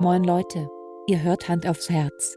Moin 0.00 0.24
Leute, 0.24 0.68
ihr 1.06 1.22
hört 1.22 1.48
Hand 1.48 1.66
aufs 1.66 1.90
Herz. 1.90 2.36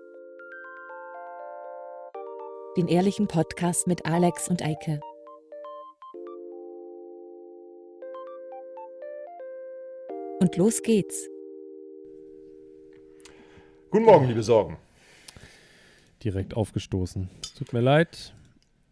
Den 2.77 2.87
ehrlichen 2.87 3.27
Podcast 3.27 3.87
mit 3.87 4.05
Alex 4.05 4.49
und 4.49 4.61
Eike. 4.61 4.99
Und 10.39 10.57
los 10.57 10.81
geht's. 10.81 11.29
Guten 13.91 14.05
Morgen, 14.05 14.27
liebe 14.27 14.43
Sorgen. 14.43 14.77
Direkt 16.23 16.55
aufgestoßen. 16.55 17.29
Es 17.41 17.53
tut 17.53 17.73
mir 17.73 17.81
leid, 17.81 18.33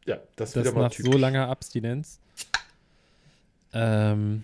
Ja, 0.06 0.20
das 0.36 0.50
ist 0.50 0.56
dass 0.58 0.64
wieder 0.66 0.74
mal 0.76 0.82
nach 0.84 0.92
typisch. 0.92 1.12
so 1.12 1.18
langer 1.18 1.48
Abstinenz 1.50 2.20
ähm, 3.74 4.44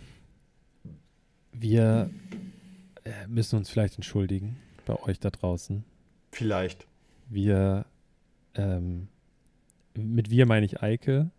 wir 1.52 2.09
müssen 3.27 3.58
uns 3.58 3.70
vielleicht 3.70 3.95
entschuldigen 3.95 4.58
bei 4.86 4.95
euch 5.04 5.20
da 5.20 5.30
draußen. 5.30 5.84
Vielleicht. 6.31 6.88
Wir, 7.30 7.86
ähm, 8.55 9.08
mit 9.94 10.30
wir 10.30 10.45
meine 10.45 10.66
ich 10.66 10.81
Eike 10.81 11.31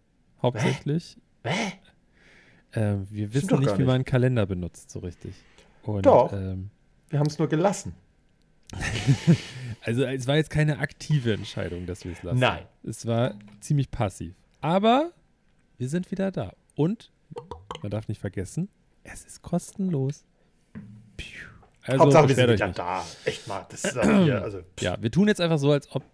hauptsächlich. 0.42 1.16
Hä? 1.44 1.72
Ähm, 2.74 3.06
wir 3.10 3.32
wissen 3.32 3.58
nicht, 3.58 3.66
gar 3.68 3.76
wie 3.76 3.82
nicht. 3.82 3.86
man 3.86 3.94
einen 3.96 4.04
Kalender 4.04 4.46
benutzt 4.46 4.90
so 4.90 4.98
richtig. 5.00 5.34
Und, 5.82 6.06
Doch. 6.06 6.32
Ähm, 6.32 6.70
Wir 7.08 7.18
haben 7.18 7.26
es 7.26 7.38
nur 7.38 7.48
gelassen. 7.48 7.94
also 9.82 10.04
es 10.04 10.26
war 10.26 10.36
jetzt 10.36 10.50
keine 10.50 10.78
aktive 10.78 11.32
Entscheidung, 11.32 11.86
dass 11.86 12.04
wir 12.04 12.12
es 12.12 12.22
lassen. 12.22 12.38
Nein. 12.38 12.66
Es 12.82 13.06
war 13.06 13.34
ziemlich 13.60 13.90
passiv. 13.90 14.34
Aber 14.60 15.12
wir 15.78 15.88
sind 15.88 16.10
wieder 16.10 16.30
da. 16.30 16.52
Und 16.74 17.10
man 17.82 17.90
darf 17.90 18.08
nicht 18.08 18.20
vergessen, 18.20 18.68
es 19.04 19.24
ist 19.24 19.40
kostenlos. 19.42 20.24
Piu. 21.16 21.46
Also 21.88 22.04
Hauptsache, 22.04 22.28
wir 22.28 22.34
sind 22.34 22.50
wieder 22.50 22.66
nicht. 22.66 22.78
da. 22.78 23.04
Echt 23.24 23.46
mal. 23.48 23.66
Das 23.70 23.84
ist 23.84 23.92
hier, 24.00 24.42
also. 24.42 24.62
Ja, 24.80 25.00
wir 25.00 25.10
tun 25.10 25.28
jetzt 25.28 25.40
einfach 25.40 25.58
so, 25.58 25.72
als 25.72 25.90
ob 25.94 26.04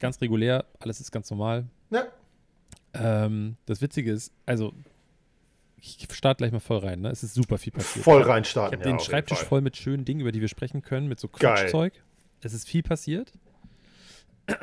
ganz 0.00 0.20
regulär, 0.20 0.64
alles 0.80 1.00
ist 1.00 1.12
ganz 1.12 1.30
normal. 1.30 1.66
Ja. 1.90 2.06
Ähm, 2.94 3.56
das 3.66 3.80
Witzige 3.80 4.12
ist, 4.12 4.32
also 4.46 4.72
ich 5.76 6.06
starte 6.12 6.38
gleich 6.38 6.52
mal 6.52 6.60
voll 6.60 6.78
rein. 6.78 7.00
Ne? 7.00 7.10
Es 7.10 7.22
ist 7.22 7.34
super 7.34 7.58
viel 7.58 7.72
passiert. 7.72 8.04
Voll 8.04 8.22
Ich 8.22 8.26
reinstarten. 8.26 8.78
habe 8.78 8.88
ja, 8.88 8.96
den 8.96 9.00
Schreibtisch 9.00 9.38
voll 9.42 9.60
mit 9.60 9.76
schönen 9.76 10.04
Dingen, 10.04 10.20
über 10.20 10.32
die 10.32 10.40
wir 10.40 10.48
sprechen 10.48 10.82
können, 10.82 11.08
mit 11.08 11.18
so. 11.18 11.28
Quatschzeug. 11.28 11.92
Es 12.40 12.54
ist 12.54 12.68
viel 12.68 12.82
passiert. 12.82 13.32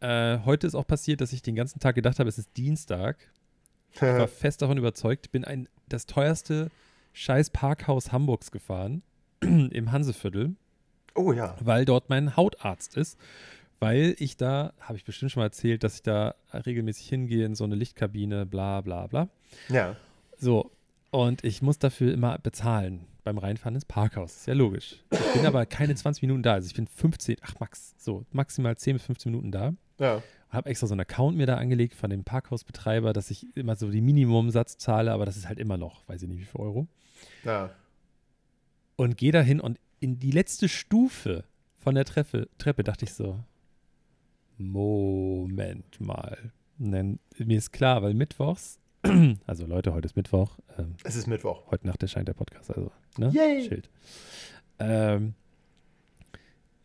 äh, 0.00 0.38
heute 0.44 0.66
ist 0.66 0.74
auch 0.74 0.86
passiert, 0.86 1.20
dass 1.20 1.32
ich 1.32 1.42
den 1.42 1.54
ganzen 1.54 1.80
Tag 1.80 1.94
gedacht 1.94 2.18
habe, 2.18 2.28
es 2.28 2.38
ist 2.38 2.50
Dienstag. 2.56 3.16
Ich 3.94 4.02
war 4.02 4.26
fest 4.26 4.60
davon 4.60 4.76
überzeugt, 4.76 5.30
bin 5.30 5.44
ein 5.44 5.68
das 5.88 6.06
teuerste 6.06 6.68
scheiß 7.12 7.50
Parkhaus 7.50 8.10
Hamburgs 8.10 8.50
gefahren 8.50 9.04
im 9.70 9.92
Hanseviertel, 9.92 10.54
oh 11.14 11.32
ja. 11.32 11.56
weil 11.60 11.84
dort 11.84 12.08
mein 12.10 12.36
Hautarzt 12.36 12.96
ist. 12.96 13.18
Weil 13.80 14.14
ich 14.18 14.36
da, 14.36 14.72
habe 14.80 14.96
ich 14.96 15.04
bestimmt 15.04 15.32
schon 15.32 15.40
mal 15.40 15.46
erzählt, 15.46 15.84
dass 15.84 15.96
ich 15.96 16.02
da 16.02 16.36
regelmäßig 16.52 17.08
hingehe 17.08 17.44
in 17.44 17.54
so 17.54 17.64
eine 17.64 17.74
Lichtkabine, 17.74 18.46
bla 18.46 18.80
bla 18.80 19.08
bla. 19.08 19.28
Ja. 19.68 19.96
So, 20.38 20.70
und 21.10 21.44
ich 21.44 21.60
muss 21.60 21.78
dafür 21.78 22.12
immer 22.12 22.38
bezahlen 22.38 23.06
beim 23.24 23.38
Reinfahren 23.38 23.74
ins 23.74 23.84
Parkhaus. 23.84 24.36
Ist 24.36 24.46
ja 24.46 24.54
logisch. 24.54 25.02
Ich 25.10 25.32
bin 25.34 25.46
aber 25.46 25.66
keine 25.66 25.94
20 25.94 26.22
Minuten 26.22 26.42
da. 26.42 26.54
Also 26.54 26.66
ich 26.66 26.74
bin 26.74 26.86
15, 26.86 27.36
ach 27.42 27.54
Max, 27.60 27.94
so 27.98 28.24
maximal 28.32 28.76
10 28.76 28.96
bis 28.96 29.04
15 29.04 29.32
Minuten 29.32 29.50
da. 29.50 29.74
Ja. 29.98 30.22
Habe 30.50 30.70
extra 30.70 30.86
so 30.86 30.94
einen 30.94 31.00
Account 31.00 31.36
mir 31.36 31.46
da 31.46 31.56
angelegt 31.56 31.94
von 31.94 32.10
dem 32.10 32.24
Parkhausbetreiber, 32.24 33.12
dass 33.12 33.30
ich 33.30 33.46
immer 33.56 33.76
so 33.76 33.90
die 33.90 34.00
Minimumsatz 34.00 34.76
zahle, 34.76 35.12
aber 35.12 35.24
das 35.24 35.36
ist 35.36 35.48
halt 35.48 35.58
immer 35.58 35.76
noch, 35.76 36.06
weiß 36.08 36.22
ich 36.22 36.28
nicht 36.28 36.40
wie 36.40 36.44
viel 36.44 36.60
Euro. 36.60 36.86
Ja. 37.44 37.70
Und 38.96 39.16
gehe 39.16 39.32
da 39.32 39.40
hin 39.40 39.60
und 39.60 39.78
in 40.00 40.18
die 40.18 40.30
letzte 40.30 40.68
Stufe 40.68 41.44
von 41.78 41.94
der 41.94 42.04
Treppe, 42.04 42.48
Treppe 42.58 42.84
dachte 42.84 43.04
ich 43.04 43.12
so, 43.14 43.40
Moment 44.58 46.00
mal. 46.00 46.52
Dann, 46.78 47.18
mir 47.38 47.58
ist 47.58 47.72
klar, 47.72 48.02
weil 48.02 48.14
mittwochs, 48.14 48.78
also 49.46 49.66
Leute, 49.66 49.92
heute 49.94 50.06
ist 50.06 50.16
Mittwoch, 50.16 50.58
ähm, 50.78 50.94
Es 51.04 51.16
ist 51.16 51.26
Mittwoch. 51.26 51.70
Heute 51.70 51.86
Nacht 51.86 52.02
erscheint 52.02 52.28
der 52.28 52.34
Podcast, 52.34 52.70
also. 52.70 52.90
Ne? 53.18 53.30
Yay! 53.32 53.68
Schild. 53.68 53.90
Ähm, 54.78 55.34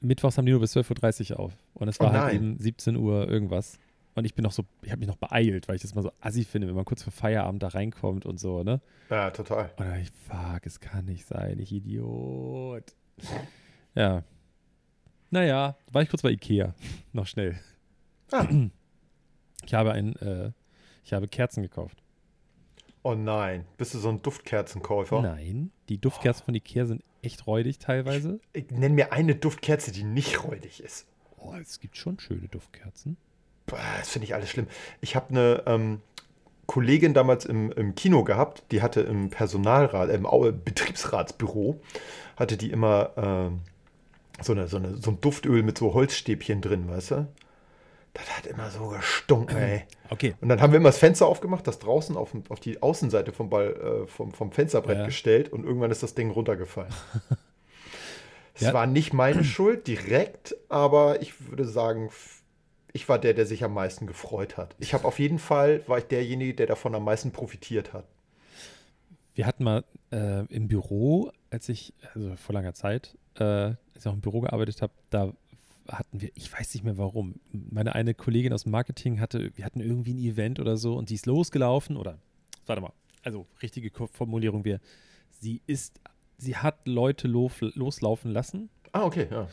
Mittwochs 0.02 0.38
haben 0.38 0.46
die 0.46 0.52
nur 0.52 0.62
bis 0.62 0.76
12.30 0.76 1.32
Uhr 1.32 1.40
auf. 1.40 1.54
Und 1.74 1.88
es 1.88 2.00
Oh 2.00 2.06
war 2.06 2.14
halt 2.14 2.34
nein. 2.34 2.36
eben 2.36 2.58
17 2.60 2.96
Uhr 2.96 3.28
irgendwas. 3.28 3.80
Und 4.16 4.26
ich 4.26 4.36
bin 4.36 4.44
noch 4.44 4.52
so, 4.52 4.66
ich 4.82 4.92
habe 4.92 5.00
mich 5.00 5.08
noch 5.08 5.18
beeilt, 5.18 5.68
weil 5.68 5.76
ich 5.76 5.82
das 5.82 5.96
mal 5.96 6.02
so 6.02 6.12
assi 6.20 6.44
finde, 6.44 6.68
wenn 6.68 6.76
man 6.76 6.86
kurz 6.86 7.04
vor 7.04 7.14
Feierabend 7.14 7.64
da 7.64 7.70
reinkommt 7.70 8.26
und 8.26 8.40
so, 8.40 8.64
ne? 8.64 8.82
Ja, 9.10 9.32
total. 9.32 9.72
Und 9.78 9.96
ich, 10.02 10.12
fuck, 10.12 10.66
es 10.66 10.80
kann 10.80 11.06
nicht 11.06 11.26
sein, 11.26 11.60
ich 11.60 11.72
Idiot. 11.72 12.84
Ja. 13.96 14.24
Naja, 15.30 15.78
war 15.92 16.02
ich 16.02 16.10
kurz 16.10 16.22
bei 16.22 16.32
Ikea. 16.32 16.74
noch 17.14 17.28
schnell. 17.28 17.60
Ah. 18.32 18.48
Ich 19.66 19.74
habe 19.74 19.92
ein, 19.92 20.16
äh, 20.16 20.52
ich 21.04 21.14
habe 21.14 21.28
Kerzen 21.28 21.62
gekauft. 21.62 22.02
Oh 23.04 23.14
nein. 23.14 23.66
Bist 23.78 23.94
du 23.94 24.00
so 24.00 24.10
ein 24.10 24.22
Duftkerzenkäufer? 24.22 25.22
Nein, 25.22 25.72
die 25.90 26.00
Duftkerzen 26.00 26.46
von 26.46 26.56
Ikea 26.56 26.86
sind 26.86 27.04
echt 27.22 27.46
räudig 27.46 27.78
teilweise. 27.78 28.40
Ich 28.54 28.72
nenn 28.72 28.96
mir 28.96 29.12
eine 29.14 29.36
Duftkerze, 29.36 29.92
die 29.92 30.04
nicht 30.04 30.44
räudig 30.44 30.82
ist. 30.82 31.08
Oh, 31.38 31.54
es 31.62 31.80
gibt 31.80 31.98
schon 31.98 32.20
schöne 32.20 32.48
Duftkerzen. 32.48 33.18
Das 33.70 34.10
finde 34.10 34.26
ich 34.26 34.34
alles 34.36 34.50
schlimm. 34.50 34.68
Ich 35.02 35.16
habe 35.16 35.30
eine 35.30 35.64
ähm, 35.66 36.02
Kollegin 36.68 37.14
damals 37.14 37.46
im, 37.46 37.72
im 37.72 37.96
Kino 37.96 38.24
gehabt, 38.24 38.64
die 38.72 38.82
hatte 38.82 39.02
im 39.02 39.30
Personalrat, 39.30 40.10
im 40.10 40.26
Au- 40.26 40.52
Betriebsratsbüro, 40.52 41.80
hatte 42.38 42.58
die 42.58 42.72
immer 42.72 43.12
ähm, 43.18 43.60
so, 44.42 44.54
eine, 44.54 44.68
so, 44.68 44.78
eine, 44.78 44.98
so 44.98 45.12
ein 45.12 45.20
Duftöl 45.22 45.64
mit 45.64 45.78
so 45.78 45.94
Holzstäbchen 45.94 46.62
drin, 46.62 46.88
weißt 46.90 47.12
du? 47.12 47.28
Das 48.14 48.38
hat 48.38 48.48
immer 48.48 48.70
so 48.72 48.88
gestunken, 48.90 49.58
ey. 49.58 49.84
Okay. 50.12 50.34
Und 50.42 50.50
dann 50.50 50.60
haben 50.60 50.74
wir 50.74 50.78
immer 50.78 50.90
das 50.90 50.98
Fenster 50.98 51.28
aufgemacht, 51.28 51.68
das 51.68 51.78
draußen 51.78 52.18
auf, 52.18 52.32
auf 52.50 52.60
die 52.60 52.82
Außenseite 52.82 53.32
vom, 53.32 53.52
Ball, 53.52 54.04
äh, 54.06 54.08
vom, 54.08 54.32
vom 54.32 54.52
Fensterbrett 54.52 54.98
Ja. 54.98 55.06
gestellt 55.06 55.50
und 55.54 55.64
irgendwann 55.64 55.92
ist 55.92 56.02
das 56.02 56.16
Ding 56.16 56.32
runtergefallen. 56.32 56.92
Es 58.56 58.62
Ja. 58.62 58.74
war 58.74 58.88
nicht 58.88 59.14
meine 59.14 59.44
Schuld 59.46 59.88
direkt, 59.88 60.56
aber 60.68 61.22
ich 61.22 61.50
würde 61.50 61.66
sagen, 61.66 62.10
ich 62.94 63.08
war 63.10 63.20
der, 63.20 63.34
der 63.34 63.46
sich 63.46 63.64
am 63.64 63.74
meisten 63.74 64.08
gefreut 64.08 64.58
hat. 64.58 64.76
Ich 64.80 64.94
habe 64.94 65.06
auf 65.06 65.20
jeden 65.20 65.40
Fall, 65.40 65.84
war 65.88 65.98
ich 66.00 66.06
derjenige, 66.06 66.54
der 66.56 66.68
davon 66.68 66.96
am 66.96 67.04
meisten 67.04 67.32
profitiert 67.32 67.94
hat. 67.94 68.06
Wir 69.36 69.46
hatten 69.46 69.64
mal 69.64 69.84
äh, 70.12 70.46
im 70.54 70.68
Büro, 70.68 71.32
als 71.50 71.70
ich, 71.70 71.94
also 72.14 72.36
vor 72.36 72.54
langer 72.54 72.74
Zeit, 72.74 73.18
äh, 73.36 73.44
als 73.44 73.78
ich 74.00 74.08
auch 74.08 74.14
im 74.14 74.22
Büro 74.22 74.42
gearbeitet 74.42 74.82
habe, 74.82 74.92
da 75.10 75.34
hatten 75.88 76.22
wir, 76.22 76.30
ich 76.36 76.52
weiß 76.52 76.74
nicht 76.74 76.84
mehr 76.84 76.98
warum, 76.98 77.36
meine 77.52 77.96
eine 77.96 78.14
Kollegin 78.14 78.54
aus 78.54 78.64
dem 78.64 78.72
Marketing 78.72 79.20
hatte, 79.20 79.52
wir 79.56 79.66
hatten 79.66 79.80
irgendwie 79.80 80.14
ein 80.14 80.20
Event 80.20 80.60
oder 80.60 80.78
so 80.78 80.96
und 80.96 81.10
die 81.10 81.16
ist 81.16 81.26
losgelaufen 81.26 81.98
oder, 81.98 82.20
warte 82.68 82.82
mal, 82.82 82.92
also 83.24 83.48
richtige 83.62 83.90
Formulierung 84.12 84.66
wäre, 84.66 84.82
sie 85.40 85.62
ist, 85.66 86.00
sie 86.38 86.56
hat 86.58 86.88
Leute 86.88 87.28
lo 87.28 87.50
loslaufen 87.60 88.32
lassen, 88.32 88.70
Ah, 88.92 89.04
okay, 89.04 89.28
ja. 89.32 89.48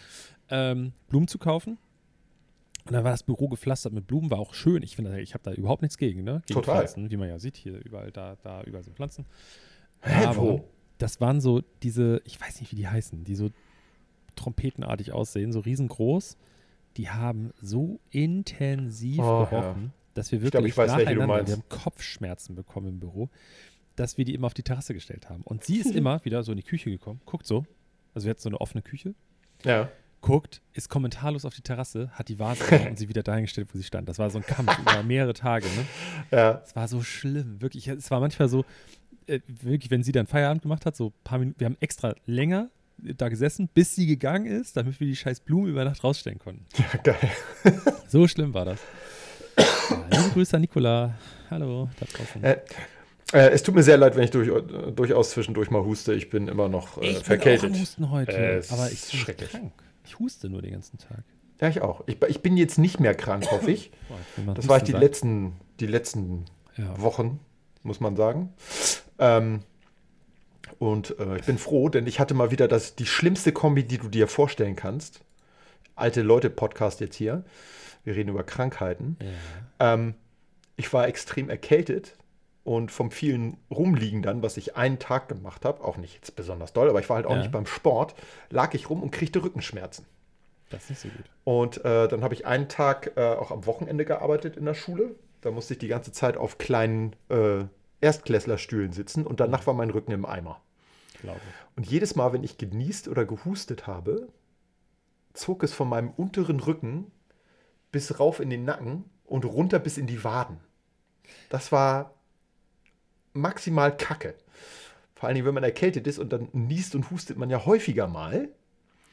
ähm, 0.51 0.93
Blumen 1.09 1.29
zu 1.29 1.39
kaufen. 1.39 1.79
Und 2.87 2.93
dann 2.93 3.05
war 3.05 3.11
das 3.11 3.23
Büro 3.25 3.49
gepflastert 3.49 3.93
mit 3.93 4.07
Blumen, 4.07 4.31
war 4.31 4.39
auch 4.39 4.55
schön. 4.55 4.83
Ich 4.83 4.95
finde, 4.97 5.21
ich 5.21 5.35
habe 5.35 5.43
da 5.43 5.53
überhaupt 5.53 5.83
nichts 5.83 5.99
gegen, 5.99 6.23
ne? 6.23 6.43
Gegen 6.47 6.61
Total. 6.61 6.77
Pflanzen, 6.79 7.11
wie 7.11 7.17
man 7.17 7.29
ja 7.29 7.39
sieht, 7.39 7.57
hier 7.57 7.85
überall, 7.85 8.13
da, 8.13 8.37
da, 8.43 8.63
überall 8.63 8.85
sind 8.85 8.95
Pflanzen. 8.97 9.27
Hä, 10.03 10.25
Aber 10.27 10.37
wo? 10.43 10.65
Das 10.99 11.21
waren 11.21 11.41
so 11.41 11.63
diese, 11.83 12.23
ich 12.25 12.41
weiß 12.41 12.61
nicht, 12.61 12.73
wie 12.73 12.77
die 12.77 12.89
heißen, 12.89 13.25
die 13.25 13.35
so 13.35 13.51
trompetenartig 14.37 15.13
aussehen, 15.13 15.53
so 15.53 15.61
riesengroß. 15.61 16.37
Die 16.97 17.11
haben 17.11 17.53
so 17.61 18.01
intensiv 18.11 19.19
Oh, 19.21 19.45
gerochen, 19.45 19.93
dass 20.15 20.33
wir 20.33 20.39
Ich 20.39 20.45
wirklich 20.45 20.75
glaub, 20.75 20.87
ich 20.87 20.91
weiß, 20.93 21.05
nacheinander, 21.05 21.47
wir 21.47 21.53
haben 21.55 21.69
Kopfschmerzen 21.69 22.55
bekommen 22.55 22.89
im 22.89 23.01
Büro, 23.01 23.29
dass 23.97 24.17
wir 24.17 24.25
die 24.25 24.35
immer 24.35 24.47
auf 24.47 24.55
die 24.55 24.63
Terrasse 24.63 24.95
gestellt 24.95 25.29
haben. 25.29 25.43
Und 25.43 25.65
sie 25.65 25.79
ist 25.79 25.91
immer 25.95 26.25
wieder 26.25 26.43
so 26.43 26.53
in 26.53 26.57
die 26.57 26.63
Küche 26.63 26.91
gekommen, 26.91 27.21
guckt 27.27 27.47
so, 27.47 27.67
also 28.15 28.27
wir 28.27 28.31
hatten 28.31 28.41
so 28.41 28.49
eine 28.49 28.61
offene 28.61 28.83
Küche, 28.83 29.15
Ja. 29.65 29.91
Guckt, 30.27 30.61
ist 30.75 30.89
kommentarlos 30.89 31.45
auf 31.45 31.55
die 31.55 31.63
Terrasse, 31.63 32.11
hat 32.13 32.29
die 32.29 32.39
Vase 32.39 32.65
genommen 32.65 32.89
und 32.91 32.99
sie 32.99 33.09
wieder 33.09 33.23
dahingestellt, 33.23 33.69
wo 33.73 33.79
sie 33.79 33.85
stand. 33.85 34.09
Das 34.09 34.19
war 34.19 34.29
so 34.31 34.39
ein 34.39 34.45
Kampf 34.47 34.77
über 34.79 35.03
mehrere 35.03 35.35
Tage. 35.35 35.67
Ne? 35.67 35.85
Ja. 36.37 36.63
Es 36.67 36.75
war 36.75 36.89
so 36.89 37.03
schlimm, 37.03 37.61
wirklich. 37.61 37.87
Es 37.89 38.11
war 38.11 38.21
manchmal 38.21 38.49
so, 38.49 38.65
äh, 39.27 39.41
wirklich, 39.47 39.91
wenn 39.91 40.03
sie 40.03 40.13
dann 40.13 40.27
Feierabend 40.27 40.63
gemacht 40.63 40.85
hat, 40.87 40.97
so 40.97 41.09
ein 41.09 41.13
paar 41.25 41.39
Minuten, 41.39 41.61
wir 41.61 41.67
haben 41.67 41.77
extra 41.81 42.15
länger 42.27 42.69
da 42.99 43.29
gesessen, 43.29 43.69
bis 43.75 43.95
sie 43.95 44.07
gegangen 44.07 44.47
ist, 44.47 44.77
damit 44.77 44.99
wir 45.01 45.07
die 45.07 45.15
scheiß 45.17 45.41
Blumen 45.41 45.69
über 45.69 45.85
Nacht 45.85 46.03
rausstellen 46.03 46.39
konnten. 46.39 46.65
ja, 46.79 46.99
geil. 47.03 47.31
So 48.09 48.27
schlimm 48.27 48.55
war 48.55 48.65
das. 48.65 48.81
Ja, 49.59 50.07
liebe 50.11 50.31
Grüße 50.35 50.57
an 50.57 50.63
Nicola. 50.63 51.15
Hallo, 51.51 51.89
da 52.01 52.07
draußen. 52.07 52.43
Äh, 52.43 52.57
äh, 53.33 53.51
es 53.51 53.63
tut 53.63 53.75
mir 53.75 53.83
sehr 53.83 53.97
leid, 53.97 54.17
wenn 54.17 54.25
ich 54.25 54.31
durch, 54.31 54.49
durchaus 54.95 55.31
zwischendurch 55.31 55.71
mal 55.71 55.83
huste. 55.85 56.15
Ich 56.15 56.31
bin 56.31 56.49
immer 56.49 56.69
noch 56.69 57.01
äh, 57.01 57.07
ich 57.09 57.15
bin 57.17 57.25
verkältet. 57.25 57.71
auch 57.71 57.75
am 57.75 57.81
Husten 57.81 58.11
heute, 58.11 58.33
Äh, 58.33 58.63
aber 58.71 58.91
ich 58.91 59.03
bin 59.11 59.21
schrecklich. 59.21 59.51
krank. 59.51 59.73
Ich 60.07 60.19
huste 60.19 60.49
nur 60.49 60.63
den 60.63 60.73
ganzen 60.73 60.99
Tag. 60.99 61.23
Ja, 61.61 61.69
ich 61.69 61.81
auch. 61.83 62.03
Ich, 62.07 62.21
ich 62.29 62.41
bin 62.43 62.57
jetzt 62.57 62.79
nicht 62.79 63.01
mehr 63.01 63.15
krank, 63.15 63.51
hoffe 63.51 63.71
ich. 63.71 63.91
Boah, 64.45 64.55
Das 64.55 64.69
war 64.69 64.77
ich 64.79 64.85
die 64.85 64.93
sein. 64.93 65.01
letzten, 65.01 65.53
die 65.81 65.87
letzten 65.87 66.45
Ja. 66.77 67.01
Wochen, 67.01 67.41
muss 67.83 68.01
man 68.01 68.17
sagen. 68.17 68.53
Ähm, 69.19 69.61
Und 70.79 71.19
äh, 71.19 71.37
ich 71.39 71.45
bin 71.45 71.59
froh, 71.59 71.89
denn 71.89 72.07
ich 72.07 72.21
hatte 72.21 72.35
mal 72.35 72.51
wieder 72.51 72.69
das, 72.69 72.97
die 72.97 73.07
schlimmste 73.07 73.53
Kombi, 73.53 73.85
die 73.85 73.99
du 73.99 74.09
dir 74.09 74.29
vorstellen 74.29 74.77
kannst. 74.77 75.21
Alte 75.95 76.21
Leute-Podcast 76.23 77.01
jetzt 77.01 77.17
hier. 77.17 77.45
Wir 78.05 78.15
reden 78.17 78.29
über 78.31 78.43
Krankheiten. 78.45 79.17
Ja. 79.79 79.95
Ähm, 79.95 80.15
ich 80.77 80.93
war 80.93 81.09
extrem 81.09 81.49
erkältet 81.49 82.17
und 82.67 82.91
vom 82.91 83.11
vielen 83.13 83.57
Rumliegen 83.71 84.23
dann, 84.23 84.43
was 84.43 84.57
ich 84.57 84.77
einen 84.77 84.99
Tag 84.99 85.29
gemacht 85.29 85.65
habe, 85.65 85.85
auch 85.85 85.97
nicht 85.97 86.15
jetzt 86.15 86.35
besonders 86.35 86.73
doll, 86.73 86.89
aber 86.91 86.99
ich 86.99 87.09
war 87.09 87.17
halt 87.17 87.27
auch 87.27 87.33
Ja. 87.33 87.39
nicht 87.39 87.53
beim 87.53 87.67
Sport, 87.67 88.15
lag 88.51 88.75
ich 88.75 88.91
rum 88.91 89.03
und 89.03 89.13
kriegte 89.13 89.43
Rückenschmerzen. 89.43 90.05
Das 90.71 90.83
ist 90.85 90.91
nicht 90.91 91.01
so 91.01 91.09
gut. 91.09 91.25
Und 91.45 91.85
äh, 91.85 92.09
dann 92.09 92.25
habe 92.25 92.35
ich 92.35 92.45
einen 92.45 92.69
Tag 92.69 93.13
äh, 93.17 93.21
auch 93.35 93.53
am 93.53 93.67
Wochenende 93.67 94.05
gearbeitet 94.05 94.57
in 94.57 94.65
der 94.65 94.75
Schule. 94.75 95.15
Da 95.43 95.53
musste 95.53 95.75
ich 95.75 95.79
die 95.79 95.87
ganze 95.87 96.11
Zeit 96.11 96.37
auf 96.37 96.59
kleinen 96.59 97.15
äh, 97.29 97.65
Erstklässlerstühlen 98.01 98.93
sitzen 98.93 99.25
und 99.27 99.39
danach 99.39 99.67
war 99.69 99.75
mein 99.75 99.91
Rücken 99.91 100.11
im 100.11 100.25
Eimer. 100.27 100.61
Glaube. 101.23 101.41
Und 101.77 101.87
jedes 101.87 102.17
Mal, 102.17 102.33
wenn 102.33 102.43
ich 102.43 102.59
genießt 102.59 103.07
oder 103.07 103.25
gehustet 103.25 103.87
habe, 103.87 104.27
zog 105.35 105.63
es 105.63 105.73
von 105.73 105.89
meinem 105.89 106.11
unteren 106.11 106.59
Rücken 106.59 107.13
bis 107.93 108.19
rauf 108.19 108.41
in 108.41 108.51
den 108.51 108.65
Nacken 108.65 109.05
und 109.25 109.45
runter 109.45 109.79
bis 109.79 109.99
in 109.99 110.09
die 110.09 110.25
Waden. 110.25 110.59
Das 111.49 111.71
war 111.71 112.16
maximal 113.37 113.97
Kacke. 113.97 114.35
Vor 115.15 115.29
allen 115.29 115.35
Dingen, 115.35 115.47
wenn 115.47 115.55
man 115.55 115.65
erkältet 115.65 116.07
ist 116.07 116.19
und 116.19 116.33
dann 116.33 116.49
niest 116.53 116.95
und 116.95 117.11
hustet 117.11 117.39
man 117.39 117.49
ja 117.49 117.65
häufiger 117.65 118.07
mal. 118.07 118.49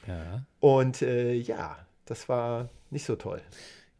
Ja. 0.07 0.43
Und 0.59 1.01
äh, 1.01 1.33
ja, 1.33 1.77
das 2.05 2.27
war 2.27 2.69
nicht 2.89 3.05
so 3.05 3.15
toll. 3.15 3.41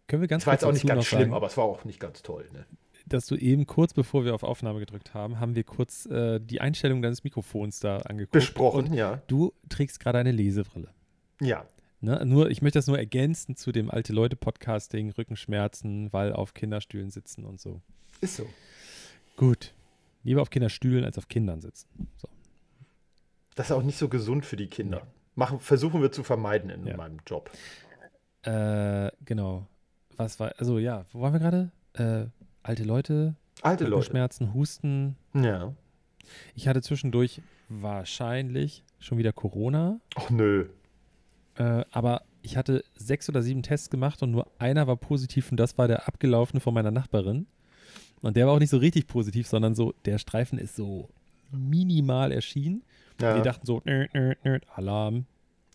Können 0.08 0.22
wir 0.22 0.28
ganz 0.28 0.44
Es 0.44 0.48
war 0.48 0.54
jetzt 0.54 0.66
auch 0.66 0.74
nicht 0.74 0.86
ganz 0.86 1.06
schlimm, 1.06 1.22
sagen, 1.22 1.34
aber 1.34 1.48
es 1.48 1.56
war 1.56 1.64
auch 1.64 1.86
nicht 1.86 2.00
ganz 2.00 2.22
toll. 2.22 2.46
Ne? 2.54 2.66
dass 3.06 3.25
du 3.25 3.36
eben 3.36 3.66
kurz 3.68 3.94
bevor 3.94 4.25
wir 4.25 4.34
auf 4.34 4.44
Aufnahme 4.44 4.80
gedrückt 4.80 5.14
haben, 5.14 5.40
haben 5.40 5.56
wir 5.56 5.64
kurz 5.64 6.06
äh, 6.06 6.40
die 6.40 6.62
Einstellung 6.62 7.02
deines 7.02 7.24
Mikrofons 7.24 7.80
da 7.80 7.98
angeguckt. 7.98 8.31
Besprochen, 8.31 8.88
Und 8.88 8.94
ja. 8.94 9.22
du 9.28 9.54
trägst 9.70 10.00
gerade 10.00 10.20
eine 10.20 10.31
Lesebrille. 10.31 10.90
Ja. 11.42 11.66
Ne? 12.02 12.22
Nur, 12.25 12.50
ich 12.50 12.62
möchte 12.62 12.80
das 12.80 12.88
nur 12.88 12.98
ergänzen 12.98 13.56
zu 13.56 13.72
dem 13.72 13.90
alte 13.90 14.14
Leute 14.14 14.36
Podcasting, 14.36 15.12
Rückenschmerzen, 15.12 16.12
weil 16.12 16.34
auf 16.34 16.54
Kinderstühlen 16.54 17.12
sitzen 17.12 17.46
und 17.46 17.60
so. 17.60 17.81
Ist 18.22 18.38
so. 18.38 18.46
Gut. 19.38 19.74
Lieber 20.24 20.42
auf 20.42 20.50
Kinderstühlen 20.50 21.04
als 21.06 21.18
auf 21.18 21.28
Kindern 21.28 21.62
sitzen. 21.62 21.88
So. 22.18 22.28
Das 23.56 23.68
ist 23.68 23.72
auch 23.72 23.84
nicht 23.84 23.98
so 23.98 24.10
gesund 24.10 24.46
für 24.46 24.56
die 24.56 24.68
Kinder. 24.68 25.02
Nee. 25.04 25.12
Machen, 25.36 25.60
versuchen 25.60 26.02
wir 26.02 26.12
zu 26.12 26.24
vermeiden 26.24 26.70
in 26.70 26.86
Ja. 26.86 26.96
meinem 26.98 27.20
Job. 27.28 27.52
Äh, 28.44 29.12
genau. 29.25 29.68
Was 30.18 30.40
war, 30.40 30.54
also 30.58 30.80
ja, 30.80 31.06
wo 31.12 31.22
waren 31.22 31.34
wir 31.34 31.40
gerade? 31.40 31.72
Äh, 31.94 32.25
alte 32.62 32.84
Leute, 32.84 33.36
Alte 33.62 33.84
Leute. 33.86 33.96
Rückenschmerzen, 33.98 34.54
Husten. 34.54 35.16
Ja. 35.34 35.74
Ich 36.56 36.68
hatte 36.68 36.81
zwischendurch 36.81 37.42
wahrscheinlich 37.70 38.84
schon 39.00 39.18
wieder 39.18 39.34
Corona, 39.34 40.00
Ach 40.16 40.30
nö. 40.30 40.68
äh, 41.56 41.84
aber 41.92 42.24
ich 42.42 42.58
hatte 42.58 42.84
sechs 42.96 43.28
oder 43.30 43.42
sieben 43.42 43.64
Tests 43.64 43.90
gemacht 43.90 44.22
und 44.24 44.31
nur 44.31 44.48
einer 44.60 44.88
war 44.88 44.98
positiv 44.98 45.52
und 45.52 45.58
das 45.58 45.78
war 45.78 45.88
der 45.88 46.08
abgelaufene 46.08 46.60
von 46.60 46.74
meiner 46.74 46.92
Nachbarin. 46.92 47.48
Und 48.24 48.38
der 48.38 48.48
war 48.48 48.54
auch 48.54 48.60
nicht 48.60 48.70
so 48.70 48.78
richtig 48.78 49.08
positiv, 49.08 49.48
sondern 49.48 49.75
so, 49.75 49.94
der 50.06 50.18
Streifen 50.18 50.58
ist 50.58 50.75
so 50.75 51.10
minimal 51.52 52.31
erschienen. 52.31 52.84
Ja. 53.22 53.36
Wir 53.36 53.44
dachten 53.44 53.66
so, 53.66 53.81
nerd, 53.86 54.14
nerd, 54.14 54.44
nerd, 54.44 54.64
Alarm. 54.75 55.25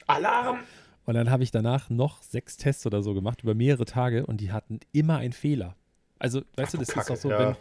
Alarm! 0.06 0.59
Und 1.05 1.15
dann 1.15 1.31
habe 1.31 1.43
ich 1.43 1.50
danach 1.50 1.89
noch 1.91 2.23
sechs 2.23 2.56
Tests 2.56 2.85
oder 2.87 3.03
so 3.03 3.15
gemacht 3.15 3.43
über 3.43 3.55
mehrere 3.55 3.85
Tage 3.85 4.27
und 4.27 4.41
die 4.41 4.50
hatten 4.53 4.81
immer 4.93 5.19
einen 5.19 5.33
Fehler. 5.33 5.77
Also, 6.19 6.41
weißt 6.56 6.69
Ach 6.69 6.71
du, 6.73 6.79
das 6.79 6.89
Kacke, 6.89 7.12
ist 7.12 7.19
auch 7.19 7.23
so, 7.23 7.31
ja. 7.31 7.56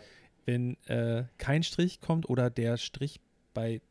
wenn, 0.46 0.78
wenn 0.88 0.96
äh, 0.98 1.26
kein 1.38 1.64
Strich 1.64 2.02
kommt 2.02 2.28
oder 2.30 2.50
der 2.50 2.78
Strich 2.78 3.20
bei 3.54 3.82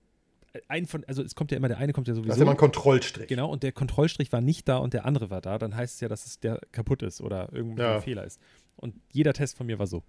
äh, 0.53 0.61
ein 0.69 0.87
von, 0.87 1.05
also 1.07 1.23
es 1.23 1.35
kommt 1.35 1.51
ja 1.53 1.57
immer, 1.57 1.69
der 1.69 1.79
eine 1.79 1.93
kommt 1.93 2.09
ja 2.09 2.13
Das 2.15 2.19
ist 2.21 2.25
sowieso. 2.27 2.43
immer 2.43 2.51
ein 2.53 2.57
Kontrollstrich. 2.57 3.29
Genau, 3.29 3.51
und 3.51 3.63
der 3.63 3.73
Kontrollstrich 3.73 4.33
war 4.33 4.41
nicht 4.41 4.67
da 4.69 4.79
und 4.79 4.93
der 4.95 5.05
andere 5.07 5.31
war 5.31 5.41
da, 5.41 5.59
dann 5.59 5.77
heißt 5.77 5.95
es 5.95 6.01
ja, 6.01 6.09
dass 6.09 6.27
es 6.27 6.41
der 6.41 6.61
kaputt 6.73 7.03
ist 7.03 7.21
oder 7.21 7.49
irgendwie 7.53 7.83
Ja. 7.83 8.01
Fehler 8.01 8.25
ist. 8.25 8.41
Und 8.77 8.95
jeder 9.13 9.33
Test 9.33 9.57
von 9.57 9.67
mir 9.67 9.79
war 9.79 9.87
so. 9.87 10.03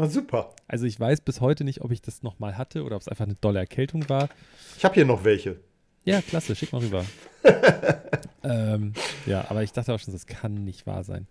Na 0.00 0.08
super. 0.08 0.54
Also 0.66 0.86
ich 0.86 0.98
weiß 0.98 1.20
bis 1.20 1.42
heute 1.42 1.62
nicht, 1.62 1.82
ob 1.82 1.90
ich 1.90 2.00
das 2.00 2.22
nochmal 2.22 2.56
hatte 2.56 2.84
oder 2.84 2.96
ob 2.96 3.02
es 3.02 3.08
einfach 3.08 3.26
eine 3.26 3.34
dolle 3.34 3.58
Erkältung 3.58 4.08
war. 4.08 4.30
Ich 4.78 4.84
habe 4.84 4.94
hier 4.94 5.04
noch 5.04 5.24
welche. 5.24 5.60
Ja, 6.06 6.22
klasse, 6.22 6.56
schick 6.56 6.72
mal 6.72 6.80
rüber. 6.80 7.04
ähm, 8.42 8.94
ja, 9.26 9.50
aber 9.50 9.62
ich 9.62 9.72
dachte 9.72 9.92
auch 9.92 9.98
schon, 9.98 10.14
das 10.14 10.26
kann 10.26 10.64
nicht 10.64 10.86
wahr 10.86 11.04
sein. 11.04 11.26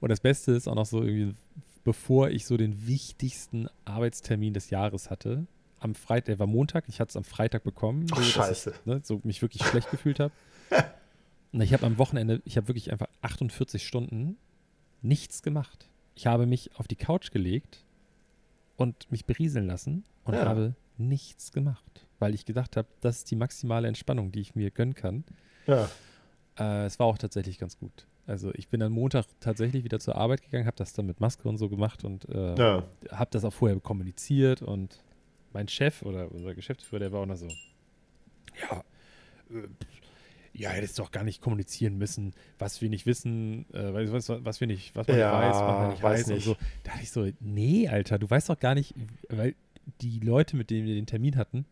Und 0.00 0.10
das 0.10 0.20
Beste 0.20 0.52
ist 0.52 0.68
auch 0.68 0.74
noch 0.74 0.84
so 0.84 1.02
irgendwie, 1.02 1.34
bevor 1.84 2.28
ich 2.28 2.44
so 2.44 2.58
den 2.58 2.86
wichtigsten 2.86 3.68
Arbeitstermin 3.86 4.52
des 4.52 4.68
Jahres 4.68 5.08
hatte, 5.08 5.46
am 5.80 5.94
Freitag, 5.94 6.26
der 6.26 6.38
war 6.38 6.46
Montag, 6.46 6.84
ich 6.88 7.00
hatte 7.00 7.08
es 7.08 7.16
am 7.16 7.24
Freitag 7.24 7.64
bekommen, 7.64 8.06
so, 8.08 8.20
scheiße. 8.20 8.74
ich 8.78 8.86
ne, 8.86 9.00
so 9.02 9.22
mich 9.24 9.40
wirklich 9.40 9.64
schlecht 9.66 9.90
gefühlt 9.90 10.20
habe. 10.20 10.34
Und 11.52 11.62
ich 11.62 11.72
habe 11.72 11.86
am 11.86 11.96
Wochenende, 11.96 12.42
ich 12.44 12.58
habe 12.58 12.68
wirklich 12.68 12.92
einfach 12.92 13.08
48 13.22 13.86
Stunden 13.86 14.36
nichts 15.00 15.42
gemacht. 15.42 15.88
Ich 16.14 16.26
habe 16.26 16.44
mich 16.44 16.72
auf 16.76 16.86
die 16.86 16.96
Couch 16.96 17.30
gelegt 17.30 17.82
und 18.76 19.10
mich 19.10 19.24
berieseln 19.26 19.66
lassen 19.66 20.04
und 20.24 20.34
Ja. 20.34 20.44
habe 20.46 20.74
nichts 20.98 21.52
gemacht, 21.52 22.06
weil 22.18 22.34
ich 22.34 22.44
gedacht 22.44 22.76
habe, 22.76 22.88
das 23.00 23.18
ist 23.18 23.30
die 23.30 23.36
maximale 23.36 23.88
Entspannung, 23.88 24.32
die 24.32 24.40
ich 24.40 24.54
mir 24.54 24.70
gönnen 24.70 24.94
kann. 24.94 25.24
Ja. 25.66 25.88
Äh, 26.58 26.84
es 26.86 26.98
war 26.98 27.06
auch 27.06 27.18
tatsächlich 27.18 27.58
ganz 27.58 27.78
gut. 27.78 28.06
Also 28.26 28.52
ich 28.54 28.68
bin 28.68 28.82
am 28.82 28.92
Montag 28.92 29.26
tatsächlich 29.40 29.82
wieder 29.84 29.98
zur 29.98 30.16
Arbeit 30.16 30.42
gegangen, 30.42 30.66
habe 30.66 30.76
das 30.76 30.92
dann 30.92 31.06
mit 31.06 31.20
Maske 31.20 31.48
und 31.48 31.56
so 31.58 31.68
gemacht 31.68 32.04
und 32.04 32.28
äh, 32.28 32.54
ja. 32.56 32.84
habe 33.10 33.30
das 33.30 33.44
auch 33.44 33.52
vorher 33.52 33.78
kommuniziert 33.80 34.62
und 34.62 35.02
mein 35.52 35.66
Chef 35.68 36.02
oder 36.02 36.30
unser 36.30 36.54
Geschäftsführer, 36.54 37.00
der 37.00 37.12
war 37.12 37.20
auch 37.20 37.26
noch 37.26 37.36
so, 37.36 37.48
ja, 38.70 38.84
äh, 39.50 39.66
ja, 40.54 40.70
hättest 40.70 40.98
doch 40.98 41.10
gar 41.10 41.24
nicht 41.24 41.40
kommunizieren 41.40 41.96
müssen, 41.96 42.34
was 42.58 42.80
wir 42.82 42.90
nicht 42.90 43.06
wissen, 43.06 43.64
äh, 43.72 43.94
was, 44.12 44.28
was, 44.28 44.60
wir 44.60 44.66
nicht, 44.66 44.94
was 44.94 45.08
man 45.08 45.18
Ja, 45.18 45.30
nicht 45.40 45.48
weiß, 45.48 45.60
was 45.66 45.78
man 45.78 45.88
nicht 45.90 46.02
weiß 46.02 46.20
weiß 46.20 46.26
nicht. 46.28 46.46
und 46.46 46.54
so. 46.54 46.56
Da 46.82 46.90
dachte 46.90 47.02
ich 47.02 47.10
so, 47.10 47.28
nee, 47.40 47.88
Alter, 47.88 48.18
du 48.18 48.28
weißt 48.28 48.48
doch 48.50 48.58
gar 48.58 48.74
nicht, 48.74 48.94
weil 49.28 49.54
die 50.00 50.20
Leute, 50.20 50.56
mit 50.56 50.70
denen 50.70 50.86
wir 50.86 50.94
den 50.94 51.06
Termin 51.06 51.36
hatten, 51.36 51.64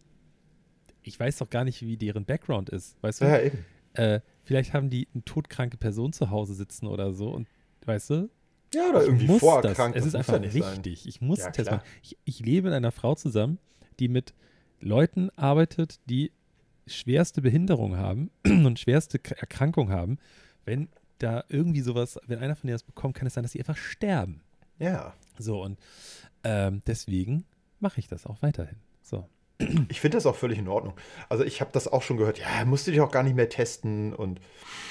ich 1.02 1.18
weiß 1.18 1.38
doch 1.38 1.50
gar 1.50 1.64
nicht, 1.64 1.82
wie 1.82 1.96
deren 1.96 2.24
Background 2.24 2.70
ist, 2.70 2.96
weißt 3.02 3.20
du? 3.20 3.24
Ja, 3.26 3.40
eben. 3.40 3.64
Äh, 3.94 4.20
vielleicht 4.44 4.72
haben 4.72 4.90
die 4.90 5.08
eine 5.14 5.24
todkranke 5.24 5.76
Person 5.76 6.12
zu 6.12 6.30
Hause 6.30 6.54
sitzen 6.54 6.86
oder 6.86 7.12
so 7.12 7.30
und 7.30 7.48
weißt 7.84 8.10
du, 8.10 8.30
Ja, 8.74 8.88
oder 8.90 9.02
irgendwie 9.04 9.26
muss 9.26 9.40
vorerkrankt. 9.40 9.96
Das. 9.96 10.02
Es 10.02 10.06
ist 10.06 10.12
das 10.14 10.20
einfach 10.20 10.34
ja 10.34 10.38
nicht 10.40 10.54
wichtig. 10.54 11.06
Ich 11.06 11.20
muss 11.20 11.38
Ja, 11.38 11.50
machen. 11.64 11.80
Ich, 12.02 12.16
ich 12.24 12.40
lebe 12.40 12.68
in 12.68 12.74
einer 12.74 12.92
Frau 12.92 13.14
zusammen, 13.14 13.58
die 13.98 14.08
mit 14.08 14.34
Leuten 14.80 15.30
arbeitet, 15.36 16.00
die 16.08 16.32
schwerste 16.90 17.42
Behinderung 17.42 17.96
haben 17.96 18.30
und 18.44 18.78
schwerste 18.78 19.20
Erkrankung 19.36 19.90
haben. 19.90 20.18
Wenn 20.64 20.88
da 21.18 21.44
irgendwie 21.48 21.80
sowas, 21.80 22.18
wenn 22.26 22.38
einer 22.38 22.56
von 22.56 22.66
denen 22.66 22.74
das 22.74 22.82
bekommt, 22.82 23.14
kann 23.14 23.26
es 23.26 23.34
sein, 23.34 23.42
dass 23.42 23.52
sie 23.52 23.60
einfach 23.60 23.76
sterben. 23.76 24.42
Ja. 24.78 25.14
So 25.38 25.62
und 25.62 25.78
ähm, 26.44 26.82
deswegen 26.86 27.44
mache 27.78 28.00
ich 28.00 28.08
das 28.08 28.26
auch 28.26 28.42
weiterhin. 28.42 28.76
So. 29.02 29.28
Ich 29.88 30.00
finde 30.00 30.16
das 30.16 30.26
auch 30.26 30.36
völlig 30.36 30.58
in 30.58 30.68
Ordnung. 30.68 30.94
Also 31.28 31.44
ich 31.44 31.60
habe 31.60 31.70
das 31.72 31.86
auch 31.86 32.02
schon 32.02 32.16
gehört. 32.16 32.38
Ja, 32.38 32.64
musst 32.64 32.86
du 32.86 32.90
dich 32.90 33.00
auch 33.00 33.10
gar 33.10 33.22
nicht 33.22 33.36
mehr 33.36 33.48
testen. 33.48 34.14
Und 34.14 34.40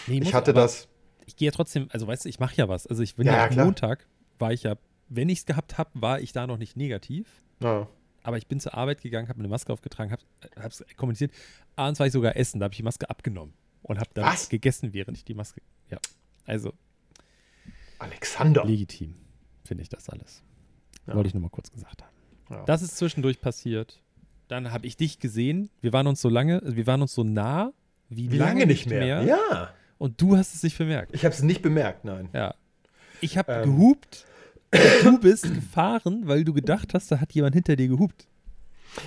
Nee, 0.06 0.20
ich 0.20 0.34
hatte 0.34 0.54
das. 0.54 0.88
Ich 1.26 1.36
gehe 1.36 1.48
ja 1.48 1.52
trotzdem, 1.52 1.88
also 1.92 2.08
weißt 2.08 2.26
du, 2.26 2.30
ich 2.30 2.40
mache 2.40 2.56
ja 2.56 2.68
was. 2.68 2.86
Also 2.86 3.02
ich 3.02 3.16
bin 3.16 3.26
Ja, 3.26 3.48
ja, 3.48 3.52
ja. 3.52 3.66
Montag, 3.66 4.08
war 4.38 4.54
ich 4.54 4.64
ja, 4.64 4.76
wenn 5.08 5.30
ich 5.30 5.40
es 5.40 5.46
gehabt 5.46 5.78
habe, 5.78 5.90
war 5.96 6.20
ich 6.20 6.34
da 6.34 6.46
noch 6.46 6.58
nicht 6.58 6.78
negativ. 6.78 7.28
Ja. 7.62 7.88
Aber 8.24 8.38
ich 8.38 8.48
bin 8.48 8.60
zur 8.60 8.74
Arbeit 8.74 9.02
gegangen, 9.02 9.30
habe 9.30 9.40
eine 9.40 9.48
Maske 9.48 9.72
aufgetragen, 9.74 10.12
habe 10.12 10.22
es 10.68 10.84
kommuniziert. 10.98 11.32
Abends 11.76 12.00
war 12.00 12.08
ich 12.08 12.14
sogar 12.14 12.36
essen, 12.36 12.60
da 12.60 12.66
habe 12.66 12.74
ich 12.74 12.78
die 12.78 12.84
Maske 12.84 13.10
abgenommen 13.10 13.54
und 13.84 14.00
habe 14.00 14.10
dann 14.14 14.26
Was? 14.26 14.50
gegessen, 14.50 14.94
während 14.94 15.18
ich 15.18 15.24
die 15.26 15.34
Maske. 15.34 15.62
Ja. 15.90 15.98
Also 16.46 16.74
Alexander. 18.00 18.66
legitim, 18.66 19.16
finde 19.64 19.84
ich 19.84 19.90
das 19.90 20.10
alles. 20.10 20.44
Ja. 21.08 21.16
Wollte 21.16 21.28
ich 21.28 21.34
nur 21.34 21.42
mal 21.42 21.50
kurz 21.50 21.72
gesagt 21.72 22.04
haben. 22.04 22.16
Ja. 22.50 22.66
Das 22.66 22.82
ist 22.82 22.98
zwischendurch 22.98 23.42
passiert. 23.42 24.02
Dann 24.48 24.72
habe 24.72 24.88
ich 24.88 24.98
dich 24.98 25.20
gesehen. 25.20 25.70
Wir 25.82 25.94
waren 25.94 26.08
uns 26.08 26.22
so 26.22 26.30
lange, 26.30 26.62
wir 26.64 26.88
waren 26.88 27.02
uns 27.02 27.14
so 27.14 27.24
nah 27.24 27.72
wie, 28.10 28.32
Wie 28.32 28.38
lange 28.38 28.66
nicht 28.66 28.88
mehr? 28.88 29.22
Ja. 29.22 29.72
Und 30.00 30.20
du 30.20 30.36
hast 30.36 30.56
es 30.56 30.64
nicht 30.64 30.78
bemerkt. 30.78 31.14
Ich 31.14 31.26
habe 31.26 31.36
es 31.36 31.44
nicht 31.44 31.62
bemerkt, 31.62 32.06
nein. 32.06 32.30
Ja. 32.34 32.56
Ich 33.22 33.38
habe 33.38 33.52
Ähm. 33.52 33.64
gehupt. 33.78 34.26
Du 34.72 35.20
bist 35.20 35.44
gefahren, 35.54 36.24
weil 36.26 36.44
du 36.44 36.54
gedacht 36.54 36.94
hast, 36.94 37.12
da 37.12 37.20
hat 37.20 37.32
jemand 37.34 37.56
hinter 37.56 37.76
dir 37.76 37.88
gehupt. 37.88 38.28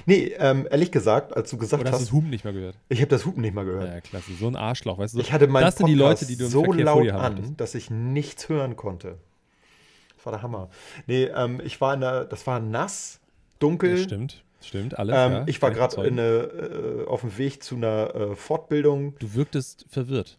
Nee, 0.06 0.32
ähm, 0.38 0.66
ehrlich 0.70 0.90
gesagt, 0.92 1.36
als 1.36 1.50
du 1.50 1.56
gesagt 1.58 1.80
Oder 1.80 1.90
hast 1.90 1.98
du 1.98 2.02
hast, 2.02 2.08
das 2.08 2.12
Hupen 2.12 2.30
nicht 2.30 2.44
mehr 2.44 2.52
gehört? 2.52 2.76
ich 2.88 3.00
habe 3.00 3.08
das 3.08 3.26
Hupen 3.26 3.42
nicht 3.42 3.54
mal 3.54 3.64
gehört. 3.64 3.88
Ja, 3.88 4.00
klasse. 4.00 4.32
So 4.38 4.46
ein 4.46 4.56
Arschloch, 4.56 4.98
weißt 4.98 5.14
du? 5.14 5.20
Ich 5.20 5.32
hatte 5.32 5.48
meinen 5.48 5.64
das 5.64 5.76
sind 5.76 5.86
die 5.86 5.94
Leute, 5.94 6.26
die 6.26 6.36
du 6.36 6.44
im 6.44 6.50
so 6.50 6.64
Verkehr 6.64 6.84
laut 6.84 7.08
an, 7.10 7.20
hattest. 7.20 7.52
dass 7.60 7.74
ich 7.74 7.90
nichts 7.90 8.48
hören 8.48 8.76
konnte. 8.76 9.18
Das 10.16 10.26
war 10.26 10.32
der 10.32 10.42
Hammer. 10.42 10.70
Nee, 11.06 11.24
ähm, 11.24 11.60
ich 11.64 11.80
war 11.80 11.94
in 11.94 12.00
der, 12.00 12.24
das 12.24 12.46
war 12.46 12.60
nass, 12.60 13.20
dunkel. 13.58 13.98
Ja, 13.98 14.04
stimmt, 14.04 14.44
stimmt, 14.60 14.98
alles. 14.98 15.14
Ähm, 15.16 15.32
ja, 15.32 15.44
ich 15.46 15.60
war 15.60 15.72
gerade 15.72 15.96
äh, 15.96 17.06
auf 17.08 17.22
dem 17.22 17.36
Weg 17.38 17.62
zu 17.62 17.74
einer 17.76 18.14
äh, 18.14 18.36
Fortbildung. 18.36 19.16
Du 19.18 19.34
wirktest 19.34 19.86
verwirrt. 19.88 20.38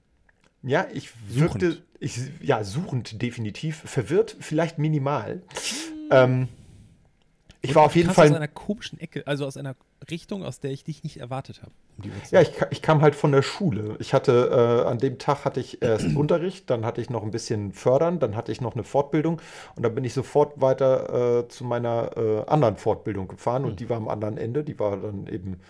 Ja, 0.61 0.87
ich 0.93 1.11
Suchend. 1.29 1.61
wirkte, 1.61 1.81
ich, 2.03 2.19
ja, 2.41 2.63
suchend 2.63 3.22
definitiv, 3.22 3.77
verwirrt, 3.86 4.36
vielleicht 4.39 4.77
minimal. 4.79 5.41
Hm. 6.10 6.10
Ähm, 6.12 6.48
Ich 7.62 7.69
Und 7.69 7.75
war 7.75 7.83
auf 7.86 7.95
jeden 7.95 8.12
Fall. 8.12 8.27
aus 8.29 8.36
einer 8.36 8.48
komischen 8.50 9.00
Ecke, 9.00 9.25
also 9.25 9.45
aus 9.45 9.55
einer 9.57 9.75
Richtung, 10.12 10.43
aus 10.43 10.60
der 10.60 10.72
ich 10.72 10.83
dich 10.83 11.03
nicht 11.03 11.17
erwartet 11.17 11.62
habe. 11.62 11.72
Um. 12.03 12.12
Ja, 12.31 12.41
ich, 12.41 12.51
ich 12.72 12.81
kam 12.81 13.01
halt 13.01 13.15
von 13.15 13.31
der 13.31 13.41
Schule. 13.41 13.95
Ich 14.00 14.13
hatte, 14.13 14.83
äh, 14.86 14.89
an 14.89 14.98
dem 14.98 15.17
Tag 15.17 15.45
hatte 15.45 15.62
ich 15.62 15.81
erst 15.81 16.05
Unterricht, 16.15 16.69
dann 16.69 16.86
hatte 16.86 17.00
ich 17.01 17.10
noch 17.10 17.24
ein 17.24 17.31
bisschen 17.31 17.72
Fördern, 17.72 18.19
dann 18.19 18.36
hatte 18.36 18.51
ich 18.51 18.60
noch 18.60 18.74
eine 18.74 18.83
Fortbildung 18.83 19.41
und 19.75 19.83
dann 19.83 19.95
bin 19.95 20.03
ich 20.03 20.13
sofort 20.13 20.60
weiter 20.60 21.39
äh, 21.43 21.48
zu 21.48 21.63
meiner 21.63 22.17
äh, 22.17 22.43
anderen 22.48 22.75
Fortbildung 22.77 23.29
gefahren 23.29 23.63
und 23.63 23.79
die 23.79 23.89
war 23.89 23.98
am 23.98 24.10
anderen 24.10 24.38
Ende. 24.38 24.63
Die 24.65 24.77
war 24.79 24.98
dann 24.98 25.27
eben, 25.27 25.62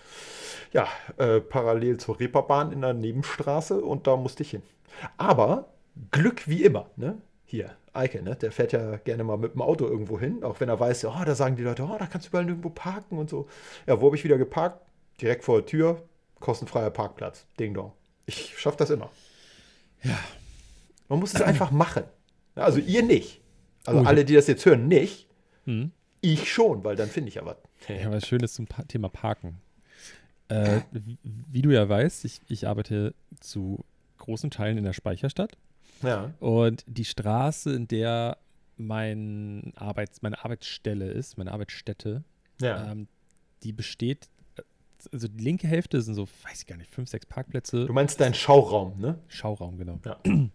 ja, 0.72 0.88
äh, 1.18 1.40
parallel 1.42 1.98
zur 1.98 2.20
Reeperbahn 2.20 2.72
in 2.72 2.82
der 2.82 2.94
Nebenstraße 2.94 3.82
und 3.82 4.08
da 4.08 4.16
musste 4.18 4.42
ich 4.44 4.50
hin. 4.52 4.64
Aber 5.18 5.68
Glück 6.12 6.48
wie 6.48 6.64
immer, 6.64 6.90
ne? 6.96 7.18
Hier, 7.46 7.76
Eike, 7.94 8.22
ne? 8.24 8.36
Der 8.36 8.52
fährt 8.52 8.72
ja 8.72 8.98
gerne 8.98 9.24
mal 9.24 9.38
mit 9.38 9.54
dem 9.54 9.62
Auto 9.62 9.86
irgendwo 9.86 10.20
hin, 10.20 10.44
auch 10.44 10.60
wenn 10.60 10.70
er 10.70 10.80
weiß, 10.80 11.06
oh, 11.06 11.24
da 11.26 11.36
sagen 11.36 11.56
die 11.56 11.64
Leute, 11.64 11.84
oh, 11.84 11.96
da 11.98 12.08
kannst 12.08 12.28
du 12.28 12.30
überall 12.30 12.46
nirgendwo 12.46 12.70
parken 12.70 13.18
und 13.18 13.30
so. 13.30 13.48
Ja, 13.86 14.02
wo 14.02 14.08
habe 14.08 14.16
ich 14.16 14.24
wieder 14.24 14.38
geparkt? 14.38 14.82
Direkt 15.22 15.44
vor 15.44 15.60
der 15.60 15.66
Tür, 15.68 16.04
kostenfreier 16.40 16.90
Parkplatz. 16.90 17.46
Ding 17.60 17.74
dong. 17.74 17.94
Ich 18.26 18.58
schaffe 18.58 18.78
das 18.78 18.90
immer. 18.90 19.12
Ja. 20.04 20.18
Man 21.10 21.20
muss 21.20 21.34
es 21.34 21.42
einfach 21.42 21.72
machen. 21.72 22.04
Also 22.56 22.80
ihr 22.80 23.04
nicht. 23.04 23.42
Also 23.86 24.02
Oh, 24.02 24.04
alle, 24.04 24.26
die 24.26 24.34
das 24.34 24.48
jetzt 24.48 24.66
hören, 24.66 24.88
nicht. 24.88 25.28
Hm. 25.66 25.92
Ich 26.22 26.52
schon, 26.52 26.84
weil 26.84 26.96
dann 26.96 27.10
finde 27.10 27.30
ich 27.30 27.36
ja 27.36 27.46
was. 27.46 27.58
Ja, 27.88 28.12
was 28.12 28.26
Schönes 28.26 28.54
zum 28.54 28.68
Thema 28.88 29.10
Parken. 29.10 29.60
Äh, 30.48 30.82
wie, 30.92 31.18
wie 31.24 31.62
du 31.62 31.72
ja 31.72 31.88
weißt, 31.88 32.26
ich, 32.26 32.42
ich 32.48 32.68
arbeite 32.68 33.14
zu 33.40 33.84
großen 34.20 34.52
Teilen 34.52 34.78
in 34.78 34.84
der 34.86 34.94
Speicherstadt. 34.94 35.58
Ja. 36.04 36.34
Und 36.40 36.84
die 36.88 37.06
Straße, 37.06 37.74
in 37.74 37.88
der 37.88 38.38
mein 38.78 39.72
Arbeits-, 39.76 40.22
meine 40.22 40.44
Arbeitsstelle 40.44 41.10
ist, 41.12 41.38
meine 41.38 41.52
Arbeitsstätte, 41.52 42.24
Ja. 42.62 42.92
ähm, 42.92 43.08
die 43.64 43.72
besteht, 43.72 44.30
äh, 44.58 44.62
also 45.12 45.28
die 45.28 45.44
linke 45.44 45.68
Hälfte 45.68 46.02
sind 46.02 46.16
so, 46.16 46.24
weiß 46.44 46.62
ich 46.62 46.68
gar 46.68 46.78
nicht, 46.78 46.90
fünf, 46.92 47.10
sechs 47.10 47.26
Parkplätze. 47.26 47.86
Du 47.86 47.94
meinst 47.94 48.20
deinen 48.20 48.34
Schauraum, 48.34 49.00
ne? 49.00 49.20
Schauraum, 49.28 49.78
genau. 49.78 50.00
Ja. 50.06 50.20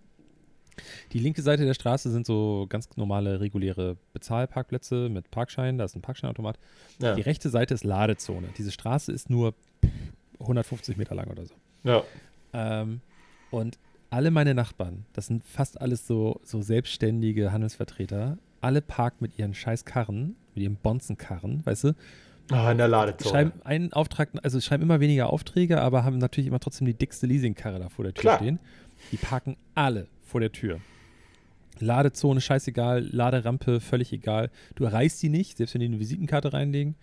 Die 1.12 1.18
linke 1.18 1.42
Seite 1.42 1.64
der 1.64 1.74
Straße 1.74 2.08
sind 2.10 2.24
so 2.24 2.66
ganz 2.68 2.88
normale, 2.96 3.40
reguläre 3.40 3.96
Bezahlparkplätze 4.12 5.08
mit 5.08 5.28
Parkschein. 5.32 5.76
Da 5.76 5.84
ist 5.84 5.96
ein 5.96 6.02
Parkscheinautomat. 6.02 6.56
Ja. 7.02 7.14
Die 7.16 7.20
rechte 7.22 7.50
Seite 7.50 7.74
ist 7.74 7.82
Ladezone. 7.82 8.48
Diese 8.56 8.70
Straße 8.70 9.10
ist 9.10 9.28
nur 9.28 9.54
150 10.38 10.96
Meter 10.96 11.16
lang 11.16 11.28
oder 11.30 11.46
so. 11.46 11.54
ja. 11.82 12.02
Ähm, 12.52 13.00
und 13.50 13.76
alle 14.10 14.30
meine 14.30 14.54
Nachbarn, 14.54 15.04
das 15.12 15.26
sind 15.26 15.44
fast 15.44 15.80
alles 15.80 16.06
so, 16.06 16.40
so 16.44 16.62
selbstständige 16.62 17.52
Handelsvertreter, 17.52 18.38
alle 18.60 18.80
parken 18.80 19.18
mit 19.20 19.38
ihren 19.38 19.54
scheiß 19.54 19.84
Karren, 19.84 20.36
mit 20.54 20.64
ihren 20.64 20.76
Bonzenkarren, 20.76 21.64
weißt 21.66 21.84
du, 21.84 21.92
Ah, 22.50 22.72
in 22.72 22.78
der 22.78 22.88
Ladezone. 22.88 23.30
schreiben 23.30 23.52
einen 23.64 23.92
Auftrag, 23.92 24.30
also 24.42 24.58
schreiben 24.60 24.82
immer 24.82 25.00
weniger 25.00 25.30
Aufträge, 25.30 25.82
aber 25.82 26.04
haben 26.04 26.16
natürlich 26.16 26.46
immer 26.48 26.60
trotzdem 26.60 26.86
die 26.86 26.94
dickste 26.94 27.26
Leasingkarre 27.26 27.78
da 27.78 27.90
vor 27.90 28.04
der 28.04 28.14
Tür 28.14 28.22
Klar. 28.22 28.36
stehen. 28.38 28.58
Die 29.12 29.18
parken 29.18 29.56
alle 29.74 30.06
vor 30.22 30.40
der 30.40 30.50
Tür. 30.50 30.80
Ladezone, 31.78 32.40
scheißegal, 32.40 33.06
Laderampe, 33.12 33.80
völlig 33.80 34.12
egal. 34.14 34.50
Du 34.76 34.84
erreichst 34.84 35.22
die 35.22 35.28
nicht, 35.28 35.58
selbst 35.58 35.74
wenn 35.74 35.80
die 35.80 35.86
eine 35.88 36.00
Visitenkarte 36.00 36.54
reinlegen. 36.54 36.94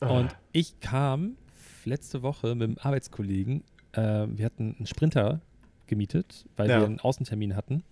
Ah. 0.00 0.10
Und 0.18 0.36
ich 0.52 0.78
kam 0.78 1.36
letzte 1.84 2.22
Woche 2.22 2.54
mit 2.54 2.68
einem 2.68 2.78
Arbeitskollegen, 2.80 3.64
äh, 3.94 4.26
wir 4.28 4.44
hatten 4.46 4.76
einen 4.78 4.86
Sprinter 4.86 5.40
gemietet, 5.92 6.46
weil 6.56 6.68
Ja. 6.70 6.78
wir 6.80 6.86
einen 6.86 7.00
Außentermin 7.00 7.54
hatten. 7.54 7.84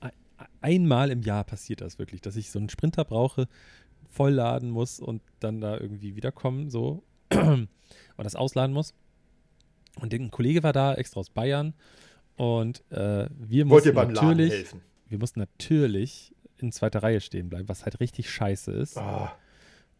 Ein- 0.00 0.12
Einmal 0.60 1.10
im 1.10 1.22
Jahr 1.22 1.44
passiert 1.44 1.80
das 1.80 1.98
wirklich, 1.98 2.20
dass 2.20 2.36
ich 2.36 2.50
so 2.50 2.58
einen 2.58 2.68
Sprinter 2.70 3.04
brauche, 3.04 3.48
vollladen 4.08 4.70
muss 4.70 5.00
und 5.00 5.20
dann 5.40 5.60
da 5.60 5.76
irgendwie 5.78 6.16
wiederkommen, 6.16 6.70
so, 6.70 7.02
und 7.32 7.68
das 8.16 8.34
ausladen 8.36 8.72
muss. 8.72 8.94
Und 10.00 10.12
ein 10.14 10.30
Kollege 10.30 10.62
war 10.62 10.72
da, 10.72 10.94
extra 10.94 11.20
aus 11.20 11.30
Bayern, 11.30 11.74
und 12.36 12.82
äh, 12.90 13.28
wir 13.38 13.68
Wollt 13.68 13.84
mussten 13.84 13.94
Laden 13.94 14.12
natürlich, 14.14 14.52
helfen? 14.52 14.80
wir 15.08 15.18
mussten 15.18 15.40
natürlich 15.40 16.34
in 16.58 16.72
zweiter 16.72 17.02
Reihe 17.02 17.20
stehen 17.20 17.48
bleiben, 17.48 17.68
was 17.68 17.84
halt 17.84 18.00
richtig 18.00 18.28
scheiße 18.30 18.72
ist. 18.72 18.96
Ah, 18.98 19.36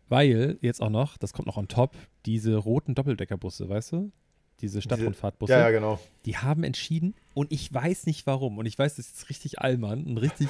Weil 0.08 0.58
jetzt 0.60 0.80
auch 0.82 0.90
noch, 0.90 1.16
das 1.16 1.32
kommt 1.32 1.46
noch 1.46 1.56
on 1.56 1.68
top, 1.68 1.94
diese 2.26 2.56
roten 2.56 2.94
Doppeldeckerbusse, 2.94 3.68
weißt 3.68 3.92
du? 3.92 4.12
Diese 4.60 4.80
Stadtrundfahrtbusse, 4.80 5.52
ja, 5.52 5.60
ja, 5.60 5.70
genau. 5.70 5.98
die 6.24 6.36
haben 6.38 6.64
entschieden 6.64 7.14
und 7.34 7.52
ich 7.52 7.72
weiß 7.72 8.06
nicht 8.06 8.26
warum. 8.26 8.58
Und 8.58 8.66
ich 8.66 8.78
weiß, 8.78 8.96
das 8.96 9.08
ist 9.10 9.28
richtig 9.28 9.58
allmann 9.60 10.04
und 10.04 10.18
richtig, 10.18 10.48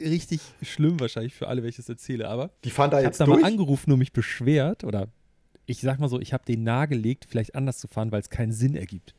richtig 0.00 0.40
schlimm 0.62 1.00
wahrscheinlich 1.00 1.34
für 1.34 1.48
alle, 1.48 1.62
wenn 1.62 1.68
ich 1.70 1.76
das 1.76 1.88
erzähle. 1.88 2.28
Aber 2.28 2.50
Die 2.64 2.70
fahren 2.70 2.90
da 2.90 2.98
ich 2.98 3.04
habe 3.04 3.10
jetzt 3.12 3.20
da 3.20 3.24
durch. 3.26 3.40
mal 3.40 3.46
angerufen 3.46 3.92
und 3.92 3.98
mich 3.98 4.12
beschwert 4.12 4.84
oder 4.84 5.08
ich 5.66 5.80
sag 5.80 5.98
mal 5.98 6.08
so, 6.08 6.18
ich 6.20 6.32
habe 6.32 6.44
den 6.46 6.62
nahegelegt, 6.64 7.26
vielleicht 7.28 7.54
anders 7.54 7.78
zu 7.78 7.88
fahren, 7.88 8.10
weil 8.10 8.20
es 8.20 8.30
keinen 8.30 8.52
Sinn 8.52 8.74
ergibt. 8.74 9.14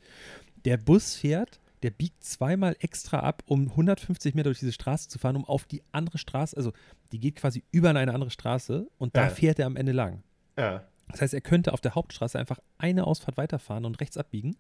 Der 0.66 0.78
Bus 0.78 1.16
fährt, 1.16 1.60
der 1.84 1.92
biegt 1.92 2.24
zweimal 2.24 2.76
extra 2.80 3.20
ab, 3.20 3.44
um 3.46 3.68
150 3.70 4.34
Meter 4.36 4.50
durch 4.50 4.60
diese 4.60 4.74
Straße 4.74 5.08
zu 5.10 5.18
fahren, 5.20 5.36
um 5.38 5.46
auf 5.46 5.66
die 5.66 5.82
andere 5.92 6.18
Straße, 6.18 6.58
also 6.58 6.74
die 7.12 7.20
geht 7.20 7.36
quasi 7.38 7.64
über 7.72 7.90
in 7.92 7.98
eine 7.98 8.14
andere 8.14 8.32
Straße 8.32 8.88
und 8.98 9.16
da 9.16 9.24
Ja. 9.26 9.30
fährt 9.30 9.60
er 9.60 9.66
am 9.68 9.76
Ende 9.78 9.92
lang. 9.94 10.24
ja. 10.58 10.84
Das 11.10 11.22
heißt, 11.22 11.34
er 11.34 11.42
könnte 11.42 11.74
auf 11.74 11.82
der 11.82 11.96
Hauptstraße 11.96 12.38
einfach 12.40 12.60
eine 12.78 13.06
Ausfahrt 13.08 13.38
weiterfahren 13.38 13.86
und 13.86 14.00
rechts 14.00 14.18
abbiegen, 14.18 14.56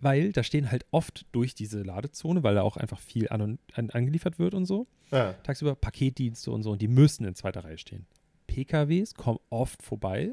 weil 0.00 0.32
da 0.32 0.42
stehen 0.42 0.70
halt 0.70 0.86
oft 0.90 1.26
durch 1.32 1.54
diese 1.54 1.82
Ladezone, 1.82 2.42
weil 2.42 2.54
da 2.54 2.62
auch 2.62 2.76
einfach 2.76 3.00
viel 3.00 3.28
an 3.28 3.42
und, 3.42 3.58
an, 3.74 3.90
angeliefert 3.90 4.38
wird 4.38 4.54
und 4.54 4.64
so. 4.66 4.86
ja. 5.10 5.34
Tagsüber 5.42 5.74
Paketdienste 5.74 6.50
und 6.50 6.62
so 6.62 6.70
und 6.72 6.80
die 6.80 6.88
müssen 6.88 7.24
in 7.26 7.34
zweiter 7.34 7.64
Reihe 7.64 7.78
stehen. 7.78 8.06
PKWs 8.46 9.14
kommen 9.14 9.38
oft 9.50 9.82
vorbei, 9.82 10.32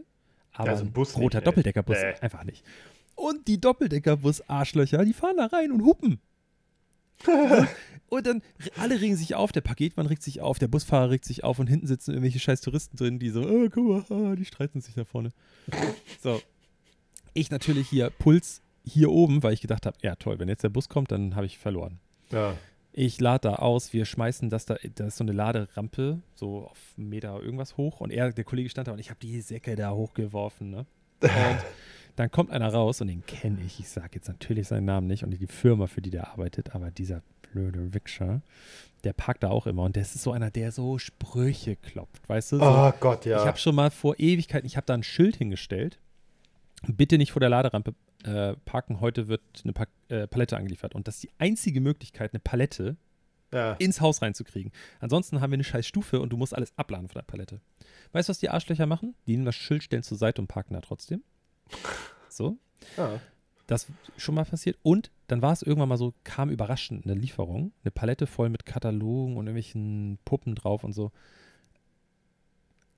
aber 0.54 0.70
Also 0.70 0.86
ein 0.86 0.92
Bus 0.94 1.10
nicht, 1.16 1.24
roter 1.24 1.40
ey. 1.40 1.44
Doppeldeckerbus 1.44 1.98
Nee. 2.02 2.14
einfach 2.22 2.44
nicht. 2.46 2.64
Und 3.16 3.48
die 3.48 3.60
Doppeldeckerbus-Arschlöcher, 3.60 5.04
die 5.04 5.14
fahren 5.14 5.38
da 5.38 5.48
rein 5.48 5.72
und 5.72 5.84
hupen. 5.84 6.20
und 8.10 8.28
dann 8.28 8.42
alle 8.78 9.00
regen 9.02 9.16
sich 9.16 9.36
auf, 9.36 9.52
der 9.52 9.62
Paketmann 9.62 10.06
regt 10.08 10.24
sich 10.24 10.42
auf, 10.42 10.60
der 10.60 10.68
Busfahrer 10.68 11.10
regt 11.10 11.26
sich 11.26 11.44
auf 11.44 11.60
und 11.60 11.68
hinten 11.68 11.88
sitzen 11.88 12.12
irgendwelche 12.12 12.40
scheiß 12.40 12.62
Touristen 12.62 12.98
drin, 12.98 13.20
die 13.20 13.30
so, 13.30 13.42
oh, 13.42 13.68
guck 13.72 14.10
mal, 14.10 14.32
ah, 14.32 14.36
die 14.36 14.46
streiten 14.46 14.82
sich 14.82 14.96
da 14.96 15.06
vorne. 15.06 15.32
So. 16.22 16.42
Ich 17.34 17.52
natürlich 17.52 17.90
hier 17.90 18.10
Puls 18.10 18.62
hier 18.84 19.12
oben, 19.12 19.44
weil 19.44 19.54
ich 19.54 19.62
gedacht 19.62 19.86
habe, 19.86 19.98
ja 20.02 20.16
toll, 20.16 20.40
wenn 20.40 20.48
jetzt 20.48 20.64
der 20.64 20.70
Bus 20.70 20.90
kommt, 20.90 21.12
dann 21.12 21.36
habe 21.36 21.46
ich 21.46 21.58
verloren. 21.58 22.00
ja. 22.32 22.56
Ich 23.00 23.20
lade 23.20 23.50
da 23.50 23.56
aus, 23.58 23.94
wir 23.94 24.06
schmeißen 24.06 24.50
das 24.50 24.66
da, 24.66 24.76
da 24.96 25.06
ist 25.06 25.18
so 25.18 25.24
eine 25.24 25.32
Laderampe, 25.32 26.20
so 26.34 26.66
auf 26.66 26.80
einen 26.98 27.10
Meter 27.10 27.40
irgendwas 27.40 27.78
hoch 27.78 28.02
und 28.02 28.12
er, 28.12 28.32
der 28.32 28.44
Kollege 28.44 28.72
stand 28.72 28.88
da 28.88 28.94
und 28.94 28.98
ich 28.98 29.12
habe 29.12 29.20
die 29.20 29.40
Säcke 29.40 29.76
da 29.76 29.92
hochgeworfen, 29.92 30.72
ne? 30.72 30.88
Und 31.22 31.60
dann 32.18 32.32
kommt 32.32 32.52
einer 32.52 32.74
raus 32.74 33.00
und 33.00 33.08
den 33.08 33.26
kenne 33.26 33.60
ich, 33.64 33.80
ich 33.80 33.88
sage 33.88 34.16
jetzt 34.16 34.28
natürlich 34.28 34.68
seinen 34.68 34.86
Namen 34.86 35.08
nicht 35.08 35.24
und 35.24 35.30
die 35.30 35.48
Firma, 35.48 35.86
für 35.86 36.02
die 36.02 36.10
der 36.10 36.32
arbeitet, 36.32 36.74
aber 36.74 36.90
dieser 36.90 37.22
blöde 37.54 37.94
Wichser, 37.94 38.42
der 39.04 39.14
parkt 39.14 39.44
da 39.44 39.50
auch 39.50 39.68
immer 39.68 39.84
und 39.84 39.96
das 39.96 40.16
ist 40.16 40.24
so 40.24 40.32
einer, 40.32 40.50
der 40.50 40.72
so 40.72 40.98
Sprüche 40.98 41.76
klopft, 41.76 42.28
weißt 42.28 42.54
du? 42.54 42.58
So, 42.58 42.64
Oh 42.66 42.92
Gott, 43.00 43.26
ja. 43.26 43.40
ich 43.40 43.46
habe 43.46 43.60
schon 43.60 43.76
mal 43.76 43.92
vor 43.92 44.16
Ewigkeiten, 44.18 44.66
ich 44.66 44.78
habe 44.78 44.86
da 44.86 44.96
ein 44.96 45.04
Schild 45.04 45.36
hingestellt. 45.36 46.00
Bitte 46.88 47.18
nicht 47.18 47.32
vor 47.32 47.40
der 47.40 47.50
Laderampe 47.50 47.94
äh, 48.24 48.56
parken, 48.66 49.00
heute 49.00 49.28
wird 49.28 49.42
eine 49.64 49.74
pa 49.74 49.86
äh, 50.10 50.28
Palette 50.28 50.58
angeliefert. 50.58 50.96
Und 50.96 51.08
das 51.08 51.16
ist 51.16 51.24
die 51.24 51.32
einzige 51.38 51.82
Möglichkeit, 51.82 52.34
eine 52.34 52.40
Palette 52.40 52.98
ja. 53.52 53.74
ins 53.74 54.02
Haus 54.02 54.22
reinzukriegen. 54.22 54.72
Ansonsten 55.00 55.42
haben 55.42 55.52
wir 55.52 55.56
eine 55.56 55.64
scheiß 55.64 55.86
Stufe 55.86 56.20
und 56.20 56.30
du 56.30 56.38
musst 56.38 56.56
alles 56.56 56.78
abladen 56.78 57.10
von 57.10 57.20
der 57.20 57.26
Palette. 57.26 57.62
Weißt 58.12 58.30
du, 58.30 58.32
was 58.32 58.40
die 58.40 58.50
Arschlöcher 58.50 58.86
machen? 58.86 59.16
Die 59.26 59.32
nehmen 59.34 59.46
das 59.46 59.56
Schild, 59.56 59.84
stellen 59.84 60.04
zur 60.04 60.18
Seite 60.18 60.42
und 60.42 60.48
parken 60.48 60.74
da 60.74 60.82
trotzdem. 60.82 61.24
So, 62.30 62.58
ja. 62.98 63.20
das 63.66 63.88
schon 64.18 64.36
mal 64.36 64.46
passiert. 64.46 64.78
Und 64.84 65.12
dann 65.28 65.42
war 65.42 65.52
es 65.54 65.62
irgendwann 65.62 65.90
mal 65.90 65.98
so, 65.98 66.14
kam 66.24 66.50
überraschend 66.50 67.06
eine 67.06 67.16
Lieferung, 67.16 67.72
eine 67.84 67.92
Palette 67.92 68.28
voll 68.28 68.50
mit 68.50 68.66
Katalogen 68.66 69.38
und 69.38 69.48
irgendwelchen 69.48 70.20
Puppen 70.24 70.56
drauf 70.56 70.84
und 70.84 70.94
so. 70.94 71.12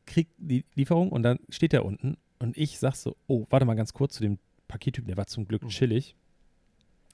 Kriegt 0.05 0.31
die 0.37 0.65
Lieferung 0.75 1.09
und 1.11 1.23
dann 1.23 1.39
steht 1.49 1.71
der 1.71 1.85
unten 1.85 2.17
und 2.39 2.57
ich 2.57 2.79
sag 2.79 2.95
so, 2.95 3.15
oh, 3.27 3.45
warte 3.49 3.65
mal 3.65 3.75
ganz 3.75 3.93
kurz 3.93 4.15
zu 4.15 4.23
dem 4.23 4.39
Pakettypen, 4.67 5.07
der 5.07 5.17
war 5.17 5.27
zum 5.27 5.47
Glück 5.47 5.63
Mhm. 5.63 5.69
chillig. 5.69 6.15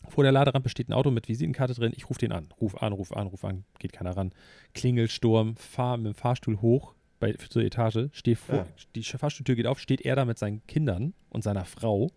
Vor 0.07 0.23
der 0.23 0.31
Laderampe 0.31 0.69
steht 0.69 0.87
ein 0.89 0.93
Auto 0.93 1.09
mit 1.09 1.27
Visitenkarte 1.27 1.73
drin. 1.73 1.93
Ich 1.95 2.09
rufe 2.09 2.19
den 2.19 2.31
an. 2.31 2.49
Ruf 2.61 2.75
an, 2.75 2.93
ruf 2.93 3.11
an, 3.11 3.25
ruf 3.27 3.43
an. 3.43 3.65
Geht 3.79 3.91
keiner 3.91 4.15
ran. 4.15 4.33
Klingelsturm, 4.75 5.55
fahr 5.55 5.97
mit 5.97 6.13
dem 6.13 6.15
Fahrstuhl 6.15 6.61
hoch 6.61 6.93
bei, 7.25 7.33
zur 7.47 7.63
Etage. 7.63 8.09
Steh 8.11 8.35
vor, 8.35 8.55
Ja. 8.55 8.65
Die 8.95 9.03
Fahrstuhltür 9.03 9.55
geht 9.55 9.67
auf, 9.67 9.79
steht 9.79 10.01
er 10.01 10.15
da 10.15 10.25
mit 10.25 10.37
seinen 10.37 10.65
Kindern 10.67 11.13
und 11.29 11.43
seiner 11.43 11.65
Frau 11.65 12.11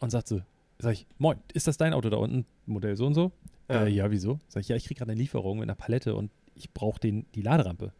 und 0.00 0.10
sagt 0.10 0.28
so, 0.28 0.40
sag 0.78 0.92
ich, 0.94 1.06
moin, 1.18 1.38
ist 1.52 1.66
das 1.66 1.76
dein 1.76 1.92
Auto 1.94 2.10
da 2.10 2.16
unten? 2.16 2.46
Modell 2.66 2.96
so 2.96 3.06
und 3.06 3.14
so? 3.14 3.32
Ja. 3.68 3.84
Äh, 3.84 3.90
ja 3.90 4.10
wieso? 4.10 4.38
Sag 4.48 4.62
ich, 4.62 4.68
ja, 4.68 4.76
ich 4.76 4.84
kriege 4.84 4.98
gerade 4.98 5.12
eine 5.12 5.20
Lieferung 5.20 5.58
mit 5.58 5.68
einer 5.68 5.76
Palette 5.76 6.14
und 6.14 6.30
ich 6.54 6.72
brauche 6.72 7.00
die 7.00 7.24
Laderampe. 7.42 7.92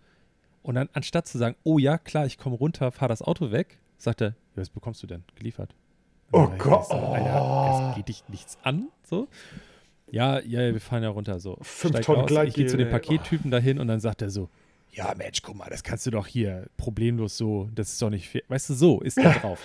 Und 0.62 0.76
dann, 0.76 0.88
anstatt 0.92 1.26
zu 1.26 1.38
sagen, 1.38 1.56
oh 1.64 1.78
ja, 1.78 1.98
klar, 1.98 2.26
ich 2.26 2.38
komme 2.38 2.56
runter, 2.56 2.90
fahr 2.90 3.08
das 3.08 3.22
Auto 3.22 3.50
weg, 3.50 3.78
sagt 3.98 4.22
er, 4.22 4.28
ja, 4.28 4.34
was 4.56 4.70
bekommst 4.70 5.02
du 5.02 5.06
denn? 5.06 5.24
Geliefert. 5.34 5.74
Oh 6.32 6.46
dann 6.46 6.58
Gott. 6.58 6.86
So, 6.86 6.94
Alter, 6.94 7.86
das 7.86 7.96
geht 7.96 8.08
dich 8.08 8.28
nichts 8.28 8.58
an, 8.62 8.88
so. 9.02 9.28
Ja, 10.10 10.40
ja, 10.40 10.72
wir 10.72 10.80
fahren 10.80 11.02
ja 11.02 11.10
runter, 11.10 11.38
so. 11.40 11.58
Fünf 11.62 11.94
Steig 11.94 12.04
Tonnen 12.04 12.22
aus, 12.22 12.48
Ich 12.48 12.54
gehe 12.54 12.66
zu 12.66 12.76
dem. 12.76 12.90
Pakettypen 12.90 13.50
dahin 13.50 13.78
und 13.78 13.88
dann 13.88 14.00
sagt 14.00 14.22
er 14.22 14.30
so, 14.30 14.48
ja, 14.94 15.14
Mensch, 15.16 15.42
guck 15.42 15.56
mal, 15.56 15.68
das 15.70 15.82
kannst 15.82 16.06
du 16.06 16.10
doch 16.10 16.26
hier 16.26 16.68
problemlos 16.76 17.36
so, 17.36 17.68
das 17.74 17.92
ist 17.92 18.02
doch 18.02 18.10
nicht 18.10 18.28
fair. 18.28 18.42
Weißt 18.48 18.70
du, 18.70 18.74
so 18.74 19.00
ist 19.00 19.18
er 19.18 19.32
drauf. 19.40 19.60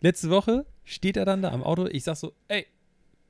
Letzte 0.00 0.30
Woche 0.30 0.64
steht 0.84 1.16
er 1.16 1.24
dann 1.24 1.42
da 1.42 1.50
am 1.52 1.62
Auto. 1.62 1.86
Ich 1.86 2.04
sag 2.04 2.16
so, 2.16 2.32
ey, 2.48 2.66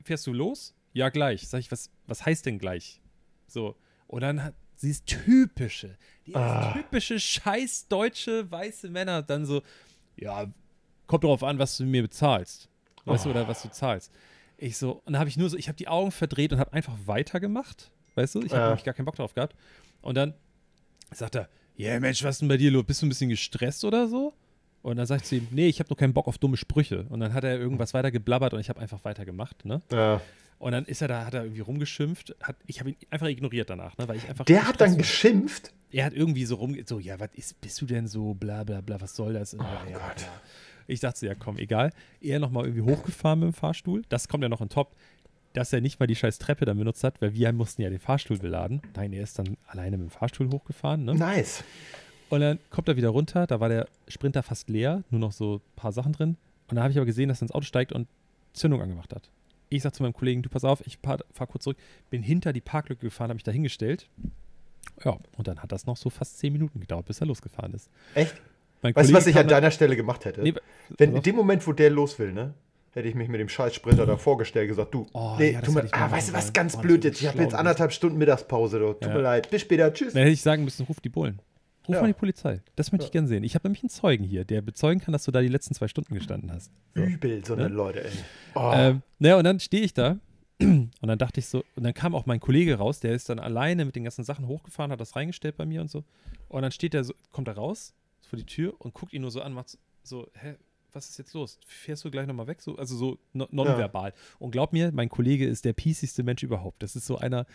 fährst 0.04 0.26
du 0.26 0.32
los? 0.32 0.74
Ja, 0.92 1.08
gleich. 1.08 1.48
Sag 1.48 1.60
ich, 1.60 1.70
was, 1.72 1.90
was 2.06 2.24
heißt 2.24 2.46
denn 2.46 2.58
gleich? 2.58 3.00
So. 3.46 3.76
Und 4.06 4.20
dann 4.22 4.42
hat 4.42 4.54
sie 4.76 4.90
ist 4.90 5.06
typische, 5.06 5.96
die 6.26 6.34
Ah. 6.36 6.72
typische 6.72 7.18
scheiß 7.18 7.88
deutsche 7.88 8.50
weiße 8.50 8.88
Männer 8.90 9.22
dann 9.22 9.44
so, 9.44 9.62
ja, 10.16 10.46
kommt 11.06 11.24
darauf 11.24 11.42
an, 11.42 11.58
was 11.58 11.76
du 11.78 11.84
mir 11.84 12.02
bezahlst. 12.02 12.68
Weißt 13.04 13.24
du, 13.24 13.30
oder 13.30 13.48
was 13.48 13.62
du 13.62 13.70
zahlst. 13.70 14.12
Ich 14.56 14.76
so, 14.76 14.92
und 15.04 15.12
dann 15.14 15.18
habe 15.18 15.30
ich 15.30 15.36
nur 15.36 15.48
so, 15.48 15.56
ich 15.56 15.68
habe 15.68 15.76
die 15.76 15.88
Augen 15.88 16.10
verdreht 16.12 16.52
und 16.52 16.58
habe 16.60 16.72
einfach 16.74 16.94
weitergemacht. 17.06 17.90
Weißt 18.14 18.34
du, 18.34 18.42
ich 18.42 18.52
habe 18.52 18.66
nämlich 18.66 18.84
gar 18.84 18.92
keinen 18.94 19.06
Bock 19.06 19.16
drauf 19.16 19.34
gehabt. 19.34 19.56
Und 20.02 20.16
dann 20.16 20.34
sagt 21.12 21.36
er, 21.36 21.48
ja 21.76 21.98
Mensch, 22.00 22.22
was 22.24 22.36
ist 22.36 22.40
denn 22.40 22.48
bei 22.48 22.56
dir 22.56 22.70
los? 22.70 22.84
Bist 22.84 23.02
du 23.02 23.06
ein 23.06 23.08
bisschen 23.08 23.30
gestresst 23.30 23.84
oder 23.84 24.08
so? 24.08 24.34
Und 24.82 24.96
dann 24.96 25.06
sagt 25.06 25.26
sie 25.26 25.38
ihm, 25.38 25.48
nee, 25.50 25.68
ich 25.68 25.80
habe 25.80 25.88
nur 25.88 25.96
keinen 25.96 26.12
Bock 26.12 26.28
auf 26.28 26.38
dumme 26.38 26.56
Sprüche. 26.56 27.04
Und 27.08 27.20
dann 27.20 27.34
hat 27.34 27.44
er 27.44 27.58
irgendwas 27.58 27.94
weiter 27.94 28.10
geblabbert 28.10 28.54
und 28.54 28.60
ich 28.60 28.68
habe 28.68 28.80
einfach 28.80 29.04
weitergemacht, 29.04 29.64
ne? 29.64 29.82
Ja. 29.90 30.20
Und 30.58 30.72
dann 30.72 30.84
ist 30.86 31.02
er 31.02 31.08
da, 31.08 31.24
hat 31.24 31.34
er 31.34 31.44
irgendwie 31.44 31.60
rumgeschimpft. 31.60 32.34
Hat, 32.42 32.56
ich 32.66 32.80
habe 32.80 32.90
ihn 32.90 32.96
einfach 33.10 33.28
ignoriert 33.28 33.70
danach, 33.70 33.96
ne? 33.98 34.08
Weil 34.08 34.16
ich 34.16 34.28
einfach. 34.28 34.44
Der 34.44 34.66
hat 34.66 34.80
dann 34.80 34.96
gestresst 34.96 35.22
geschimpft. 35.22 35.62
war. 35.68 35.72
Er 35.90 36.04
hat 36.04 36.12
irgendwie 36.12 36.44
so 36.44 36.56
rum, 36.56 36.76
so, 36.86 36.98
ja, 36.98 37.18
was 37.20 37.30
ist, 37.34 37.60
bist 37.60 37.80
du 37.80 37.86
denn 37.86 38.06
so, 38.06 38.34
bla 38.34 38.64
bla 38.64 38.80
bla, 38.80 39.00
was 39.00 39.14
soll 39.14 39.34
das? 39.34 39.54
Oh 39.54 39.62
ja, 39.62 39.98
Gott. 39.98 40.20
Ja. 40.20 40.40
Ich 40.86 41.00
dachte, 41.00 41.26
ja, 41.26 41.34
komm, 41.34 41.58
egal. 41.58 41.92
Er 42.20 42.38
nochmal 42.38 42.64
irgendwie 42.64 42.90
hochgefahren 42.90 43.40
mit 43.40 43.48
dem 43.48 43.52
Fahrstuhl. 43.52 44.02
Das 44.08 44.26
kommt 44.26 44.42
ja 44.42 44.48
noch 44.48 44.62
on 44.62 44.70
top, 44.70 44.96
dass 45.58 45.72
er 45.72 45.80
nicht 45.80 45.98
mal 46.00 46.06
die 46.06 46.16
scheiß 46.16 46.38
Treppe 46.38 46.64
dann 46.64 46.78
benutzt 46.78 47.02
hat, 47.04 47.20
weil 47.20 47.34
wir 47.34 47.52
mussten 47.52 47.82
ja 47.82 47.90
den 47.90 47.98
Fahrstuhl 47.98 48.38
beladen. 48.38 48.80
Nein, 48.94 49.12
er 49.12 49.22
ist 49.22 49.38
dann 49.38 49.56
alleine 49.66 49.98
mit 49.98 50.06
dem 50.08 50.10
Fahrstuhl 50.10 50.48
hochgefahren, 50.50 51.04
ne? 51.04 51.14
Nice. 51.14 51.64
Und 52.30 52.40
dann 52.40 52.58
kommt 52.70 52.88
er 52.88 52.96
wieder 52.96 53.08
runter, 53.08 53.46
da 53.46 53.58
war 53.60 53.68
der 53.68 53.88
Sprinter 54.06 54.42
fast 54.42 54.68
leer, 54.68 55.02
nur 55.10 55.20
noch 55.20 55.32
so 55.32 55.56
ein 55.56 55.60
paar 55.76 55.92
Sachen 55.92 56.12
drin. 56.12 56.36
Und 56.68 56.76
da 56.76 56.82
habe 56.82 56.92
ich 56.92 56.98
aber 56.98 57.06
gesehen, 57.06 57.28
dass 57.28 57.38
er 57.40 57.42
ins 57.42 57.52
Auto 57.52 57.64
steigt 57.64 57.92
und 57.92 58.06
Zündung 58.52 58.82
angemacht 58.82 59.14
hat. 59.14 59.30
Ich 59.70 59.82
sag 59.82 59.94
zu 59.94 60.02
meinem 60.02 60.12
Kollegen, 60.12 60.42
du 60.42 60.48
pass 60.48 60.64
auf, 60.64 60.86
ich 60.86 60.98
fahr, 61.02 61.18
fahr 61.32 61.46
kurz 61.46 61.64
zurück, 61.64 61.76
bin 62.10 62.22
hinter 62.22 62.52
die 62.52 62.60
Parklücke 62.60 63.06
gefahren, 63.06 63.28
habe 63.30 63.34
mich 63.36 63.44
da 63.44 63.52
hingestellt. 63.52 64.08
Ja, 65.04 65.18
und 65.36 65.48
dann 65.48 65.58
hat 65.62 65.72
das 65.72 65.86
noch 65.86 65.96
so 65.96 66.10
fast 66.10 66.38
zehn 66.38 66.52
Minuten 66.52 66.80
gedauert, 66.80 67.06
bis 67.06 67.20
er 67.20 67.26
losgefahren 67.26 67.72
ist. 67.74 67.90
Echt? 68.14 68.34
Mein 68.82 68.94
Weißt 68.94 69.10
du, 69.10 69.14
was 69.14 69.26
ich 69.26 69.34
an 69.36 69.42
dann- 69.42 69.48
deiner 69.62 69.70
Stelle 69.70 69.96
gemacht 69.96 70.24
hätte? 70.24 70.42
Nee, 70.42 70.54
Wenn 70.96 71.16
in 71.16 71.22
dem 71.22 71.34
Moment, 71.36 71.66
wo 71.66 71.72
der 71.72 71.90
los 71.90 72.18
will, 72.18 72.32
ne? 72.32 72.54
Hätte 72.94 73.08
ich 73.08 73.14
mich 73.14 73.28
mit 73.28 73.38
dem 73.40 73.48
scheiß 73.48 73.74
Sprinter 73.74 74.06
da 74.06 74.16
vorgestellt, 74.16 74.68
gesagt, 74.68 74.92
du, 74.94 75.06
Oh, 75.12 75.36
nee, 75.38 75.52
ja, 75.52 75.60
tu 75.60 75.72
mir, 75.72 75.86
ah, 75.92 76.10
weißt 76.10 76.30
du 76.30 76.32
was, 76.32 76.52
ganz 76.52 76.76
Oh, 76.76 76.80
blöd 76.80 77.04
jetzt, 77.04 77.20
ich 77.20 77.28
habe 77.28 77.42
jetzt 77.42 77.54
anderthalb 77.54 77.92
Stunden 77.92 78.18
Mittagspause, 78.18 78.78
du. 78.78 78.92
tut 78.94 79.02
Ja. 79.02 79.14
mir 79.14 79.20
leid, 79.22 79.50
bis 79.50 79.62
später, 79.62 79.92
tschüss. 79.92 80.14
Dann 80.14 80.22
hätte 80.22 80.32
ich 80.32 80.42
sagen 80.42 80.64
müssen, 80.64 80.84
ruf 80.86 80.98
die 81.00 81.08
Bullen. 81.10 81.40
Ruf 81.86 81.94
Ja. 81.96 82.00
mal 82.02 82.06
die 82.08 82.12
Polizei. 82.14 82.60
Das 82.76 82.90
möchte 82.92 83.06
ich 83.06 83.12
gern 83.12 83.26
sehen. 83.26 83.44
Ich 83.44 83.54
habe 83.54 83.66
nämlich 83.68 83.82
einen 83.82 83.90
Zeugen 83.90 84.24
hier, 84.24 84.44
der 84.44 84.62
bezeugen 84.62 85.00
kann, 85.00 85.12
dass 85.12 85.24
du 85.24 85.30
da 85.30 85.40
die 85.40 85.48
letzten 85.48 85.74
zwei 85.74 85.86
Stunden 85.88 86.14
gestanden 86.14 86.50
hast. 86.52 86.70
So. 86.94 87.02
Übel, 87.02 87.44
so 87.44 87.54
eine 87.54 87.64
Ne? 87.64 87.68
Leute, 87.68 88.04
ey. 88.04 88.10
Oh. 88.54 88.72
Ähm, 88.74 89.02
naja, 89.18 89.36
und 89.36 89.44
dann 89.44 89.60
stehe 89.60 89.82
ich 89.84 89.94
da 89.94 90.18
und 90.60 90.90
dann 91.02 91.18
dachte 91.18 91.40
ich 91.40 91.46
so, 91.46 91.62
und 91.76 91.84
dann 91.84 91.94
kam 91.94 92.14
auch 92.14 92.26
mein 92.26 92.40
Kollege 92.40 92.74
raus, 92.76 93.00
der 93.00 93.12
ist 93.12 93.28
dann 93.28 93.38
alleine 93.38 93.84
mit 93.84 93.94
den 93.96 94.04
ganzen 94.04 94.24
Sachen 94.24 94.48
hochgefahren, 94.48 94.90
hat 94.92 95.00
das 95.00 95.14
reingestellt 95.14 95.56
bei 95.56 95.66
mir 95.66 95.80
und 95.82 95.90
so. 95.90 96.04
Und 96.48 96.62
dann 96.62 96.72
steht 96.72 96.94
er 96.94 97.04
so, 97.04 97.12
kommt 97.32 97.48
er 97.48 97.54
raus 97.54 97.94
vor 98.28 98.38
die 98.38 98.44
Tür 98.46 98.74
und 98.78 98.92
guckt 98.94 99.12
ihn 99.12 99.22
nur 99.22 99.30
so 99.30 99.40
an, 99.40 99.52
macht 99.52 99.78
so, 100.02 100.26
hä, 100.34 100.56
was 100.92 101.08
ist 101.08 101.18
jetzt 101.18 101.34
los? 101.34 101.58
Fährst 101.66 102.04
du 102.04 102.10
gleich 102.10 102.26
nochmal 102.26 102.46
weg? 102.46 102.62
So, 102.62 102.76
also 102.76 102.96
so 102.96 103.18
no 103.32 103.46
nonverbal. 103.50 104.12
Und 104.38 104.50
glaub 104.50 104.72
mir, 104.72 104.90
mein 104.92 105.08
Kollege 105.08 105.46
ist 105.46 105.64
der 105.64 105.72
piesigste 105.72 106.22
Mensch 106.22 106.42
überhaupt. 106.42 106.82
Das 106.82 106.96
ist 106.96 107.06
so 107.06 107.18
einer, 107.18 107.46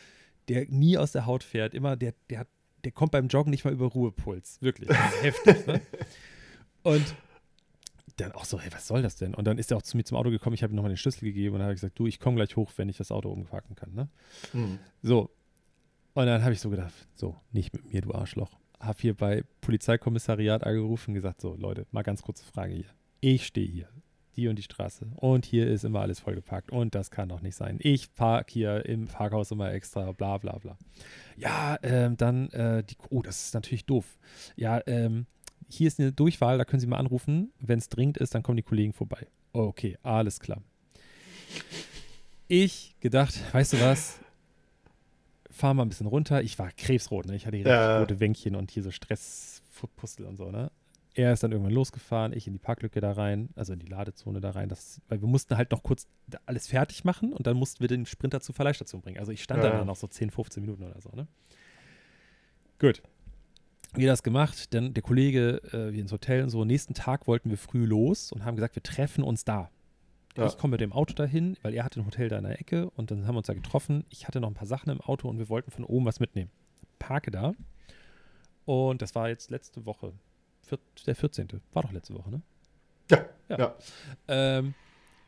der 0.47 0.65
nie 0.69 0.97
aus 0.97 1.11
der 1.11 1.25
Haut 1.25 1.43
fährt, 1.43 1.73
immer, 1.73 1.95
der, 1.95 2.13
der 2.29 2.39
hat, 2.39 2.47
der 2.83 2.91
kommt 2.91 3.11
beim 3.11 3.27
Joggen 3.27 3.49
nicht 3.51 3.65
mal 3.65 3.73
über 3.73 3.87
Ruhepuls. 3.87 4.61
Wirklich. 4.61 4.89
Heftig, 5.21 5.67
ne? 5.67 5.81
Und 6.83 7.15
dann 8.17 8.31
auch 8.33 8.45
so, 8.45 8.59
hey, 8.59 8.71
was 8.71 8.87
soll 8.87 9.01
das 9.01 9.15
denn? 9.15 9.33
Und 9.33 9.45
dann 9.45 9.57
ist 9.57 9.71
er 9.71 9.77
auch 9.77 9.81
zu 9.81 9.97
mir 9.97 10.03
zum 10.03 10.17
Auto 10.17 10.29
gekommen, 10.29 10.53
ich 10.53 10.63
habe 10.63 10.73
ihm 10.73 10.75
nochmal 10.75 10.91
den 10.91 10.97
Schlüssel 10.97 11.25
gegeben 11.25 11.55
und 11.55 11.59
dann 11.59 11.65
habe 11.65 11.73
ich 11.73 11.81
gesagt, 11.81 11.97
du, 11.97 12.05
ich 12.05 12.19
komme 12.19 12.35
gleich 12.35 12.55
hoch, 12.55 12.71
wenn 12.75 12.89
ich 12.89 12.97
das 12.97 13.11
Auto 13.11 13.31
umparken 13.31 13.75
kann, 13.75 13.93
ne? 13.93 14.09
Hm. 14.51 14.79
So. 15.01 15.31
Und 16.13 16.27
dann 16.27 16.43
habe 16.43 16.53
ich 16.53 16.59
so 16.59 16.69
gedacht, 16.69 16.93
so, 17.15 17.35
nicht 17.51 17.74
mit 17.74 17.91
mir, 17.91 18.01
du 18.01 18.13
Arschloch. 18.13 18.51
Hab 18.79 19.01
hier 19.01 19.15
bei 19.15 19.43
Polizeikommissariat 19.61 20.63
angerufen 20.63 21.11
und 21.11 21.15
gesagt, 21.15 21.41
so, 21.41 21.55
Leute, 21.55 21.87
mal 21.91 22.03
ganz 22.03 22.22
kurze 22.22 22.46
Frage 22.46 22.74
hier. 22.74 22.85
Ich 23.25 23.46
stehe 23.46 23.72
hier, 23.72 23.88
die 24.36 24.50
und 24.50 24.57
die 24.57 24.64
Straße 24.64 25.07
und 25.16 25.46
hier 25.46 25.66
ist 25.68 25.86
immer 25.86 26.01
alles 26.01 26.20
vollgeparkt 26.20 26.74
und 26.74 26.94
das 26.94 27.09
kann 27.09 27.29
doch 27.29 27.40
nicht 27.40 27.55
sein. 27.55 27.77
Ich 27.81 28.14
park 28.14 28.50
hier 28.51 28.86
im 28.86 29.05
Parkhaus 29.07 29.50
immer 29.51 29.72
extra, 29.72 30.12
bla 30.12 30.38
bla 30.40 30.57
bla. 30.57 30.77
Ja, 31.38 31.77
ähm, 31.83 32.18
dann, 32.18 32.50
äh, 32.50 32.83
die, 32.83 32.98
oh, 33.12 33.22
das 33.22 33.46
ist 33.46 33.53
natürlich 33.53 33.86
doof. 33.86 34.18
Ja, 34.57 34.81
ähm, 34.88 35.25
hier 35.70 35.88
ist 35.88 36.01
eine 36.01 36.12
Durchwahl, 36.12 36.57
da 36.57 36.66
können 36.66 36.81
Sie 36.81 36.88
mal 36.88 36.98
anrufen. 36.98 37.53
Wenn 37.62 37.79
es 37.79 37.88
dringend 37.88 38.18
ist, 38.18 38.36
dann 38.36 38.44
kommen 38.44 38.57
die 38.57 38.64
Kollegen 38.64 38.92
vorbei. 38.92 39.25
Okay, 39.53 39.98
alles 40.03 40.42
klar. 40.42 40.62
Ich 42.50 42.94
gedacht, 43.00 43.40
weißt 43.53 43.72
du 43.72 43.79
was? 43.79 44.20
Fahr 45.50 45.74
mal 45.74 45.83
ein 45.83 45.90
bisschen 45.90 46.07
runter. 46.07 46.42
Ich 46.44 46.59
war 46.59 46.72
krebsrot, 46.74 47.27
ne? 47.27 47.38
Ich 47.38 47.46
hatte 47.46 47.55
hier 47.55 47.68
Ja. 47.68 47.77
richtig 47.86 48.01
rote 48.01 48.20
Wänkchen 48.20 48.57
und 48.57 48.70
hier 48.70 48.83
so 48.83 48.92
Stresspustel 48.92 50.25
und 50.25 50.36
so, 50.36 50.51
ne? 50.51 50.72
Er 51.15 51.31
ist 51.31 51.43
dann 51.43 51.51
irgendwann 51.51 51.73
losgefahren, 51.73 52.33
ich 52.33 52.47
in 52.47 52.53
die 52.53 52.59
Parklücke 52.59 52.99
da 52.99 53.11
rein, 53.11 53.49
also 53.55 53.73
in 53.73 53.79
die 53.79 53.85
Ladezone 53.85 54.41
da 54.41 54.49
rein, 54.51 54.67
das, 54.67 54.99
weil 55.09 55.21
wir 55.21 55.27
mussten 55.27 55.55
halt 55.57 55.69
noch 55.71 55.83
kurz 55.83 56.07
alles 56.47 56.67
fertig 56.67 57.03
machen 57.03 57.33
und 57.33 57.45
dann 57.45 57.55
mussten 57.55 57.81
wir 57.81 57.87
den 57.87 58.07
Sprinter 58.07 58.41
zur 58.41 58.55
Verleihstation 58.55 59.01
bringen. 59.01 59.19
Also 59.19 59.31
ich 59.31 59.43
stand 59.43 59.63
Ja. 59.63 59.69
da 59.69 59.77
dann 59.77 59.87
noch 59.87 59.95
so 59.95 60.07
10, 60.07 60.31
15 60.31 60.61
Minuten 60.63 60.83
oder 60.83 60.99
so, 61.01 61.09
ne? 61.15 61.27
Gut. 62.79 63.03
Wir 63.95 64.07
das 64.07 64.23
gemacht, 64.23 64.73
dann 64.73 64.95
der 64.95 65.03
Kollege, 65.03 65.61
äh, 65.71 65.93
wir 65.93 66.01
ins 66.01 66.11
Hotel 66.11 66.41
und 66.43 66.49
so. 66.49 66.65
Nächsten 66.65 66.95
Tag 66.95 67.27
wollten 67.27 67.51
wir 67.51 67.59
früh 67.59 67.85
los 67.85 68.31
und 68.31 68.43
haben 68.43 68.55
gesagt, 68.55 68.75
wir 68.75 68.81
treffen 68.81 69.23
uns 69.23 69.45
da. 69.45 69.69
Ja. 70.35 70.47
Ich 70.47 70.57
komme 70.57 70.71
mit 70.71 70.81
dem 70.81 70.93
Auto 70.93 71.13
dahin, 71.13 71.57
weil 71.61 71.75
er 71.75 71.83
hatte 71.83 71.99
ein 71.99 72.07
Hotel 72.07 72.27
da 72.27 72.39
in 72.39 72.43
der 72.45 72.59
Ecke 72.59 72.89
und 72.91 73.11
dann 73.11 73.27
haben 73.27 73.35
wir 73.35 73.37
uns 73.37 73.47
da 73.47 73.53
getroffen. 73.53 74.03
Ich 74.09 74.27
hatte 74.27 74.39
noch 74.39 74.47
ein 74.47 74.55
paar 74.55 74.65
Sachen 74.65 74.89
im 74.89 74.99
Auto 74.99 75.29
und 75.29 75.37
wir 75.37 75.47
wollten 75.47 75.69
von 75.69 75.83
oben 75.83 76.07
was 76.07 76.19
mitnehmen. 76.19 76.49
Parke 76.97 77.29
da 77.29 77.53
und 78.65 79.03
das 79.03 79.13
war 79.13 79.29
jetzt 79.29 79.51
letzte 79.51 79.85
Woche, 79.85 80.13
vier, 80.63 80.79
der 81.05 81.15
14. 81.15 81.47
War 81.73 81.83
doch 81.83 81.91
letzte 81.91 82.13
Woche, 82.15 82.31
ne? 82.31 82.41
Ja, 83.11 83.25
Ja. 83.49 83.57
ja. 83.57 83.75
Ähm, 84.27 84.73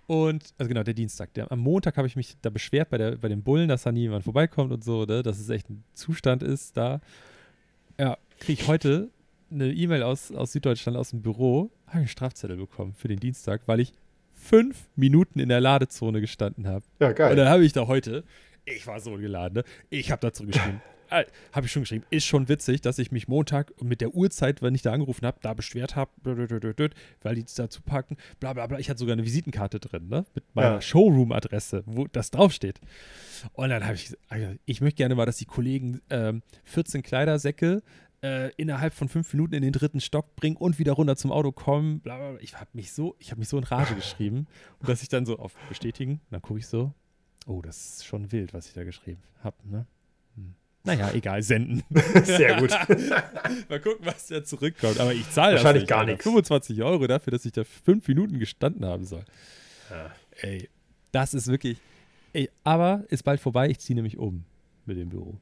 und, 0.07 0.53
also 0.59 0.67
genau, 0.69 0.83
der 0.83 0.93
Dienstag. 0.93 1.33
Der, 1.33 1.51
am 1.51 1.59
Montag 1.59 1.97
habe 1.97 2.07
ich 2.07 2.15
mich 2.15 2.37
da 2.41 2.49
beschwert 2.51 2.89
bei, 2.89 2.97
der, 2.97 3.17
bei 3.17 3.27
den 3.27 3.41
Bullen, 3.43 3.67
dass 3.67 3.83
da 3.83 3.91
niemand 3.91 4.23
vorbeikommt 4.23 4.71
und 4.71 4.83
so, 4.83 5.03
ne, 5.05 5.23
dass 5.23 5.39
es 5.39 5.49
echt 5.49 5.69
ein 5.69 5.83
Zustand 5.93 6.43
ist 6.43 6.77
da. 6.77 7.01
Ja, 7.99 8.17
kriege 8.39 8.61
ich 8.61 8.67
heute 8.67 9.09
eine 9.51 9.71
E-Mail 9.71 10.03
aus, 10.03 10.31
aus 10.31 10.51
Süddeutschland, 10.51 10.97
aus 10.97 11.09
dem 11.11 11.21
Büro, 11.21 11.71
habe 11.87 11.89
ich 11.89 11.95
einen 11.95 12.07
Strafzettel 12.07 12.57
bekommen 12.57 12.93
für 12.93 13.07
den 13.07 13.19
Dienstag, 13.19 13.61
weil 13.67 13.79
ich 13.79 13.93
fünf 14.33 14.87
Minuten 14.95 15.39
in 15.39 15.49
der 15.49 15.61
Ladezone 15.61 16.21
gestanden 16.21 16.67
habe. 16.67 16.85
Ja, 16.99 17.09
Und 17.09 17.15
geil. 17.15 17.35
dann 17.35 17.47
habe 17.49 17.65
ich 17.65 17.73
da 17.73 17.87
heute, 17.87 18.23
ich 18.65 18.85
war 18.85 18.99
so 18.99 19.13
geladen, 19.17 19.55
ne? 19.59 19.63
ich 19.89 20.11
habe 20.11 20.19
dazu 20.21 20.45
geschrieben. 20.45 20.81
Äh, 21.09 21.25
habe 21.51 21.65
ich 21.65 21.71
schon 21.71 21.83
geschrieben, 21.83 22.05
ist 22.09 22.25
schon 22.25 22.47
witzig, 22.49 22.81
dass 22.81 22.99
ich 22.99 23.11
mich 23.11 23.27
Montag 23.27 23.73
mit 23.81 24.01
der 24.01 24.13
Uhrzeit, 24.13 24.61
wenn 24.61 24.75
ich 24.75 24.81
da 24.81 24.91
angerufen 24.93 25.25
habe, 25.25 25.39
da 25.41 25.53
beschwert 25.53 25.95
habe, 25.95 26.11
weil 26.23 27.35
die 27.35 27.45
dazu 27.55 27.81
packen, 27.81 28.17
bla 28.39 28.53
bla 28.53 28.67
bla. 28.67 28.79
Ich 28.79 28.89
hatte 28.89 28.99
sogar 28.99 29.13
eine 29.13 29.25
Visitenkarte 29.25 29.79
drin, 29.79 30.07
ne? 30.07 30.25
Mit 30.35 30.43
meiner 30.53 30.75
Ja. 30.75 30.81
Showroom-Adresse, 30.81 31.83
wo 31.85 32.07
das 32.07 32.31
draufsteht. 32.31 32.79
Und 33.53 33.69
dann 33.69 33.83
habe 33.83 33.95
ich 33.95 34.05
gesagt, 34.05 34.21
also 34.29 34.47
ich 34.65 34.81
möchte 34.81 34.97
gerne 34.97 35.15
mal, 35.15 35.25
dass 35.25 35.37
die 35.37 35.45
Kollegen 35.45 36.01
ähm, 36.09 36.41
14 36.63 37.03
Kleidersäcke 37.03 37.83
äh, 38.23 38.51
innerhalb 38.55 38.93
von 38.93 39.07
fünf 39.09 39.31
Minuten 39.33 39.53
in 39.53 39.61
den 39.61 39.73
dritten 39.73 40.01
Stock 40.01 40.35
bringen 40.35 40.55
und 40.55 40.79
wieder 40.79 40.93
runter 40.93 41.15
zum 41.15 41.31
Auto 41.31 41.51
kommen. 41.51 41.99
Bla 41.99 42.17
bla 42.17 42.31
bla. 42.31 42.39
Ich 42.41 42.55
habe 42.55 42.69
mich 42.73 42.91
so, 42.93 43.15
ich 43.19 43.31
habe 43.31 43.39
mich 43.39 43.49
so 43.49 43.57
in 43.57 43.63
Rage 43.63 43.95
geschrieben. 43.95 44.47
Und 44.79 44.89
dass 44.89 45.01
ich 45.01 45.09
dann 45.09 45.25
so 45.25 45.37
auf 45.37 45.53
Bestätigen, 45.69 46.21
dann 46.31 46.41
gucke 46.41 46.59
ich 46.59 46.67
so, 46.67 46.93
oh, 47.45 47.61
das 47.61 47.97
ist 47.97 48.05
schon 48.05 48.31
wild, 48.31 48.53
was 48.53 48.67
ich 48.67 48.73
da 48.73 48.83
geschrieben 48.83 49.21
habe, 49.43 49.57
ne? 49.69 49.85
Hm. 50.35 50.55
Naja, 50.85 51.11
egal, 51.13 51.41
senden. 51.41 51.83
Sehr 52.23 52.59
gut. 52.59 52.69
Mal 53.69 53.79
gucken, 53.79 54.05
was 54.05 54.27
da 54.27 54.43
zurückkommt. 54.43 54.99
Aber 54.99 55.13
ich 55.13 55.29
zahle 55.31 55.55
Wahrscheinlich 55.55 55.83
nicht, 55.83 55.89
gar 55.89 56.05
nichts. 56.05 56.23
25 56.23 56.81
Euro 56.83 57.07
dafür, 57.07 57.31
dass 57.31 57.45
ich 57.45 57.51
da 57.51 57.63
fünf 57.63 58.07
Minuten 58.07 58.39
gestanden 58.39 58.85
haben 58.85 59.05
soll. 59.05 59.25
Ja. 59.89 60.11
Ey, 60.41 60.69
das 61.11 61.33
ist 61.33 61.47
wirklich. 61.47 61.77
Ey, 62.33 62.49
aber 62.63 63.03
ist 63.09 63.23
bald 63.23 63.39
vorbei. 63.39 63.69
Ich 63.69 63.79
ziehe 63.79 63.95
nämlich 63.95 64.17
um 64.17 64.43
mit 64.85 64.97
dem 64.97 65.09
Büro. 65.09 65.39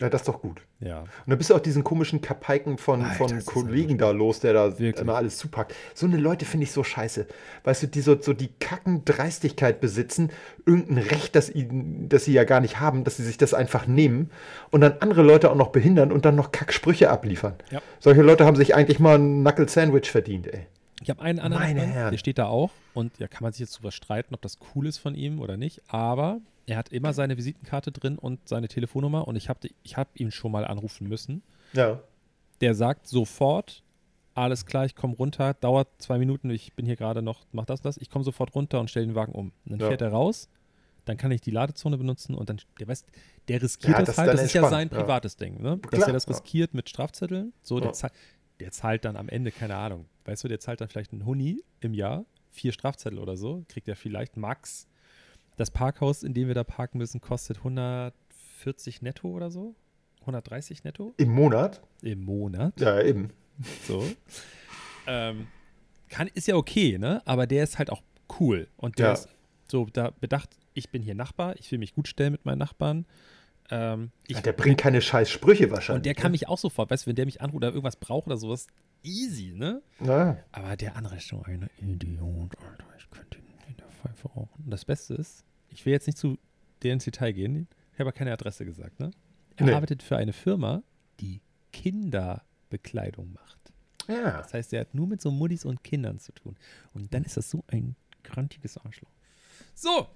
Ja, 0.00 0.08
das 0.08 0.22
ist 0.22 0.28
doch 0.28 0.40
gut. 0.40 0.62
Ja. 0.80 1.00
Und 1.00 1.08
dann 1.26 1.36
bist 1.36 1.50
du 1.50 1.54
auch 1.54 1.60
diesen 1.60 1.84
komischen 1.84 2.22
Kapaiken 2.22 2.78
von, 2.78 3.02
Alter, 3.02 3.28
von 3.28 3.44
Kollegen 3.44 3.98
da 3.98 4.10
los, 4.12 4.40
der 4.40 4.54
da 4.54 4.78
Wirklich. 4.78 4.96
immer 4.96 5.14
alles 5.14 5.36
zupackt. 5.36 5.74
So 5.94 6.06
eine 6.06 6.16
Leute 6.16 6.46
finde 6.46 6.64
ich 6.64 6.72
so 6.72 6.82
scheiße. 6.82 7.26
Weißt 7.64 7.82
du, 7.82 7.86
die 7.86 8.00
so, 8.00 8.20
so 8.20 8.32
die 8.32 8.48
kacken 8.60 9.04
Dreistigkeit 9.04 9.80
besitzen, 9.80 10.30
irgendein 10.64 11.04
Recht, 11.04 11.36
das, 11.36 11.50
ihnen, 11.50 12.08
das 12.08 12.24
sie 12.24 12.32
ja 12.32 12.44
gar 12.44 12.60
nicht 12.60 12.80
haben, 12.80 13.04
dass 13.04 13.18
sie 13.18 13.24
sich 13.24 13.36
das 13.36 13.52
einfach 13.52 13.86
nehmen 13.86 14.30
und 14.70 14.80
dann 14.80 14.94
andere 15.00 15.22
Leute 15.22 15.50
auch 15.50 15.56
noch 15.56 15.68
behindern 15.68 16.12
und 16.12 16.24
dann 16.24 16.34
noch 16.34 16.50
Kacksprüche 16.50 17.10
abliefern. 17.10 17.54
Ja. 17.70 17.82
Solche 17.98 18.22
Leute 18.22 18.46
haben 18.46 18.56
sich 18.56 18.74
eigentlich 18.74 19.00
mal 19.00 19.18
ein 19.18 19.42
Knuckle-Sandwich 19.42 20.10
verdient, 20.10 20.46
ey. 20.46 20.66
Ich 21.02 21.08
habe 21.08 21.22
einen 21.22 21.38
anderen, 21.38 21.62
Herren. 21.62 22.10
der 22.10 22.18
steht 22.18 22.38
da 22.38 22.46
auch. 22.46 22.70
Und 22.92 23.18
ja, 23.18 23.26
kann 23.28 23.42
man 23.42 23.52
sich 23.52 23.60
jetzt 23.60 23.78
drüber 23.78 23.90
streiten, 23.90 24.34
ob 24.34 24.42
das 24.42 24.58
cool 24.74 24.86
ist 24.86 24.98
von 24.98 25.14
ihm 25.14 25.40
oder 25.40 25.56
nicht. 25.56 25.80
Aber 25.88 26.40
er 26.70 26.76
hat 26.76 26.90
immer 26.90 27.12
seine 27.12 27.36
Visitenkarte 27.36 27.90
drin 27.92 28.16
und 28.18 28.48
seine 28.48 28.68
Telefonnummer. 28.68 29.26
Und 29.26 29.36
ich 29.36 29.48
habe 29.48 29.68
ich 29.82 29.96
hab 29.96 30.18
ihn 30.18 30.30
schon 30.30 30.52
mal 30.52 30.64
anrufen 30.64 31.08
müssen. 31.08 31.42
Ja. 31.72 32.00
Der 32.60 32.74
sagt 32.74 33.06
sofort, 33.08 33.82
alles 34.34 34.66
klar, 34.66 34.84
ich 34.84 34.94
komme 34.94 35.14
runter, 35.16 35.54
dauert 35.54 35.88
zwei 35.98 36.18
Minuten, 36.18 36.50
ich 36.50 36.74
bin 36.74 36.86
hier 36.86 36.96
gerade 36.96 37.22
noch, 37.22 37.44
mach 37.52 37.64
das 37.66 37.80
das, 37.82 37.96
ich 37.96 38.10
komme 38.10 38.24
sofort 38.24 38.54
runter 38.54 38.80
und 38.80 38.88
stelle 38.88 39.06
den 39.06 39.14
Wagen 39.14 39.32
um. 39.32 39.52
Und 39.64 39.72
dann 39.72 39.80
Ja. 39.80 39.88
fährt 39.88 40.02
er 40.02 40.12
raus, 40.12 40.48
dann 41.06 41.16
kann 41.16 41.32
ich 41.32 41.40
die 41.40 41.50
Ladezone 41.50 41.96
benutzen 41.98 42.34
und 42.34 42.48
dann, 42.48 42.60
der 42.78 42.86
weiß, 42.88 43.04
der 43.48 43.62
riskiert 43.62 43.92
Ja, 43.92 43.98
das, 43.98 44.06
das 44.08 44.18
halt, 44.18 44.32
das 44.34 44.42
ist 44.42 44.52
ja 44.52 44.62
sein 44.68 44.82
entspannt, 44.82 44.92
ja. 44.92 45.04
privates 45.06 45.36
Ding, 45.36 45.60
ne? 45.60 45.78
Dass 45.78 45.90
Klar, 45.90 46.08
er 46.08 46.12
das 46.12 46.28
riskiert 46.28 46.74
mit 46.74 46.88
Strafzetteln, 46.88 47.52
so, 47.62 47.80
der, 47.80 47.92
zahlt, 47.94 48.12
der 48.60 48.70
zahlt 48.70 49.04
dann 49.04 49.16
am 49.16 49.28
Ende, 49.28 49.50
keine 49.50 49.76
Ahnung, 49.76 50.06
weißt 50.26 50.44
du, 50.44 50.48
der 50.48 50.60
zahlt 50.60 50.80
dann 50.80 50.88
vielleicht 50.88 51.12
einen 51.12 51.24
Huni 51.26 51.64
im 51.80 51.94
Jahr, 51.94 52.24
vier 52.50 52.72
Strafzettel 52.72 53.18
oder 53.18 53.36
so, 53.36 53.64
kriegt 53.68 53.88
er 53.88 53.96
vielleicht 53.96 54.36
max. 54.36 54.86
Das 55.60 55.70
Parkhaus, 55.70 56.22
in 56.22 56.32
dem 56.32 56.48
wir 56.48 56.54
da 56.54 56.64
parken 56.64 56.96
müssen, 56.96 57.20
kostet 57.20 57.58
140 57.58 59.02
netto 59.02 59.28
oder 59.28 59.50
so. 59.50 59.74
130 60.20 60.84
netto 60.84 61.12
Im 61.18 61.28
Monat? 61.30 61.82
im 62.02 62.24
Monat. 62.24 62.80
Ja, 62.80 63.00
eben. 63.02 63.30
So. 63.86 64.02
ähm, 65.06 65.46
kann, 66.08 66.28
ist 66.32 66.46
ja 66.48 66.56
okay, 66.56 66.96
ne? 66.98 67.20
Aber 67.26 67.46
der 67.46 67.62
ist 67.64 67.78
halt 67.78 67.90
auch 67.90 68.02
cool. 68.40 68.68
Und 68.78 68.98
der 68.98 69.06
Ja. 69.08 69.12
ist 69.12 69.28
so 69.70 69.84
da 69.92 70.10
bedacht, 70.18 70.48
ich 70.72 70.88
bin 70.90 71.02
hier 71.02 71.14
Nachbar, 71.14 71.56
ich 71.58 71.70
will 71.70 71.78
mich 71.78 71.94
gut 71.94 72.08
stellen 72.08 72.32
mit 72.32 72.46
meinen 72.46 72.58
Nachbarn. 72.58 73.04
Ähm, 73.70 74.12
ich, 74.26 74.36
Ja, 74.36 74.42
der 74.42 74.52
bringt 74.54 74.78
keine 74.78 75.02
scheiß 75.02 75.28
Sprüche 75.30 75.70
wahrscheinlich. 75.70 75.98
und 75.98 76.06
der 76.06 76.14
kann 76.14 76.32
mich 76.32 76.48
auch 76.48 76.56
sofort, 76.58 76.90
weißt 76.90 77.04
du, 77.04 77.08
wenn 77.08 77.16
der 77.16 77.26
mich 77.26 77.42
anruft 77.42 77.56
oder 77.56 77.68
irgendwas 77.68 77.96
braucht 77.96 78.26
oder 78.28 78.38
sowas, 78.38 78.66
easy, 79.02 79.52
ne? 79.54 79.82
Ja. 80.02 80.38
Aber 80.52 80.76
der 80.76 80.96
andere 80.96 81.16
ist 81.16 81.28
so 81.28 81.42
ein 81.44 81.68
Idiot, 81.82 82.56
Alter. 82.58 82.86
Ich 82.98 83.10
könnte 83.10 83.38
ihn 83.38 83.44
in 83.68 83.76
der 83.76 83.88
Pfeife 83.88 84.28
rauchen. 84.28 84.64
Und 84.64 84.70
das 84.70 84.84
Beste 84.86 85.14
ist, 85.14 85.44
ich 85.70 85.86
will 85.86 85.92
jetzt 85.92 86.06
nicht 86.06 86.18
zu 86.18 86.38
der 86.82 86.92
ins 86.92 87.04
Detail 87.04 87.32
gehen. 87.32 87.68
Ich 87.92 87.98
habe 88.00 88.08
ja 88.08 88.12
keine 88.12 88.32
Adresse 88.32 88.64
gesagt, 88.64 89.00
ne? 89.00 89.10
Er 89.56 89.66
Nee. 89.66 89.72
arbeitet 89.74 90.02
für 90.02 90.16
eine 90.16 90.32
Firma, 90.32 90.82
die 91.20 91.40
Kinderbekleidung 91.72 93.32
macht. 93.32 93.58
ja. 94.08 94.38
Das 94.38 94.54
heißt, 94.54 94.72
er 94.72 94.80
hat 94.80 94.94
nur 94.94 95.06
mit 95.06 95.20
so 95.20 95.30
Muddis 95.30 95.64
und 95.64 95.84
Kindern 95.84 96.18
zu 96.18 96.32
tun. 96.32 96.56
Und 96.94 97.12
dann 97.14 97.24
ist 97.24 97.36
das 97.36 97.50
so 97.50 97.62
ein 97.68 97.94
grantiges 98.24 98.76
Arschloch. 98.78 99.10
So, 99.74 100.08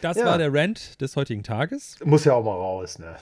das 0.00 0.16
Ja. 0.16 0.24
war 0.26 0.38
der 0.38 0.52
Rant 0.52 1.00
des 1.00 1.16
heutigen 1.16 1.42
Tages. 1.42 1.98
Muss 2.04 2.24
ja 2.24 2.34
auch 2.34 2.44
mal 2.44 2.52
raus, 2.54 2.98
ne? 2.98 3.16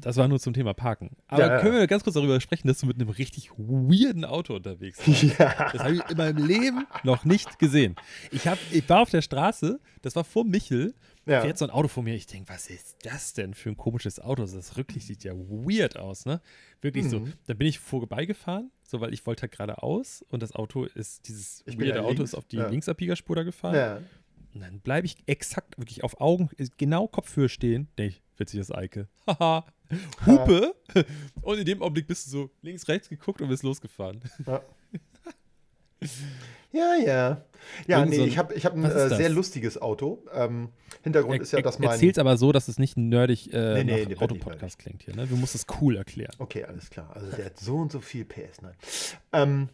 Das 0.00 0.16
war 0.16 0.28
nur 0.28 0.40
zum 0.40 0.52
Thema 0.54 0.74
Parken. 0.74 1.10
Aber 1.28 1.46
Ja, 1.46 1.60
können 1.60 1.74
wir 1.76 1.86
ganz 1.86 2.02
kurz 2.04 2.14
darüber 2.14 2.40
sprechen, 2.40 2.68
dass 2.68 2.78
du 2.80 2.86
mit 2.86 2.96
einem 3.00 3.08
richtig 3.10 3.50
weirden 3.56 4.24
Auto 4.24 4.54
unterwegs 4.54 4.98
bist? 5.04 5.22
Ja. 5.38 5.70
Das 5.72 5.82
habe 5.82 5.94
ich 5.94 6.10
in 6.10 6.16
meinem 6.16 6.46
Leben 6.46 6.86
noch 7.04 7.24
nicht 7.24 7.58
gesehen. 7.58 7.96
Ich, 8.30 8.46
hab, 8.48 8.58
ich 8.70 8.88
war 8.88 9.00
auf 9.00 9.10
der 9.10 9.22
Straße, 9.22 9.80
das 10.02 10.16
war 10.16 10.24
vor 10.24 10.44
Michel, 10.44 10.94
Ja. 11.26 11.42
fährt 11.42 11.58
so 11.58 11.64
ein 11.66 11.70
Auto 11.70 11.88
vor 11.88 12.02
mir. 12.02 12.14
Ich 12.14 12.26
denke, 12.26 12.48
was 12.52 12.68
ist 12.68 12.96
das 13.02 13.32
denn 13.34 13.54
für 13.54 13.68
ein 13.70 13.76
komisches 13.76 14.18
Auto? 14.20 14.42
Das 14.46 14.76
Rücklicht 14.76 15.06
sieht 15.06 15.24
ja 15.24 15.32
weird 15.34 15.96
aus, 15.96 16.24
ne? 16.26 16.40
Wirklich 16.80 17.08
so. 17.08 17.20
Mhm. 17.20 17.32
Dann 17.46 17.58
bin 17.58 17.66
ich 17.68 17.78
vorbeigefahren, 17.78 18.70
so 18.82 19.00
weil 19.00 19.12
ich 19.12 19.26
wollte 19.26 19.42
halt 19.42 19.52
geradeaus 19.52 20.24
und 20.30 20.42
das 20.42 20.54
Auto 20.54 20.84
ist, 20.84 21.28
dieses 21.28 21.62
Ich 21.66 21.78
weirde 21.78 22.00
Auto 22.00 22.08
links, 22.14 22.30
ist 22.30 22.34
auf 22.34 22.46
die 22.46 22.56
ja. 22.56 22.68
Linksabbiegerspur 22.68 23.36
da 23.36 23.42
gefahren. 23.42 23.74
ja. 23.74 24.00
Und 24.54 24.60
dann 24.62 24.80
bleibe 24.80 25.06
ich 25.06 25.16
exakt 25.26 25.78
wirklich 25.78 26.02
auf 26.04 26.20
Augen, 26.20 26.50
genau 26.76 27.06
Kopfhöhe 27.06 27.48
stehen. 27.48 27.88
Denke 27.98 28.16
ich, 28.16 28.22
witzig 28.38 28.60
das 28.60 28.72
Eike. 28.72 29.08
Haha. 29.26 29.64
Hupe. 30.26 30.74
Und 31.42 31.58
in 31.58 31.64
dem 31.64 31.82
Augenblick 31.82 32.06
bist 32.06 32.26
du 32.26 32.30
so 32.30 32.50
links, 32.62 32.86
rechts 32.88 33.08
geguckt 33.08 33.40
und 33.40 33.48
bist 33.48 33.62
losgefahren. 33.64 34.20
Ja. 34.46 34.62
Ja, 36.72 36.94
ja. 36.94 37.44
Ja, 37.86 37.98
Irgend 37.98 38.10
nee, 38.10 38.16
so 38.16 38.22
ein- 38.22 38.28
ich 38.28 38.38
habe 38.38 38.54
ich 38.54 38.64
hab 38.64 38.74
ein 38.74 38.84
ist 38.84 38.94
äh, 38.94 39.16
sehr 39.16 39.28
lustiges 39.28 39.80
Auto. 39.82 40.24
Ähm, 40.32 40.68
Hintergrund 41.02 41.42
ist 41.42 41.52
ja, 41.52 41.60
dass 41.60 41.78
mein. 41.78 41.90
Erzähl's 41.90 42.16
aber 42.18 42.36
so, 42.36 42.52
dass 42.52 42.68
es 42.68 42.78
nicht 42.78 42.96
nerdig 42.96 43.52
äh, 43.52 43.82
Nee, 43.84 44.06
nee, 44.06 44.16
Autopodcast 44.16 44.78
klingt 44.78 45.02
hier. 45.02 45.14
Ne? 45.14 45.26
Du 45.26 45.36
musst 45.36 45.54
es 45.54 45.66
cool 45.80 45.96
erklären. 45.96 46.34
Okay, 46.38 46.64
alles 46.64 46.88
klar. 46.88 47.10
Also 47.14 47.30
der 47.36 47.46
hat 47.46 47.58
so 47.58 47.76
und 47.76 47.92
so 47.92 48.00
viel 48.00 48.24
PS. 48.24 48.62
Nein. 48.62 48.74
Ähm, 49.32 49.68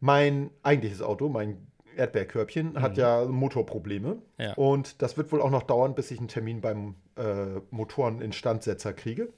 mein 0.00 0.50
eigentliches 0.62 1.02
Auto, 1.02 1.28
mein 1.28 1.66
Erdbeerkörbchen, 1.98 2.80
hat 2.80 2.96
ja 2.96 3.24
Motorprobleme. 3.24 4.14
Mhm. 4.14 4.22
Ja. 4.38 4.54
Und 4.54 5.02
das 5.02 5.16
wird 5.16 5.30
wohl 5.32 5.40
auch 5.42 5.50
noch 5.50 5.64
dauern, 5.64 5.94
bis 5.94 6.10
ich 6.10 6.18
einen 6.18 6.28
Termin 6.28 6.60
beim 6.60 6.94
äh, 7.16 7.60
Motoreninstandsetzer 7.70 8.92
kriege. 8.92 9.28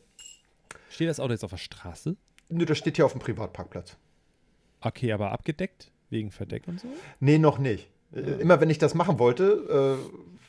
Steht 0.91 1.09
das 1.09 1.19
Auto 1.21 1.33
jetzt 1.33 1.45
auf 1.45 1.51
der 1.51 1.57
Straße? 1.57 2.17
Nö, 2.49 2.65
das 2.65 2.79
steht 2.79 2.97
hier 2.97 3.07
auf 3.07 3.13
dem 3.13 3.21
Privatparkplatz. 3.21 3.97
Okay, 4.81 5.13
aber 5.13 5.33
abgedeckt? 5.33 5.91
Wegen 6.11 6.31
Verdeck 6.31 6.67
und 6.67 6.81
so? 6.81 6.89
Nee, 7.21 7.39
noch 7.39 7.59
nicht. 7.59 7.89
Äh, 8.15 8.21
Immer 8.21 8.61
wenn 8.61 8.71
ich 8.71 8.79
das 8.79 8.95
machen 8.95 9.19
wollte, 9.19 9.99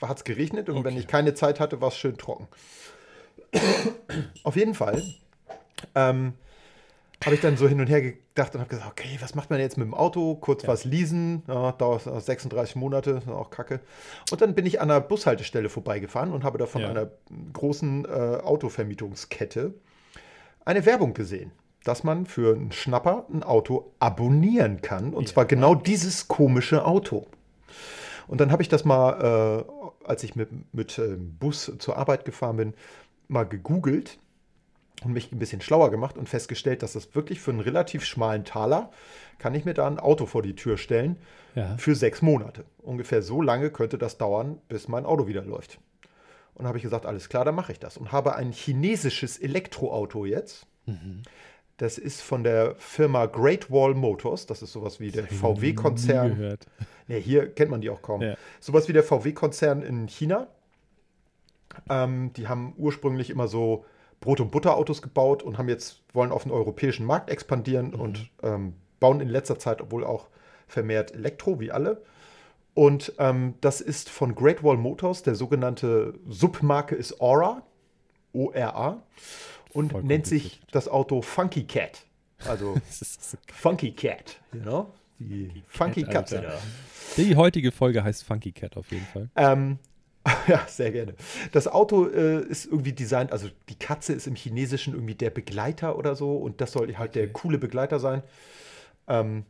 äh, 0.02 0.06
hat 0.06 0.18
es 0.18 0.24
geregnet 0.24 0.70
und 0.70 0.84
wenn 0.84 0.94
Okay. 0.94 1.00
ich 1.00 1.08
keine 1.08 1.34
Zeit 1.36 1.60
hatte, 1.60 1.80
war 1.82 1.90
es 1.90 1.98
schön 1.98 2.18
trocken. 2.18 2.48
Auf 4.44 4.56
jeden 4.56 4.74
Fall 4.74 5.04
ähm, 5.96 6.34
habe 7.24 7.36
ich 7.36 7.42
dann 7.42 7.56
so 7.58 7.68
hin 7.68 7.80
und 7.80 7.88
her 7.88 8.02
gedacht 8.02 8.54
und 8.56 8.62
habe 8.62 8.70
gesagt, 8.70 8.90
okay, 8.90 9.18
was 9.20 9.36
macht 9.36 9.50
man 9.50 9.60
jetzt 9.60 9.78
mit 9.78 9.86
dem 9.86 9.94
Auto? 9.94 10.36
Kurz 10.36 10.68
was 10.68 10.86
leasen, 10.86 11.44
ja, 11.48 11.72
dauert 11.74 12.04
36 12.04 12.76
Monate, 12.76 13.12
ist 13.12 13.28
auch 13.28 13.50
kacke. 13.52 13.80
Und 14.32 14.42
dann 14.42 14.56
bin 14.56 14.66
ich 14.66 14.82
an 14.82 14.90
einer 14.90 15.02
Bushaltestelle 15.02 15.70
vorbeigefahren 15.70 16.32
und 16.32 16.44
habe 16.44 16.58
da 16.58 16.66
von 16.66 16.82
Ja. 16.82 16.90
einer 16.90 17.10
großen 17.54 18.06
äh, 18.06 18.08
Autovermietungskette 18.44 19.74
eine 20.66 20.86
Werbung 20.86 21.14
gesehen, 21.14 21.52
dass 21.84 22.04
man 22.04 22.26
für 22.26 22.56
einen 22.56 22.72
Schnapper 22.72 23.26
ein 23.32 23.44
Auto 23.44 23.92
abonnieren 24.00 24.82
kann. 24.82 25.14
Und 25.14 25.28
Ja. 25.28 25.34
zwar 25.34 25.46
genau 25.46 25.76
dieses 25.76 26.28
komische 26.28 26.86
Auto. 26.86 27.28
Und 28.28 28.40
dann 28.42 28.52
habe 28.52 28.62
ich 28.64 28.70
das 28.70 28.86
mal, 28.86 29.66
äh, 29.66 30.08
als 30.08 30.24
ich 30.24 30.36
mit, 30.36 30.50
mit 30.74 30.98
ähm, 30.98 31.36
Bus 31.40 31.72
zur 31.80 31.98
Arbeit 31.98 32.26
gefahren 32.26 32.58
bin, 32.58 32.74
mal 33.28 33.44
gegoogelt 33.44 34.18
und 35.04 35.14
mich 35.14 35.32
ein 35.32 35.40
bisschen 35.40 35.62
schlauer 35.62 35.90
gemacht 35.92 36.18
und 36.18 36.30
festgestellt, 36.30 36.84
dass 36.84 36.94
das 36.94 37.16
wirklich 37.16 37.40
für 37.42 37.52
einen 37.52 37.60
relativ 37.60 38.06
schmalen 38.06 38.46
Taler 38.46 38.92
kann 39.40 39.56
ich 39.56 39.66
mir 39.66 39.74
da 39.74 39.88
ein 39.88 39.98
Auto 40.00 40.26
vor 40.28 40.44
die 40.44 40.56
Tür 40.56 40.78
stellen 40.78 41.18
Ja. 41.56 41.76
für 41.78 41.96
sechs 41.96 42.22
Monate. 42.22 42.66
Ungefähr 42.84 43.22
so 43.24 43.42
lange 43.42 43.72
könnte 43.72 43.98
das 43.98 44.18
dauern, 44.18 44.60
bis 44.68 44.88
mein 44.88 45.06
Auto 45.06 45.28
wieder 45.28 45.44
läuft. 45.44 45.80
Und 46.54 46.68
habe 46.68 46.78
ich 46.78 46.84
gesagt, 46.84 47.06
alles 47.08 47.30
klar, 47.30 47.46
dann 47.46 47.56
mache 47.56 47.72
ich 47.72 47.80
das. 47.80 47.98
Und 47.98 48.12
habe 48.12 48.36
ein 48.36 48.52
chinesisches 48.52 49.40
Elektroauto 49.40 50.26
jetzt. 50.26 50.68
Mhm. 50.86 51.24
Das 51.78 51.98
ist 51.98 52.22
von 52.22 52.44
der 52.44 52.76
Firma 52.78 53.26
Great 53.26 53.72
Wall 53.72 53.96
Motors. 53.96 54.46
Das 54.46 54.62
ist 54.62 54.72
sowas 54.72 55.00
wie 55.00 55.10
der 55.10 55.26
VW-Konzern. 55.26 56.58
Ne, 57.08 57.16
hier 57.16 57.52
kennt 57.52 57.72
man 57.72 57.82
die 57.82 57.90
auch 57.90 58.04
kaum. 58.04 58.22
Ja. 58.22 58.36
Sowas 58.60 58.88
wie 58.88 58.94
der 58.94 59.04
VW-Konzern 59.04 59.82
in 59.82 60.08
China. 60.08 60.48
Ähm, 61.90 62.32
die 62.36 62.48
haben 62.48 62.74
ursprünglich 62.78 63.32
immer 63.32 63.48
so 63.48 63.86
Brot- 64.22 64.40
und 64.40 64.52
Butterautos 64.52 65.02
gebaut 65.02 65.44
und 65.44 65.58
haben 65.58 65.68
jetzt, 65.68 66.02
wollen 66.14 66.32
auf 66.32 66.44
den 66.44 66.52
europäischen 66.52 67.06
Markt 67.06 67.30
expandieren 67.30 67.94
und 67.94 68.30
ähm, 68.44 68.76
bauen 69.00 69.20
in 69.20 69.28
letzter 69.28 69.60
Zeit 69.60 69.92
wohl 69.92 70.06
auch 70.06 70.28
vermehrt 70.68 71.14
Elektro, 71.14 71.60
wie 71.60 71.72
alle. 71.72 72.02
Und 72.74 73.14
ähm, 73.18 73.56
das 73.60 73.82
ist 73.82 74.10
von 74.10 74.34
Great 74.36 74.64
Wall 74.64 74.78
Motors, 74.78 75.24
der 75.24 75.36
sogenannte 75.36 76.14
Submarke 76.30 76.96
ist 76.96 77.20
Aura, 77.20 77.64
O-R-A, 78.32 79.04
und 79.74 79.92
Voll 79.92 80.04
nennt 80.04 80.26
sich 80.28 80.62
das 80.72 80.88
Auto 80.88 81.22
Funky 81.22 81.66
Cat. 81.66 82.06
Also 82.48 82.76
Funky 83.52 83.92
Cat, 83.92 84.40
you 84.54 84.62
know? 84.62 84.94
Die 85.20 85.64
Funky 85.68 86.04
Cat, 86.04 86.14
Katze 86.14 86.40
Alter. 86.40 86.52
da. 86.52 86.60
Die 87.18 87.36
heutige 87.36 87.72
Folge 87.72 88.04
heißt 88.04 88.24
Funky 88.24 88.52
Cat 88.52 88.78
auf 88.78 88.90
jeden 88.92 89.06
Fall. 89.06 89.30
Ähm, 89.36 89.80
ja, 90.48 90.62
sehr 90.68 90.92
gerne. 90.92 91.16
Das 91.52 91.68
Auto 91.68 92.08
äh, 92.08 92.42
ist 92.42 92.66
irgendwie 92.66 92.94
designt, 92.94 93.32
also 93.32 93.48
die 93.70 93.76
Katze 93.76 94.14
ist 94.14 94.28
im 94.28 94.36
Chinesischen 94.36 94.94
irgendwie 94.94 95.16
der 95.16 95.32
Begleiter 95.32 95.98
oder 95.98 96.16
so 96.16 96.36
und 96.38 96.62
das 96.62 96.72
soll 96.72 96.96
halt 96.96 97.16
der 97.16 97.28
coole 97.30 97.58
Begleiter 97.58 98.00
sein. 98.00 98.22
Ähm, 99.08 99.46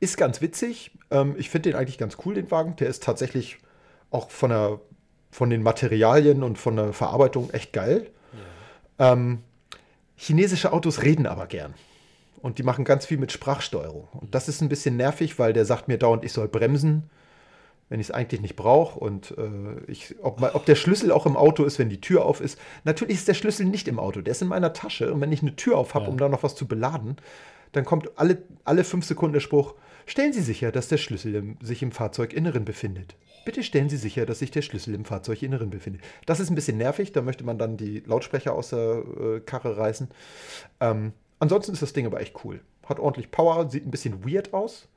ist 0.00 0.16
ganz 0.16 0.40
witzig. 0.40 0.92
Ähm, 1.10 1.34
ich 1.38 1.50
finde 1.50 1.70
den 1.70 1.78
eigentlich 1.78 1.98
ganz 1.98 2.16
cool, 2.24 2.34
den 2.34 2.50
Wagen. 2.50 2.76
Der 2.76 2.88
ist 2.88 3.02
tatsächlich 3.02 3.58
auch 4.10 4.30
von, 4.30 4.50
der, 4.50 4.80
von 5.30 5.50
den 5.50 5.62
Materialien 5.62 6.42
und 6.42 6.58
von 6.58 6.76
der 6.76 6.92
Verarbeitung 6.92 7.50
echt 7.50 7.72
geil. 7.72 8.10
Ähm, 8.98 9.42
chinesische 10.16 10.72
Autos 10.72 11.02
reden 11.02 11.26
aber 11.26 11.46
gern. 11.46 11.74
Und 12.40 12.58
die 12.58 12.62
machen 12.62 12.84
ganz 12.84 13.06
viel 13.06 13.18
mit 13.18 13.32
Sprachsteuerung. 13.32 14.08
Und 14.12 14.34
das 14.34 14.48
ist 14.48 14.60
ein 14.60 14.68
bisschen 14.68 14.96
nervig, 14.96 15.38
weil 15.38 15.52
der 15.52 15.64
sagt 15.64 15.88
mir 15.88 15.98
dauernd, 15.98 16.24
ich 16.24 16.32
soll 16.32 16.48
bremsen, 16.48 17.10
wenn 17.88 18.00
ich 18.00 18.08
es 18.08 18.10
eigentlich 18.10 18.40
nicht 18.40 18.56
brauche. 18.56 18.98
Und 18.98 19.34
äh, 19.38 19.90
ich, 19.90 20.14
ob, 20.22 20.40
mal- 20.40 20.52
ob 20.54 20.64
der 20.66 20.74
Schlüssel 20.76 21.10
auch 21.12 21.26
im 21.26 21.36
Auto 21.36 21.64
ist, 21.64 21.78
wenn 21.78 21.88
die 21.88 22.00
Tür 22.00 22.24
auf 22.24 22.40
ist. 22.40 22.58
Natürlich 22.84 23.16
ist 23.16 23.28
der 23.28 23.34
Schlüssel 23.34 23.66
nicht 23.66 23.88
im 23.88 23.98
Auto, 23.98 24.20
der 24.20 24.32
ist 24.32 24.42
in 24.42 24.48
meiner 24.48 24.72
Tasche. 24.72 25.12
Und 25.12 25.20
wenn 25.20 25.32
ich 25.32 25.42
eine 25.42 25.56
Tür 25.56 25.78
auf 25.78 25.94
habe, 25.94 26.04
Ja. 26.06 26.10
um 26.10 26.18
da 26.18 26.28
noch 26.28 26.42
was 26.42 26.54
zu 26.54 26.66
beladen, 26.66 27.16
dann 27.72 27.84
kommt 27.84 28.10
alle, 28.18 28.38
alle 28.64 28.84
fünf 28.84 29.04
Sekunden 29.04 29.34
der 29.34 29.40
Spruch, 29.40 29.74
stellen 30.06 30.32
Sie 30.32 30.40
sicher, 30.40 30.72
dass 30.72 30.88
der 30.88 30.96
Schlüssel 30.96 31.34
im, 31.34 31.56
sich 31.62 31.82
im 31.82 31.92
Fahrzeuginneren 31.92 32.64
befindet. 32.64 33.14
Bitte 33.44 33.62
stellen 33.62 33.88
Sie 33.88 33.96
sicher, 33.96 34.26
dass 34.26 34.38
sich 34.40 34.50
der 34.50 34.62
Schlüssel 34.62 34.94
im 34.94 35.04
Fahrzeuginneren 35.04 35.70
befindet. 35.70 36.02
Das 36.26 36.40
ist 36.40 36.50
ein 36.50 36.54
bisschen 36.54 36.76
nervig, 36.78 37.12
da 37.12 37.22
möchte 37.22 37.44
man 37.44 37.58
dann 37.58 37.76
die 37.76 38.00
Lautsprecher 38.06 38.52
aus 38.54 38.70
der 38.70 39.02
äh, 39.20 39.40
Karre 39.40 39.76
reißen. 39.78 40.08
Ähm, 40.80 41.12
ansonsten 41.38 41.72
ist 41.72 41.82
das 41.82 41.92
Ding 41.92 42.06
aber 42.06 42.20
echt 42.20 42.42
cool. 42.44 42.60
Hat 42.86 42.98
ordentlich 42.98 43.30
Power, 43.30 43.68
sieht 43.70 43.86
ein 43.86 43.90
bisschen 43.90 44.24
weird 44.26 44.52
aus. 44.54 44.88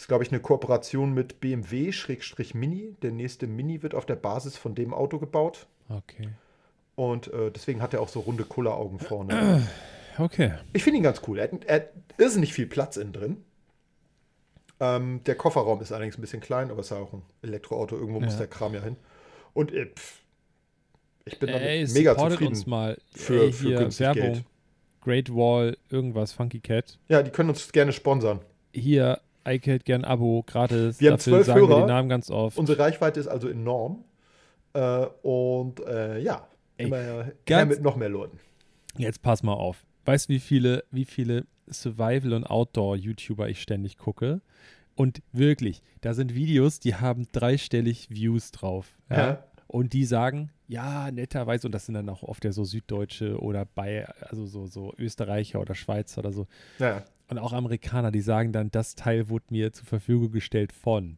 Ist, 0.00 0.08
glaube 0.08 0.24
ich, 0.24 0.30
eine 0.32 0.40
Kooperation 0.40 1.12
mit 1.12 1.40
BMW-Mini. 1.40 2.96
Der 3.02 3.10
nächste 3.12 3.46
Mini 3.46 3.82
wird 3.82 3.94
auf 3.94 4.06
der 4.06 4.16
Basis 4.16 4.56
von 4.56 4.74
dem 4.74 4.94
Auto 4.94 5.18
gebaut. 5.18 5.66
Okay. 5.90 6.30
Und 6.94 7.30
äh, 7.34 7.50
deswegen 7.50 7.82
hat 7.82 7.92
er 7.92 8.00
auch 8.00 8.08
so 8.08 8.20
runde 8.20 8.44
Kulleraugen 8.44 8.98
vorne. 8.98 9.62
Okay. 10.18 10.52
Ich 10.74 10.82
finde 10.82 10.98
ihn 10.98 11.02
ganz 11.04 11.22
cool. 11.28 11.38
Er 11.38 11.48
er 11.66 11.88
ist 12.18 12.36
nicht 12.36 12.52
viel 12.52 12.66
Platz 12.66 12.98
innen 12.98 13.12
drin. 13.14 13.44
Ähm, 14.78 15.22
der 15.24 15.34
Kofferraum 15.34 15.80
ist 15.80 15.92
allerdings 15.92 16.18
ein 16.18 16.20
bisschen 16.20 16.40
klein, 16.42 16.70
aber 16.70 16.80
es 16.80 16.86
ist 16.86 16.90
ja 16.90 16.98
auch 17.02 17.12
ein 17.14 17.22
Elektroauto. 17.42 17.96
Irgendwo 17.96 18.20
muss 18.20 18.32
Ja. 18.34 18.40
der 18.40 18.48
Kram 18.48 18.74
ja 18.74 18.82
hin. 18.82 18.96
Und 19.54 19.72
äh, 19.72 19.86
pff, 19.86 20.20
ich 21.24 21.38
bin 21.38 21.46
damit 21.48 21.62
Ey, 21.62 21.86
mega 21.94 22.18
zufrieden. 22.18 22.48
uns 22.48 22.66
mal. 22.66 22.98
für- 23.14 23.44
Ey, 23.44 23.52
für 23.52 23.78
günstig 23.78 24.00
Werbung. 24.06 24.22
Geld. 24.32 24.44
Great 25.00 25.30
Wall, 25.34 25.78
irgendwas, 25.88 26.32
Funky 26.32 26.60
Cat. 26.60 26.98
Ja, 27.08 27.22
die 27.22 27.30
können 27.30 27.48
uns 27.50 27.70
gerne 27.72 27.92
sponsern. 27.92 28.40
Hier, 28.74 29.20
Ike 29.46 29.70
hält 29.70 29.84
gern 29.84 30.04
Abo, 30.04 30.42
gratis. 30.46 31.00
Wir 31.00 31.10
haben 31.10 31.18
Dafür 31.18 31.32
zwölf 31.32 31.46
sagen 31.46 31.60
wir 31.62 31.68
Hörer. 31.68 31.80
den 31.82 31.88
Namen 31.88 32.08
ganz 32.08 32.30
oft. 32.30 32.58
Unsere 32.58 32.78
Reichweite 32.78 33.20
ist 33.20 33.26
also 33.28 33.48
enorm. 33.48 34.04
Äh, 34.72 35.06
und 35.22 35.80
äh, 35.80 36.18
ja, 36.20 36.46
Ey, 36.76 36.86
immer 36.86 37.24
ganz- 37.46 37.70
mit 37.74 37.82
noch 37.82 37.96
mehr 37.96 38.08
Leuten. 38.08 38.38
Jetzt 38.96 39.22
pass 39.22 39.42
mal 39.42 39.54
auf. 39.54 39.84
Weißt 40.04 40.28
du, 40.28 40.34
wie 40.34 40.40
viele, 40.40 40.84
wie 40.90 41.04
viele 41.04 41.46
Survival- 41.68 42.34
und 42.34 42.44
Outdoor-YouTuber 42.44 43.48
ich 43.48 43.60
ständig 43.62 43.96
gucke? 43.96 44.40
Und 44.96 45.22
wirklich, 45.32 45.82
da 46.02 46.12
sind 46.14 46.34
Videos, 46.34 46.80
die 46.80 46.94
haben 46.96 47.26
dreistellig 47.32 48.10
Views 48.10 48.50
drauf. 48.50 48.98
Ja? 49.08 49.16
Ja. 49.16 49.44
Und 49.66 49.92
die 49.92 50.04
sagen, 50.04 50.50
ja, 50.66 51.10
netterweise, 51.12 51.66
und 51.68 51.72
das 51.72 51.86
sind 51.86 51.94
dann 51.94 52.08
auch 52.08 52.22
oft 52.24 52.44
ja 52.44 52.52
so 52.52 52.64
Süddeutsche 52.64 53.38
oder 53.40 53.64
bei, 53.64 54.06
also 54.28 54.46
so, 54.46 54.66
so 54.66 54.92
Österreicher 54.98 55.60
oder 55.60 55.74
Schweizer 55.74 56.18
oder 56.18 56.32
so. 56.32 56.46
Ja, 56.80 57.04
Und 57.30 57.38
auch 57.38 57.52
Amerikaner, 57.52 58.10
die 58.10 58.20
sagen 58.20 58.52
dann, 58.52 58.70
das 58.70 58.96
Teil 58.96 59.28
wurde 59.28 59.46
mir 59.50 59.72
zur 59.72 59.86
Verfügung 59.86 60.32
gestellt 60.32 60.72
von. 60.72 61.16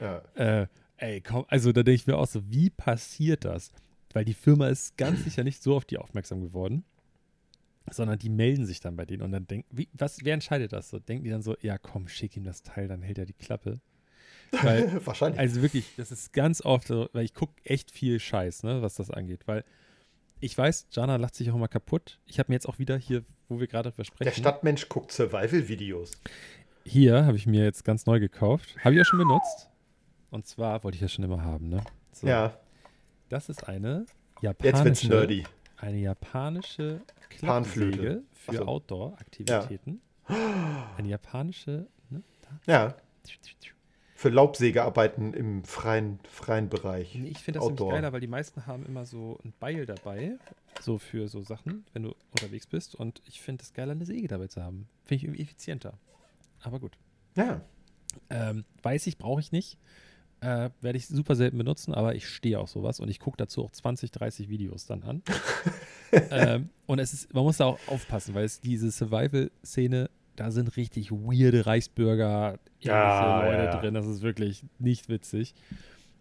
ja. 0.00 0.22
Äh, 0.34 0.66
ey, 0.96 1.20
komm, 1.20 1.44
also 1.48 1.72
da 1.72 1.82
denke 1.82 1.96
ich 1.96 2.06
mir 2.06 2.18
auch 2.18 2.26
so, 2.26 2.42
wie 2.50 2.70
passiert 2.70 3.44
das? 3.44 3.72
Weil 4.12 4.24
die 4.24 4.34
Firma 4.34 4.68
ist 4.68 4.96
ganz 4.96 5.24
sicher 5.24 5.44
nicht 5.44 5.62
so 5.62 5.76
auf 5.76 5.84
die 5.84 5.98
aufmerksam 5.98 6.40
geworden, 6.40 6.84
sondern 7.90 8.18
die 8.18 8.28
melden 8.28 8.66
sich 8.66 8.80
dann 8.80 8.96
bei 8.96 9.06
denen 9.06 9.22
und 9.22 9.32
dann 9.32 9.46
denken, 9.46 9.68
wie, 9.70 9.88
was, 9.92 10.24
wer 10.24 10.34
entscheidet 10.34 10.72
das 10.72 10.90
so? 10.90 10.98
Denken 10.98 11.24
die 11.24 11.30
dann 11.30 11.42
so, 11.42 11.56
ja 11.60 11.78
komm, 11.78 12.08
schick 12.08 12.36
ihm 12.36 12.44
das 12.44 12.62
Teil, 12.62 12.88
dann 12.88 13.02
hält 13.02 13.18
er 13.18 13.26
die 13.26 13.32
Klappe. 13.32 13.80
Weil, 14.50 15.00
Wahrscheinlich. 15.06 15.40
also 15.40 15.62
wirklich, 15.62 15.86
das 15.96 16.12
ist 16.12 16.32
ganz 16.32 16.62
oft 16.64 16.88
so, 16.88 17.08
weil 17.12 17.24
ich 17.24 17.34
gucke 17.34 17.54
echt 17.64 17.90
viel 17.90 18.20
Scheiß, 18.20 18.64
ne, 18.64 18.82
was 18.82 18.96
das 18.96 19.10
angeht, 19.10 19.46
weil 19.46 19.64
ich 20.42 20.58
weiß, 20.58 20.88
Jana 20.90 21.16
lacht 21.16 21.34
sich 21.34 21.50
auch 21.50 21.54
immer 21.54 21.68
kaputt. 21.68 22.18
Ich 22.26 22.38
habe 22.38 22.50
mir 22.50 22.56
jetzt 22.56 22.68
auch 22.68 22.78
wieder 22.78 22.96
hier, 22.98 23.24
wo 23.48 23.60
wir 23.60 23.66
gerade 23.68 23.92
versprechen. 23.92 24.24
der 24.24 24.32
Stadtmensch 24.32 24.88
guckt 24.88 25.12
Survival-Videos. 25.12 26.10
Hier 26.84 27.24
habe 27.24 27.36
ich 27.36 27.46
mir 27.46 27.64
jetzt 27.64 27.84
ganz 27.84 28.06
neu 28.06 28.18
gekauft. 28.20 28.74
Habe 28.84 28.94
ich 28.96 29.00
auch 29.00 29.04
schon 29.04 29.20
benutzt. 29.20 29.70
Und 30.30 30.46
zwar 30.46 30.82
wollte 30.82 30.96
ich 30.96 31.00
das 31.02 31.12
schon 31.12 31.24
immer 31.24 31.42
haben, 31.42 31.68
ne? 31.68 31.84
So, 32.12 32.26
Ja, 32.26 32.58
Das 33.28 33.48
ist 33.48 33.68
eine 33.68 34.06
jetzt 34.40 34.62
wird's 34.62 35.02
japanische, 35.02 35.08
nerdy. 35.08 35.44
eine 35.76 35.98
japanische 35.98 37.00
Panflöte. 37.40 38.22
Für 38.32 38.56
so. 38.56 38.64
Outdoor-Aktivitäten. 38.66 40.00
Eine 40.26 41.08
japanische, 41.08 41.86
ne? 42.10 42.22
Ja, 42.66 42.94
für 44.22 44.28
Laubsägearbeiten 44.28 45.34
im 45.34 45.64
freien, 45.64 46.20
freien 46.30 46.68
Bereich. 46.68 47.12
Nee, 47.16 47.30
Ich 47.30 47.38
finde 47.38 47.58
das 47.58 47.66
nämlich 47.66 47.80
Outdoor. 47.80 47.92
geiler, 47.94 48.12
weil 48.12 48.20
die 48.20 48.28
meisten 48.28 48.66
haben 48.66 48.86
immer 48.86 49.04
so 49.04 49.40
ein 49.44 49.52
Beil 49.58 49.84
dabei, 49.84 50.38
so 50.80 50.98
für 50.98 51.26
so 51.26 51.42
Sachen, 51.42 51.84
wenn 51.92 52.04
du 52.04 52.14
unterwegs 52.30 52.68
bist. 52.68 52.94
Und 52.94 53.20
ich 53.26 53.40
finde 53.40 53.64
es 53.64 53.74
geiler, 53.74 53.92
eine 53.92 54.06
Säge 54.06 54.28
dabei 54.28 54.46
zu 54.46 54.62
haben. 54.62 54.86
Finde 55.04 55.16
ich 55.16 55.24
irgendwie 55.24 55.42
effizienter. 55.42 55.98
Aber 56.62 56.78
gut. 56.78 56.96
Ja, 57.36 57.62
Ähm, 58.30 58.64
weiß 58.82 59.08
ich, 59.08 59.18
brauche 59.18 59.40
ich 59.40 59.50
nicht. 59.50 59.76
Äh, 60.40 60.70
Werde 60.80 60.98
ich 60.98 61.06
super 61.08 61.34
selten 61.34 61.58
benutzen, 61.58 61.92
aber 61.94 62.14
ich 62.14 62.28
stehe 62.28 62.60
auf 62.60 62.68
sowas 62.70 63.00
und 63.00 63.08
ich 63.08 63.18
gucke 63.18 63.36
dazu 63.38 63.64
auch 63.64 63.72
20, 63.72 64.12
30 64.12 64.48
Videos 64.48 64.86
dann 64.86 65.02
an. 65.02 65.22
ähm, 66.12 66.68
und 66.86 66.98
es 67.00 67.12
ist, 67.12 67.34
man 67.34 67.42
muss 67.42 67.56
da 67.56 67.64
auch 67.66 67.78
aufpassen, 67.88 68.34
weil 68.34 68.44
es 68.44 68.60
diese 68.60 68.92
Survival-Szene, 68.92 70.10
da 70.42 70.50
sind 70.50 70.76
richtig 70.76 71.10
weirde 71.12 71.64
Reichsbürger, 71.66 72.58
Ja, 72.80 73.44
Leute 73.46 73.64
ja. 73.64 73.80
drin. 73.80 73.94
Das 73.94 74.06
ist 74.06 74.22
wirklich 74.22 74.64
nicht 74.78 75.08
witzig. 75.08 75.54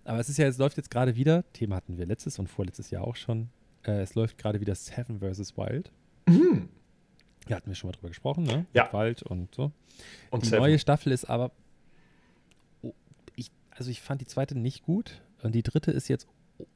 Aber 0.03 0.19
es 0.19 0.29
ist 0.29 0.37
ja, 0.37 0.47
es 0.47 0.57
läuft 0.57 0.77
jetzt 0.77 0.89
gerade 0.91 1.15
wieder, 1.15 1.43
Thema 1.53 1.75
hatten 1.77 1.97
wir 1.97 2.05
letztes 2.05 2.39
und 2.39 2.47
vorletztes 2.47 2.89
Jahr 2.91 3.03
auch 3.03 3.15
schon. 3.15 3.49
Äh, 3.83 4.01
es 4.01 4.15
läuft 4.15 4.37
gerade 4.37 4.59
wieder 4.61 4.75
Seven 4.75 5.19
vs. 5.19 5.57
Wild. 5.57 5.91
Mhm. 6.27 6.69
Da 7.47 7.55
hatten 7.55 7.69
wir 7.69 7.75
schon 7.75 7.89
mal 7.89 7.93
drüber 7.93 8.09
gesprochen, 8.09 8.43
ne? 8.43 8.65
Ja. 8.73 8.83
Mit 8.85 8.93
Wald 8.93 9.23
und 9.23 9.53
so. 9.55 9.71
Und 10.29 10.43
Die 10.43 10.49
Seven. 10.49 10.61
neue 10.61 10.79
Staffel 10.79 11.11
ist 11.11 11.25
aber. 11.25 11.51
Oh, 12.83 12.93
ich, 13.35 13.51
also 13.71 13.89
ich 13.89 14.01
fand 14.01 14.21
die 14.21 14.27
zweite 14.27 14.57
nicht 14.57 14.83
gut 14.83 15.21
und 15.43 15.53
die 15.55 15.63
dritte 15.63 15.91
ist 15.91 16.07
jetzt 16.07 16.27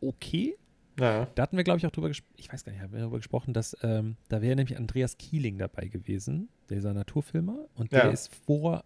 okay. 0.02 0.56
Ja. 1.00 1.28
Da 1.36 1.44
hatten 1.44 1.58
wir, 1.58 1.64
glaube 1.64 1.78
ich, 1.80 1.86
auch 1.86 1.92
drüber 1.92 2.08
gesprochen. 2.08 2.34
Ich 2.38 2.52
weiß 2.52 2.64
gar 2.64 2.72
nicht, 2.72 2.82
haben 2.82 2.94
wir 2.94 3.00
darüber 3.02 3.18
gesprochen, 3.18 3.54
dass 3.54 3.76
ähm, 3.84 4.16
da 4.30 4.42
wäre 4.42 4.56
nämlich 4.56 4.78
Andreas 4.78 5.18
Kieling 5.18 5.58
dabei 5.58 5.88
gewesen, 5.88 6.48
dieser 6.70 6.94
Naturfilmer. 6.94 7.66
Und 7.76 7.92
der 7.92 8.06
Ja. 8.06 8.10
ist 8.12 8.34
vor 8.46 8.84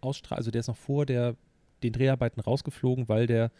Ausstrahlung, 0.00 0.38
also 0.38 0.50
der 0.50 0.60
ist 0.60 0.68
noch 0.68 0.76
vor 0.76 1.06
der, 1.06 1.36
den 1.82 1.92
Dreharbeiten 1.92 2.40
rausgeflogen, 2.40 3.08
weil 3.08 3.26
der 3.26 3.50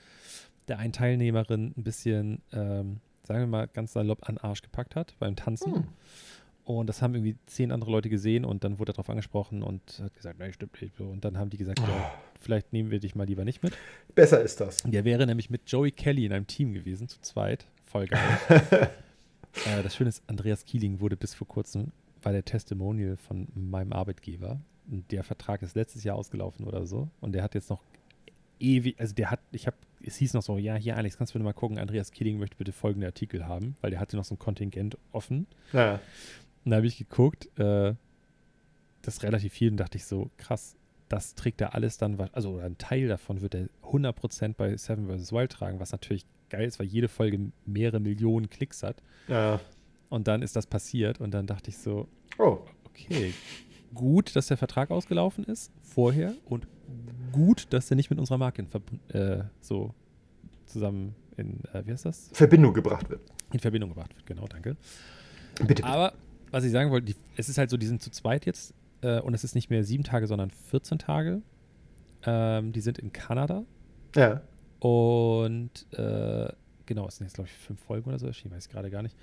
der 0.69 0.79
einen 0.79 0.93
Teilnehmerin 0.93 1.75
ein 1.77 1.83
bisschen, 1.83 2.41
ähm, 2.53 3.01
sagen 3.25 3.41
wir 3.41 3.47
mal, 3.49 3.67
ganz 3.67 3.95
salopp 3.95 4.29
an 4.29 4.39
Arsch 4.39 4.63
gepackt 4.63 4.95
hat 4.95 5.15
beim 5.19 5.35
Tanzen. 5.35 5.75
Hm. 5.75 5.85
Und 6.65 6.87
das 6.87 7.03
haben 7.03 7.15
irgendwie 7.17 7.35
zehn 7.47 7.73
andere 7.73 7.91
Leute 7.91 8.09
gesehen 8.09 8.45
und 8.45 8.63
dann 8.63 8.79
wurde 8.79 8.93
er 8.93 8.95
darauf 8.95 9.11
angesprochen 9.11 9.65
und 9.65 9.99
hat 10.01 10.15
gesagt, 10.15 10.39
nein, 10.39 10.53
stimmt 10.53 10.81
nicht. 10.81 11.01
Und 11.01 11.25
dann 11.25 11.37
haben 11.37 11.51
die 11.51 11.57
gesagt, 11.57 11.81
Oh. 11.83 11.89
ja, 11.89 12.13
vielleicht 12.39 12.73
nehmen 12.73 12.93
wir 12.93 13.01
dich 13.01 13.17
mal 13.17 13.27
lieber 13.27 13.45
nicht 13.45 13.65
mit. 13.65 13.77
Besser 14.15 14.41
ist 14.41 14.61
das. 14.61 14.77
Der 14.85 15.05
wäre 15.05 15.27
nämlich 15.27 15.51
mit 15.51 15.63
Joey 15.69 15.91
Kelly 15.91 16.27
in 16.27 16.33
einem 16.33 16.47
Team 16.47 16.73
gewesen, 16.73 17.09
zu 17.09 17.21
zweit. 17.21 17.67
Voll 17.85 18.07
geil. 18.07 18.21
äh, 19.67 19.83
das 19.83 19.97
Schöne 19.97 20.11
ist, 20.11 20.23
Andreas 20.29 20.65
Kieling 20.65 21.01
wurde 21.01 21.17
bis 21.17 21.35
vor 21.35 21.49
kurzem, 21.49 21.91
war 22.25 22.33
der 22.33 22.45
Testimonial 22.45 23.17
von 23.17 23.49
meinem 23.55 23.93
Arbeitgeber. 23.93 24.61
Der 24.87 25.25
Vertrag 25.25 25.63
ist 25.63 25.77
letztes 25.77 26.05
Jahr 26.05 26.17
ausgelaufen 26.17 26.67
oder 26.67 26.87
so. 26.87 27.09
Und 27.21 27.33
der 27.33 27.43
hat 27.43 27.55
jetzt 27.55 27.71
noch 27.71 27.83
ewig, 28.59 28.99
also 28.99 29.15
der 29.15 29.31
hat, 29.31 29.41
ich 29.53 29.67
habe, 29.67 29.77
es 30.03 30.17
hieß 30.17 30.35
noch 30.35 30.43
so, 30.43 30.59
ja, 30.59 30.77
hier 30.77 30.97
Alex, 30.97 31.19
kannst 31.19 31.33
du 31.33 31.39
bitte 31.39 31.45
mal 31.45 31.53
gucken, 31.53 31.79
Andreas 31.79 32.13
Kieling 32.13 32.39
möchte 32.39 32.57
bitte 32.57 32.73
folgende 32.73 33.07
Artikel 33.07 33.47
haben, 33.47 33.77
weil 33.81 33.91
der 33.91 34.01
hatte 34.01 34.17
noch 34.17 34.25
so 34.25 34.35
ein 34.35 34.39
Kontingent 34.39 34.97
offen. 35.13 35.47
Ja. 35.73 36.01
Und 36.65 36.71
da 36.71 36.77
habe 36.77 36.87
ich 36.87 36.97
geguckt, 36.97 37.47
äh, 37.59 37.95
das 39.03 39.17
ist 39.17 39.23
relativ 39.25 39.53
viel 39.53 39.71
und 39.71 39.77
dachte 39.79 39.99
ich 39.99 40.05
so, 40.05 40.31
krass, 40.37 40.77
das 41.09 41.35
trägt 41.35 41.61
er 41.61 41.75
alles 41.75 41.99
dann, 41.99 42.19
also 42.33 42.53
oder 42.53 42.65
ein 42.65 42.79
Teil 42.79 43.09
davon 43.09 43.43
wird 43.43 43.55
er 43.55 43.69
100% 43.85 44.55
bei 44.55 44.77
Seven 44.77 45.09
vs. 45.09 45.33
Wild 45.33 45.53
tragen, 45.53 45.81
was 45.81 45.93
natürlich 45.93 46.25
geil 46.49 46.67
ist, 46.67 46.79
weil 46.79 46.87
jede 46.87 47.09
Folge 47.09 47.51
mehrere 47.67 48.01
Millionen 48.01 48.49
Klicks 48.49 48.83
hat. 48.83 49.03
ja. 49.29 49.61
Und 50.13 50.29
dann 50.29 50.43
ist 50.43 50.57
das 50.57 50.67
passiert 50.67 51.21
und 51.21 51.31
dann 51.33 51.47
dachte 51.47 51.71
ich 51.71 51.79
so, 51.79 52.07
Oh, 52.39 52.59
okay, 52.85 53.33
gut, 53.95 54.37
dass 54.37 54.49
der 54.49 54.59
Vertrag 54.59 54.91
ausgelaufen 54.91 55.43
ist 55.45 55.73
vorher 55.83 56.35
und 56.45 56.67
gut, 57.33 57.67
dass 57.71 57.91
er 57.91 57.97
nicht 57.97 58.11
mit 58.11 58.19
unserer 58.19 58.37
Marke 58.37 58.61
in 58.63 59.19
äh, 59.19 59.45
so 59.63 59.95
zusammen 60.67 61.15
in, 61.39 61.65
äh, 61.73 61.83
wie 61.87 61.93
heißt 61.93 62.05
das? 62.05 62.29
Verbindung 62.35 62.75
gebracht 62.75 63.09
wird. 63.09 63.23
In 63.53 63.59
Verbindung 63.61 63.89
gebracht 63.91 64.15
wird. 64.15 64.27
Genau, 64.27 64.47
danke. 64.49 64.77
Bitte. 65.67 65.85
Aber 65.85 66.13
was 66.51 66.65
ich 66.65 66.73
sagen 66.73 66.91
wollte, 66.91 67.07
die, 67.07 67.17
es 67.39 67.49
ist 67.49 67.57
halt 67.57 67.71
so, 67.71 67.79
die 67.79 67.87
sind 67.87 68.03
zu 68.03 68.11
zweit 68.11 68.45
jetzt 68.45 68.75
äh, 69.01 69.19
und 69.21 69.33
es 69.33 69.45
ist 69.45 69.55
nicht 69.55 69.71
mehr 69.71 69.83
sieben 69.83 70.05
Tage, 70.05 70.27
sondern 70.27 70.51
14 70.51 70.99
Tage. 70.99 71.41
Ähm, 72.25 72.73
die 72.73 72.81
sind 72.83 72.99
in 72.99 73.13
Kanada 73.15 73.65
Ja. 74.15 74.43
und 74.79 75.71
äh, 75.99 76.53
genau, 76.85 77.09
es 77.09 77.17
sind 77.17 77.27
jetzt 77.27 77.35
glaube 77.35 77.49
ich 77.49 77.57
fünf 77.57 77.81
Folgen 77.81 78.09
oder 78.11 78.19
so, 78.19 78.29
ich 78.29 78.49
weiß 78.51 78.69
gerade 78.69 78.91
gar 78.91 79.03
nicht. 79.03 79.17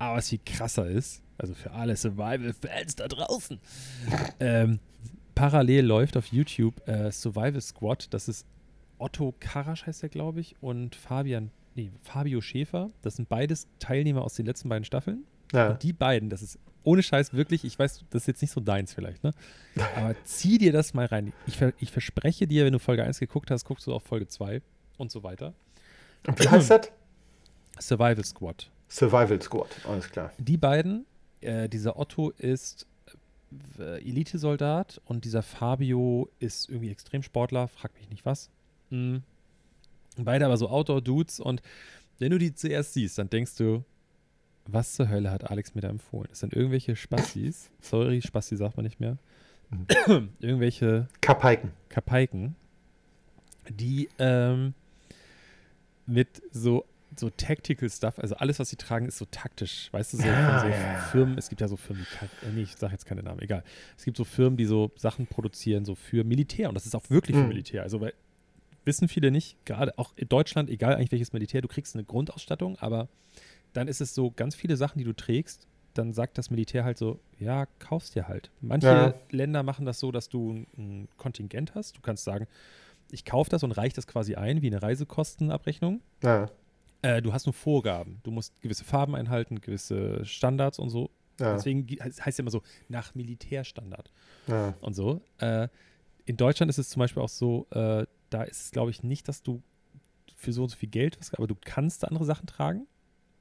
Aber 0.00 0.16
was 0.16 0.30
viel 0.30 0.40
krasser 0.44 0.86
ist, 0.88 1.22
also 1.36 1.54
für 1.54 1.72
alle 1.72 1.94
Survival-Fans 1.94 2.96
da 2.96 3.06
draußen, 3.06 3.60
ähm, 4.40 4.80
parallel 5.34 5.84
läuft 5.84 6.16
auf 6.16 6.26
YouTube 6.26 6.86
äh, 6.88 7.12
Survival 7.12 7.60
Squad, 7.60 8.12
das 8.12 8.26
ist 8.26 8.46
Otto 8.98 9.34
Karasch 9.40 9.86
heißt 9.86 10.02
der, 10.02 10.08
glaube 10.08 10.40
ich, 10.40 10.56
und 10.62 10.94
Fabian, 10.94 11.50
nee, 11.74 11.90
Fabio 12.02 12.40
Schäfer. 12.40 12.90
Das 13.02 13.16
sind 13.16 13.28
beides 13.28 13.66
Teilnehmer 13.78 14.22
aus 14.22 14.34
den 14.34 14.46
letzten 14.46 14.68
beiden 14.68 14.84
Staffeln. 14.84 15.24
Ja. 15.52 15.70
Und 15.70 15.82
die 15.82 15.92
beiden, 15.92 16.30
das 16.30 16.42
ist 16.42 16.58
ohne 16.82 17.02
Scheiß 17.02 17.34
wirklich, 17.34 17.64
ich 17.64 17.78
weiß, 17.78 18.04
das 18.10 18.22
ist 18.22 18.26
jetzt 18.26 18.42
nicht 18.42 18.52
so 18.52 18.60
deins 18.60 18.94
vielleicht, 18.94 19.22
ne? 19.22 19.32
Aber 19.96 20.14
zieh 20.24 20.58
dir 20.58 20.72
das 20.72 20.94
mal 20.94 21.06
rein. 21.06 21.32
Ich, 21.46 21.58
ver 21.58 21.72
ich 21.78 21.90
verspreche 21.90 22.46
dir, 22.46 22.64
wenn 22.64 22.72
du 22.72 22.78
Folge 22.78 23.04
1 23.04 23.18
geguckt 23.18 23.50
hast, 23.50 23.64
guckst 23.64 23.86
du 23.86 23.92
auch 23.92 24.02
Folge 24.02 24.28
2 24.28 24.62
und 24.96 25.10
so 25.10 25.22
weiter. 25.22 25.52
Und 26.26 26.38
wie 26.38 26.48
heißt 26.48 26.70
das? 26.70 26.90
Survival 27.78 28.24
Squad. 28.24 28.70
Survival 28.90 29.40
Squad. 29.40 29.68
Alles 29.88 30.10
klar. 30.10 30.32
Die 30.38 30.56
beiden, 30.56 31.06
äh, 31.40 31.68
dieser 31.68 31.98
Otto 31.98 32.30
ist 32.30 32.86
äh, 33.78 34.00
Elitesoldat 34.06 35.00
und 35.06 35.24
dieser 35.24 35.42
Fabio 35.42 36.28
ist 36.40 36.68
irgendwie 36.68 36.90
Extremsportler, 36.90 37.68
frag 37.68 37.94
mich 37.94 38.10
nicht 38.10 38.26
was. 38.26 38.50
Mm. 38.90 39.18
Beide 40.16 40.44
aber 40.44 40.56
so 40.56 40.68
Outdoor-Dudes 40.68 41.40
und 41.40 41.62
wenn 42.18 42.32
du 42.32 42.38
die 42.38 42.54
zuerst 42.54 42.92
siehst, 42.92 43.16
dann 43.16 43.30
denkst 43.30 43.56
du, 43.56 43.84
was 44.66 44.92
zur 44.92 45.08
Hölle 45.08 45.30
hat 45.30 45.50
Alex 45.50 45.74
mir 45.74 45.80
da 45.80 45.88
empfohlen? 45.88 46.26
Das 46.28 46.40
sind 46.40 46.52
irgendwelche 46.52 46.96
Spastis. 46.96 47.70
Sorry, 47.80 48.20
Spasti 48.20 48.56
sagt 48.56 48.76
man 48.76 48.84
nicht 48.84 49.00
mehr. 49.00 49.16
irgendwelche 50.40 51.08
Kapaiken. 51.20 51.70
Kapaiken, 51.88 52.56
die 53.68 54.08
ähm, 54.18 54.74
mit 56.06 56.42
so 56.50 56.84
so 57.20 57.30
Tactical 57.30 57.88
Stuff, 57.88 58.18
also 58.18 58.34
alles, 58.36 58.58
was 58.58 58.70
sie 58.70 58.76
tragen, 58.76 59.06
ist 59.06 59.18
so 59.18 59.26
taktisch. 59.30 59.88
Weißt 59.92 60.12
du, 60.12 60.16
so, 60.16 60.22
von 60.24 60.58
so 60.60 60.66
ja. 60.66 60.96
Firmen, 61.12 61.38
es 61.38 61.48
gibt 61.48 61.60
ja 61.60 61.68
so 61.68 61.76
Firmen, 61.76 62.04
die, 62.10 62.46
äh, 62.46 62.50
nee, 62.52 62.62
ich 62.62 62.74
sage 62.76 62.92
jetzt 62.92 63.06
keine 63.06 63.22
Namen, 63.22 63.40
egal. 63.42 63.62
Es 63.96 64.04
gibt 64.04 64.16
so 64.16 64.24
Firmen, 64.24 64.56
die 64.56 64.64
so 64.66 64.90
Sachen 64.96 65.26
produzieren, 65.26 65.84
so 65.84 65.94
für 65.94 66.24
Militär. 66.24 66.68
Und 66.68 66.74
das 66.74 66.86
ist 66.86 66.94
auch 66.96 67.08
wirklich 67.10 67.36
für 67.36 67.42
Mhm. 67.42 67.48
Militär. 67.48 67.82
Also, 67.82 68.00
weil, 68.00 68.12
wissen 68.84 69.08
viele 69.08 69.30
nicht, 69.30 69.64
gerade 69.66 69.96
auch 69.98 70.12
in 70.16 70.28
Deutschland, 70.28 70.70
egal 70.70 70.94
eigentlich 70.96 71.12
welches 71.12 71.32
Militär, 71.32 71.60
du 71.60 71.68
kriegst 71.68 71.94
eine 71.94 72.04
Grundausstattung, 72.04 72.78
aber 72.78 73.08
dann 73.74 73.86
ist 73.88 74.00
es 74.00 74.14
so, 74.14 74.30
ganz 74.30 74.54
viele 74.54 74.76
Sachen, 74.76 74.98
die 74.98 75.04
du 75.04 75.12
trägst, 75.14 75.68
dann 75.94 76.12
sagt 76.12 76.38
das 76.38 76.50
Militär 76.50 76.84
halt 76.84 76.98
so, 76.98 77.20
ja, 77.38 77.66
kaufst 77.78 78.14
dir 78.14 78.26
halt. 78.28 78.50
Manche 78.60 78.86
Ja. 78.86 79.14
Länder 79.30 79.62
machen 79.62 79.84
das 79.86 79.98
so, 80.00 80.10
dass 80.12 80.28
du 80.28 80.52
ein, 80.52 80.66
ein 80.78 81.08
Kontingent 81.18 81.74
hast. 81.74 81.96
Du 81.96 82.00
kannst 82.00 82.24
sagen, 82.24 82.46
ich 83.12 83.24
kaufe 83.24 83.50
das 83.50 83.64
und 83.64 83.72
reiche 83.72 83.96
das 83.96 84.06
quasi 84.06 84.36
ein, 84.36 84.62
wie 84.62 84.68
eine 84.68 84.80
Reisekostenabrechnung. 84.82 86.00
Ja, 86.22 86.48
Äh, 87.02 87.22
du 87.22 87.32
hast 87.32 87.46
nur 87.46 87.52
Vorgaben. 87.54 88.20
Du 88.22 88.30
musst 88.30 88.60
gewisse 88.60 88.84
Farben 88.84 89.14
einhalten, 89.14 89.60
gewisse 89.60 90.24
Standards 90.24 90.78
und 90.78 90.90
so. 90.90 91.10
ja, 91.38 91.54
Deswegen 91.54 91.86
heißt 92.02 92.24
heißt 92.24 92.38
ja 92.38 92.42
immer 92.42 92.50
so 92.50 92.62
nach 92.88 93.14
Militärstandard 93.14 94.10
ja. 94.46 94.74
und 94.80 94.94
so. 94.94 95.20
Äh, 95.38 95.68
in 96.26 96.36
Deutschland 96.36 96.68
ist 96.70 96.78
es 96.78 96.90
zum 96.90 97.00
Beispiel 97.00 97.22
auch 97.22 97.28
so, 97.28 97.66
äh, 97.70 98.06
da 98.28 98.42
ist 98.42 98.64
es, 98.66 98.70
glaube 98.70 98.90
ich, 98.90 99.02
nicht, 99.02 99.26
dass 99.28 99.42
du 99.42 99.62
für 100.36 100.52
so 100.52 100.62
und 100.62 100.68
so 100.68 100.76
viel 100.76 100.88
Geld, 100.90 101.18
was, 101.18 101.34
aber 101.34 101.46
du 101.46 101.56
kannst 101.60 102.04
andere 102.06 102.24
Sachen 102.24 102.46
tragen. 102.46 102.86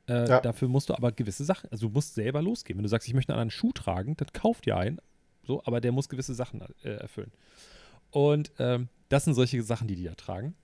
Äh, 0.08 0.28
Ja. 0.28 0.42
Dafür 0.42 0.68
musst 0.70 0.90
du 0.90 0.96
aber 0.96 1.12
gewisse 1.12 1.44
Sachen, 1.46 1.70
also 1.72 1.88
du 1.88 1.94
musst 1.94 2.16
selber 2.16 2.42
losgehen. 2.42 2.78
Wenn 2.78 2.84
du 2.84 2.90
sagst, 2.90 3.08
ich 3.08 3.14
möchte 3.14 3.34
einen 3.34 3.42
anderen 3.42 3.52
Schuh 3.52 3.72
tragen, 3.74 4.16
dann 4.18 4.30
kauf 4.34 4.62
dir 4.62 4.78
einen. 4.78 5.00
So, 5.46 5.62
aber 5.66 5.82
der 5.82 5.92
muss 5.92 6.10
gewisse 6.10 6.34
Sachen 6.34 6.62
äh, 6.84 6.90
erfüllen. 6.90 7.32
Und 8.12 8.52
ähm, 8.60 8.88
das 9.10 9.26
sind 9.26 9.34
solche 9.36 9.62
Sachen, 9.64 9.88
die 9.88 9.96
die 9.96 10.04
da 10.06 10.16
tragen. 10.16 10.56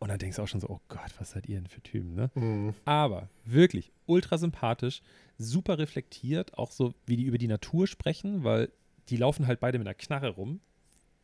Und 0.00 0.08
dann 0.08 0.18
denkst 0.18 0.36
du 0.36 0.42
auch 0.42 0.48
schon 0.48 0.60
so, 0.60 0.68
oh 0.68 0.80
Gott, 0.88 1.12
was 1.18 1.30
seid 1.32 1.46
ihr 1.46 1.56
denn 1.56 1.66
für 1.68 1.82
Typen, 1.82 2.14
ne? 2.14 2.30
Mhm. 2.34 2.74
Aber 2.86 3.28
wirklich 3.44 3.92
ultra 4.06 4.38
sympathisch, 4.38 5.02
super 5.38 5.78
reflektiert, 5.78 6.56
auch 6.58 6.72
so, 6.72 6.94
wie 7.06 7.16
die 7.16 7.24
über 7.24 7.36
die 7.38 7.46
Natur 7.48 7.86
sprechen, 7.86 8.42
weil 8.42 8.72
die 9.10 9.18
laufen 9.18 9.46
halt 9.46 9.60
beide 9.60 9.78
mit 9.78 9.86
einer 9.86 9.94
Knarre 9.94 10.30
rum. 10.30 10.60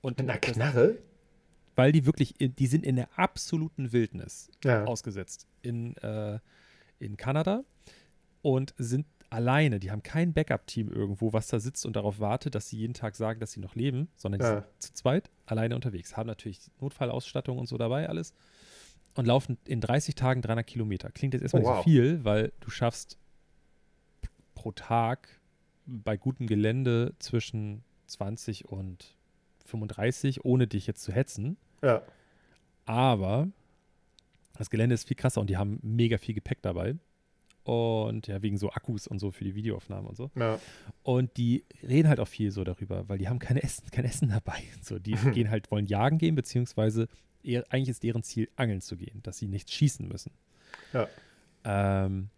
Und 0.02 0.18
Mit 0.18 0.28
einer 0.28 0.38
Knarre? 0.38 0.98
Weil 1.74 1.90
die 1.92 2.04
wirklich, 2.06 2.34
die 2.38 2.66
sind 2.66 2.84
in 2.84 2.96
der 2.96 3.08
absoluten 3.18 3.92
Wildnis 3.92 4.50
Ja. 4.62 4.84
ausgesetzt 4.84 5.46
in, 5.62 5.96
äh, 5.98 6.38
in 6.98 7.16
Kanada 7.16 7.64
und 8.42 8.74
sind 8.76 9.06
alleine. 9.30 9.80
Die 9.80 9.90
haben 9.90 10.02
kein 10.02 10.32
Backup-Team 10.32 10.90
irgendwo, 10.92 11.32
was 11.32 11.48
da 11.48 11.58
sitzt 11.60 11.84
und 11.86 11.96
darauf 11.96 12.20
wartet, 12.20 12.54
dass 12.54 12.68
sie 12.68 12.76
jeden 12.78 12.94
Tag 12.94 13.16
sagen, 13.16 13.40
dass 13.40 13.52
sie 13.52 13.60
noch 13.60 13.74
leben, 13.74 14.08
sondern 14.16 14.40
die 14.40 14.46
Ja. 14.46 14.52
sind 14.54 14.64
zu 14.78 14.92
zweit 14.94 15.30
alleine 15.46 15.74
unterwegs. 15.74 16.16
Haben 16.16 16.28
natürlich 16.28 16.60
Notfallausstattung 16.80 17.58
und 17.58 17.66
so 17.68 17.76
dabei 17.78 18.08
alles 18.08 18.32
und 19.16 19.26
laufen 19.26 19.58
in 19.66 19.80
30 19.80 20.14
Tagen 20.14 20.42
300 20.42 20.66
Kilometer. 20.66 21.10
Klingt 21.10 21.34
jetzt 21.34 21.42
erstmal 21.42 21.62
Oh, 21.62 21.66
nicht 21.66 21.76
wow. 21.76 21.84
so 21.84 21.90
viel, 21.90 22.24
weil 22.24 22.52
du 22.60 22.70
schaffst 22.70 23.18
pro 24.54 24.72
Tag 24.72 25.28
bei 25.86 26.16
gutem 26.16 26.46
Gelände 26.46 27.14
zwischen 27.18 27.82
20 28.06 28.68
und 28.68 29.14
35, 29.64 30.44
ohne 30.44 30.66
dich 30.66 30.86
jetzt 30.86 31.02
zu 31.02 31.12
hetzen. 31.12 31.56
Ja. 31.82 32.02
Aber 32.84 33.48
das 34.58 34.70
Gelände 34.70 34.94
ist 34.94 35.06
viel 35.08 35.16
krasser 35.16 35.40
und 35.40 35.50
die 35.50 35.56
haben 35.56 35.78
mega 35.82 36.18
viel 36.18 36.34
Gepäck 36.34 36.62
dabei. 36.62 36.96
Und 37.64 38.28
ja, 38.28 38.42
wegen 38.42 38.58
so 38.58 38.70
Akkus 38.70 39.08
und 39.08 39.18
so 39.18 39.32
für 39.32 39.42
die 39.42 39.56
Videoaufnahmen 39.56 40.06
und 40.06 40.16
so. 40.16 40.30
Ja. 40.36 40.60
Und 41.02 41.36
die 41.36 41.64
reden 41.82 42.08
halt 42.08 42.20
auch 42.20 42.28
viel 42.28 42.52
so 42.52 42.62
darüber, 42.62 43.08
weil 43.08 43.18
die 43.18 43.28
haben 43.28 43.40
keine 43.40 43.60
Essen, 43.64 43.90
kein 43.90 44.04
Essen 44.04 44.28
dabei. 44.28 44.62
So, 44.82 45.00
die 45.00 45.12
gehen 45.34 45.50
halt, 45.50 45.70
wollen 45.72 45.86
jagen 45.86 46.18
gehen, 46.18 46.36
beziehungsweise 46.36 47.08
eher, 47.46 47.64
eigentlich 47.70 47.90
ist 47.90 48.02
deren 48.02 48.22
Ziel, 48.22 48.48
angeln 48.56 48.80
zu 48.80 48.96
gehen, 48.96 49.22
dass 49.22 49.38
sie 49.38 49.48
nicht 49.48 49.70
schießen 49.70 50.06
müssen. 50.06 50.32
Ja. 50.92 51.08
Ähm, 51.64 52.28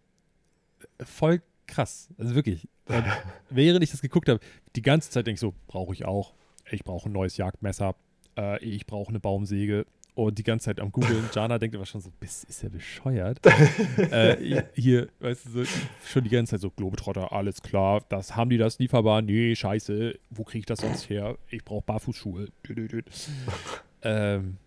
voll 1.03 1.41
krass. 1.67 2.09
Also 2.17 2.35
wirklich. 2.35 2.67
Und 2.85 3.05
während 3.49 3.83
ich 3.83 3.91
das 3.91 4.01
geguckt 4.01 4.29
habe, 4.29 4.39
die 4.75 4.81
ganze 4.81 5.09
Zeit 5.11 5.27
denke 5.27 5.35
ich 5.35 5.41
so, 5.41 5.53
brauche 5.67 5.93
ich 5.93 6.05
auch. 6.05 6.33
Ich 6.71 6.83
brauche 6.83 7.09
ein 7.09 7.13
neues 7.13 7.37
Jagdmesser. 7.37 7.95
Äh, 8.37 8.63
ich 8.63 8.85
brauche 8.85 9.09
eine 9.09 9.19
Baumsäge. 9.19 9.85
Und 10.15 10.37
die 10.37 10.43
ganze 10.43 10.65
Zeit 10.65 10.81
am 10.81 10.91
Googeln. 10.91 11.29
Jana 11.33 11.59
denkt 11.59 11.75
aber 11.75 11.85
schon 11.85 12.01
so, 12.01 12.11
bist, 12.19 12.43
ist 12.45 12.63
er 12.63 12.69
bescheuert? 12.69 13.39
äh, 13.97 14.63
hier, 14.73 15.07
weißt 15.19 15.45
du, 15.45 15.63
so, 15.63 15.71
schon 16.05 16.23
die 16.23 16.29
ganze 16.29 16.51
Zeit 16.51 16.61
so, 16.61 16.71
Globetrotter, 16.71 17.31
alles 17.31 17.61
klar. 17.61 18.03
Das 18.09 18.35
haben 18.35 18.49
die 18.49 18.57
das 18.57 18.79
lieferbar? 18.79 19.21
Nee, 19.21 19.55
scheiße. 19.55 20.19
Wo 20.29 20.43
kriege 20.43 20.59
ich 20.59 20.65
das 20.65 20.79
sonst 20.79 21.09
her? 21.09 21.37
Ich 21.49 21.63
brauche 21.63 21.83
Barfußschuhe. 21.85 22.49
Ähm, 24.01 24.57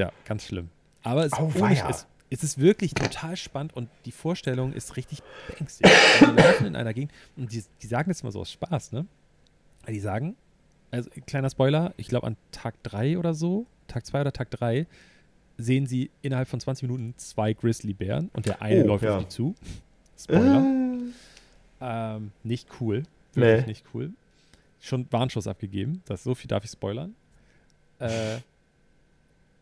ja, 0.00 0.12
ganz 0.24 0.44
schlimm. 0.46 0.68
Aber 1.02 1.24
es, 1.24 1.32
ohne, 1.32 1.54
Auweia. 1.54 1.88
es, 2.30 2.42
ist 2.42 2.58
wirklich 2.58 2.94
total 2.94 3.36
spannend 3.36 3.74
und 3.74 3.88
die 4.04 4.12
Vorstellung 4.12 4.72
ist 4.72 4.96
richtig 4.96 5.22
beängstigend. 5.48 5.92
Also 6.20 6.32
Die 6.34 6.40
laufen 6.42 6.66
in 6.66 6.76
einer 6.76 6.92
Gegend 6.94 7.12
und 7.36 7.52
die, 7.52 7.62
die 7.82 7.86
sagen 7.86 8.10
das 8.10 8.20
immer 8.20 8.32
so 8.32 8.40
aus 8.40 8.52
Spaß, 8.52 8.92
ne? 8.92 9.06
Die 9.88 10.00
sagen, 10.00 10.36
also 10.90 11.08
kleiner 11.26 11.48
Spoiler, 11.50 11.94
ich 11.96 12.08
glaube 12.08 12.26
an 12.26 12.36
Tag 12.52 12.74
3 12.82 13.18
oder 13.18 13.32
so, 13.34 13.66
Tag 13.88 14.04
2 14.06 14.20
oder 14.20 14.32
Tag 14.32 14.50
3, 14.50 14.86
sehen 15.56 15.86
sie 15.86 16.10
innerhalb 16.22 16.48
von 16.48 16.60
20 16.60 16.82
Minuten 16.88 17.14
zwei 17.16 17.52
Grizzlybären 17.54 18.30
und 18.34 18.46
der 18.46 18.60
eine 18.62 18.84
Oh, 18.84 18.88
läuft 18.88 19.04
ja. 19.04 19.16
auf 19.16 19.22
die 19.24 19.28
zu. 19.28 19.54
Spoiler. 20.18 20.62
Äh, 20.64 20.80
Ähm, 21.82 22.32
nicht 22.44 22.68
cool. 22.80 23.04
Wirklich 23.32 23.60
Nee. 23.62 23.66
nicht 23.70 23.84
cool. 23.94 24.10
Schon 24.80 25.06
Warnschuss 25.10 25.46
abgegeben. 25.46 26.02
Das 26.06 26.22
so 26.22 26.34
viel 26.34 26.48
darf 26.48 26.64
ich 26.64 26.70
spoilern. 26.70 27.14
Äh, 27.98 28.36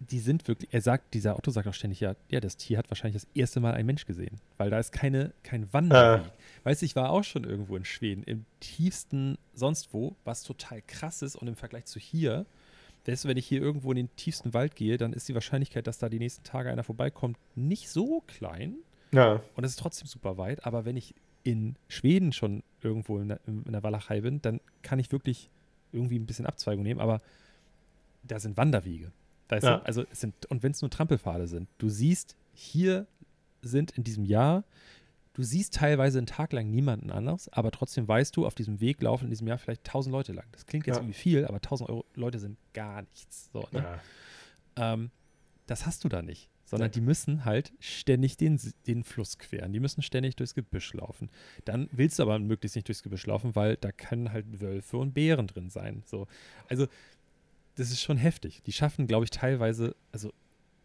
die 0.01 0.21
sind 0.21 0.47
wirklich, 0.47 0.73
er 0.73 0.81
sagt, 0.81 1.15
dieser 1.15 1.37
Otto 1.37 1.51
sagt 1.51 1.67
auch 1.67 1.75
ständig, 1.75 2.01
ja, 2.01 2.15
ja, 2.29 2.41
das 2.41 2.57
Tier 2.57 2.79
hat 2.79 2.91
wahrscheinlich 2.91 3.21
das 3.21 3.29
erste 3.35 3.61
Mal 3.61 3.75
einen 3.75 3.87
Mensch 3.87 4.07
gesehen, 4.07 4.41
weil 4.57 4.71
da 4.71 4.79
ist 4.79 4.93
keine, 4.93 5.33
kein 5.43 5.73
Wanderweg. 5.73 6.33
Weißt 6.65 6.83
du, 6.83 6.87
ich 6.87 6.97
war 6.97 7.11
auch 7.11 7.25
schon 7.25 7.45
irgendwo 7.45 7.77
in 7.77 7.85
Schweden, 7.85 8.23
im 8.23 8.45
tiefsten 8.61 9.39
sonst 9.55 9.93
wo, 9.93 10.17
was 10.25 10.45
total 10.45 10.83
krass 10.83 11.23
ist 11.23 11.37
und 11.37 11.49
im 11.49 11.57
Vergleich 11.57 11.87
zu 11.87 11.99
hier, 11.99 12.47
weißt 13.07 13.25
du, 13.25 13.29
wenn 13.29 13.37
ich 13.37 13.47
hier 13.47 13.61
irgendwo 13.61 13.91
in 13.91 13.97
den 13.97 14.17
tiefsten 14.17 14.55
Wald 14.55 14.77
gehe, 14.77 14.99
dann 14.99 15.13
ist 15.13 15.29
die 15.29 15.35
Wahrscheinlichkeit, 15.35 15.87
dass 15.87 15.99
da 15.99 16.09
die 16.09 16.19
nächsten 16.19 16.45
Tage 16.45 16.71
einer 16.71 16.85
vorbeikommt, 16.85 17.39
nicht 17.55 17.89
so 17.89 18.23
klein. 18.27 18.77
ja. 19.13 19.41
Und 19.57 19.65
es 19.65 19.73
ist 19.73 19.79
trotzdem 19.79 20.07
super 20.07 20.37
weit, 20.37 20.65
aber 20.65 20.85
wenn 20.85 20.97
ich 20.97 21.15
in 21.43 21.77
Schweden 21.89 22.33
schon 22.33 22.63
irgendwo 22.83 23.19
in 23.19 23.29
der, 23.29 23.41
in 23.47 23.73
der 23.73 23.83
Walachei 23.83 24.21
bin, 24.21 24.43
dann 24.43 24.61
kann 24.83 24.99
ich 24.99 25.11
wirklich 25.11 25.51
irgendwie 25.93 26.19
ein 26.19 26.27
bisschen 26.27 26.47
Abzweigung 26.47 26.83
nehmen, 26.83 27.01
aber 27.01 27.23
da 28.23 28.39
sind 28.39 28.57
Wanderwege. 28.57 29.11
Weißt 29.49 29.65
Ja. 29.67 29.79
du? 29.79 29.87
Also 29.87 30.05
es 30.11 30.21
sind, 30.21 30.47
und 30.47 30.63
wenn 30.63 30.73
es 30.73 30.83
nur 30.83 30.91
Trampelpfade 30.91 31.47
sind, 31.47 31.69
du 31.79 31.89
siehst, 31.89 32.37
hier 32.53 33.07
sind 33.63 33.93
in 33.93 34.05
diesem 34.05 34.25
Jahr, 34.25 34.65
du 35.35 35.43
siehst 35.43 35.75
teilweise 35.75 36.19
einen 36.19 36.27
Tag 36.27 36.53
lang 36.53 36.71
niemanden 36.71 37.11
anders, 37.11 37.49
aber 37.51 37.71
trotzdem 37.71 38.07
weißt 38.09 38.37
du, 38.37 38.47
auf 38.47 38.55
diesem 38.55 38.81
Weg 38.81 39.01
laufen 39.03 39.25
in 39.25 39.31
diesem 39.31 39.47
Jahr 39.47 39.59
vielleicht 39.59 39.87
1000 39.87 40.13
Leute 40.13 40.33
lang. 40.33 40.47
Das 40.53 40.67
klingt 40.67 40.87
jetzt 40.87 40.97
Ja. 40.97 41.03
irgendwie 41.03 41.19
viel, 41.19 41.47
aber 41.47 41.61
1000 41.61 41.89
Euro, 41.91 42.05
Leute 42.15 42.39
sind 42.39 42.59
gar 42.75 43.03
nichts. 43.03 43.51
So, 43.53 43.67
ne? 43.73 44.01
ja. 44.79 44.93
Ähm, 44.95 45.11
das 45.67 45.87
hast 45.87 46.05
du 46.05 46.09
da 46.09 46.23
nicht. 46.23 46.51
Sondern 46.65 46.89
Ja. 46.91 46.93
die 46.93 47.01
müssen 47.01 47.47
halt 47.47 47.73
ständig 47.81 48.37
den, 48.37 48.61
den 48.87 49.03
Fluss 49.03 49.39
queren. 49.39 49.73
Die 49.73 49.81
müssen 49.81 50.03
ständig 50.03 50.37
durchs 50.37 50.55
Gebüsch 50.55 50.93
laufen. 50.93 51.31
Dann 51.65 51.89
willst 51.93 52.19
du 52.19 52.23
aber 52.25 52.39
möglichst 52.39 52.77
nicht 52.77 52.87
durchs 52.89 53.03
Gebüsch 53.03 53.25
laufen, 53.27 53.57
weil 53.57 53.77
da 53.79 53.91
können 53.91 54.33
halt 54.33 54.61
Wölfe 54.61 54.99
und 54.99 55.15
Bären 55.15 55.47
drin 55.47 55.71
sein. 55.71 56.03
So. 56.05 56.27
Also, 56.69 56.87
das 57.79 57.91
ist 57.91 58.01
schon 58.03 58.17
heftig. 58.17 58.63
Die 58.65 58.73
schaffen, 58.73 59.07
glaube 59.07 59.25
ich, 59.25 59.31
teilweise, 59.31 59.95
also 60.13 60.33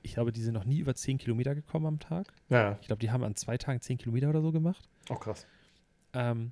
ich 0.01 0.13
glaube, 0.13 0.32
die 0.32 0.41
sind 0.41 0.53
noch 0.53 0.65
nie 0.65 0.79
über 0.79 0.93
10 0.95 1.17
Kilometer 1.17 1.56
gekommen 1.56 1.86
am 1.86 1.99
Tag. 1.99 2.34
Ja. 2.49 2.77
Ich 2.82 2.88
glaube, 2.88 2.99
die 2.99 3.12
haben 3.12 3.23
an 3.23 3.36
zwei 3.36 3.58
Tagen 3.58 3.79
10 3.82 3.97
Kilometer 3.97 4.29
oder 4.29 4.41
so 4.41 4.51
gemacht. 4.51 4.88
Auch 5.10 5.19
krass. 5.19 5.45
Ähm, 6.13 6.51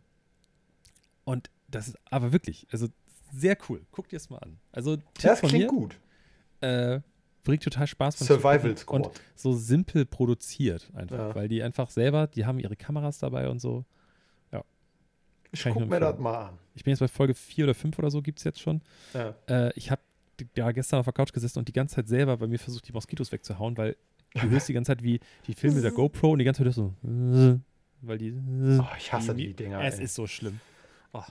und 1.25 1.49
das 1.67 1.87
ist 1.89 1.97
aber 2.09 2.31
wirklich, 2.31 2.67
also 2.71 2.87
sehr 3.33 3.57
cool. 3.69 3.85
Guck 3.91 4.09
dir 4.09 4.17
das 4.17 4.29
mal 4.29 4.39
an. 4.39 4.57
Also, 4.71 4.97
Tipp 4.97 5.05
Das 5.21 5.39
von 5.41 5.49
klingt 5.49 5.65
mir, 5.65 5.69
gut. 5.69 5.99
äh, 6.61 6.99
bringt 7.43 7.63
total 7.63 7.87
Spaß. 7.87 8.19
Survival 8.19 8.75
Zugucken 8.75 9.05
Und 9.05 9.15
Squad. 9.15 9.21
so 9.35 9.53
simpel 9.53 10.05
produziert 10.05 10.89
einfach, 10.93 11.17
Ja. 11.17 11.35
weil 11.35 11.47
die 11.47 11.61
einfach 11.63 11.89
selber, 11.89 12.27
die 12.27 12.45
haben 12.45 12.59
ihre 12.59 12.75
Kameras 12.75 13.19
dabei 13.19 13.47
und 13.49 13.59
so. 13.59 13.85
Ich 15.53 15.63
kann 15.63 15.71
ich 15.71 15.73
guck 15.73 15.89
nur 15.89 15.89
mir 15.89 15.99
das 15.99 16.17
mal 16.17 16.47
an. 16.47 16.57
Ich 16.75 16.85
bin 16.85 16.91
jetzt 16.91 17.01
bei 17.01 17.09
Folge 17.09 17.33
4 17.33 17.65
oder 17.65 17.73
5 17.73 17.99
oder 17.99 18.09
so, 18.09 18.21
gibt 18.21 18.37
es 18.39 18.45
jetzt 18.45 18.61
schon. 18.61 18.81
Ja. 19.13 19.35
Äh, 19.49 19.73
ich 19.75 19.91
habe 19.91 20.01
ja 20.55 20.71
gestern 20.71 20.99
auf 20.99 21.05
der 21.05 21.13
Couch 21.13 21.33
gesessen 21.33 21.59
und 21.59 21.67
die 21.67 21.73
ganze 21.73 21.95
Zeit 21.95 22.07
selber 22.07 22.37
bei 22.37 22.47
mir 22.47 22.59
versucht, 22.59 22.87
die 22.87 22.93
Moskitos 22.93 23.31
wegzuhauen, 23.31 23.77
weil 23.77 23.95
du 24.33 24.49
hörst 24.49 24.67
die 24.69 24.73
ganze 24.73 24.89
Zeit 24.91 25.03
wie 25.03 25.19
die 25.47 25.53
Filme 25.53 25.81
der 25.81 25.91
GoPro 25.91 26.31
und 26.31 26.39
die 26.39 26.45
ganze 26.45 26.59
Zeit 26.63 26.65
hörst 26.75 26.77
so, 26.77 26.93
weil 28.01 28.17
die. 28.17 28.33
Oh, 28.79 28.85
ich 28.97 29.11
hasse 29.13 29.33
die, 29.35 29.47
die 29.47 29.53
Dinger. 29.53 29.81
Es 29.83 29.97
ey. 29.99 30.05
ist 30.05 30.15
so 30.15 30.27
schlimm. 30.27 30.59
Oh, 31.13 31.21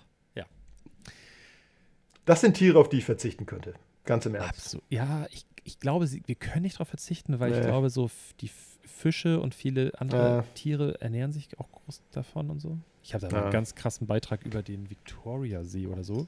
Das 2.26 2.40
sind 2.42 2.54
Tiere, 2.54 2.78
auf 2.78 2.88
die 2.88 2.98
ich 2.98 3.04
verzichten 3.04 3.46
könnte. 3.46 3.74
Ganz 4.04 4.26
im 4.26 4.34
Ernst. 4.34 4.50
absolut. 4.50 4.84
Ja, 4.90 5.26
ich, 5.30 5.44
ich 5.64 5.78
glaube, 5.80 6.06
sie, 6.06 6.22
wir 6.26 6.34
können 6.34 6.62
nicht 6.62 6.76
darauf 6.76 6.88
verzichten, 6.88 7.40
weil 7.40 7.50
ich 7.52 7.58
Nee. 7.58 7.64
glaube, 7.66 7.90
so 7.90 8.11
die 8.40 8.50
Fische 8.84 9.40
und 9.40 9.54
viele 9.54 9.92
andere 9.98 10.18
Ja. 10.22 10.44
Tiere 10.54 11.00
ernähren 11.00 11.32
sich 11.32 11.58
auch 11.58 11.70
groß 11.72 12.02
davon 12.12 12.50
und 12.50 12.61
so. 12.61 12.78
Ich 13.02 13.14
habe 13.14 13.26
da 13.28 13.36
Ja. 13.36 13.42
einen 13.44 13.52
ganz 13.52 13.74
krassen 13.74 14.06
Beitrag 14.06 14.44
über 14.44 14.62
den 14.62 14.90
Victoria-See 14.90 15.86
oder 15.86 16.04
so 16.04 16.26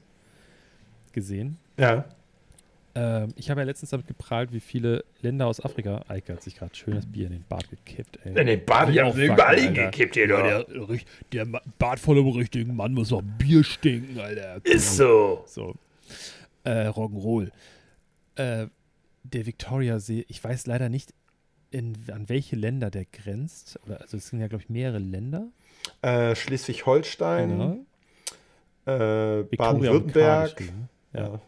gesehen. 1.13 1.57
Ja. 1.77 2.05
Ähm, 2.95 3.29
ich 3.35 3.49
habe 3.49 3.61
ja 3.61 3.65
letztens 3.65 3.89
damit 3.89 4.05
geprahlt, 4.07 4.51
wie 4.53 4.59
viele 4.59 5.03
Länder 5.21 5.47
aus 5.47 5.59
Afrika. 5.63 6.03
Eike 6.07 6.33
hat 6.33 6.43
sich 6.43 6.55
gerade 6.55 6.75
schönes 6.75 7.05
Bier 7.07 7.25
in 7.25 7.33
den 7.33 7.45
Bart 7.49 7.67
gekippt, 7.69 8.19
ey. 8.23 8.39
In 8.39 8.45
den 8.45 8.63
Bart, 8.65 8.89
ich 8.91 8.99
hab's 8.99 9.17
überall 9.17 9.59
hingekippt 9.59 10.13
hier, 10.13 10.27
Ja, 10.27 10.61
doch. 10.63 10.87
der, 11.31 11.45
der 11.45 11.61
Bart 11.79 11.99
von 11.99 12.15
dem 12.15 12.27
richtigen 12.27 12.75
Mann 12.75 12.93
muss 12.93 13.11
auch 13.11 13.23
Bier 13.23 13.63
stinken, 13.63 14.19
Alter. 14.19 14.61
Ist 14.63 14.95
so. 14.97 15.43
So. 15.47 15.73
Äh, 16.65 16.87
Rock'n'Roll. 16.89 17.49
Äh, 18.35 18.67
der 19.23 19.45
Victoria-See, 19.47 20.25
ich 20.27 20.43
weiß 20.43 20.67
leider 20.67 20.89
nicht, 20.89 21.13
in, 21.71 21.95
an 22.11 22.29
welche 22.29 22.55
Länder 22.55 22.91
der 22.91 23.05
grenzt. 23.05 23.79
Oder, 23.85 24.01
also 24.01 24.17
es 24.17 24.27
sind 24.27 24.39
ja, 24.39 24.47
glaube 24.47 24.63
ich, 24.63 24.69
mehrere 24.69 24.99
Länder. 24.99 25.47
Äh, 26.03 26.35
Schleswig-Holstein, 26.35 27.49
Genau. 27.49 27.73
äh, 28.85 29.43
Baden-Württemberg. 29.43 30.57
geschrieben. 30.57 30.89
Ja. 31.13 31.39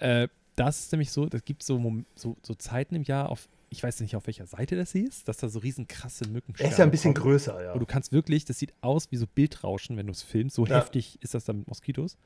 Ja. 0.00 0.22
Äh, 0.22 0.28
das 0.60 0.80
ist 0.80 0.92
nämlich 0.92 1.10
so, 1.10 1.26
das 1.26 1.44
gibt 1.44 1.62
so, 1.62 2.02
so, 2.14 2.36
so 2.42 2.54
Zeiten 2.54 2.94
im 2.94 3.02
Jahr, 3.02 3.30
auf, 3.30 3.48
ich 3.70 3.82
weiß 3.82 4.00
nicht, 4.00 4.16
auf 4.16 4.26
welcher 4.26 4.46
Seite 4.46 4.76
das 4.76 4.94
ist, 4.94 5.28
dass 5.28 5.38
da 5.38 5.48
so 5.48 5.58
riesen 5.60 5.86
krasse 5.88 6.28
Mücken 6.28 6.54
Er 6.58 6.70
ist 6.70 6.78
ja 6.78 6.84
ein 6.84 6.90
bisschen 6.90 7.14
größer, 7.14 7.62
ja. 7.62 7.72
Und 7.72 7.80
du 7.80 7.86
kannst 7.86 8.12
wirklich, 8.12 8.44
das 8.44 8.58
sieht 8.58 8.74
aus 8.80 9.10
wie 9.10 9.16
so 9.16 9.26
Bildrauschen, 9.26 9.96
wenn 9.96 10.06
du 10.06 10.12
es 10.12 10.22
filmst. 10.22 10.56
So 10.56 10.66
Ja. 10.66 10.76
heftig 10.76 11.18
ist 11.22 11.34
das 11.34 11.44
dann 11.44 11.58
mit 11.58 11.68
Moskitos. 11.68 12.16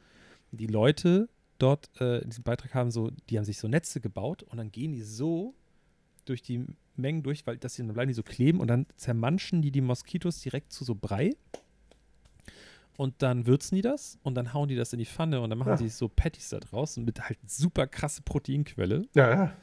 Die 0.52 0.66
Leute 0.66 1.28
dort 1.58 1.90
äh, 2.00 2.18
in 2.18 2.30
diesem 2.30 2.44
Beitrag 2.44 2.74
haben 2.74 2.90
so, 2.90 3.10
die 3.30 3.38
haben 3.38 3.44
sich 3.44 3.58
so 3.58 3.68
Netze 3.68 4.00
gebaut 4.00 4.42
und 4.42 4.58
dann 4.58 4.70
gehen 4.72 4.92
die 4.92 5.02
so 5.02 5.54
durch 6.24 6.42
die 6.42 6.66
Mengen 6.96 7.22
durch, 7.22 7.46
weil 7.46 7.58
das 7.58 7.76
hier, 7.76 7.84
dann 7.84 7.94
bleiben 7.94 8.08
die 8.08 8.14
so 8.14 8.22
kleben 8.22 8.60
und 8.60 8.68
dann 8.68 8.86
zermanschen 8.96 9.62
die 9.62 9.70
die 9.70 9.80
Moskitos 9.80 10.40
direkt 10.40 10.72
zu 10.72 10.84
so 10.84 10.94
Brei. 10.94 11.36
Und 12.96 13.22
dann 13.22 13.46
würzen 13.46 13.74
die 13.74 13.82
das 13.82 14.18
und 14.22 14.34
dann 14.36 14.52
hauen 14.54 14.68
die 14.68 14.76
das 14.76 14.92
in 14.92 15.00
die 15.00 15.04
Pfanne 15.06 15.40
und 15.40 15.50
dann 15.50 15.58
machen 15.58 15.70
Ja. 15.70 15.76
sie 15.76 15.88
so 15.88 16.08
Patties 16.08 16.50
da 16.50 16.60
draus 16.60 16.96
und 16.96 17.04
mit 17.04 17.20
halt 17.20 17.38
super 17.46 17.86
krasse 17.88 18.22
Proteinquelle. 18.22 19.06
ja, 19.14 19.30
ja. 19.30 19.56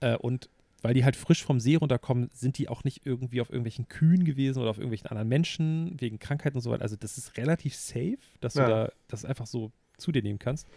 Äh, 0.00 0.16
und 0.16 0.48
weil 0.82 0.92
die 0.94 1.02
halt 1.04 1.16
frisch 1.16 1.42
vom 1.42 1.60
See 1.60 1.76
runterkommen, 1.76 2.30
sind 2.34 2.58
die 2.58 2.68
auch 2.68 2.84
nicht 2.84 3.06
irgendwie 3.06 3.40
auf 3.40 3.48
irgendwelchen 3.48 3.88
Kühen 3.88 4.24
gewesen 4.24 4.60
oder 4.60 4.68
auf 4.70 4.76
irgendwelchen 4.76 5.06
anderen 5.08 5.28
Menschen 5.28 5.98
wegen 5.98 6.18
Krankheiten 6.18 6.58
und 6.58 6.62
so 6.62 6.70
weiter. 6.70 6.82
Also 6.82 6.94
das 6.96 7.16
ist 7.16 7.36
relativ 7.38 7.74
safe, 7.74 8.18
dass 8.40 8.54
Ja. 8.54 8.64
du 8.66 8.70
da 8.70 8.92
das 9.08 9.24
einfach 9.24 9.46
so 9.46 9.72
zu 9.96 10.12
dir 10.12 10.22
nehmen 10.22 10.38
kannst. 10.38 10.68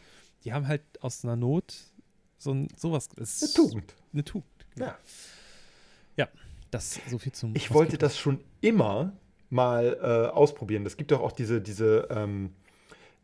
Die 0.46 0.54
haben 0.54 0.68
halt 0.68 0.82
aus 1.02 1.26
einer 1.26 1.36
Not 1.36 1.76
so 2.38 2.54
ein 2.54 2.70
sowas. 2.78 3.10
Eine 3.18 3.54
Tugend. 3.54 3.96
Eine 4.14 4.24
Tugend. 4.24 4.50
genau. 4.74 4.92
Ja. 6.16 6.28
Das 6.72 7.00
so 7.10 7.18
viel 7.20 7.32
zum. 7.34 7.56
Ich 7.56 7.72
wollte 7.74 7.98
das 7.98 8.18
schon 8.18 8.40
immer 8.62 9.14
mal 9.50 9.98
äh, 10.02 10.36
ausprobieren. 10.36 10.86
Es 10.86 10.98
gibt 10.98 11.12
doch 11.12 11.22
auch 11.22 11.32
diese, 11.32 11.62
diese 11.62 12.08
ähm, 12.12 12.52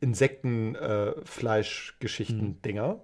Insektenfleischgeschichten-Dinger. 0.01 2.99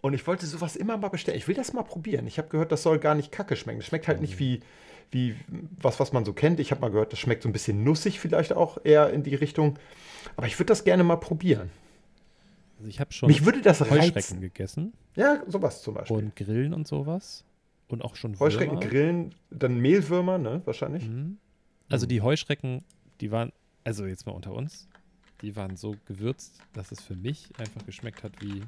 Und 0.00 0.14
ich 0.14 0.26
wollte 0.26 0.46
sowas 0.46 0.76
immer 0.76 0.96
mal 0.96 1.08
bestellen. 1.08 1.36
Ich 1.36 1.48
will 1.48 1.56
das 1.56 1.72
mal 1.72 1.82
probieren. 1.82 2.26
Ich 2.26 2.38
habe 2.38 2.48
gehört, 2.48 2.70
das 2.72 2.82
soll 2.84 2.98
gar 2.98 3.14
nicht 3.14 3.32
kacke 3.32 3.56
schmecken. 3.56 3.80
Das 3.80 3.88
schmeckt 3.88 4.06
halt 4.06 4.20
nicht 4.20 4.38
wie, 4.38 4.60
wie 5.10 5.34
was, 5.80 5.98
was 5.98 6.12
man 6.12 6.24
so 6.24 6.32
kennt. 6.32 6.60
Ich 6.60 6.70
habe 6.70 6.80
mal 6.80 6.90
gehört, 6.90 7.12
das 7.12 7.18
schmeckt 7.18 7.42
so 7.42 7.48
ein 7.48 7.52
bisschen 7.52 7.82
nussig 7.82 8.20
vielleicht 8.20 8.52
auch 8.52 8.78
eher 8.84 9.10
in 9.10 9.24
die 9.24 9.34
Richtung. 9.34 9.76
Aber 10.36 10.46
ich 10.46 10.56
würde 10.58 10.66
das 10.66 10.84
gerne 10.84 11.02
mal 11.02 11.16
probieren. 11.16 11.70
Also 12.78 12.88
ich 12.88 13.00
habe 13.00 13.12
schon 13.12 13.28
Mich 13.28 13.44
würde 13.44 13.60
das 13.60 13.80
Heuschrecken 13.80 14.14
reizen. 14.14 14.40
gegessen 14.40 14.92
Ja, 15.16 15.42
sowas 15.48 15.82
zum 15.82 15.94
Beispiel. 15.94 16.16
und 16.16 16.36
Grillen 16.36 16.72
und 16.74 16.86
sowas. 16.86 17.44
Und 17.88 18.04
auch 18.04 18.14
schon 18.14 18.38
Heuschrecken 18.38 18.76
Würmer. 18.78 18.88
grillen, 18.88 19.34
dann 19.50 19.80
Mehlwürmer, 19.80 20.38
ne? 20.38 20.62
Wahrscheinlich. 20.64 21.08
Mhm. 21.08 21.38
Also 21.88 22.06
die 22.06 22.20
Heuschrecken, 22.20 22.84
die 23.20 23.30
waren, 23.30 23.52
also 23.84 24.06
jetzt 24.06 24.26
mal 24.26 24.32
unter 24.32 24.52
uns, 24.52 24.88
die 25.42 25.56
waren 25.56 25.76
so 25.76 25.96
gewürzt, 26.06 26.60
dass 26.72 26.92
es 26.92 27.00
für 27.02 27.16
mich 27.16 27.48
einfach 27.58 27.84
geschmeckt 27.86 28.22
hat 28.22 28.32
wie, 28.42 28.62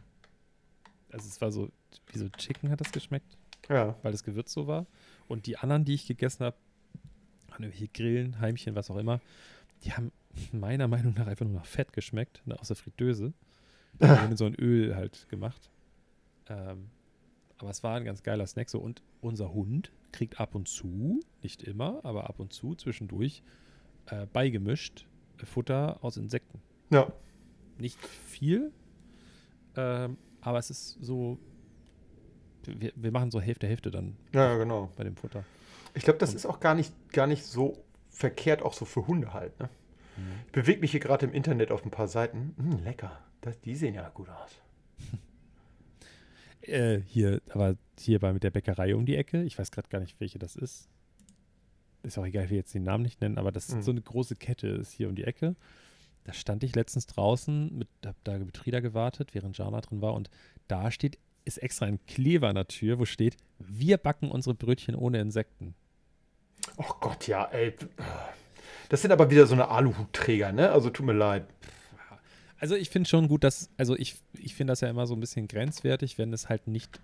also 1.13 1.27
es 1.29 1.41
war 1.41 1.51
so, 1.53 1.71
wie 2.13 2.19
so 2.19 2.29
Chicken 2.31 2.71
hat 2.71 2.81
das 2.81 2.93
geschmeckt, 2.93 3.37
Ja. 3.69 3.97
weil 4.03 4.13
das 4.13 4.25
Gewürz 4.25 4.53
so 4.53 4.67
war. 4.67 4.87
Und 5.29 5.47
die 5.47 5.59
anderen, 5.59 5.85
die 5.85 5.95
ich 5.95 6.07
gegessen 6.07 6.45
habe, 6.45 6.57
waren 7.49 7.65
irgendwelche 7.65 7.89
Grillen, 7.89 8.41
Heimchen, 8.41 8.75
was 8.75 8.91
auch 8.91 8.97
immer, 8.97 9.21
die 9.85 9.93
haben 9.93 10.13
meiner 10.53 10.89
Meinung 10.89 11.15
nach 11.15 11.27
einfach 11.27 11.45
nur 11.45 11.55
nach 11.57 11.67
Fett 11.67 11.93
geschmeckt, 11.93 12.41
ne, 12.47 12.59
aus 12.59 12.69
der 12.69 12.77
Fritteuse. 12.77 13.33
In 13.99 14.37
so 14.37 14.47
ein 14.47 14.55
Öl 14.55 14.95
halt 14.95 15.29
gemacht. 15.29 15.69
Ähm, 16.49 16.89
aber 17.59 17.71
es 17.71 17.83
war 17.83 17.97
ein 17.97 18.05
ganz 18.05 18.23
geiler 18.23 18.47
Snack 18.47 18.71
so. 18.71 18.79
Und 18.79 19.03
unser 19.21 19.53
Hund 19.53 19.91
kriegt 20.13 20.41
ab 20.41 20.55
und 20.55 20.69
zu, 20.69 21.21
nicht 21.43 21.63
immer, 21.63 22.01
aber 22.05 22.29
ab 22.29 22.41
und 22.41 22.53
zu 22.53 22.75
zwischendurch 22.75 23.43
äh, 24.07 24.27
beigemischt 24.27 25.07
äh, 25.41 25.47
Futter 25.47 25.99
aus 26.03 26.17
Insekten. 26.17 26.61
Ja. 26.91 27.13
Nicht 27.79 27.99
viel, 28.05 28.73
ähm, 29.77 30.17
aber 30.41 30.59
es 30.59 30.71
ist 30.71 30.99
so, 31.01 31.39
wir, 32.65 32.93
wir 32.95 33.13
machen 33.13 33.31
so 33.31 33.41
Hälfte, 33.41 33.67
Hälfte 33.67 33.91
dann 33.91 34.17
Ja, 34.33 34.57
genau. 34.57 34.91
bei 34.97 35.05
dem 35.05 35.17
Futter. 35.17 35.45
Ich 35.95 36.05
glaube, 36.05 36.19
das 36.19 36.35
ist 36.35 36.47
auch 36.47 36.61
gar 36.61 36.75
nicht, 36.75 36.93
gar 37.13 37.27
nicht 37.27 37.45
so 37.45 37.83
verkehrt, 38.11 38.63
auch 38.63 38.75
so 38.75 38.85
für 38.85 39.07
Hunde 39.07 39.33
halt. 39.33 39.59
Ne? 39.59 39.69
Ich 40.47 40.53
bewege 40.53 40.81
mich 40.81 40.91
hier 40.91 41.01
gerade 41.01 41.25
im 41.27 41.33
Internet 41.33 41.71
auf 41.73 41.85
ein 41.85 41.91
paar 41.91 42.09
Seiten. 42.09 42.55
Hm, 42.59 42.85
lecker. 42.85 43.19
Das, 43.41 43.59
die 43.61 43.75
sehen 43.75 43.95
ja 43.95 44.09
gut 44.11 44.29
aus. 44.29 44.61
Äh, 46.71 47.03
hier, 47.07 47.41
aber 47.51 47.77
hier 47.99 48.19
bei 48.21 48.33
mit 48.33 48.43
der 48.43 48.51
Bäckerei 48.51 48.95
um 48.95 49.05
die 49.07 49.17
Ecke, 49.17 49.43
ich 49.43 49.59
weiß 49.59 49.71
gerade 49.71 49.89
gar 49.89 50.01
nicht, 50.01 50.19
welche 50.21 50.39
das 50.39 50.57
ist. 50.57 50.89
Ist 52.03 52.17
auch 52.19 52.25
egal, 52.25 52.45
ich 52.45 52.51
will 52.51 52.57
jetzt 52.57 52.75
den 52.75 52.85
Namen 52.85 53.03
nicht 53.03 53.21
nennen, 53.21 53.39
aber 53.39 53.53
das 53.53 53.69
Mhm. 53.71 53.79
ist 53.81 53.85
so 53.85 53.91
eine 53.91 54.01
große 54.01 54.37
Kette, 54.37 54.69
ist 54.69 54.93
hier 54.93 55.09
um 55.09 55.15
die 55.15 55.25
Ecke. 55.25 55.55
Da 56.25 56.33
stand 56.33 56.63
ich 56.65 56.75
letztens 56.75 57.07
draußen, 57.07 57.77
mit, 57.77 57.89
hab 58.05 58.17
da 58.25 58.39
mit 58.39 58.57
Frieda 58.57 58.81
gewartet, 58.81 59.35
während 59.35 59.57
Jana 59.59 59.81
drin 59.81 60.01
war 60.01 60.15
und 60.15 60.31
da 60.69 60.91
steht, 60.91 61.19
ist 61.45 61.59
extra 61.59 61.87
ein 61.87 61.99
Kleber 62.07 62.49
an 62.49 62.55
der 62.55 62.69
Tür, 62.69 62.99
wo 62.99 63.05
steht, 63.05 63.37
wir 63.59 63.97
backen 63.99 64.31
unsere 64.31 64.55
Brötchen 64.55 64.95
ohne 64.95 65.21
Insekten. 65.21 65.75
Oh 66.77 66.93
Gott, 67.01 67.27
ja, 67.27 67.45
ey. 67.47 67.75
Das 68.91 69.03
sind 69.03 69.13
aber 69.13 69.31
wieder 69.31 69.47
so 69.47 69.55
eine 69.55 69.69
Aluhutträger, 69.69 70.53
ne? 70.53 70.71
Also 70.71 70.91
tut 70.91 71.07
mir 71.07 71.13
leid. 71.15 71.47
Also 72.61 72.77
ich 72.77 72.91
finde 72.91 73.09
schon 73.09 73.27
gut, 73.29 73.43
dass, 73.43 73.71
also 73.79 73.97
ich, 73.97 74.17
ich 74.39 74.55
finde 74.55 74.73
das 74.73 74.81
ja 74.83 74.89
immer 74.89 75.07
so 75.07 75.15
ein 75.15 75.21
bisschen 75.21 75.49
grenzwertig, 75.49 76.19
wenn 76.19 76.33
es 76.33 76.49
halt 76.49 76.69
nicht 76.69 77.01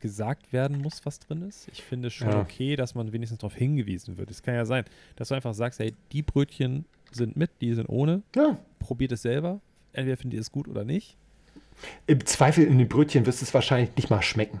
gesagt 0.00 0.52
werden 0.52 0.80
muss, 0.80 1.04
was 1.04 1.18
drin 1.20 1.42
ist. 1.42 1.68
Ich 1.72 1.82
finde 1.82 2.08
es 2.08 2.14
schon 2.14 2.30
Ja. 2.30 2.40
okay, 2.40 2.76
dass 2.76 2.94
man 2.94 3.12
wenigstens 3.12 3.38
darauf 3.40 3.54
hingewiesen 3.54 4.16
wird. 4.18 4.30
Es 4.30 4.42
kann 4.42 4.54
ja 4.54 4.64
sein, 4.64 4.84
dass 5.16 5.28
du 5.28 5.34
einfach 5.34 5.54
sagst, 5.54 5.78
hey, 5.80 5.94
die 6.12 6.22
Brötchen 6.22 6.84
sind 7.12 7.36
mit, 7.36 7.50
die 7.60 7.74
sind 7.74 7.88
ohne, 7.88 8.22
Ja. 8.34 8.58
probiert 8.78 9.12
es 9.12 9.22
selber. 9.22 9.60
Entweder 9.92 10.16
findet 10.16 10.34
ihr 10.34 10.40
es 10.40 10.50
gut 10.52 10.66
oder 10.68 10.84
nicht. 10.84 11.16
Im 12.06 12.24
Zweifel 12.26 12.64
in 12.64 12.78
den 12.78 12.88
Brötchen 12.88 13.26
wirst 13.26 13.40
du 13.40 13.44
es 13.44 13.54
wahrscheinlich 13.54 13.94
nicht 13.96 14.10
mal 14.10 14.22
schmecken. 14.22 14.60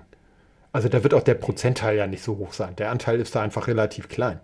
Also 0.72 0.88
da 0.88 1.02
wird 1.02 1.14
auch 1.14 1.22
der 1.22 1.34
Prozentteil 1.34 1.96
ja 1.96 2.06
nicht 2.06 2.22
so 2.22 2.36
hoch 2.38 2.52
sein. 2.52 2.74
Der 2.76 2.90
Anteil 2.90 3.20
ist 3.20 3.34
da 3.34 3.42
einfach 3.42 3.66
relativ 3.68 4.08
klein. 4.08 4.40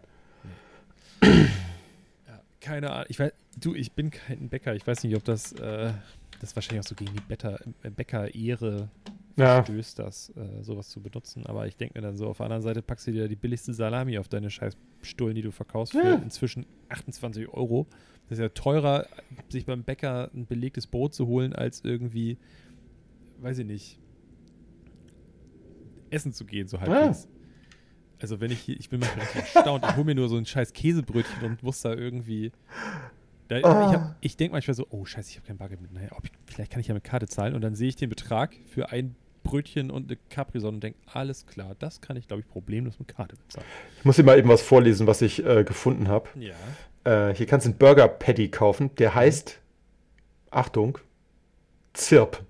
Ja, 2.71 2.75
keine 2.75 2.91
Ahnung. 2.93 3.07
Ich 3.09 3.19
weiß, 3.19 3.33
du, 3.57 3.75
ich 3.75 3.93
bin 3.95 4.11
kein 4.11 4.49
Bäcker. 4.49 4.75
Ich 4.75 4.87
weiß 4.87 5.03
nicht, 5.05 5.17
ob 5.17 5.25
das, 5.25 5.53
äh, 5.53 5.93
das 6.39 6.55
wahrscheinlich 6.55 6.81
auch 6.85 6.89
so 6.89 6.95
gegen 6.95 7.13
die 7.13 7.21
Bäcker, 7.21 7.59
äh, 7.83 7.91
Bäcker-Ehre 7.91 8.91
Ja. 9.37 9.63
stößt, 9.65 9.99
das, 9.99 10.31
äh, 10.37 10.63
sowas 10.63 10.89
zu 10.89 11.01
benutzen. 11.03 11.47
Aber 11.47 11.67
ich 11.67 11.77
denke 11.77 11.99
mir 11.99 12.03
dann 12.03 12.17
so, 12.17 12.29
auf 12.29 12.37
der 12.39 12.47
anderen 12.47 12.63
Seite 12.63 12.83
packst 12.83 13.07
du 13.07 13.13
dir 13.13 13.29
die 13.29 13.37
billigste 13.37 13.73
Salami 13.75 14.19
auf 14.19 14.29
deine 14.29 14.51
scheiß 14.51 14.77
Stullen, 15.03 15.35
die 15.35 15.43
du 15.43 15.51
verkaufst, 15.51 15.93
für 15.95 15.99
Ja. 15.99 16.15
inzwischen 16.17 16.67
28 16.89 17.49
Euro. 17.49 17.89
Das 18.29 18.39
ist 18.39 18.43
ja 18.43 18.49
teurer, 18.51 19.07
sich 19.51 19.65
beim 19.67 19.83
Bäcker 19.83 20.31
ein 20.35 20.47
belegtes 20.47 20.87
Brot 20.87 21.15
zu 21.15 21.27
holen, 21.27 21.53
als 21.55 21.83
irgendwie, 21.85 22.39
weiß 23.39 23.59
ich 23.59 23.67
nicht, 23.67 23.99
essen 26.11 26.33
zu 26.33 26.45
gehen, 26.45 26.69
so 26.69 26.81
halbwegs. 26.81 27.29
Also 28.21 28.41
wenn 28.41 28.51
ich 28.51 28.61
hier, 28.61 28.79
ich 28.79 28.89
bin 28.91 29.01
manchmal 29.01 29.27
richtig 29.27 29.55
erstaunt, 29.55 29.85
ich 29.89 29.97
hole 29.97 30.05
mir 30.05 30.15
nur 30.15 30.29
so 30.29 30.37
ein 30.37 30.47
scheiß 30.47 30.73
Käsebrötchen 30.73 31.43
und 31.43 31.63
muss 31.63 31.81
da 31.83 31.93
irgendwie. 31.95 32.53
Da, 33.49 33.57
Ich, 33.59 33.65
Ah. 33.65 34.17
ich 34.21 34.37
denke 34.37 34.53
manchmal 34.53 34.75
so, 34.75 34.87
oh 34.91 35.05
scheiße, 35.05 35.31
ich 35.31 35.37
habe 35.37 35.47
kein 35.47 35.57
Bargeld 35.59 35.81
mit. 35.81 35.93
Naja, 35.93 36.11
ich, 36.23 36.31
vielleicht 36.47 36.71
kann 36.71 36.81
ich 36.81 36.87
ja 36.89 36.95
mit 36.95 37.05
Karte 37.05 37.27
zahlen 37.27 37.55
und 37.55 37.63
dann 37.63 37.75
sehe 37.75 37.89
ich 37.89 37.97
den 37.97 38.09
Betrag 38.09 38.55
für 38.67 38.91
ein 38.91 39.17
Brötchen 39.43 39.91
und 39.91 40.09
eine 40.11 40.19
Capri-Sonne 40.29 40.75
und 40.77 40.85
denke, 40.85 40.99
alles 41.07 41.47
klar, 41.47 41.75
das 41.79 42.01
kann 42.03 42.17
ich, 42.17 42.29
glaube 42.29 42.43
ich, 42.43 42.49
problemlos 42.49 42.99
mit 42.99 43.09
Karte 43.09 43.37
bezahlen. 43.37 43.67
Ich 43.99 44.05
muss 44.05 44.17
dir 44.17 44.23
mal 44.23 44.39
eben 44.39 44.49
was 44.51 44.61
vorlesen, 44.63 45.07
was 45.07 45.23
ich 45.23 45.45
äh, 45.45 45.65
gefunden 45.65 46.09
habe. 46.09 46.29
Ja. 46.39 46.55
Äh, 47.31 47.35
hier 47.35 47.47
kannst 47.47 47.65
du 47.67 47.71
einen 47.71 47.79
Burger 47.79 48.07
Patty 48.07 48.49
kaufen. 48.51 48.95
Der 48.97 49.15
heißt, 49.15 49.59
Achtung, 50.51 50.99
Zirp. 51.95 52.45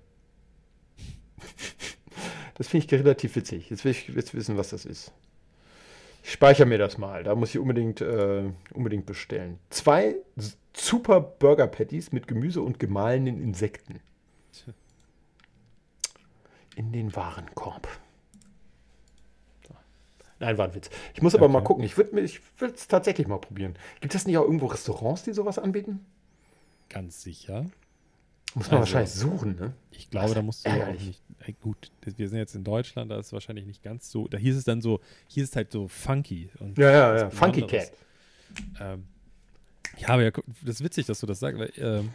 Das 2.55 2.67
finde 2.67 2.85
ich 2.85 2.93
relativ 2.93 3.35
witzig. 3.35 3.69
Jetzt 3.69 3.85
will 3.85 3.91
ich 3.91 4.07
jetzt 4.09 4.33
wissen, 4.33 4.57
was 4.57 4.69
das 4.69 4.85
ist. 4.85 5.11
Ich 6.23 6.31
speichere 6.33 6.65
mir 6.65 6.77
das 6.77 6.97
mal. 6.97 7.23
Da 7.23 7.35
muss 7.35 7.49
ich 7.49 7.59
unbedingt, 7.59 8.01
äh, 8.01 8.43
unbedingt 8.73 9.05
bestellen. 9.05 9.59
Zwei 9.69 10.15
super 10.73 11.19
Burger 11.19 11.67
Patties 11.67 12.11
mit 12.11 12.27
Gemüse 12.27 12.61
und 12.61 12.79
gemahlenen 12.79 13.41
Insekten. 13.41 13.99
In 16.75 16.91
den 16.91 17.15
Warenkorb. 17.15 17.87
Nein, 20.39 20.57
war 20.57 20.67
ein 20.67 20.73
Witz. 20.73 20.89
Ich 21.13 21.21
muss 21.21 21.35
aber 21.35 21.47
mal 21.49 21.59
Okay. 21.59 21.67
gucken. 21.67 21.83
Ich 21.83 21.97
würde 21.97 22.73
es 22.73 22.87
tatsächlich 22.87 23.27
mal 23.27 23.37
probieren. 23.37 23.75
Gibt 23.99 24.15
es 24.15 24.25
nicht 24.25 24.37
auch 24.39 24.43
irgendwo 24.43 24.67
Restaurants, 24.67 25.21
die 25.23 25.33
sowas 25.33 25.59
anbieten? 25.59 26.03
Ganz 26.89 27.21
sicher. 27.21 27.65
Muss 28.55 28.67
man 28.69 28.79
Also- 28.81 28.93
wahrscheinlich 28.93 29.11
suchen, 29.11 29.55
ne? 29.55 29.73
Ich 29.91 30.09
glaube, 30.09 30.33
da 30.33 30.41
musst 30.41 30.65
du 30.65 30.69
auch 30.69 30.73
ärgerlich. 30.75 31.05
nicht. 31.07 31.21
Ey, 31.39 31.55
gut, 31.61 31.91
wir 32.03 32.27
sind 32.29 32.37
jetzt 32.37 32.55
in 32.55 32.63
Deutschland, 32.63 33.09
da 33.11 33.17
ist 33.19 33.27
es 33.27 33.33
wahrscheinlich 33.33 33.65
nicht 33.65 33.81
ganz 33.83 34.11
so. 34.11 34.27
Da 34.27 34.37
hieß 34.37 34.55
es 34.57 34.63
dann 34.63 34.81
so, 34.81 34.99
hier 35.27 35.43
ist 35.43 35.51
es 35.51 35.55
halt 35.55 35.71
so 35.71 35.87
funky. 35.87 36.49
Und 36.59 36.77
Ja, 36.77 36.91
ja, 36.91 37.17
ja. 37.17 37.29
Funky. 37.29 37.61
Cat. 37.63 37.91
Ähm, 38.79 39.05
ja, 39.97 40.09
aber 40.09 40.23
ja, 40.23 40.31
das 40.63 40.75
ist 40.75 40.83
witzig, 40.83 41.05
dass 41.05 41.19
du 41.19 41.25
das 41.27 41.39
sagst, 41.39 41.59
weil 41.59 41.71
ähm, 41.77 42.09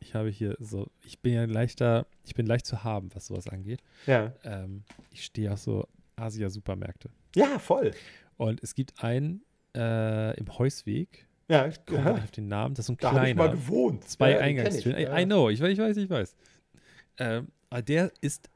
ich 0.00 0.14
habe 0.14 0.28
hier 0.30 0.56
so, 0.60 0.88
ich 1.04 1.18
bin 1.20 1.32
ja 1.34 1.44
leichter, 1.44 2.06
ich 2.24 2.34
bin 2.34 2.46
leicht 2.46 2.66
zu 2.66 2.84
haben, 2.84 3.10
was 3.14 3.26
sowas 3.26 3.48
angeht. 3.48 3.80
Ja. 4.06 4.32
Ähm, 4.44 4.84
ich 5.10 5.24
stehe 5.24 5.52
auf 5.52 5.58
so 5.60 5.86
Asia-Supermärkte. 6.16 7.10
Ja, 7.34 7.58
voll. 7.58 7.92
Und 8.36 8.62
es 8.62 8.74
gibt 8.74 9.02
einen 9.02 9.42
äh, 9.74 10.36
im 10.38 10.58
Heusweg, 10.58 11.26
Ja, 11.48 11.66
ich 11.66 11.84
komme 11.84 12.04
ja. 12.04 12.14
auf 12.14 12.30
den 12.30 12.48
Namen, 12.48 12.74
das 12.74 12.84
ist 12.84 12.86
so 12.86 12.92
ein 12.94 12.96
da 12.98 13.12
habe 13.12 13.28
ich 13.28 13.34
mal 13.34 13.44
kleiner, 13.48 13.60
gewohnt. 13.60 14.08
zwei 14.08 14.32
Ja, 14.32 14.38
Eingangstüren. 14.38 14.98
ich, 14.98 15.04
I, 15.06 15.10
ja. 15.10 15.18
I 15.18 15.24
know, 15.24 15.50
ich, 15.50 15.60
weiß, 15.60 15.72
ich 15.72 15.78
weiß, 15.78 15.96
ich 15.96 16.08
weiß. 16.10 16.34
Ähm, 17.18 17.48
aber 17.70 17.82
der 17.82 18.12
ist 18.20 18.48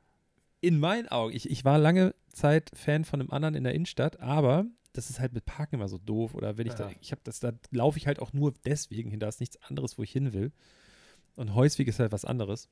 in 0.61 0.79
meinen 0.79 1.09
Augen, 1.09 1.35
ich, 1.35 1.51
ich 1.51 1.65
war 1.65 1.79
lange 1.79 2.15
Zeit 2.33 2.71
Fan 2.75 3.05
von 3.05 3.21
einem 3.21 3.31
anderen 3.31 3.55
in 3.55 3.65
der 3.65 3.75
Innenstadt, 3.75 4.21
aber 4.21 4.67
das 4.93 5.11
ist 5.11 5.21
halt 5.21 5.33
mit 5.35 5.45
Parken 5.45 5.75
immer 5.77 5.89
so 5.89 5.99
doof. 5.99 6.35
Oder 6.35 6.57
wenn 6.57 6.67
ich 6.67 6.75
da, 6.75 6.89
Ja. 6.89 6.97
ich 7.01 7.11
habe 7.13 7.21
das, 7.25 7.41
da 7.41 7.53
laufe 7.71 7.99
ich 7.99 8.07
halt 8.07 8.19
auch 8.19 8.33
nur 8.33 8.55
deswegen 8.65 9.11
hin, 9.11 9.21
da 9.21 9.29
ist 9.29 9.41
nichts 9.41 9.63
anderes, 9.63 9.99
wo 9.99 10.03
ich 10.03 10.11
hin 10.13 10.33
will. 10.33 10.53
Und 11.35 11.55
Heusweg 11.55 11.89
ist 11.89 11.99
halt 11.99 12.13
was 12.13 12.25
anderes. 12.25 12.69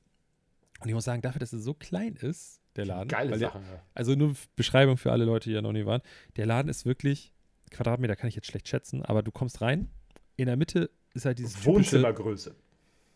Und 0.81 0.89
ich 0.89 0.95
muss 0.95 1.05
sagen, 1.05 1.21
dafür, 1.21 1.39
dass 1.39 1.53
er 1.53 1.59
so 1.59 1.73
klein 1.75 2.15
ist, 2.15 2.61
der 2.75 2.85
Laden, 2.85 3.07
Geile 3.07 3.31
weil 3.31 3.39
der, 3.39 3.49
Sachen. 3.49 3.61
Ja. 3.61 3.81
also 3.93 4.15
nur 4.15 4.35
Beschreibung 4.55 4.97
für 4.97 5.11
alle 5.11 5.23
Leute, 5.23 5.49
die 5.49 5.55
da 5.55 5.61
noch 5.61 5.71
nie 5.71 5.85
waren. 5.85 6.01
Der 6.35 6.45
Laden 6.45 6.67
ist 6.67 6.85
wirklich, 6.85 7.31
Quadratmeter 7.69 8.15
kann 8.15 8.27
ich 8.27 8.35
jetzt 8.35 8.47
schlecht 8.47 8.67
schätzen, 8.67 9.03
aber 9.05 9.21
du 9.23 9.31
kommst 9.31 9.61
rein, 9.61 9.89
in 10.37 10.47
der 10.47 10.57
Mitte 10.57 10.89
ist 11.13 11.25
halt 11.25 11.39
dieses 11.39 11.53
typische, 11.53 11.69
Wohnzimmergröße. 11.69 12.55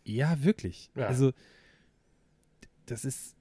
ja, 0.06 0.44
wirklich. 0.44 0.90
Ja. 0.96 1.08
Also, 1.08 1.34
das 2.86 3.06
ist, 3.06 3.36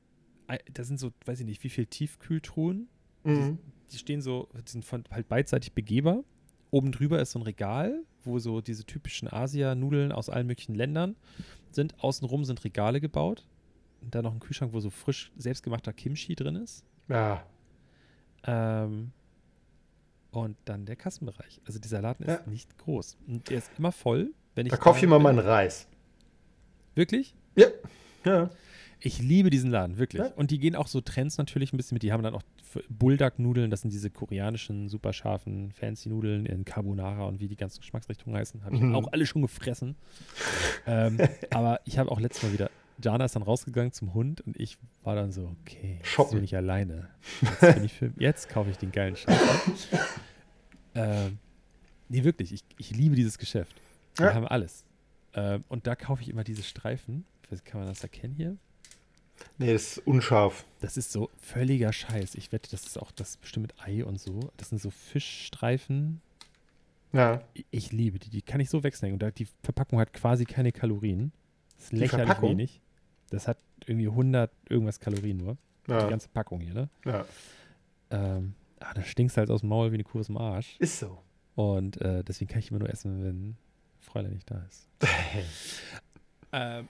das 0.73 0.89
sind 0.89 0.99
so, 0.99 1.13
weiß 1.25 1.41
ich 1.41 1.47
nicht, 1.47 1.63
wie 1.65 1.69
viel 1.69 1.87
Tiefkühltruhen. 1.87 2.89
Mhm. 3.25 3.59
Die 3.91 3.99
stehen 3.99 4.21
so, 4.21 4.49
die 4.55 4.71
sind 4.71 4.85
von, 4.85 5.05
halt 5.11 5.29
beidseitig 5.29 5.73
begehbar. 5.73 6.25
Oben 6.71 6.93
drüber 6.93 7.21
ist 7.21 7.33
so 7.33 7.39
ein 7.39 7.43
Regal, 7.43 8.05
wo 8.25 8.39
so 8.39 8.61
diese 8.61 8.85
typischen 8.85 9.33
Asia-Nudeln 9.33 10.13
aus 10.13 10.29
allen 10.29 10.47
möglichen 10.47 10.75
Ländern 10.75 11.17
sind. 11.71 11.99
Außenrum 12.03 12.45
sind 12.45 12.63
Regale 12.65 13.01
gebaut. 13.01 13.47
Und 14.03 14.15
dann 14.15 14.25
noch 14.25 14.33
ein 14.33 14.41
Kühlschrank, 14.41 14.73
wo 14.73 14.81
so 14.81 14.91
frisch 14.91 15.33
selbstgemachter 15.37 15.93
Kimchi 15.93 16.35
drin 16.35 16.57
ist. 16.57 16.85
Ja. 17.09 17.45
Ähm, 18.45 19.13
und 20.45 20.57
dann 20.65 20.87
der 20.87 20.97
Kassenbereich. 20.97 21.61
Also 21.67 21.79
dieser 21.79 22.01
Laden 22.01 22.27
ist 22.27 22.41
Ja. 22.45 22.51
nicht 22.51 22.77
groß. 22.79 23.17
Und 23.27 23.49
der 23.51 23.59
ist 23.59 23.71
immer 23.79 23.93
voll, 23.93 24.33
wenn 24.55 24.67
ich 24.67 24.71
Da 24.71 24.77
kaufe 24.77 24.99
ich 24.99 25.05
immer 25.05 25.19
meinen 25.19 25.39
Reis. 25.39 25.87
Wirklich? 26.95 27.35
Ja. 27.57 27.67
Ja. 28.25 28.51
Ich 29.01 29.21
liebe 29.21 29.49
diesen 29.49 29.71
Laden, 29.71 29.97
wirklich. 29.97 30.21
Ja. 30.23 30.33
Und 30.35 30.51
die 30.51 30.59
gehen 30.59 30.75
auch 30.75 30.89
so 30.89 31.01
Trends 31.01 31.39
natürlich 31.39 31.73
ein 31.73 31.77
bisschen 31.77 31.95
mit. 31.95 32.03
Die 32.03 32.13
haben 32.13 32.25
dann 32.25 32.35
auch 32.35 32.43
Bulldog-Nudeln, 32.89 33.71
das 33.71 33.83
sind 33.83 33.93
diese 33.93 34.11
koreanischen, 34.11 34.89
super 34.89 35.13
scharfen, 35.13 35.71
fancy 35.71 36.09
Nudeln 36.09 36.45
in 36.47 36.65
Carbonara 36.65 37.25
und 37.27 37.39
wie 37.39 37.47
die 37.47 37.55
ganzen 37.57 37.79
Geschmacksrichtungen 37.81 38.37
heißen. 38.37 38.65
Habe 38.65 38.75
ich 38.75 38.83
Mhm. 38.83 38.97
auch 38.97 39.13
alle 39.13 39.25
schon 39.25 39.43
gefressen. 39.43 39.95
ähm, 40.87 41.19
aber 41.51 41.81
ich 41.85 41.97
habe 41.99 42.11
auch 42.11 42.19
letztes 42.19 42.43
Mal 42.43 42.53
wieder, 42.53 42.71
Jana 43.03 43.25
ist 43.25 43.37
dann 43.37 43.43
rausgegangen 43.43 43.93
zum 43.93 44.15
Hund 44.15 44.41
und 44.41 44.59
ich 44.59 44.77
war 45.05 45.15
dann 45.15 45.31
so, 45.33 45.55
okay, 45.63 46.01
jetzt 46.03 46.31
bin 46.33 46.43
ich 46.45 46.57
alleine. 46.57 47.09
Jetzt, 47.41 47.75
bin 47.75 47.85
ich 47.85 47.93
für, 47.93 48.13
jetzt 48.19 48.49
kaufe 48.49 48.71
ich 48.71 48.77
den 48.79 48.91
geilen 48.93 49.15
Scheiß. 49.17 49.39
ähm, 50.95 51.39
nee, 52.09 52.25
wirklich, 52.25 52.53
ich, 52.53 52.65
ich 52.79 52.91
liebe 52.91 53.15
dieses 53.15 53.39
Geschäft. 53.39 53.75
Wir 54.17 54.27
Ja. 54.27 54.35
haben 54.35 54.47
alles. 54.47 54.85
Ähm, 55.35 55.65
und 55.69 55.87
da 55.87 55.95
kaufe 55.95 56.23
ich 56.23 56.29
immer 56.29 56.45
diese 56.45 56.63
Streifen. 56.63 57.25
Weiß, 57.51 57.65
kann 57.65 57.81
man 57.81 57.89
das 57.89 58.03
erkennen 58.03 58.35
hier? 58.35 58.57
Nee, 59.59 59.73
das 59.73 59.99
ist 59.99 60.07
unscharf. 60.07 60.65
Das 60.81 60.97
ist 60.97 61.13
so 61.13 61.31
völliger 61.39 61.93
Scheiß. 61.93 62.35
Ich 62.35 62.51
wette, 62.51 62.69
das 62.71 62.85
ist 62.85 62.99
auch 62.99 63.13
das 63.13 63.37
bestimmt 63.37 63.69
mit 63.69 63.81
Ei 63.87 64.05
und 64.05 64.21
so. 64.21 64.51
Das 64.57 64.71
sind 64.71 64.81
so 64.81 64.91
Fischstreifen. 64.91 66.21
Ja. 67.13 67.43
Ich, 67.55 67.65
ich 67.71 67.93
liebe 67.93 68.19
die. 68.19 68.31
Die 68.31 68.43
kann 68.43 68.61
ich 68.61 68.69
so 68.69 68.83
wechseln. 68.83 69.13
Und 69.13 69.21
da- 69.21 69.31
die 69.31 69.47
Verpackung 69.63 70.01
hat 70.01 70.13
quasi 70.13 70.45
keine 70.45 70.73
Kalorien. 70.73 71.31
Das 71.77 71.85
ist 71.87 71.93
lächerlich 71.93 72.43
wenig. 72.43 72.81
Das 73.31 73.47
hat 73.49 73.59
irgendwie 73.87 74.09
100 74.09 74.51
irgendwas 74.69 75.01
Kalorien 75.01 75.37
nur. 75.39 75.57
Die 75.87 75.93
Ja. 75.93 76.09
ganze 76.09 76.29
Packung 76.29 76.61
hier, 76.61 76.75
ne? 76.75 76.89
ja. 77.05 77.25
Ähm, 78.11 78.55
aber 78.81 78.95
da 78.95 79.03
stinkst 79.03 79.37
halt 79.37 79.51
aus 79.51 79.61
dem 79.61 79.69
Maul 79.71 79.91
wie 79.91 79.95
eine 79.97 80.05
Kuh 80.05 80.21
aus 80.21 80.27
dem 80.27 80.37
Arsch. 80.39 80.77
Ist 80.79 80.99
so. 81.01 81.19
Und 81.57 82.01
äh, 82.01 82.23
deswegen 82.25 82.49
kann 82.51 82.61
ich 82.61 82.71
immer 82.71 82.79
nur 82.81 82.89
essen, 82.91 83.23
wenn 83.25 83.57
Fräulein 83.99 84.33
nicht 84.35 84.51
da 84.51 84.65
ist. 84.69 84.89
ähm, 86.53 86.89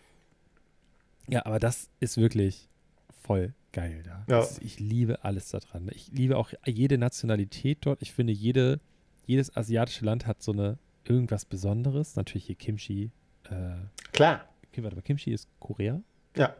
ja, 1.29 1.45
aber 1.47 1.59
das 1.59 1.91
ist 2.01 2.17
wirklich 2.17 2.69
voll 3.23 3.55
geil 3.73 4.03
da. 4.05 4.25
Ja. 4.29 4.41
Ist, 4.43 4.63
ich 4.63 4.79
liebe 4.81 5.25
alles 5.25 5.51
da 5.51 5.59
dran. 5.59 5.91
Ich 5.95 6.09
liebe 6.13 6.37
auch 6.37 6.53
jede 6.67 6.99
Nationalität 6.99 7.79
dort. 7.83 8.03
Ich 8.03 8.13
finde, 8.13 8.33
jede, 8.33 8.81
jedes 9.27 9.57
asiatische 9.57 10.05
Land 10.05 10.27
hat 10.27 10.43
so 10.43 10.53
eine 10.53 10.79
irgendwas 11.05 11.45
Besonderes. 11.45 12.17
Natürlich 12.17 12.47
hier 12.47 12.57
Kimchi. 12.57 13.11
Äh, 13.51 13.77
Klar. 14.13 14.49
okay, 14.71 14.83
warte 14.83 14.97
mal, 14.97 15.03
Kimchi 15.03 15.33
ist 15.33 15.49
Korea. 15.59 16.01
Ja. 16.39 16.55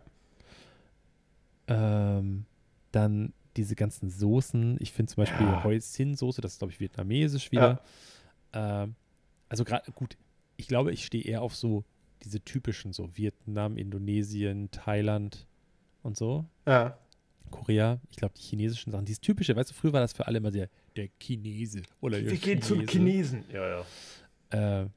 Ähm, 1.69 2.45
dann 2.93 3.33
diese 3.57 3.75
ganzen 3.75 4.11
Soßen. 4.11 4.77
Ich 4.81 4.93
finde 4.93 5.13
zum 5.13 5.23
Beispiel 5.23 5.47
Ja. 5.47 5.65
Hoisin-Soße, 5.65 6.41
das 6.41 6.53
ist, 6.53 6.59
glaube 6.59 6.73
ich, 6.73 6.81
vietnamesisch 6.81 7.51
wieder. 7.51 7.83
Ähm, 8.53 8.95
also 9.49 9.65
gerade, 9.65 9.91
gut, 9.93 10.17
ich 10.57 10.69
glaube, 10.69 10.93
ich 10.93 11.05
stehe 11.05 11.25
eher 11.25 11.43
auf 11.43 11.55
so 11.57 11.85
diese 12.23 12.41
typischen, 12.41 12.93
so 12.93 13.11
Vietnam, 13.17 13.77
Indonesien, 13.77 14.71
Thailand 14.71 15.47
und 16.03 16.17
so. 16.17 16.45
Ja. 16.67 16.99
Korea, 17.51 17.99
ich 18.11 18.17
glaube, 18.17 18.35
die 18.37 18.43
chinesischen 18.43 18.93
Sachen, 18.93 19.07
dieses 19.07 19.21
typische, 19.21 19.57
weißt 19.57 19.71
du, 19.71 19.75
früher 19.75 19.93
war 19.93 20.01
das 20.01 20.13
für 20.13 20.27
alle 20.27 20.39
immer 20.39 20.53
sehr 20.53 20.69
der 20.97 21.09
Chinese 21.21 21.83
oder 22.01 22.21
der 22.21 22.31
Wir 22.31 22.39
gehen 22.39 22.61
zum 22.61 22.79
Chinese. 22.87 23.39
Chinesen. 23.39 23.45
Ja, 23.53 23.85
ja. 24.53 24.83
Äh, 24.83 24.89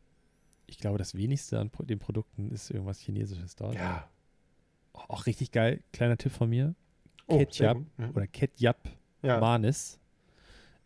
ich 0.67 0.77
glaube, 0.77 0.97
das 0.97 1.15
wenigste 1.15 1.59
an 1.59 1.71
den 1.83 1.99
Produkten 1.99 2.51
ist 2.51 2.69
irgendwas 2.69 2.99
Chinesisches 2.99 3.55
dort. 3.55 3.75
Ja. 3.75 4.09
Auch 4.93 5.25
richtig 5.25 5.51
geil, 5.51 5.81
kleiner 5.93 6.17
Tipp 6.17 6.31
von 6.31 6.49
mir. 6.49 6.75
Oh. 7.27 7.37
Mhm. 7.39 8.09
oder 8.13 8.27
Ketchup 8.27 8.77
Ja. 9.21 9.39
Manis. 9.39 9.99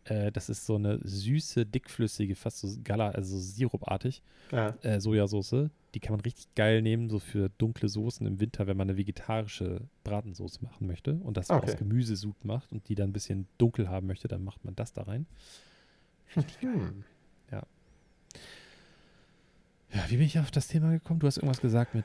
Äh, 0.04 0.30
das 0.30 0.48
ist 0.48 0.64
so 0.66 0.76
eine 0.76 1.00
süße, 1.02 1.66
dickflüssige, 1.66 2.36
fast 2.36 2.58
so 2.60 2.68
Gala, 2.84 3.10
also 3.10 3.36
so 3.36 3.42
sirupartig 3.42 4.22
ja. 4.52 4.76
äh, 4.82 5.00
Sojasauce. 5.00 5.68
Die 5.94 6.00
kann 6.00 6.12
man 6.12 6.20
richtig 6.20 6.54
geil 6.54 6.82
nehmen, 6.82 7.08
so 7.08 7.18
für 7.18 7.48
dunkle 7.58 7.88
Soßen 7.88 8.24
im 8.26 8.38
Winter, 8.38 8.66
wenn 8.66 8.76
man 8.76 8.88
eine 8.88 8.98
vegetarische 8.98 9.80
Bratensoße 10.04 10.62
machen 10.62 10.86
möchte 10.86 11.14
und 11.14 11.36
das 11.36 11.50
Okay. 11.50 11.70
aus 11.72 11.76
Gemüsesud 11.76 12.44
macht 12.44 12.70
und 12.70 12.88
die 12.88 12.94
dann 12.94 13.10
ein 13.10 13.12
bisschen 13.12 13.48
dunkel 13.58 13.88
haben 13.88 14.06
möchte, 14.06 14.28
dann 14.28 14.44
macht 14.44 14.64
man 14.64 14.76
das 14.76 14.92
da 14.92 15.02
rein. 15.02 15.26
Hm. 16.60 17.04
Ja, 19.94 20.04
wie 20.10 20.16
bin 20.16 20.26
ich 20.26 20.38
auf 20.38 20.50
das 20.50 20.68
Thema 20.68 20.90
gekommen? 20.90 21.20
Du 21.20 21.26
hast 21.26 21.38
irgendwas 21.38 21.60
gesagt 21.60 21.94
mit 21.94 22.04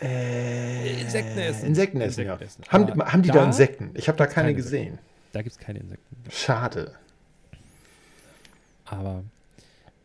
Äh, 0.00 1.00
Insekten 1.00 1.38
essen. 1.38 1.66
Insekten 1.66 2.00
essen, 2.00 2.26
ja. 2.26 2.36
Essen. 2.36 2.64
Haben, 2.68 3.02
haben 3.12 3.22
die 3.22 3.28
da, 3.28 3.34
da 3.36 3.44
Insekten? 3.46 3.90
Ich 3.94 4.08
habe 4.08 4.18
da 4.18 4.26
keine 4.26 4.48
keine 4.48 4.54
gesehen. 4.54 4.98
Da 5.32 5.42
gibt 5.42 5.52
es 5.52 5.58
keine 5.58 5.78
Insekten. 5.80 6.16
Schade. 6.30 6.94
aber 8.84 9.24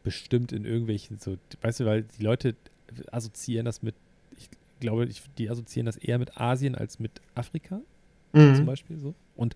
bestimmt 0.03 0.51
in 0.51 0.65
irgendwelchen 0.65 1.19
so, 1.19 1.37
weißt 1.61 1.81
du, 1.81 1.85
weil 1.85 2.03
die 2.03 2.23
Leute 2.23 2.55
assoziieren 3.11 3.65
das 3.65 3.83
mit, 3.83 3.95
ich 4.37 4.49
glaube, 4.79 5.05
ich, 5.05 5.21
die 5.37 5.49
assoziieren 5.49 5.85
das 5.85 5.97
eher 5.97 6.17
mit 6.17 6.39
Asien 6.39 6.75
als 6.75 6.99
mit 6.99 7.11
Afrika 7.35 7.79
zum 8.33 8.41
Mhm. 8.61 8.65
Beispiel 8.65 8.97
so. 8.97 9.13
Und 9.35 9.55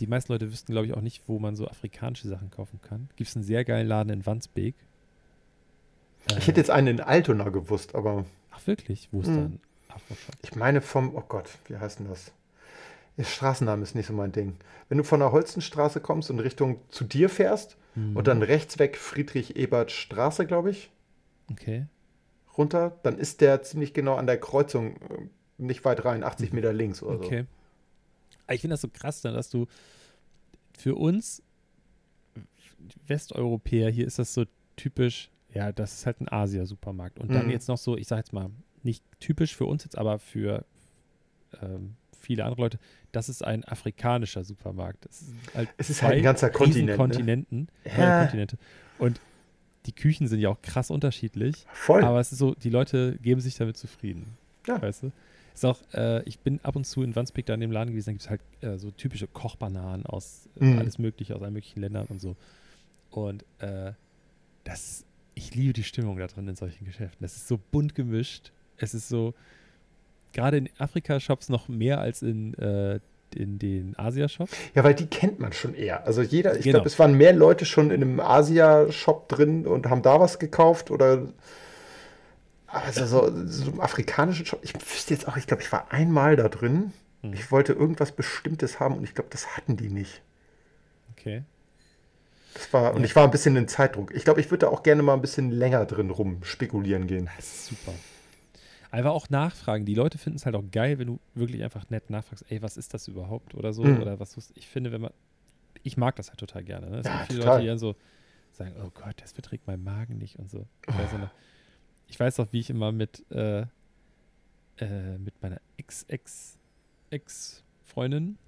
die 0.00 0.06
meisten 0.08 0.32
Leute 0.32 0.50
wüssten, 0.52 0.72
glaube 0.72 0.86
ich, 0.86 0.92
auch 0.94 1.00
nicht, 1.00 1.22
wo 1.28 1.38
man 1.38 1.56
so 1.56 1.66
afrikanische 1.68 2.28
Sachen 2.28 2.50
kaufen 2.50 2.80
kann. 2.82 3.08
Gibt 3.16 3.30
es 3.30 3.36
einen 3.36 3.44
sehr 3.44 3.64
geilen 3.64 3.86
Laden 3.88 4.10
in 4.12 4.26
Wandsbek. 4.26 4.74
Ich 6.36 6.46
hätte 6.48 6.60
jetzt 6.60 6.70
einen 6.70 6.88
in 6.88 7.00
Altona 7.00 7.48
gewusst, 7.48 7.94
aber 7.94 8.26
Ach 8.50 8.66
wirklich? 8.66 9.08
Wo 9.12 9.20
ist 9.20 9.28
Mhm. 9.28 9.34
dann? 9.36 9.60
Ich 10.42 10.54
meine 10.54 10.80
vom, 10.80 11.14
oh 11.14 11.22
Gott, 11.28 11.50
wie 11.66 11.76
heißt 11.76 11.98
denn 12.00 12.08
das? 12.08 12.32
Der 13.16 13.24
Straßenname 13.24 13.82
ist 13.82 13.94
nicht 13.94 14.06
so 14.06 14.12
mein 14.12 14.32
Ding. 14.32 14.56
Wenn 14.88 14.98
du 14.98 15.04
von 15.04 15.20
der 15.20 15.32
Holstenstraße 15.32 16.00
kommst 16.00 16.30
und 16.30 16.38
Richtung 16.40 16.80
zu 16.88 17.04
dir 17.04 17.28
fährst 17.28 17.76
Mhm. 17.94 18.16
und 18.16 18.26
dann 18.28 18.42
rechts 18.42 18.78
weg 18.78 18.96
Friedrich-Ebert-Straße, 18.96 20.46
glaube 20.46 20.70
ich, 20.70 20.90
Okay. 21.50 21.86
runter, 22.56 22.98
dann 23.02 23.18
ist 23.18 23.40
der 23.40 23.62
ziemlich 23.62 23.92
genau 23.94 24.14
an 24.16 24.26
der 24.26 24.38
Kreuzung, 24.38 24.96
äh, 24.96 25.28
nicht 25.58 25.84
weit 25.84 26.04
rein, 26.04 26.22
80 26.22 26.52
Meter 26.52 26.72
links 26.72 27.02
oder 27.02 27.16
Okay. 27.24 27.46
Aber 28.46 28.54
Ich 28.54 28.60
finde 28.60 28.74
das 28.74 28.82
so 28.82 28.88
krass, 28.88 29.20
dass 29.20 29.50
du 29.50 29.66
für 30.76 30.94
uns 30.94 31.42
Westeuropäer, 33.06 33.90
hier 33.90 34.06
ist 34.06 34.18
das 34.18 34.32
so 34.34 34.44
typisch, 34.76 35.30
ja, 35.52 35.72
das 35.72 35.94
ist 35.94 36.06
halt 36.06 36.20
ein 36.20 36.28
Asia-Supermarkt. 36.30 37.18
Und 37.18 37.34
dann 37.34 37.46
Mhm. 37.46 37.50
jetzt 37.50 37.68
noch 37.68 37.78
so, 37.78 37.96
ich 37.96 38.06
sag 38.06 38.18
jetzt 38.18 38.32
mal, 38.32 38.50
nicht 38.84 39.02
typisch 39.20 39.54
für 39.56 39.66
uns 39.66 39.84
jetzt, 39.84 39.96
aber 39.98 40.18
für 40.18 40.64
ähm, 41.62 41.94
viele 42.20 42.44
andere 42.44 42.60
Leute, 42.60 42.78
das 43.12 43.28
ist 43.28 43.42
ein 43.44 43.64
afrikanischer 43.64 44.44
Supermarkt. 44.44 45.06
Ist 45.06 45.24
halt 45.54 45.68
Es 45.76 45.90
ist 45.90 46.02
halt 46.02 46.16
ein 46.16 46.22
ganzer 46.22 46.50
Kontinent, 46.50 46.88
ne? 46.88 46.96
Kontinenten, 46.96 47.68
beide 47.84 48.20
Kontinente. 48.24 48.58
Und 48.98 49.20
die 49.86 49.92
Küchen 49.92 50.26
sind 50.28 50.40
ja 50.40 50.50
auch 50.50 50.60
krass 50.60 50.90
unterschiedlich. 50.90 51.64
Voll. 51.72 52.04
Aber 52.04 52.20
es 52.20 52.32
ist 52.32 52.38
so, 52.38 52.54
die 52.54 52.68
Leute 52.70 53.16
geben 53.22 53.40
sich 53.40 53.54
damit 53.56 53.76
zufrieden. 53.76 54.36
Ja. 54.66 54.82
Weißt 54.82 55.04
du? 55.04 55.12
Ist 55.54 55.64
auch, 55.64 55.80
äh, 55.94 56.22
ich 56.24 56.38
bin 56.40 56.60
ab 56.62 56.76
und 56.76 56.84
zu 56.84 57.02
in 57.02 57.16
Wandsbek 57.16 57.46
da 57.46 57.54
in 57.54 57.60
dem 57.60 57.72
Laden 57.72 57.90
gewesen, 57.90 58.06
da 58.06 58.12
gibt 58.12 58.22
es 58.22 58.30
halt 58.30 58.40
äh, 58.60 58.78
so 58.78 58.90
typische 58.90 59.26
Kochbananen 59.26 60.04
aus 60.06 60.48
äh, 60.60 60.64
Mhm. 60.64 60.78
alles 60.78 60.98
Mögliche, 60.98 61.34
aus 61.34 61.42
allen 61.42 61.54
möglichen 61.54 61.80
Ländern 61.80 62.06
und 62.08 62.20
so. 62.20 62.36
Und 63.10 63.44
äh, 63.60 63.92
das, 64.64 65.04
ich 65.34 65.54
liebe 65.54 65.72
die 65.72 65.82
Stimmung 65.84 66.18
da 66.18 66.26
drin 66.26 66.46
in 66.46 66.54
solchen 66.56 66.84
Geschäften. 66.84 67.18
Das 67.20 67.36
ist 67.36 67.48
so 67.48 67.58
bunt 67.72 67.94
gemischt. 67.94 68.52
Es 68.78 68.94
ist 68.94 69.08
so, 69.08 69.34
gerade 70.32 70.56
in 70.58 70.68
Afrika-Shops 70.78 71.48
noch 71.48 71.68
mehr 71.68 72.00
als 72.00 72.22
in, 72.22 72.54
äh, 72.54 73.00
in 73.34 73.58
den 73.58 73.98
Asia-Shops. 73.98 74.52
Ja, 74.74 74.84
weil 74.84 74.94
die 74.94 75.06
kennt 75.06 75.38
man 75.40 75.52
schon 75.52 75.74
eher. 75.74 76.06
Also 76.06 76.22
jeder, 76.22 76.56
ich 76.56 76.62
Genau. 76.64 76.76
glaube, 76.78 76.88
es 76.88 76.98
waren 76.98 77.14
mehr 77.14 77.32
Leute 77.32 77.64
schon 77.66 77.90
in 77.90 78.02
einem 78.02 78.20
Asia-Shop 78.20 79.28
drin 79.28 79.66
und 79.66 79.86
haben 79.90 80.02
da 80.02 80.18
was 80.20 80.38
gekauft 80.38 80.90
oder 80.90 81.28
also 82.66 83.06
so, 83.06 83.46
so 83.46 83.70
im 83.70 83.80
afrikanischen 83.80 84.44
Shop. 84.46 84.60
Ich 84.62 84.74
wüsste 84.74 85.14
jetzt 85.14 85.26
auch, 85.26 85.36
ich 85.36 85.46
glaube, 85.46 85.62
ich 85.62 85.72
war 85.72 85.90
einmal 85.92 86.36
da 86.36 86.48
drin. 86.48 86.92
Hm. 87.22 87.32
Ich 87.32 87.50
wollte 87.50 87.72
irgendwas 87.72 88.12
Bestimmtes 88.12 88.78
haben 88.78 88.96
und 88.96 89.04
ich 89.04 89.14
glaube, 89.14 89.30
das 89.30 89.56
hatten 89.56 89.76
die 89.76 89.88
nicht. 89.88 90.22
Okay. 91.12 91.42
Das 92.54 92.72
war, 92.72 92.92
und 92.94 93.00
Ja. 93.00 93.04
ich 93.06 93.16
war 93.16 93.24
ein 93.24 93.30
bisschen 93.30 93.56
in 93.56 93.68
Zeitdruck. 93.68 94.14
Ich 94.14 94.24
glaube, 94.24 94.40
ich 94.40 94.50
würde 94.50 94.66
da 94.66 94.68
auch 94.72 94.82
gerne 94.82 95.02
mal 95.02 95.14
ein 95.14 95.20
bisschen 95.20 95.50
länger 95.50 95.84
drin 95.86 96.10
rum 96.10 96.40
spekulieren 96.42 97.06
gehen. 97.06 97.28
Das 97.36 97.46
ist 97.46 97.66
super. 97.66 97.92
Einfach 98.90 99.10
auch 99.10 99.28
nachfragen. 99.28 99.84
Die 99.84 99.94
Leute 99.94 100.16
finden 100.18 100.36
es 100.38 100.46
halt 100.46 100.56
auch 100.56 100.64
geil, 100.72 100.98
wenn 100.98 101.06
du 101.08 101.18
wirklich 101.34 101.62
einfach 101.62 101.88
nett 101.90 102.08
nachfragst, 102.10 102.44
ey, 102.50 102.62
was 102.62 102.76
ist 102.76 102.94
das 102.94 103.06
überhaupt 103.08 103.54
oder 103.54 103.72
so. 103.72 103.84
Mhm. 103.84 104.00
Oder 104.00 104.18
was 104.20 104.50
ich 104.54 104.66
finde, 104.68 104.92
wenn 104.92 105.00
man. 105.02 105.12
Ich 105.82 105.96
mag 105.96 106.16
das 106.16 106.28
halt 106.28 106.40
total 106.40 106.64
gerne. 106.64 106.90
Ne? 106.90 106.98
Es 106.98 107.06
Ja, 107.06 107.12
gibt 107.18 107.26
viele 107.26 107.38
total. 107.40 107.52
Leute, 107.54 107.62
die 107.62 107.68
dann 107.68 107.78
so 107.78 107.94
sagen, 108.52 108.74
oh 108.82 108.90
Gott, 108.94 109.14
das 109.22 109.32
verträgt 109.32 109.66
mein 109.66 109.82
Magen 109.84 110.18
nicht 110.18 110.38
und 110.38 110.50
so. 110.50 110.66
Ich 110.88 110.98
weiß, 110.98 111.12
noch, 111.12 111.30
ich 112.08 112.18
weiß 112.18 112.38
noch, 112.38 112.52
wie 112.52 112.60
ich 112.60 112.70
immer 112.70 112.90
mit, 112.92 113.24
äh, 113.30 113.66
äh, 114.78 115.18
mit 115.18 115.40
meiner 115.42 115.60
Ex-Ex-Ex-Freundin 117.10 118.38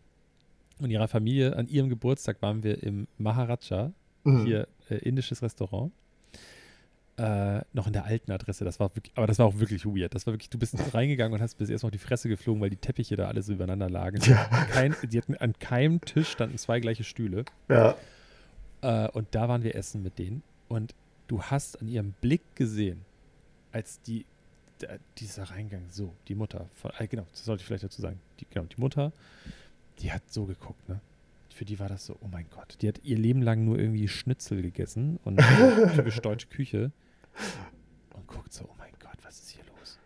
und 0.81 0.91
ihrer 0.91 1.09
Familie 1.09 1.57
an 1.57 1.69
ihrem 1.69 1.89
Geburtstag 1.89 2.41
waren 2.43 2.63
wir 2.63 2.83
im 2.83 3.07
Maharaja 3.19 3.93
Mhm. 4.25 4.45
hier 4.45 4.69
äh, 4.91 4.97
indisches 4.97 5.43
Restaurant. 5.43 5.93
Äh, 7.21 7.65
noch 7.75 7.87
in 7.87 7.93
der 7.93 8.07
alten 8.07 8.33
Adresse. 8.33 8.65
Das 8.65 8.81
war 8.81 8.97
wirklich, 8.97 9.13
aber 9.15 9.27
das 9.27 9.39
war 9.39 9.45
auch 9.45 9.59
wirklich 9.59 9.85
weird. 9.85 10.15
Das 10.15 10.27
war 10.27 10.33
wirklich, 10.33 10.49
du 10.49 10.59
bist 10.59 10.75
reingegangen 10.95 11.35
und 11.35 11.43
hast 11.43 11.57
bis 11.57 11.69
erst 11.69 11.85
mal 11.85 11.89
auf 11.89 11.93
die 11.93 11.99
Fresse 11.99 12.31
geflogen, 12.31 12.63
weil 12.63 12.71
die 12.71 12.77
Teppiche 12.77 13.15
da 13.15 13.29
alle 13.29 13.43
so 13.43 13.53
übereinander 13.53 13.91
lagen. 13.91 14.23
Ja. 14.23 14.47
Kein, 14.71 14.97
die 15.03 15.19
hatten, 15.19 15.37
an 15.37 15.53
keinem 15.59 16.01
Tisch 16.01 16.31
standen 16.31 16.57
zwei 16.57 16.81
gleiche 16.81 17.05
Stühle. 17.05 17.45
Ja. 17.69 17.95
Äh, 18.81 19.09
und 19.11 19.29
da 19.33 19.51
waren 19.51 19.63
wir 19.65 19.75
essen 19.75 20.03
mit 20.03 20.19
denen. 20.19 20.43
Und 20.69 20.95
du 21.29 21.43
hast 21.43 21.83
an 21.83 21.89
ihrem 21.89 22.13
Blick 22.23 22.41
gesehen, 22.55 23.03
als 23.71 24.01
die, 24.01 24.25
dieser 25.19 25.43
Reingang, 25.43 25.83
so, 25.91 26.15
die 26.27 26.35
Mutter, 26.35 26.71
von, 26.73 26.91
äh, 26.99 27.07
genau, 27.07 27.27
das 27.33 27.45
sollte 27.45 27.61
ich 27.61 27.67
vielleicht 27.67 27.85
dazu 27.85 28.01
sagen. 28.01 28.19
Die, 28.41 28.47
genau, 28.49 28.65
die 28.65 28.81
Mutter, 28.81 29.13
die 29.99 30.11
hat 30.11 30.23
so 30.31 30.47
geguckt, 30.47 30.89
ne? 30.89 31.01
Für 31.55 31.67
die 31.67 31.79
war 31.79 31.91
das 31.91 32.07
so, 32.07 32.17
oh 32.23 32.29
mein 32.33 32.47
Gott. 32.49 32.79
Die 32.81 32.89
hat 32.89 33.01
ihr 33.03 33.19
Leben 33.19 33.43
lang 33.43 33.67
nur 33.67 33.79
irgendwie 33.79 34.09
Schnitzel 34.09 34.63
gegessen 34.63 35.21
und 35.25 35.37
typisch 35.95 36.19
deutsche 36.21 36.47
Küche. 36.47 36.93
Und 38.15 38.27
guckt 38.27 38.53
so, 38.53 38.65
oh 38.65 38.75
mein 38.79 38.93
Gott, 39.01 39.17
was 39.23 39.41
ist 39.41 39.51
hier 39.51 39.65
los? 39.65 39.99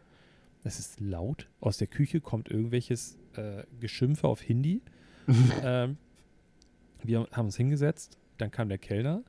Es 0.64 0.78
ist 0.78 1.01
laut. 1.01 1.49
Aus 1.61 1.78
der 1.78 1.87
Küche 1.89 2.20
kommt 2.20 2.49
irgendwelches 2.51 3.18
äh, 3.37 3.64
Geschimpfe 3.80 4.28
auf 4.28 4.41
Hindi. 4.41 4.80
ähm, 5.62 5.97
wir 7.03 7.26
haben 7.32 7.47
uns 7.47 7.57
hingesetzt, 7.57 8.18
dann 8.39 8.51
kam 8.51 8.68
der 8.68 8.78
Kellner 8.78 9.22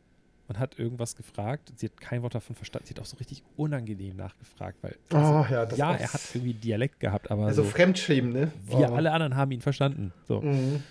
und 0.48 0.60
hat 0.60 0.78
irgendwas 0.80 1.16
gefragt. 1.16 1.74
Sie 1.76 1.88
hat 1.88 2.00
kein 2.00 2.22
Wort 2.22 2.36
davon 2.36 2.56
verstanden. 2.56 2.88
Sie 2.88 2.94
hat 2.94 3.00
auch 3.02 3.06
so 3.06 3.18
richtig 3.18 3.44
unangenehm 3.58 4.16
nachgefragt, 4.16 4.78
weil 4.82 4.96
Oh, 5.12 5.46
ja, 5.50 5.66
das 5.66 5.78
ja, 5.78 5.94
er 5.96 6.14
hat 6.14 6.22
irgendwie 6.34 6.54
Dialekt 6.54 7.00
gehabt, 7.00 7.32
aber 7.32 7.46
Also 7.48 7.64
so, 7.64 7.70
Fremdschämen, 7.70 8.32
ne? 8.32 8.52
wir 8.68 8.92
Oh. 8.92 8.94
alle 8.96 9.12
anderen 9.12 9.36
haben 9.36 9.52
ihn 9.52 9.62
verstanden. 9.62 10.14
So. 10.28 10.42
Mhm. 10.42 10.84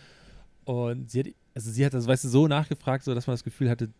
Und 0.64 1.10
sie 1.10 1.20
hat, 1.20 1.26
also 1.54 1.70
sie 1.70 1.84
hat 1.86 1.94
das, 1.94 2.06
weißt 2.06 2.24
du, 2.24 2.28
so 2.28 2.48
nachgefragt, 2.48 3.04
so 3.04 3.14
dass 3.14 3.26
man 3.26 3.34
das 3.34 3.44
Gefühl 3.44 3.70
hatte, 3.70 3.90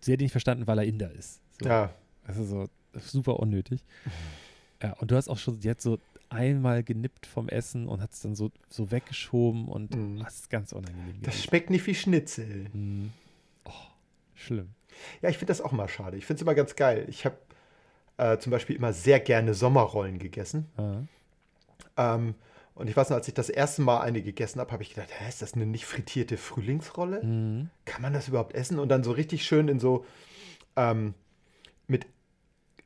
sie 0.00 0.12
hat 0.12 0.20
ihn 0.20 0.24
nicht 0.24 0.32
verstanden, 0.32 0.66
weil 0.66 0.78
er 0.78 0.84
Inder 0.84 1.10
ist. 1.12 1.40
So. 1.60 1.68
Ja. 1.68 1.92
Also 2.24 2.44
so 2.44 2.68
super 2.98 3.38
unnötig. 3.40 3.84
Ja, 4.82 4.92
und 4.94 5.10
du 5.10 5.16
hast 5.16 5.28
auch 5.28 5.38
schon, 5.38 5.60
die 5.60 5.70
hat 5.70 5.80
so 5.80 5.98
einmal 6.28 6.82
genippt 6.84 7.26
vom 7.26 7.48
Essen 7.48 7.88
und 7.88 8.00
hat 8.00 8.12
es 8.12 8.20
dann 8.20 8.34
so, 8.34 8.50
so 8.68 8.90
weggeschoben 8.90 9.66
und 9.68 9.94
Mhm. 9.94 10.20
das 10.22 10.34
ist 10.36 10.50
ganz 10.50 10.72
unangenehm. 10.72 11.16
Das 11.22 11.34
gewesen. 11.34 11.48
schmeckt 11.48 11.70
nicht 11.70 11.86
wie 11.86 11.94
Schnitzel. 11.94 12.66
Mhm. 12.72 13.12
Oh, 13.64 13.70
schlimm. 14.34 14.70
Ja, 15.22 15.28
ich 15.28 15.38
finde 15.38 15.50
das 15.50 15.60
auch 15.60 15.72
mal 15.72 15.88
schade. 15.88 16.16
Ich 16.16 16.26
finde 16.26 16.38
es 16.38 16.42
immer 16.42 16.54
ganz 16.54 16.76
geil. 16.76 17.06
Ich 17.08 17.24
habe 17.24 17.36
äh, 18.16 18.38
zum 18.38 18.50
Beispiel 18.52 18.76
immer 18.76 18.92
sehr 18.92 19.18
gerne 19.20 19.54
Sommerrollen 19.54 20.18
gegessen. 20.18 20.66
Ähm, 21.96 22.34
und 22.74 22.88
ich 22.88 22.96
weiß 22.96 23.10
noch, 23.10 23.16
als 23.16 23.28
ich 23.28 23.34
das 23.34 23.48
erste 23.48 23.82
Mal 23.82 24.00
eine 24.00 24.22
gegessen 24.22 24.60
habe, 24.60 24.72
habe 24.72 24.82
ich 24.82 24.94
gedacht, 24.94 25.10
hä, 25.10 25.28
ist 25.28 25.42
das 25.42 25.54
eine 25.54 25.66
nicht 25.66 25.86
frittierte 25.86 26.36
Frühlingsrolle? 26.36 27.22
Mhm. 27.22 27.70
Kann 27.84 28.02
man 28.02 28.12
das 28.12 28.28
überhaupt 28.28 28.54
essen? 28.54 28.78
Und 28.78 28.88
dann 28.88 29.04
so 29.04 29.12
richtig 29.12 29.44
schön 29.44 29.68
in 29.68 29.80
so 29.80 30.04
ähm, 30.76 31.14
mit 31.86 32.06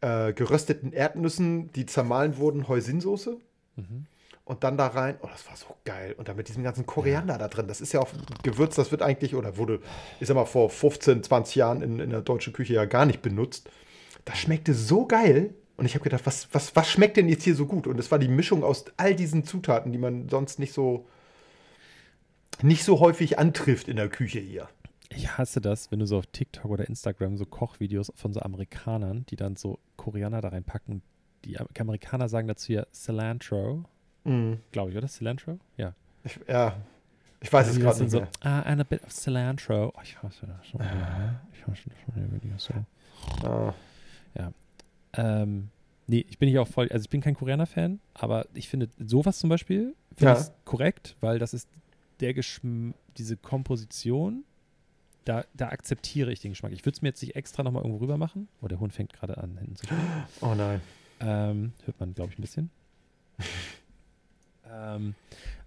äh, 0.00 0.32
gerösteten 0.32 0.92
Erdnüssen, 0.92 1.70
die 1.72 1.86
zermahlen 1.86 2.38
wurden, 2.38 2.68
Hoisinsoße. 2.68 3.38
Mhm. 3.76 4.06
Und 4.46 4.62
dann 4.62 4.76
da 4.76 4.88
rein, 4.88 5.16
oh, 5.22 5.28
das 5.30 5.46
war 5.48 5.56
so 5.56 5.74
geil. 5.84 6.14
Und 6.18 6.28
dann 6.28 6.36
mit 6.36 6.48
diesem 6.48 6.62
ganzen 6.62 6.84
Koriander 6.84 7.38
da 7.38 7.48
drin. 7.48 7.66
Das 7.66 7.80
ist 7.80 7.92
ja 7.92 8.00
auch 8.00 8.10
Gewürz, 8.42 8.74
das 8.74 8.90
wird 8.90 9.00
eigentlich, 9.00 9.34
oder 9.34 9.56
wurde, 9.56 9.80
ich 10.20 10.28
sag 10.28 10.34
mal, 10.34 10.44
vor 10.44 10.68
15, 10.68 11.22
20 11.22 11.54
Jahren 11.54 11.80
in, 11.80 11.98
in 11.98 12.10
der 12.10 12.20
deutschen 12.20 12.52
Küche 12.52 12.74
ja 12.74 12.84
gar 12.84 13.06
nicht 13.06 13.22
benutzt. 13.22 13.70
Das 14.26 14.38
schmeckte 14.38 14.74
so 14.74 15.06
geil. 15.06 15.54
Und 15.76 15.86
ich 15.86 15.94
habe 15.94 16.04
gedacht, 16.04 16.24
was, 16.26 16.48
was, 16.54 16.74
was 16.76 16.88
schmeckt 16.90 17.16
denn 17.16 17.28
jetzt 17.28 17.42
hier 17.42 17.54
so 17.56 17.66
gut? 17.66 17.86
Und 17.86 17.98
es 17.98 18.10
war 18.10 18.18
die 18.18 18.28
Mischung 18.28 18.62
aus 18.62 18.84
all 18.96 19.14
diesen 19.14 19.44
Zutaten, 19.44 19.90
die 19.92 19.98
man 19.98 20.28
sonst 20.28 20.58
nicht 20.60 20.72
so, 20.72 21.06
nicht 22.62 22.84
so 22.84 23.00
häufig 23.00 23.38
antrifft 23.38 23.88
in 23.88 23.96
der 23.96 24.08
Küche 24.08 24.38
hier. 24.38 24.68
Ich 25.10 25.36
hasse 25.36 25.60
das, 25.60 25.90
wenn 25.90 25.98
du 25.98 26.06
so 26.06 26.18
auf 26.18 26.26
TikTok 26.26 26.66
oder 26.66 26.88
Instagram 26.88 27.36
so 27.36 27.44
Kochvideos 27.44 28.12
von 28.14 28.32
so 28.32 28.40
Amerikanern, 28.40 29.26
die 29.30 29.36
dann 29.36 29.56
so 29.56 29.78
Koriander 29.96 30.40
da 30.40 30.48
reinpacken. 30.48 31.02
Die 31.44 31.58
Am- 31.58 31.68
Amerikaner 31.78 32.28
sagen 32.28 32.48
dazu 32.48 32.72
ja 32.72 32.86
Cilantro, 32.92 33.84
Mhm. 34.24 34.60
glaube 34.72 34.90
ich, 34.92 34.96
oder? 34.96 35.06
Cilantro? 35.08 35.58
Ja. 35.76 35.94
Ich, 36.24 36.40
ja, 36.48 36.74
ich 37.40 37.52
weiß 37.52 37.68
es 37.68 37.78
gerade 37.78 38.00
nicht 38.00 38.10
so, 38.12 38.20
mehr. 38.20 38.28
ah, 38.40 38.60
and 38.62 38.80
a 38.80 38.84
bit 38.84 39.02
of 39.04 39.10
Cilantro. 39.12 39.92
Oh, 39.94 40.00
ich 40.02 40.16
hasse 40.22 40.46
das 40.46 40.66
schon. 40.66 40.80
wieder. 40.80 41.40
Ich 41.52 41.66
hasse 41.66 41.82
das 41.90 42.14
schon 42.14 42.42
wieder 42.42 42.58
so. 42.58 43.46
Ah. 43.46 43.74
Ähm, 45.16 45.68
nee, 46.06 46.24
ich 46.28 46.38
bin 46.38 46.48
hier 46.48 46.62
auch 46.62 46.68
voll, 46.68 46.88
also 46.90 47.04
ich 47.04 47.10
bin 47.10 47.20
kein 47.20 47.34
Koreaner-Fan, 47.34 48.00
aber 48.14 48.46
ich 48.54 48.68
finde 48.68 48.88
sowas 48.98 49.38
zum 49.38 49.48
Beispiel 49.50 49.94
finde 50.16 50.34
Ja. 50.34 50.40
ich 50.40 50.46
korrekt, 50.64 51.16
weil 51.20 51.38
das 51.38 51.54
ist 51.54 51.68
der 52.20 52.34
Geschmack, 52.34 52.94
diese 53.16 53.36
Komposition, 53.36 54.44
da, 55.24 55.44
da 55.54 55.68
akzeptiere 55.68 56.32
ich 56.32 56.40
den 56.40 56.50
Geschmack. 56.52 56.72
Ich 56.72 56.84
würde 56.84 56.96
es 56.96 57.02
mir 57.02 57.08
jetzt 57.08 57.22
nicht 57.22 57.34
extra 57.36 57.62
nochmal 57.62 57.82
irgendwo 57.82 58.02
rüber 58.02 58.18
machen. 58.18 58.48
Oh, 58.60 58.68
der 58.68 58.78
Hund 58.80 58.92
fängt 58.92 59.12
gerade 59.12 59.38
an, 59.38 59.56
hinten 59.58 59.76
zu 59.76 59.86
spielen. 59.86 60.00
Oh 60.40 60.54
nein. 60.54 60.80
Ähm, 61.20 61.72
hört 61.84 61.98
man, 62.00 62.12
glaube 62.14 62.32
ich, 62.32 62.38
ein 62.38 62.42
bisschen. 62.42 62.70
ähm, 64.70 65.14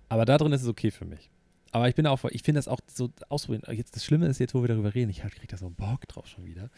aber 0.09 0.25
da 0.25 0.37
drin 0.37 0.51
ist 0.51 0.61
es 0.61 0.67
okay 0.67 0.91
für 0.91 1.05
mich. 1.05 1.29
Aber 1.71 1.89
ich 1.89 1.95
bin 1.95 2.07
auch, 2.07 2.23
ich 2.25 2.43
finde 2.43 2.59
das 2.59 2.67
auch 2.67 2.79
so 2.87 3.09
ausprobieren. 3.29 3.63
Jetzt 3.75 3.95
das 3.95 4.05
Schlimme 4.05 4.27
ist 4.27 4.39
jetzt, 4.39 4.53
wo 4.53 4.61
wir 4.61 4.67
darüber 4.69 4.93
reden, 4.95 5.09
ich 5.09 5.23
halt 5.23 5.33
kriege 5.35 5.47
da 5.47 5.57
so 5.57 5.65
einen 5.65 5.75
Bock 5.75 6.07
drauf 6.07 6.27
schon 6.27 6.45
wieder. 6.45 6.69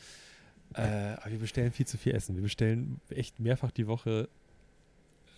Äh, 0.76 0.82
aber 1.22 1.32
wir 1.32 1.40
bestellen 1.40 1.72
viel 1.72 1.88
zu 1.88 1.98
viel 1.98 2.14
Essen. 2.16 2.36
Wir 2.36 2.44
bestellen 2.44 3.00
echt 3.10 3.40
mehrfach 3.40 3.72
die 3.72 3.88
Woche 3.88 4.30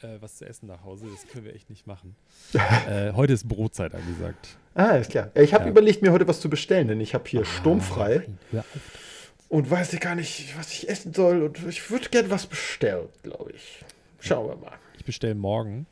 äh, 0.04 0.08
was 0.20 0.38
zu 0.38 0.46
essen 0.46 0.68
nach 0.68 0.84
Hause. 0.84 1.06
Das 1.12 1.28
können 1.28 1.46
wir 1.46 1.56
echt 1.56 1.70
nicht 1.70 1.88
machen. 1.88 2.16
äh, 2.90 3.14
heute 3.14 3.34
ist 3.34 3.48
Brotzeit 3.48 3.94
angesagt. 3.96 4.58
Ah, 4.76 4.96
ist 4.98 5.12
klar. 5.12 5.30
Ich 5.36 5.54
habe 5.54 5.66
Ja. 5.66 5.70
überlegt, 5.72 6.02
mir 6.02 6.12
heute 6.12 6.28
was 6.28 6.42
zu 6.42 6.50
bestellen, 6.50 6.88
denn 6.88 7.00
ich 7.02 7.14
habe 7.14 7.24
hier 7.28 7.46
sturmfrei. 7.46 8.18
Nein, 8.26 8.38
hör 8.52 8.60
auf. 8.62 8.66
und 9.50 9.70
weiß 9.70 9.94
ich 9.94 10.00
gar 10.00 10.16
nicht, 10.16 10.58
was 10.58 10.72
ich 10.72 10.90
essen 10.90 11.14
soll. 11.14 11.44
Und 11.44 11.66
ich 11.68 11.90
würde 11.92 12.10
gern 12.10 12.30
was 12.30 12.48
bestellen, 12.48 13.08
glaube 13.24 13.52
ich. 13.52 13.84
Schauen 14.20 14.48
wir 14.50 14.56
mal. 14.58 14.74
Ich 14.98 15.06
bestelle 15.06 15.36
morgen. 15.36 15.86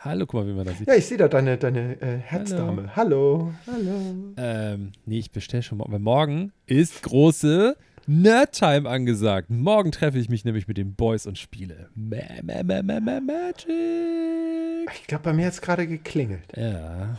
Hallo, 0.00 0.26
guck 0.26 0.40
mal, 0.42 0.46
wie 0.46 0.52
man 0.52 0.64
das 0.64 0.78
sieht. 0.78 0.86
Ja, 0.86 0.94
ich 0.94 1.06
sehe 1.06 1.18
da 1.18 1.26
deine, 1.26 1.58
deine 1.58 2.00
äh, 2.00 2.18
Herzdame. 2.18 2.94
Hallo. 2.94 3.52
Hallo. 3.66 4.32
Ähm, 4.36 4.92
nee, 5.06 5.18
ich 5.18 5.30
bestelle 5.32 5.62
schon 5.62 5.78
morgen. 5.78 5.92
Weil 5.92 5.98
morgen 5.98 6.52
ist 6.66 7.02
große 7.02 7.76
Nerdtime 8.10 8.88
angesagt. 8.88 9.50
Morgen 9.50 9.92
treffe 9.92 10.18
ich 10.18 10.30
mich 10.30 10.42
nämlich 10.46 10.66
mit 10.66 10.78
den 10.78 10.94
Boys 10.94 11.26
und 11.26 11.36
spiele 11.36 11.90
Ma 11.94 12.16
Ma 12.42 12.62
Ma 12.62 12.82
Ma 12.82 13.00
Ma 13.00 13.20
Magic. 13.20 14.88
Ich 14.94 15.06
glaube, 15.06 15.24
bei 15.24 15.32
mir 15.34 15.44
hat 15.44 15.52
es 15.52 15.60
gerade 15.60 15.86
geklingelt. 15.86 16.56
Ja. 16.56 17.18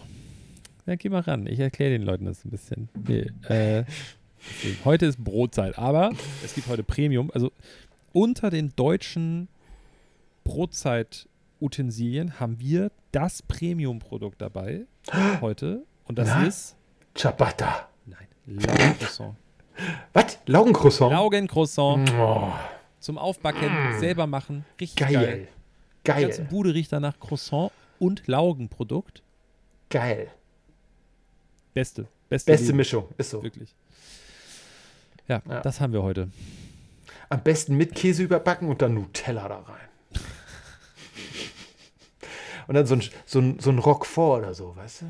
Ja, 0.88 0.96
geh 0.96 1.10
mal 1.10 1.20
ran. 1.22 1.46
Ich 1.46 1.60
erkläre 1.60 1.92
den 1.92 2.02
Leuten 2.02 2.26
das 2.26 2.44
ein 2.44 2.50
bisschen. 2.50 2.90
Nee, 3.08 3.28
äh, 3.48 3.84
heute 4.84 5.06
ist 5.06 5.24
Brotzeit, 5.24 5.78
aber 5.78 6.12
es 6.44 6.56
gibt 6.56 6.68
heute 6.68 6.82
Premium. 6.84 7.30
Also 7.36 7.52
unter 8.12 8.50
den 8.50 8.74
deutschen 8.76 9.48
Brotzeit-Utensilien 10.44 12.40
haben 12.40 12.60
wir 12.60 12.92
das 13.12 13.44
Premium-Produkt 13.44 14.42
dabei 14.42 14.88
heute. 15.42 15.84
Und 16.06 16.18
das 16.18 16.30
Na? 16.30 16.48
ist 16.48 16.76
Ciabatta. 17.16 17.90
Nein, 18.08 18.28
La 18.48 18.74
Croissant. 18.94 19.36
Was? 20.14 20.38
Laugencroissant? 20.46 21.12
Laugencroissant 21.12 22.12
Oh, 22.20 22.52
zum 23.00 23.18
Aufbacken, 23.18 23.70
selber 24.00 24.28
machen. 24.28 24.66
Richtig 24.80 24.98
geil. 24.98 25.14
geil. 25.14 25.48
Die 26.06 26.12
ganze 26.12 26.42
Geil. 26.42 26.48
Bude 26.50 26.74
riecht 26.74 26.92
danach 26.92 27.20
Croissant 27.20 27.72
und 28.00 28.28
Laugenprodukt. 28.28 29.22
Geil. 29.90 30.32
Beste. 31.74 32.08
Beste, 32.30 32.52
Beste 32.52 32.66
Leben. 32.68 32.78
Mischung. 32.78 33.06
Ist 33.18 33.30
so. 33.32 33.42
Wirklich. 33.44 33.74
Ja, 35.28 35.42
Ja. 35.48 35.62
das 35.62 35.80
haben 35.82 35.94
wir 35.94 36.04
heute. 36.04 36.30
Am 37.30 37.42
besten 37.44 37.76
mit 37.78 37.94
Käse 37.96 38.24
überbacken 38.24 38.68
und 38.70 38.82
dann 38.82 38.94
Nutella 38.96 39.48
da 39.48 39.60
rein. 39.60 39.88
und 42.68 42.76
dann 42.76 42.86
so 42.86 42.96
ein, 42.96 43.04
so 43.26 43.40
ein, 43.40 43.60
so 43.60 43.70
ein 43.70 43.80
Roquefort 43.80 44.40
oder 44.40 44.54
so, 44.54 44.76
weißt 44.76 45.02
du? 45.04 45.06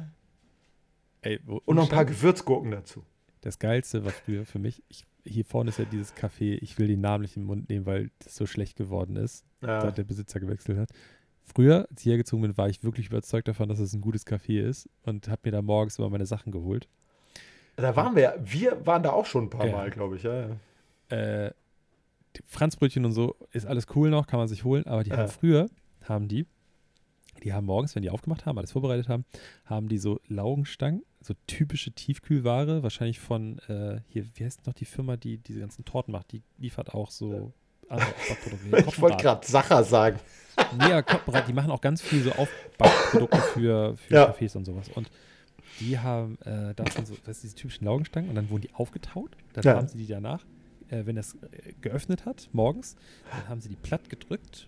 Ey, 1.22 1.40
wo- 1.46 1.62
Und 1.66 1.76
noch 1.76 1.84
ein 1.84 1.90
paar 1.90 2.06
Gewürzgurken 2.06 2.72
dazu. 2.72 3.04
Das 3.42 3.60
Geilste 3.60 4.04
war 4.04 4.12
früher 4.12 4.46
für 4.46 4.60
mich, 4.60 4.84
ich, 4.90 5.06
hier 5.26 5.46
vorne 5.46 5.70
ist 5.70 5.80
ja 5.80 5.86
dieses 5.86 6.14
Café, 6.16 6.58
ich 6.62 6.78
will 6.78 6.88
den 6.88 7.02
Namen 7.02 7.22
nicht 7.22 7.36
in 7.38 7.44
den 7.44 7.48
Mund 7.48 7.70
nehmen, 7.70 7.86
weil 7.86 8.12
das 8.20 8.36
so 8.36 8.46
schlecht 8.46 8.76
geworden 8.78 9.16
ist, 9.16 9.46
Ja. 9.62 9.82
seit 9.82 9.98
der 9.98 10.04
Besitzer 10.04 10.40
gewechselt 10.40 10.78
hat. 10.78 10.90
Früher, 11.44 11.88
als 11.90 12.02
ich 12.02 12.08
hergezogen 12.08 12.42
bin, 12.44 12.58
war 12.58 12.70
ich 12.70 12.84
wirklich 12.84 13.08
überzeugt 13.08 13.48
davon, 13.48 13.70
dass 13.70 13.80
es 13.80 13.94
ein 13.94 14.02
gutes 14.02 14.26
Café 14.28 14.62
ist 14.62 14.90
und 15.04 15.30
habe 15.30 15.42
mir 15.46 15.52
da 15.52 15.62
morgens 15.62 15.98
immer 15.98 16.10
meine 16.10 16.26
Sachen 16.26 16.52
geholt. 16.52 16.88
Da 17.76 17.96
waren 17.96 18.16
wir 18.16 18.22
ja, 18.24 18.34
wir 18.40 18.86
waren 18.86 19.04
da 19.04 19.12
auch 19.12 19.26
schon 19.26 19.46
ein 19.46 19.50
paar 19.50 19.66
Ja. 19.66 19.72
Mal, 19.72 19.90
glaube 19.90 20.18
ich. 20.18 20.24
Ja, 20.24 20.50
ja. 21.10 21.46
Äh, 21.46 21.54
Franzbrötchen 22.46 23.06
und 23.06 23.14
so 23.14 23.36
ist 23.52 23.66
alles 23.66 23.88
cool 23.96 24.10
noch, 24.10 24.28
kann 24.28 24.38
man 24.40 24.48
sich 24.48 24.64
holen, 24.64 24.86
aber 24.86 25.04
die 25.04 25.12
haben 25.12 25.28
früher, 25.30 25.68
haben 26.04 26.28
die, 26.28 26.46
die 27.44 27.54
haben 27.54 27.66
morgens, 27.66 27.96
wenn 27.96 28.02
die 28.04 28.10
aufgemacht 28.10 28.46
haben, 28.46 28.58
alles 28.58 28.72
vorbereitet 28.72 29.10
haben, 29.10 29.26
haben 29.66 29.88
die 29.88 29.98
so 29.98 30.20
Laugenstangen, 30.28 31.04
so 31.22 31.34
typische 31.48 31.92
Tiefkühlware, 31.92 32.84
wahrscheinlich 32.84 33.20
von, 33.20 33.60
äh, 33.68 34.02
hier, 34.08 34.26
wie 34.36 34.46
heißt 34.46 34.66
noch 34.68 34.74
die 34.74 34.86
Firma, 34.86 35.18
die 35.18 35.38
diese 35.38 35.60
ganzen 35.60 35.86
Torten 35.86 36.12
macht, 36.12 36.32
die 36.32 36.42
liefert 36.58 36.94
auch 36.94 37.12
so 37.12 37.54
andere 37.88 38.10
Aufbackprodukte. 38.10 38.84
Ich 38.88 39.02
wollte 39.02 39.18
gerade 39.18 39.48
Sacher 39.48 39.84
sagen. 39.84 40.20
Nee, 40.78 40.90
ja, 40.90 41.02
Koppenrad, 41.02 41.48
die 41.48 41.54
machen 41.54 41.72
auch 41.72 41.82
ganz 41.82 42.02
viel 42.02 42.22
so 42.24 42.32
Aufbackprodukte 42.34 43.38
für, 43.54 43.98
für 43.98 44.14
Ja. 44.14 44.32
Cafés 44.32 44.56
und 44.56 44.66
sowas. 44.66 44.90
Und 44.90 45.10
die 45.80 45.98
haben 45.98 46.38
äh, 46.42 46.74
davon 46.76 47.06
so, 47.06 47.16
das 47.26 47.38
ist 47.38 47.44
diese 47.44 47.56
typischen 47.56 47.86
Laugenstangen 47.86 48.30
und 48.30 48.36
dann 48.36 48.50
wurden 48.50 48.62
die 48.62 48.74
aufgetaut. 48.74 49.32
Dann 49.54 49.64
Ja. 49.64 49.76
haben 49.76 49.88
sie 49.88 49.98
die 49.98 50.08
danach, 50.08 50.46
äh, 50.90 51.06
wenn 51.06 51.16
das 51.16 51.36
äh, 51.36 51.74
geöffnet 51.82 52.26
hat, 52.26 52.50
morgens, 52.52 52.96
dann 53.32 53.48
haben 53.50 53.62
sie 53.62 53.70
die 53.70 53.76
platt 53.76 54.10
gedrückt, 54.10 54.68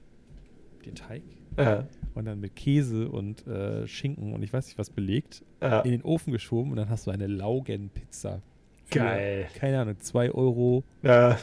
den 0.85 0.95
Teig, 0.95 1.23
Ja, 1.57 1.87
und 2.13 2.25
dann 2.25 2.39
mit 2.39 2.55
Käse 2.55 3.09
und 3.09 3.45
äh, 3.47 3.87
Schinken 3.87 4.33
und 4.33 4.43
ich 4.43 4.51
weiß 4.53 4.65
nicht 4.67 4.77
was 4.77 4.89
belegt, 4.89 5.43
ja. 5.61 5.81
in 5.81 5.91
den 5.91 6.01
Ofen 6.03 6.31
geschoben 6.33 6.71
und 6.71 6.77
dann 6.77 6.89
hast 6.89 7.07
du 7.07 7.11
eine 7.11 7.27
Laugenpizza. 7.27 8.41
Geil. 8.89 9.47
Keine 9.55 9.79
Ahnung, 9.79 9.97
2 9.97 10.31
Euro. 10.31 10.83
ja. 11.01 11.37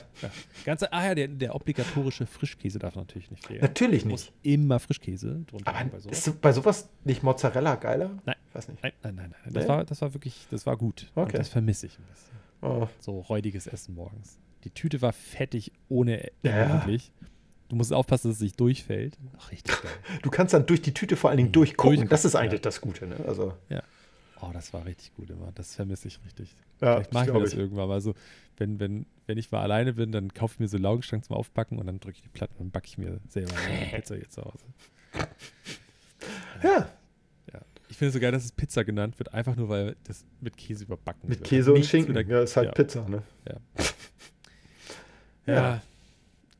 Ganze, 0.67 0.93
ah 0.93 1.07
ja, 1.07 1.15
der, 1.15 1.29
der 1.29 1.55
obligatorische 1.55 2.27
Frischkäse 2.27 2.79
darf 2.79 2.95
natürlich 2.95 3.31
nicht 3.31 3.47
fehlen. 3.47 3.63
Natürlich 3.63 4.05
Muss 4.05 4.27
nicht. 4.43 4.55
immer 4.55 4.79
Frischkäse 4.79 5.45
drunter 5.47 5.75
Aber 5.75 5.89
bei 5.89 5.99
sowas. 5.99 6.27
ist 6.29 6.41
bei 6.43 6.53
sowas 6.53 6.91
nicht 7.05 7.23
Mozzarella 7.23 7.77
geiler? 7.77 8.11
Nein. 8.27 8.37
Weiß 8.53 8.69
nicht. 8.69 8.83
Nein, 8.83 8.93
nein, 9.03 9.15
nein, 9.15 9.31
nein. 9.45 9.53
Das, 9.55 9.63
Nee? 9.65 9.69
war, 9.69 9.85
das 9.85 10.03
war 10.03 10.13
wirklich, 10.13 10.47
das 10.51 10.67
war 10.67 10.77
gut. 10.77 11.11
Und 11.15 11.23
Okay. 11.23 11.39
das 11.39 11.49
vermisse 11.49 11.87
ich 11.87 11.99
ein 11.99 12.05
bisschen. 12.11 12.37
Oh. 12.61 12.87
So 13.01 13.21
räudiges 13.21 13.67
Essen 13.67 13.95
morgens. 13.95 14.39
Die 14.65 14.71
Tüte 14.71 15.01
war 15.01 15.15
fettig 15.15 15.73
ohne 15.89 16.19
Ende, 16.19 16.33
Ja, 16.43 16.59
ja. 16.59 16.87
Du 17.69 17.77
musst 17.77 17.93
aufpassen, 17.93 18.29
dass 18.29 18.37
es 18.37 18.43
nicht 18.43 18.59
durchfällt. 18.59 19.19
Ach, 19.39 19.51
richtig 19.53 19.81
geil. 19.83 19.91
Du 20.23 20.31
kannst 20.31 20.55
dann 20.55 20.65
durch 20.67 20.81
die 20.83 20.95
Tüte 20.95 21.17
vor 21.17 21.31
allen 21.31 21.37
Dingen 21.37 21.49
Mhm. 21.51 21.53
durchgucken. 21.53 21.91
Durchgucken, 21.91 22.09
Das 22.11 22.25
ist 22.25 22.35
eigentlich 22.35 22.61
ja. 22.61 22.65
das 22.65 22.81
Gute. 22.81 23.07
Ne? 23.07 23.17
Also, 23.27 23.55
Oh, 24.41 24.51
das 24.53 24.73
war 24.73 24.85
richtig 24.87 25.13
gut 25.15 25.31
immer. 25.31 25.51
Das 25.57 25.75
vermisse 25.75 26.07
ich 26.07 26.21
richtig. 26.25 26.55
ja, 26.81 26.95
Vielleicht 26.97 27.13
mache 27.13 27.27
ich 27.27 27.33
mir 27.33 27.41
das 27.41 27.55
irgendwann 27.55 27.89
mal 27.89 28.01
so. 28.01 28.15
Wenn, 28.57 28.79
wenn, 28.79 29.05
wenn 29.27 29.37
ich 29.37 29.51
mal 29.51 29.63
alleine 29.63 29.95
bin, 29.95 30.13
dann 30.13 30.33
kaufe 30.33 30.55
ich 30.55 30.61
mir 30.61 30.69
so 30.69 30.79
Laugenstangen 30.79 31.25
zum 31.25 31.35
Aufbacken 31.37 31.77
und 31.79 31.87
dann 31.87 31.99
drücke 31.99 32.17
ich 32.19 32.23
die 32.23 32.29
Platten 32.29 32.53
und 32.55 32.67
dann 32.67 32.71
backe 32.71 32.87
ich 32.87 32.99
mir 32.99 33.19
selber 33.29 33.53
eine 33.57 33.87
Pizza 33.97 34.15
hier 34.15 34.29
zu 34.31 34.43
Hause. 34.43 34.65
Ja, 36.63 36.89
Ja. 37.53 37.61
Ich 37.89 37.97
finde 37.97 38.09
es 38.09 38.15
so 38.15 38.21
geil, 38.21 38.33
dass 38.33 38.45
es 38.45 38.53
Pizza 38.53 38.85
genannt 38.85 39.19
wird, 39.19 39.33
einfach 39.35 39.57
nur, 39.57 39.69
weil 39.69 39.97
das 40.05 40.25
mit 40.41 40.57
Käse 40.57 40.85
überbacken 40.85 41.29
mit 41.29 41.41
wird. 41.41 41.49
Käse 41.49 41.71
und 41.73 41.79
Nichts 41.79 41.91
Schinken. 41.91 42.15
mit 42.15 42.29
der- 42.29 42.37
Ja, 42.39 42.43
ist 42.45 42.57
halt 42.57 42.67
ja. 42.67 42.73
Pizza. 42.73 43.09
Ne? 43.09 43.23
Ja. 43.49 43.57
Ja. 45.47 45.83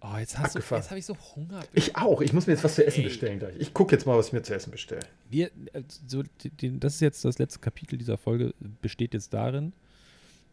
Oh, 0.01 0.17
jetzt 0.17 0.39
hast 0.39 0.55
du, 0.55 0.59
Abgefahren. 0.59 0.81
jetzt 0.83 0.91
habe 0.91 0.99
ich 1.01 1.07
so 1.07 1.17
Hunger. 1.35 1.61
Ich 1.73 1.97
auch. 1.97 2.21
Ich 2.21 2.33
muss 2.33 2.47
mir 2.47 2.53
jetzt 2.53 2.63
was 2.63 2.77
zu 2.77 2.87
essen 2.87 3.01
Ey. 3.01 3.07
bestellen 3.07 3.39
gleich. 3.41 3.57
Ich 3.59 3.75
gucke 3.75 3.95
jetzt 3.97 4.07
mal, 4.07 4.17
was 4.17 4.29
ich 4.29 4.33
mir 4.33 4.43
zu 4.43 4.55
essen 4.55 4.71
bestelle. 4.71 5.01
Wir, 5.29 5.47
äh, 5.73 5.83
so, 6.07 6.23
die- 6.61 6.79
das 6.79 6.95
ist 6.95 7.01
jetzt 7.01 7.25
das 7.25 7.39
letzte 7.39 7.59
Kapitel 7.59 7.99
dieser 7.99 8.17
Folge, 8.17 8.55
besteht 8.81 9.13
jetzt 9.15 9.35
darin, 9.35 9.73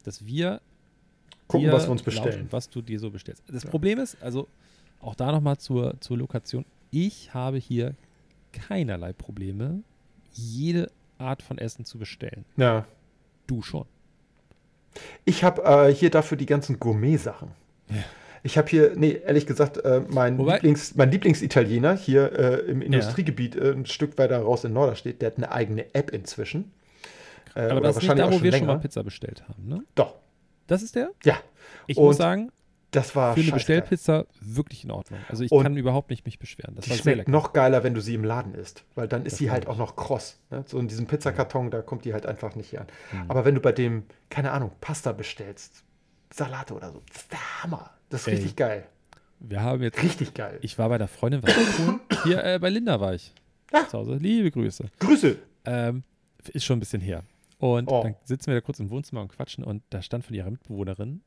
dass 0.04 0.26
wir 0.26 0.62
Gucken, 1.48 1.72
was 1.72 1.86
wir 1.86 1.92
uns 1.92 2.02
bestellen. 2.02 2.48
was 2.50 2.70
du 2.72 2.82
dir 2.82 3.00
so 3.00 3.12
bestellst. 3.12 3.44
Das 3.48 3.64
Ja. 3.64 3.70
Problem 3.70 4.00
ist, 4.00 4.18
also 4.22 4.48
auch 5.00 5.14
da 5.14 5.32
nochmal 5.32 5.58
zur, 5.58 6.00
zur 6.02 6.18
Lokation, 6.18 6.66
ich 6.90 7.34
habe 7.36 7.58
hier 7.58 7.94
keinerlei 8.52 9.14
Probleme, 9.14 9.84
jede 10.34 10.90
Art 11.20 11.44
von 11.44 11.60
Essen 11.60 11.86
zu 11.86 12.00
bestellen. 12.00 12.46
Ja. 12.58 12.88
Du 13.46 13.62
schon. 13.62 13.86
Ich 15.24 15.44
habe 15.44 15.62
äh, 15.64 15.94
hier 15.94 16.10
dafür 16.10 16.36
die 16.38 16.46
ganzen 16.48 16.80
Gourmet-Sachen. 16.80 17.52
Ja. 17.90 18.04
Ich 18.46 18.58
habe 18.60 18.70
hier, 18.70 18.94
nee, 18.96 19.20
ehrlich 19.26 19.48
gesagt, 19.48 19.78
äh, 19.78 20.02
mein, 20.08 20.38
Wobei- 20.38 20.56
Lieblings, 20.56 20.96
mein 20.96 21.10
Lieblingsitaliener 21.12 21.96
hier 21.96 22.32
äh, 22.38 22.56
im 22.72 22.82
Industriegebiet 22.82 23.56
äh, 23.56 23.72
ein 23.72 23.86
Stück 23.88 24.18
weiter 24.20 24.38
raus 24.40 24.64
in 24.64 24.72
Norderstedt, 24.74 25.22
der 25.22 25.32
hat 25.32 25.38
eine 25.38 25.52
eigene 25.52 25.94
App 25.96 26.12
inzwischen. 26.12 26.72
Äh, 27.56 27.62
Aber 27.72 27.82
das 27.82 27.98
ist 27.98 28.04
nicht 28.04 28.18
da, 28.20 28.28
wo 28.28 28.32
wir 28.32 28.38
schon 28.38 28.62
länger. 28.62 28.66
mal 28.68 28.80
Pizza 28.80 29.04
bestellt 29.04 29.44
haben, 29.50 29.68
ne? 29.68 29.84
Doch, 29.96 30.16
Das 30.68 30.84
ist 30.84 30.96
der? 30.96 31.10
ja, 31.24 31.38
Ich 31.88 31.98
Und 31.98 32.06
muss 32.06 32.18
sagen, 32.18 32.52
das 32.92 33.16
war 33.16 33.34
für 33.34 33.42
eine. 33.42 33.52
Bestellpizza 33.52 34.26
wirklich 34.40 34.84
in 34.84 34.92
Ordnung. 34.92 35.20
Also 35.28 35.44
ich 35.44 35.52
Und 35.52 35.64
kann 35.64 35.76
überhaupt 35.76 36.12
nicht 36.12 36.24
mich 36.26 36.38
beschweren. 36.38 36.76
Das 36.76 36.86
Die 36.86 36.92
schmeckt 36.94 37.28
noch 37.28 37.52
geiler, 37.52 37.84
wenn 37.84 37.94
du 37.96 38.00
sie 38.00 38.14
im 38.14 38.24
Laden 38.24 38.54
isst, 38.54 38.84
weil 38.94 39.08
dann 39.08 39.26
ist 39.26 39.34
Das 39.34 39.40
sie 39.40 39.50
halt 39.52 39.66
auch 39.68 39.78
noch 39.78 39.96
kross. 39.96 40.40
Ne? 40.52 40.64
So 40.68 40.78
in 40.80 40.88
diesem 40.88 41.08
Pizzakarton, 41.08 41.72
da 41.72 41.82
kommt 41.82 42.06
die 42.06 42.14
halt 42.14 42.26
einfach 42.28 42.56
nicht 42.56 42.70
hier 42.70 42.82
an. 42.82 42.88
Mhm. 43.12 43.26
Aber 43.28 43.44
wenn 43.44 43.56
du 43.56 43.60
bei 43.60 43.72
dem, 43.72 44.04
keine 44.30 44.52
Ahnung, 44.52 44.72
Pasta 44.82 45.12
bestellst, 45.14 45.84
Salate 46.32 46.74
oder 46.76 46.92
so, 46.92 47.02
das 47.12 47.24
ist 47.24 47.32
der 47.32 47.64
Hammer. 47.64 47.90
Das 48.10 48.22
ist 48.22 48.28
Ey. 48.28 48.34
richtig 48.36 48.56
geil. 48.56 48.88
Wir 49.40 49.62
haben 49.62 49.82
jetzt 49.84 50.02
Richtig 50.02 50.34
geil. 50.34 50.58
Ich 50.62 50.78
war 50.78 50.90
bei 50.90 50.98
der 50.98 51.08
Freundin 51.08 51.44
was 51.44 51.52
abholen. 51.58 52.00
Hier 52.24 52.44
äh, 52.44 52.60
bei 52.60 52.70
Linda 52.70 53.00
war 53.00 53.14
ich. 53.14 53.34
Ah. 53.72 53.88
Zu 53.88 53.98
Hause. 54.00 54.16
Liebe 54.16 54.50
Grüße. 54.52 54.86
Grüße. 55.00 55.38
Ähm, 55.66 56.04
ist 56.54 56.64
schon 56.64 56.78
ein 56.78 56.80
bisschen 56.80 57.02
her. 57.02 57.24
Und 57.58 57.90
Oh. 57.90 58.04
dann 58.04 58.16
sitzen 58.24 58.48
wir 58.48 58.56
da 58.56 58.62
kurz 58.62 58.80
im 58.80 58.90
Wohnzimmer 58.90 59.22
und 59.22 59.30
quatschen 59.30 59.64
und 59.64 59.82
da 59.90 60.02
stand 60.02 60.24
von 60.26 60.36
ihrer 60.36 60.52
Mitbewohnerin, 60.52 61.22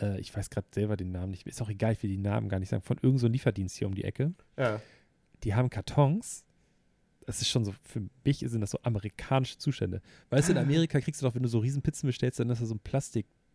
äh, 0.00 0.18
ich 0.20 0.34
weiß 0.34 0.48
gerade 0.50 0.66
selber 0.72 0.96
den 0.96 1.12
Namen 1.12 1.30
nicht, 1.32 1.46
ist 1.46 1.60
auch 1.60 1.68
egal, 1.68 1.92
ich 1.92 2.02
will 2.02 2.10
die 2.10 2.18
Namen 2.18 2.48
gar 2.48 2.58
nicht 2.58 2.68
sagen, 2.68 2.82
von 2.82 2.96
irgendeinem 2.96 3.18
so 3.18 3.26
Lieferdienst 3.28 3.76
hier 3.76 3.88
um 3.88 3.94
die 3.94 4.04
Ecke. 4.04 4.32
Ja. 4.56 4.80
Die 5.44 5.54
haben 5.54 5.70
Kartons. 5.70 6.44
Das 7.26 7.40
ist 7.42 7.48
schon 7.48 7.64
so, 7.64 7.74
für 7.84 8.02
mich 8.24 8.38
sind 8.38 8.60
das 8.60 8.70
so 8.70 8.78
amerikanische 8.82 9.58
Zustände. 9.58 10.00
Weißt 10.30 10.48
du, 10.48 10.52
in 10.52 10.58
Amerika 10.66 11.00
kriegst 11.00 11.20
du 11.20 11.26
doch, 11.26 11.34
wenn 11.34 11.42
du 11.42 11.48
so 11.48 11.58
riesen 11.58 11.82
Pizzen 11.82 12.06
bestellst, 12.06 12.40
dann 12.40 12.48
ist 12.50 12.62
da 12.62 12.66
so 12.66 12.74
ein 12.74 12.80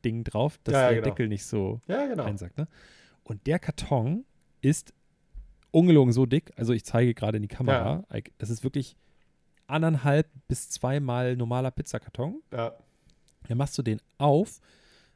Plastikding 0.01 0.23
drauf, 0.23 0.59
dass 0.63 0.73
Ja, 0.73 0.81
ja, 0.81 0.87
der 0.89 0.95
genau. 0.97 1.05
Deckel 1.09 1.27
nicht 1.27 1.45
so 1.45 1.81
ja, 1.87 2.05
genau. 2.07 2.23
einsackt. 2.23 2.57
Ne? 2.57 2.67
Und 3.23 3.45
der 3.47 3.59
Karton 3.59 4.25
ist 4.61 4.93
ungelogen 5.71 6.13
so 6.13 6.25
dick, 6.25 6.51
also 6.55 6.73
ich 6.73 6.85
zeige 6.85 7.13
gerade 7.13 7.37
in 7.37 7.41
die 7.43 7.47
Kamera, 7.49 8.03
Ike, 8.13 8.31
das 8.37 8.49
ist 8.49 8.63
wirklich 8.63 8.95
anderthalb 9.67 10.27
bis 10.47 10.69
zweimal 10.69 11.35
normaler 11.35 11.71
Pizzakarton. 11.71 12.41
Ja. 12.51 12.73
Dann 13.47 13.57
machst 13.57 13.77
du 13.77 13.81
den 13.81 14.01
auf 14.17 14.61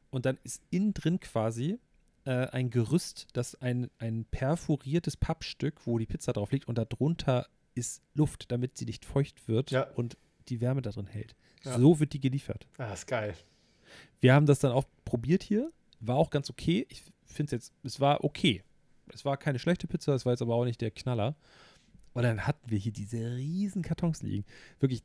und 0.09 0.25
dann 0.25 0.37
ist 0.43 0.61
innen 0.69 0.93
drin 0.93 1.19
quasi 1.19 1.79
äh, 2.25 2.47
ein 2.47 2.69
Gerüst, 2.69 3.27
das 3.33 3.55
ein, 3.61 3.89
ein 3.97 4.25
perforiertes 4.29 5.15
Pappstück, 5.17 5.87
wo 5.87 5.97
die 5.97 6.05
Pizza 6.05 6.33
drauf 6.33 6.51
liegt 6.51 6.67
und 6.67 6.77
darunter 6.77 7.47
ist 7.73 8.01
Luft, 8.13 8.51
damit 8.51 8.77
sie 8.77 8.85
nicht 8.85 9.05
feucht 9.05 9.47
wird 9.47 9.71
Ja. 9.71 9.83
und 9.95 10.17
die 10.49 10.59
Wärme 10.59 10.81
da 10.81 10.91
drin 10.91 11.07
hält. 11.07 11.33
Ja. 11.63 11.79
So 11.79 11.99
wird 12.01 12.11
die 12.13 12.19
geliefert. 12.19 12.67
Ah, 12.77 12.91
ist 12.91 13.07
geil. 13.07 13.33
Wir 14.19 14.33
haben 14.33 14.45
das 14.45 14.59
dann 14.59 14.71
auch 14.71 14.85
probiert 15.05 15.43
hier. 15.43 15.71
War 15.99 16.15
auch 16.15 16.29
ganz 16.29 16.49
okay. 16.49 16.85
Ich 16.89 17.03
finde 17.25 17.47
es 17.47 17.51
jetzt, 17.51 17.73
es 17.83 17.99
war 17.99 18.23
okay. 18.23 18.63
Es 19.13 19.25
war 19.25 19.37
keine 19.37 19.59
schlechte 19.59 19.87
Pizza, 19.87 20.13
es 20.13 20.25
war 20.25 20.33
jetzt 20.33 20.41
aber 20.41 20.55
auch 20.55 20.65
nicht 20.65 20.81
der 20.81 20.91
Knaller. 20.91 21.35
Und 22.13 22.23
dann 22.23 22.45
hatten 22.45 22.69
wir 22.69 22.77
hier 22.77 22.91
diese 22.91 23.35
riesen 23.35 23.81
Kartons 23.81 24.21
liegen. 24.21 24.45
Wirklich, 24.79 25.03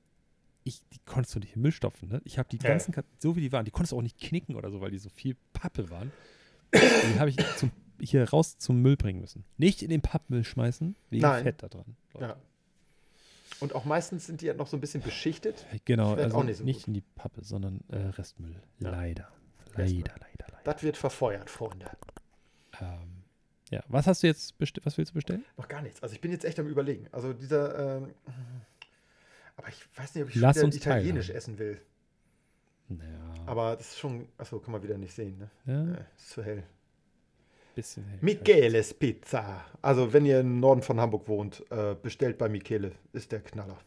ich, 0.65 0.83
die 0.93 0.99
konntest 1.05 1.35
du 1.35 1.41
nicht 1.41 1.51
in 1.51 1.61
den 1.61 1.63
Müll 1.63 1.73
stopfen. 1.73 2.09
Ne? 2.09 2.21
Ich 2.25 2.39
habe 2.39 2.49
die 2.49 2.59
ganzen 2.59 2.93
Kartons, 2.93 3.23
so 3.23 3.37
wie 3.37 3.41
die 3.41 3.53
waren, 3.53 3.65
die 3.65 3.71
konntest 3.71 3.93
du 3.93 3.97
auch 3.97 4.03
nicht 4.03 4.19
knicken 4.19 4.57
oder 4.57 4.71
so, 4.71 4.81
weil 4.81 4.91
die 4.91 4.99
so 4.99 5.09
viel 5.09 5.37
Pappe 5.53 5.91
waren. 5.91 6.13
die 6.75 7.19
habe 7.19 7.31
ich 7.31 7.37
zum, 7.57 7.71
hier 8.01 8.29
raus 8.29 8.59
zum 8.59 8.83
Müll 8.83 8.97
bringen 8.97 9.21
müssen. 9.21 9.45
Nicht 9.57 9.83
in 9.83 9.91
den 9.91 10.03
Pappmüll 10.03 10.45
schmeißen, 10.45 10.97
wegen 11.11 11.23
Nein. 11.23 11.45
Fett 11.45 11.63
da 11.63 11.69
dran. 11.69 11.97
Leute. 12.15 12.27
Ja. 12.27 12.37
Und 13.61 13.75
auch 13.75 13.85
meistens 13.85 14.27
sind 14.27 14.41
die 14.43 14.47
ja 14.47 14.55
noch 14.55 14.67
so 14.67 14.77
ein 14.77 14.81
bisschen 14.81 15.03
beschichtet. 15.03 15.65
Genau, 15.85 16.13
Schmeckt 16.15 16.25
also 16.25 16.43
nicht 16.43 16.65
nicht, 16.65 16.77
so 16.81 16.83
gut. 16.83 16.89
in 16.89 16.95
die 16.95 17.01
Pappe, 17.01 17.43
sondern 17.43 17.81
äh, 17.89 17.97
Restmüll. 17.97 18.57
Ja. 18.81 18.91
Leider. 18.91 19.29
Restmüll. 19.75 20.03
Leider, 20.05 20.15
leider, 20.21 20.47
leider. 20.53 20.61
Das 20.65 20.83
wird 20.83 20.97
verfeuert, 20.97 21.49
Freunde. 21.51 21.91
Ähm, 22.81 23.23
ja, 23.71 23.83
was 23.89 24.07
hast 24.07 24.23
du 24.23 24.27
jetzt 24.27 24.55
was 24.61 24.99
willst 24.99 25.11
du 25.13 25.15
bestellen? 25.15 25.45
Noch 25.57 25.69
gar 25.69 25.83
nichts. 25.83 26.03
Also 26.03 26.15
ich 26.15 26.21
bin 26.21 26.31
jetzt 26.33 26.45
echt 26.45 26.59
am 26.59 26.67
überlegen. 26.67 27.09
Also 27.13 27.33
dieser, 27.33 27.97
ähm, 27.97 28.15
aber 29.57 29.69
ich 29.69 29.87
weiß 29.97 30.15
nicht, 30.15 30.23
ob 30.25 30.29
ich 30.29 30.35
schon 30.35 30.43
Lass 30.43 30.57
wieder 30.57 30.67
uns 30.67 30.77
italienisch 30.77 31.27
teilhaben. 31.29 31.39
essen 31.39 31.59
will. 31.59 31.81
Naja, 32.89 33.35
Aber 33.47 33.75
das 33.77 33.89
ist 33.89 33.99
schon, 33.99 34.29
achso, 34.39 34.61
kann 34.61 34.71
man 34.73 34.83
wieder 34.83 34.97
nicht 34.97 35.13
sehen, 35.13 35.39
ne? 35.39 35.51
ja, 35.67 35.95
Äh, 35.95 36.05
ist 36.17 36.31
zu 36.31 36.45
hell. 36.45 36.63
Bisschen 37.77 38.05
hell. 38.09 38.19
Micheles 38.23 38.93
Pizza. 38.95 39.65
Also, 39.83 40.13
wenn 40.13 40.27
ihr 40.27 40.41
im 40.41 40.59
Norden 40.59 40.83
von 40.83 40.99
Hamburg 41.01 41.29
wohnt, 41.29 41.63
äh, 41.71 41.95
bestellt 41.95 42.39
bei 42.39 42.49
Michele. 42.49 42.91
Ist 43.13 43.31
der 43.31 43.41
Knaller. 43.41 43.79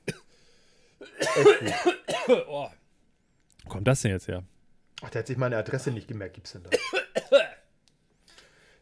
Oh. 2.48 2.68
Wo 3.64 3.70
kommt 3.70 3.88
das 3.88 4.02
denn 4.02 4.12
jetzt 4.12 4.28
her? 4.28 4.44
Ach, 5.02 5.10
der 5.10 5.20
hat 5.20 5.28
sich 5.28 5.38
meine 5.38 5.58
Adresse 5.58 5.90
nicht 5.92 6.08
gemerkt. 6.08 6.36
Gibt's 6.36 6.52
denn 6.52 6.64
da? 6.64 6.70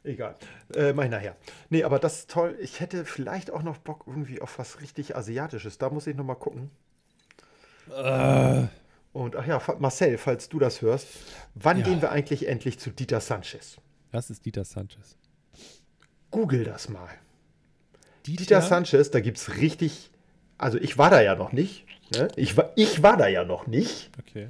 Egal. 0.03 0.35
Äh, 0.75 0.93
mach 0.93 1.03
ich 1.05 1.09
nachher. 1.09 1.35
Nee, 1.69 1.83
aber 1.83 1.99
das 1.99 2.19
ist 2.19 2.29
toll. 2.31 2.57
Ich 2.59 2.79
hätte 2.79 3.05
vielleicht 3.05 3.51
auch 3.51 3.63
noch 3.63 3.77
Bock 3.77 4.03
irgendwie 4.07 4.41
auf 4.41 4.57
was 4.59 4.81
richtig 4.81 5.15
Asiatisches. 5.15 5.77
Da 5.77 5.89
muss 5.89 6.07
ich 6.07 6.15
noch 6.15 6.23
mal 6.25 6.35
gucken. 6.35 6.71
Äh, 7.95 8.67
Und 9.13 9.35
ach 9.35 9.45
ja, 9.45 9.61
Marcel, 9.79 10.17
falls 10.17 10.49
du 10.49 10.59
das 10.59 10.81
hörst, 10.81 11.07
wann 11.55 11.79
Ja. 11.79 11.85
gehen 11.85 12.01
wir 12.01 12.11
eigentlich 12.11 12.47
endlich 12.47 12.79
zu 12.79 12.89
Dieter 12.89 13.19
Sanchez? 13.21 13.77
Was 14.11 14.29
ist 14.29 14.45
Dieter 14.45 14.63
Sanchez? 14.63 15.17
Google 16.31 16.63
das 16.63 16.89
mal. 16.89 17.09
Dieter 18.25 18.61
Sanchez, 18.61 19.11
da 19.11 19.19
gibt 19.19 19.37
es 19.37 19.57
richtig. 19.57 20.11
Also, 20.57 20.77
ich 20.77 20.97
war 20.97 21.09
da 21.09 21.21
ja 21.21 21.35
noch 21.35 21.51
nicht. 21.51 21.85
Ne? 22.11 22.27
Ich, 22.35 22.57
war, 22.57 22.71
ich 22.75 23.03
war 23.03 23.15
da 23.17 23.27
ja 23.27 23.45
noch 23.45 23.67
nicht. 23.67 24.09
Okay. 24.19 24.49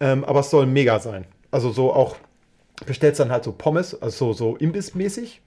Ähm, 0.00 0.24
aber 0.24 0.40
es 0.40 0.50
soll 0.50 0.66
mega 0.66 1.00
sein. 1.00 1.26
Also, 1.50 1.70
so 1.70 1.92
auch. 1.92 2.16
Bestellst 2.86 3.18
dann 3.18 3.32
halt 3.32 3.42
so 3.42 3.50
Pommes, 3.50 4.00
also 4.00 4.32
so, 4.32 4.32
so 4.32 4.56
Imbiss-mäßig. 4.56 5.40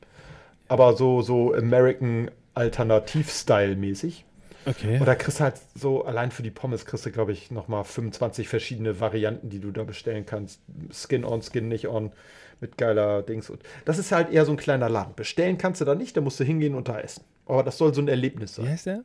Aber 0.68 0.98
so, 0.98 1.22
so 1.22 1.54
American 1.54 2.30
Alternativ-Style-mäßig. 2.56 4.26
Okay. 4.66 5.00
Und 5.00 5.06
da 5.06 5.16
kriegst 5.16 5.40
du 5.40 5.44
halt 5.44 5.56
so, 5.76 6.06
allein 6.06 6.30
für 6.32 6.44
die 6.44 6.52
Pommes 6.52 6.86
kriegst 6.86 7.06
du, 7.06 7.12
glaube 7.12 7.32
ich, 7.32 7.50
nochmal 7.52 7.84
25 7.84 8.48
verschiedene 8.48 9.00
Varianten, 9.00 9.50
die 9.50 9.60
du 9.60 9.72
da 9.72 9.84
bestellen 9.84 10.26
kannst. 10.26 10.62
Skin 10.92 11.26
on, 11.26 11.42
Skin 11.42 11.68
nicht 11.68 11.88
on, 11.88 12.12
mit 12.60 12.78
geiler 12.78 13.24
Dings. 13.24 13.50
Und 13.50 13.64
das 13.86 13.98
ist 13.98 14.12
halt 14.12 14.30
eher 14.32 14.46
so 14.46 14.52
ein 14.52 14.58
kleiner 14.58 14.88
Laden. 14.90 15.16
Bestellen 15.16 15.58
kannst 15.58 15.82
du 15.82 15.86
da 15.86 15.96
nicht, 15.96 16.16
da 16.16 16.22
musst 16.22 16.40
du 16.40 16.44
hingehen 16.44 16.76
und 16.76 16.88
da 16.90 17.00
essen. 17.00 17.24
Aber 17.48 17.64
das 17.64 17.78
soll 17.78 17.94
so 17.94 18.02
ein 18.02 18.08
Erlebnis 18.08 18.58
Wie 18.58 18.62
sein. 18.62 18.72
heißt 18.72 18.86
der? 18.86 19.04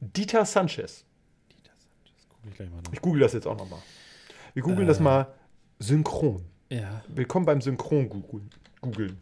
Dieter 0.00 0.44
Sanchez. 0.44 1.04
Dieter 1.50 1.72
Sanchez. 1.76 2.26
Guck 2.28 2.50
ich 2.50 2.54
gleich 2.56 2.70
mal 2.70 2.76
nach. 2.82 2.92
Ich 2.92 3.00
google 3.00 3.20
das 3.22 3.32
jetzt 3.32 3.46
auch 3.48 3.58
nochmal. 3.58 3.80
Wir 4.54 4.62
googeln 4.62 4.84
Äh. 4.84 4.86
das 4.86 5.00
mal 5.00 5.26
synchron. 5.80 6.44
Ja. 6.70 7.02
Willkommen 7.08 7.44
beim 7.44 7.60
synchron 7.60 8.08
googeln. 8.08 8.50
googeln. 8.80 9.18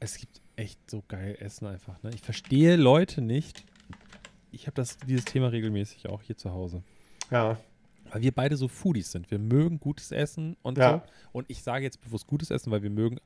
Es 0.00 0.16
gibt 0.16 0.40
echt 0.56 0.78
so 0.90 1.02
geil 1.08 1.36
Essen 1.40 1.66
einfach. 1.66 2.02
Ne? 2.02 2.10
Ich 2.14 2.22
verstehe 2.22 2.76
Leute 2.76 3.20
nicht. 3.20 3.64
Ich 4.50 4.66
habe 4.66 4.82
dieses 5.06 5.24
Thema 5.24 5.48
regelmäßig 5.48 6.08
auch 6.08 6.22
hier 6.22 6.36
zu 6.36 6.52
Hause. 6.52 6.82
Ja, 7.30 7.58
Weil 8.10 8.22
wir 8.22 8.32
beide 8.32 8.56
so 8.56 8.68
Foodies 8.68 9.10
sind. 9.10 9.30
Wir 9.32 9.38
mögen 9.40 9.80
gutes 9.80 10.12
Essen 10.12 10.56
und 10.62 10.78
Ja. 10.78 11.02
so. 11.04 11.12
Und 11.32 11.46
ich 11.50 11.62
sage 11.62 11.84
jetzt 11.84 12.00
bewusst 12.00 12.26
gutes 12.28 12.50
Essen, 12.52 12.70
weil 12.70 12.82
wir 12.82 12.90
mögen 12.90 13.18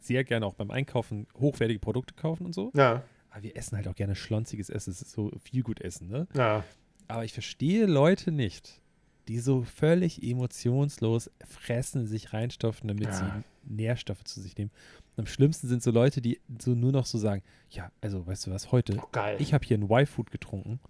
sehr 0.00 0.24
gerne 0.24 0.46
auch 0.46 0.54
beim 0.54 0.70
Einkaufen 0.70 1.26
hochwertige 1.38 1.78
Produkte 1.78 2.14
kaufen 2.14 2.46
und 2.46 2.54
so. 2.54 2.70
ja, 2.74 3.02
Aber 3.30 3.42
wir 3.42 3.56
essen 3.56 3.76
halt 3.76 3.88
auch 3.88 3.94
gerne 3.94 4.14
schlonziges 4.14 4.68
Essen. 4.68 4.90
Es 4.90 5.00
ist 5.02 5.12
so 5.12 5.30
viel 5.42 5.62
gut 5.62 5.80
Essen, 5.80 6.08
ne? 6.08 6.26
ja. 6.34 6.64
Aber 7.08 7.24
ich 7.24 7.32
verstehe 7.32 7.86
Leute 7.86 8.32
nicht, 8.32 8.80
die 9.28 9.38
so 9.38 9.62
völlig 9.62 10.22
emotionslos 10.22 11.30
fressen, 11.46 12.06
sich 12.06 12.32
reinstopfen, 12.32 12.88
damit 12.88 13.08
Ja. 13.08 13.12
sie 13.12 13.72
Nährstoffe 13.74 14.24
zu 14.24 14.40
sich 14.40 14.56
nehmen. 14.56 14.70
Am 15.16 15.26
schlimmsten 15.26 15.68
sind 15.68 15.82
so 15.82 15.90
Leute, 15.90 16.20
die 16.22 16.40
so 16.58 16.70
nur 16.74 16.90
noch 16.92 17.04
so 17.06 17.18
sagen, 17.18 17.42
ja, 17.70 17.90
also 18.00 18.26
weißt 18.26 18.46
du 18.46 18.50
was, 18.50 18.72
heute, 18.72 18.96
Oh, 18.98 19.08
ich 19.38 19.52
habe 19.52 19.64
hier 19.66 19.76
ein 19.78 19.82
Y-Food 19.90 20.30
getrunken. 20.30 20.80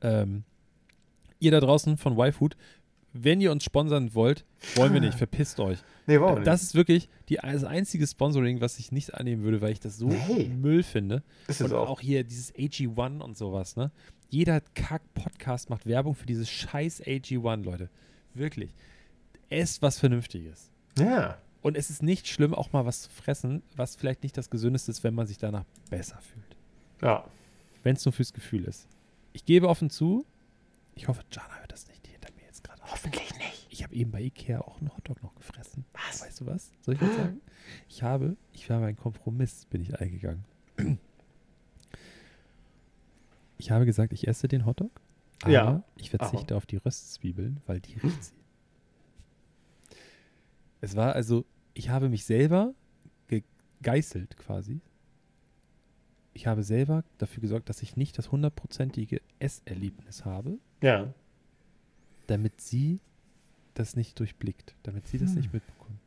Ähm, 0.00 0.44
ihr 1.38 1.50
da 1.50 1.60
draußen 1.60 1.96
von 1.96 2.18
Y-Food, 2.18 2.56
wenn 3.12 3.42
ihr 3.42 3.52
uns 3.52 3.62
sponsern 3.64 4.14
wollt, 4.14 4.46
wollen 4.74 4.94
wir 4.94 5.00
nicht, 5.00 5.14
verpisst 5.18 5.60
euch. 5.60 5.78
nee, 6.06 6.18
warum 6.18 6.36
nicht? 6.36 6.46
Das 6.46 6.62
ist 6.62 6.74
wirklich 6.74 7.10
die, 7.28 7.36
das 7.36 7.62
einzige 7.64 8.06
Sponsoring, 8.06 8.62
was 8.62 8.78
ich 8.78 8.90
nicht 8.90 9.12
annehmen 9.14 9.42
würde, 9.42 9.60
weil 9.60 9.72
ich 9.72 9.80
das 9.80 9.98
so 9.98 10.08
Nee. 10.08 10.48
Müll 10.48 10.82
finde. 10.82 11.22
ist 11.46 11.60
Und 11.60 11.74
auch. 11.74 11.88
auch 11.90 12.00
hier 12.00 12.24
dieses 12.24 12.54
AG1 12.54 13.20
und 13.20 13.36
sowas, 13.36 13.76
ne? 13.76 13.90
Jeder 14.30 14.62
Kack-Podcast 14.74 15.68
macht 15.68 15.84
Werbung 15.84 16.14
für 16.14 16.24
dieses 16.24 16.48
scheiß 16.48 17.02
AG1, 17.02 17.64
Leute. 17.64 17.90
Wirklich. 18.32 18.72
Esst 19.50 19.82
was 19.82 19.98
Vernünftiges. 19.98 20.70
Ja. 20.98 21.36
Und 21.62 21.76
es 21.76 21.90
ist 21.90 22.02
nicht 22.02 22.26
schlimm, 22.26 22.54
auch 22.54 22.72
mal 22.72 22.84
was 22.86 23.02
zu 23.02 23.10
fressen, 23.10 23.62
was 23.76 23.94
vielleicht 23.96 24.22
nicht 24.24 24.36
das 24.36 24.50
Gesündeste 24.50 24.90
ist, 24.90 25.04
wenn 25.04 25.14
man 25.14 25.26
sich 25.26 25.38
danach 25.38 25.64
besser 25.90 26.18
fühlt. 26.20 26.56
Ja. 27.00 27.24
Wenn 27.84 27.94
es 27.96 28.04
nur 28.04 28.12
fürs 28.12 28.32
Gefühl 28.32 28.64
ist. 28.64 28.88
Ich 29.32 29.44
gebe 29.44 29.68
offen 29.68 29.88
zu, 29.88 30.26
ich 30.94 31.08
hoffe, 31.08 31.22
Jana 31.30 31.54
hört 31.60 31.72
das 31.72 31.86
nicht 31.88 32.06
hinter 32.06 32.32
mir 32.34 32.42
jetzt 32.46 32.64
gerade. 32.64 32.82
Hoffentlich 32.82 33.32
nicht. 33.38 33.66
Ich 33.70 33.82
habe 33.84 33.94
eben 33.94 34.10
bei 34.10 34.20
Ikea 34.20 34.60
auch 34.60 34.78
einen 34.80 34.94
Hotdog 34.94 35.22
noch 35.22 35.34
gefressen. 35.36 35.84
Was? 35.94 36.20
Weißt 36.22 36.40
du 36.40 36.46
was? 36.46 36.70
Soll 36.82 36.94
ich 36.94 37.00
was 37.00 37.14
sagen? 37.16 37.40
Ich 37.88 38.02
habe, 38.02 38.36
ich 38.52 38.70
habe 38.70 38.84
einen 38.86 38.96
Kompromiss, 38.96 39.64
bin 39.66 39.80
ich 39.82 39.98
eingegangen. 40.00 40.44
Ich 43.58 43.70
habe 43.70 43.86
gesagt, 43.86 44.12
ich 44.12 44.26
esse 44.26 44.48
den 44.48 44.66
Hotdog, 44.66 44.90
aber 45.42 45.52
Ja. 45.52 45.82
ich 45.96 46.10
verzichte 46.10 46.56
auf 46.56 46.66
die 46.66 46.76
Röstzwiebeln, 46.76 47.60
weil 47.66 47.80
die 47.80 47.94
riecht 47.98 48.24
sie. 48.24 48.32
Es 50.82 50.94
war 50.96 51.14
also, 51.14 51.46
ich 51.74 51.88
habe 51.88 52.08
mich 52.10 52.24
selber 52.26 52.74
gegeißelt 53.28 54.36
quasi. 54.36 54.80
Ich 56.34 56.46
habe 56.46 56.62
selber 56.62 57.04
dafür 57.18 57.40
gesorgt, 57.40 57.68
dass 57.70 57.82
ich 57.82 57.96
nicht 57.96 58.18
das 58.18 58.30
hundertprozentige 58.32 59.20
Esserlebnis 59.38 60.24
habe, 60.26 60.58
Ja. 60.82 61.14
damit 62.26 62.60
sie 62.60 63.00
das 63.74 63.96
nicht 63.96 64.18
durchblickt, 64.20 64.74
damit 64.82 65.06
sie 65.06 65.18
das 65.18 65.30
Hm. 65.30 65.36
nicht 65.38 65.52
mitbekommt. 65.52 66.00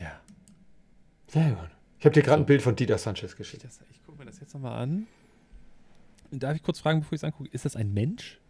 Ja. 0.00 0.20
Sehr 1.28 1.50
gut. 1.50 1.70
Ich 1.98 2.04
habe 2.04 2.14
dir 2.14 2.22
gerade 2.22 2.38
So. 2.38 2.42
ein 2.44 2.46
Bild 2.46 2.62
von 2.62 2.76
Dieter 2.76 2.98
Sanchez 2.98 3.36
geschickt. 3.36 3.66
ich 3.90 4.02
gucke 4.04 4.18
mir 4.18 4.24
das 4.26 4.40
jetzt 4.40 4.54
nochmal 4.54 4.80
an. 4.82 5.06
Darf 6.30 6.56
ich 6.56 6.62
kurz 6.62 6.80
fragen, 6.80 7.00
bevor 7.00 7.14
ich 7.14 7.20
es 7.20 7.24
angucke, 7.24 7.48
ist 7.52 7.64
das 7.64 7.76
ein 7.76 7.92
Mensch? 7.94 8.40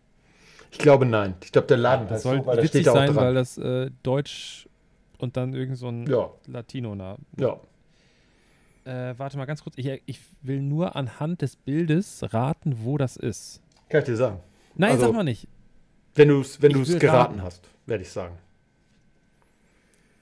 Ich 0.70 0.78
glaube, 0.78 1.06
nein. 1.06 1.34
Ich 1.42 1.52
glaube, 1.52 1.66
der 1.68 1.76
Laden 1.76 2.08
Das 2.08 2.22
soll 2.22 2.40
da 2.42 2.62
witzig 2.62 2.84
da 2.84 2.92
sein, 2.92 3.06
dran. 3.08 3.16
weil 3.16 3.34
das 3.34 3.56
äh, 3.58 3.90
Deutsch 4.02 4.68
und 5.18 5.36
dann 5.36 5.54
irgend 5.54 5.78
so 5.78 5.88
ein 5.88 6.06
Ja, 6.06 6.30
Latino 6.46 6.94
nah. 6.94 7.16
ja. 7.38 7.58
Äh, 8.84 9.18
warte 9.18 9.36
mal 9.36 9.46
ganz 9.46 9.62
kurz. 9.64 9.74
Ich, 9.78 10.02
ich 10.06 10.20
will 10.42 10.62
nur 10.62 10.94
anhand 10.94 11.42
des 11.42 11.56
Bildes 11.56 12.22
raten, 12.32 12.76
wo 12.84 12.98
das 12.98 13.16
ist. 13.16 13.60
Kann 13.88 14.00
ich 14.00 14.06
dir 14.06 14.16
sagen. 14.16 14.40
Nein, 14.76 14.92
Also- 14.92 15.06
sag 15.06 15.14
mal 15.14 15.24
nicht. 15.24 15.48
Wenn 16.14 16.28
du 16.28 16.40
es 16.40 16.62
wenn 16.62 16.72
du's 16.72 16.98
geraten 16.98 17.34
raten. 17.34 17.42
hast, 17.42 17.68
werde 17.86 18.02
ich 18.02 18.10
sagen. 18.10 18.38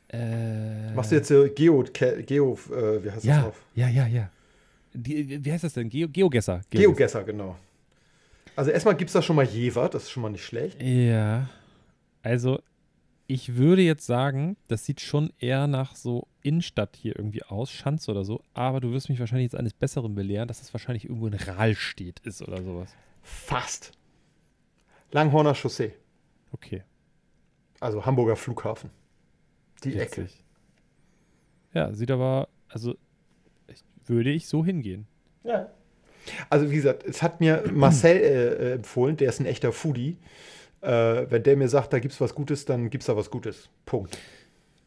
Äh, 0.08 0.92
Machst 0.94 1.10
du 1.10 1.16
jetzt 1.16 1.30
äh, 1.30 1.48
Geo, 1.50 1.84
Geo 2.26 2.58
wie 3.02 3.08
heißt 3.10 3.18
das 3.18 3.24
Ja, 3.24 3.46
auf? 3.46 3.64
ja, 3.74 3.88
ja, 3.88 4.06
ja. 4.06 4.30
Die, 4.92 5.44
wie 5.44 5.52
heißt 5.52 5.64
das 5.64 5.72
denn? 5.74 5.88
Geo, 5.88 6.08
Geogesser. 6.08 6.60
Geogesser, 6.70 7.24
genau. 7.24 7.56
Also 8.56 8.70
erstmal 8.70 8.96
gibt 8.96 9.08
es 9.08 9.14
da 9.14 9.22
schon 9.22 9.36
mal 9.36 9.44
Jever, 9.44 9.88
das 9.88 10.04
ist 10.04 10.10
schon 10.10 10.22
mal 10.22 10.30
nicht 10.30 10.44
schlecht. 10.44 10.80
Ja. 10.82 11.48
Also, 12.22 12.60
ich 13.26 13.56
würde 13.56 13.82
jetzt 13.82 14.06
sagen, 14.06 14.56
das 14.68 14.84
sieht 14.84 15.00
schon 15.00 15.32
eher 15.38 15.66
nach 15.66 15.96
so 15.96 16.26
Innenstadt 16.42 16.96
hier 16.96 17.16
irgendwie 17.16 17.42
aus, 17.42 17.70
Schanz 17.70 18.08
oder 18.08 18.24
so, 18.24 18.42
aber 18.52 18.80
du 18.80 18.92
wirst 18.92 19.08
mich 19.08 19.18
wahrscheinlich 19.18 19.46
jetzt 19.46 19.56
eines 19.56 19.72
Besseren 19.72 20.14
belehren, 20.14 20.46
dass 20.46 20.62
es 20.62 20.72
wahrscheinlich 20.72 21.04
irgendwo 21.04 21.26
in 21.26 21.34
Rahlstedt 21.34 22.20
ist 22.20 22.42
oder 22.42 22.62
sowas. 22.62 22.94
Fast. 23.22 23.92
Langhorner 25.10 25.54
Chaussee, 25.54 25.92
Okay. 26.52 26.82
also 27.80 28.04
Hamburger 28.04 28.36
Flughafen. 28.36 28.90
Die 29.84 29.96
Ecke. 29.98 30.28
Ja, 31.72 31.92
sieht 31.92 32.10
aber, 32.10 32.48
also 32.68 32.94
ich, 33.68 33.80
würde 34.06 34.30
ich 34.30 34.46
so 34.48 34.64
hingehen. 34.64 35.06
Ja. 35.44 35.68
Also 36.50 36.70
wie 36.70 36.76
gesagt, 36.76 37.04
es 37.04 37.22
hat 37.22 37.40
mir 37.40 37.64
Marcel 37.72 38.16
äh, 38.16 38.46
äh, 38.70 38.72
empfohlen, 38.74 39.16
der 39.16 39.28
ist 39.28 39.40
ein 39.40 39.46
echter 39.46 39.72
Foodie. 39.72 40.16
Äh, 40.80 41.26
wenn 41.30 41.42
der 41.42 41.56
mir 41.56 41.68
sagt, 41.68 41.92
da 41.92 41.98
gibt's 41.98 42.20
was 42.20 42.34
Gutes, 42.34 42.64
dann 42.64 42.90
gibt's 42.90 43.06
da 43.06 43.16
was 43.16 43.30
Gutes. 43.30 43.68
Punkt. 43.86 44.18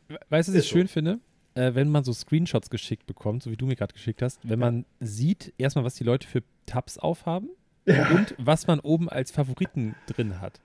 We- 0.08 0.20
Weißt 0.30 0.50
du, 0.50 0.54
was 0.54 0.60
ich 0.64 0.70
so. 0.70 0.76
schön 0.76 0.88
finde? 0.88 1.20
Äh, 1.56 1.74
wenn 1.74 1.90
man 1.90 2.04
so 2.04 2.14
Screenshots 2.14 2.70
geschickt 2.70 3.08
bekommt, 3.08 3.42
so 3.44 3.50
wie 3.52 3.58
du 3.58 3.66
mir 3.66 3.76
gerade 3.76 3.94
geschickt 3.94 4.22
hast, 4.22 4.40
wenn 4.48 4.60
man 4.60 4.86
sieht, 5.00 5.54
erstmal, 5.58 5.84
was 5.86 5.96
die 5.96 6.04
Leute 6.04 6.28
für 6.28 6.44
Tabs 6.68 6.98
aufhaben 7.00 7.50
und 7.88 8.36
was 8.38 8.68
man 8.68 8.80
oben 8.80 9.10
als 9.10 9.32
Favoriten 9.32 9.96
drin 10.08 10.40
hat. 10.40 10.60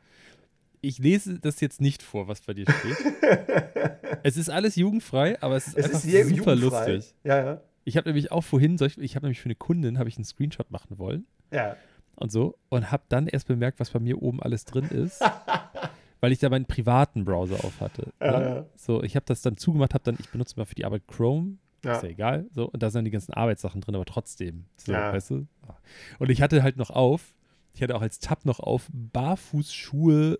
Ich 0.83 0.99
lese 0.99 1.39
das 1.39 1.61
jetzt 1.61 1.81
nicht 1.81 2.03
vor, 2.03 2.29
was 2.29 2.41
bei 2.43 2.53
dir 2.55 2.67
steht. 2.69 2.97
es 4.25 4.37
ist 4.37 4.51
alles 4.51 4.77
jugendfrei, 4.77 5.41
aber 5.41 5.57
es 5.57 5.69
ist 5.69 5.79
Es 5.79 5.85
einfach 5.87 5.99
ist 6.05 6.29
super 6.29 6.55
jugendfrei. 6.55 6.87
lustig. 6.93 7.15
Ja, 7.25 7.45
ja. 7.45 7.61
Ich 7.85 7.97
habe 7.97 8.09
nämlich 8.09 8.31
auch 8.33 8.43
vorhin, 8.43 8.79
solch, 8.79 8.97
ich 8.99 9.17
habe 9.17 9.27
nämlich 9.27 9.41
für 9.41 9.47
eine 9.47 9.55
Kundin, 9.57 9.99
habe 9.99 10.09
ich 10.09 10.17
einen 10.17 10.25
Screenshot 10.25 10.71
machen 10.71 10.99
wollen 10.99 11.27
Ja. 11.53 11.77
und 12.17 12.31
so 12.31 12.57
und 12.69 12.91
habe 12.93 13.03
dann 13.09 13.27
erst 13.27 13.49
bemerkt, 13.49 13.81
was 13.81 13.91
bei 13.91 13.99
mir 13.99 14.23
oben 14.23 14.41
alles 14.43 14.65
drin 14.65 14.85
ist, 14.89 15.21
weil 16.21 16.33
ich 16.33 16.39
da 16.39 16.49
meinen 16.49 16.67
privaten 16.67 17.25
Browser 17.25 17.65
auf 17.65 17.81
hatte. 17.81 18.13
Ja, 18.21 18.39
ne? 18.41 18.45
ja. 18.47 18.67
So, 18.77 19.03
ich 19.03 19.17
habe 19.17 19.27
das 19.27 19.43
dann 19.43 19.57
zugemacht, 19.57 19.95
habe 19.95 20.05
dann, 20.05 20.17
ich 20.21 20.31
benutze 20.31 20.55
mal 20.59 20.65
für 20.65 20.75
die 20.77 20.85
Arbeit 20.85 21.03
Chrome, 21.09 21.57
Ja. 21.85 21.97
ist 21.97 22.03
ja 22.05 22.09
egal, 22.11 22.47
so 22.53 22.67
und 22.71 22.83
da 22.83 22.91
sind 22.91 22.99
dann 23.01 23.05
die 23.07 23.11
ganzen 23.11 23.33
Arbeitssachen 23.35 23.81
drin, 23.81 23.95
aber 23.97 24.05
trotzdem, 24.05 24.67
so, 24.77 24.93
Ja. 24.93 25.13
weißt 25.13 25.31
du? 25.31 25.47
Und 26.21 26.31
ich 26.31 26.41
hatte 26.43 26.63
halt 26.63 26.77
noch 26.77 26.91
auf, 26.91 27.35
ich 27.75 27.83
hatte 27.83 27.97
auch 27.97 28.03
als 28.03 28.19
Tab 28.21 28.45
noch 28.45 28.61
auf 28.61 28.89
Barfußschuhe 28.93 30.39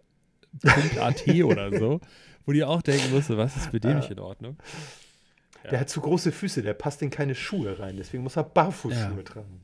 .at 1.01 1.27
oder 1.45 1.77
so, 1.77 2.01
wo 2.45 2.53
die 2.53 2.63
auch 2.63 2.83
denken 2.83 3.11
musste, 3.11 3.37
was 3.39 3.57
ist 3.57 3.73
mit 3.73 3.83
dem 3.85 3.97
nicht 3.97 4.11
in 4.11 4.19
Ordnung? 4.21 4.57
Der 5.71 5.81
hat 5.81 5.89
zu 5.91 6.01
große 6.01 6.33
Füße, 6.33 6.63
der 6.63 6.75
passt 6.75 7.03
in 7.03 7.11
keine 7.11 7.35
Schuhe 7.35 7.79
rein, 7.79 7.97
deswegen 7.97 8.23
muss 8.23 8.37
er 8.37 8.45
Barfußschuhe 8.45 9.17
Ja. 9.17 9.23
tragen. 9.23 9.61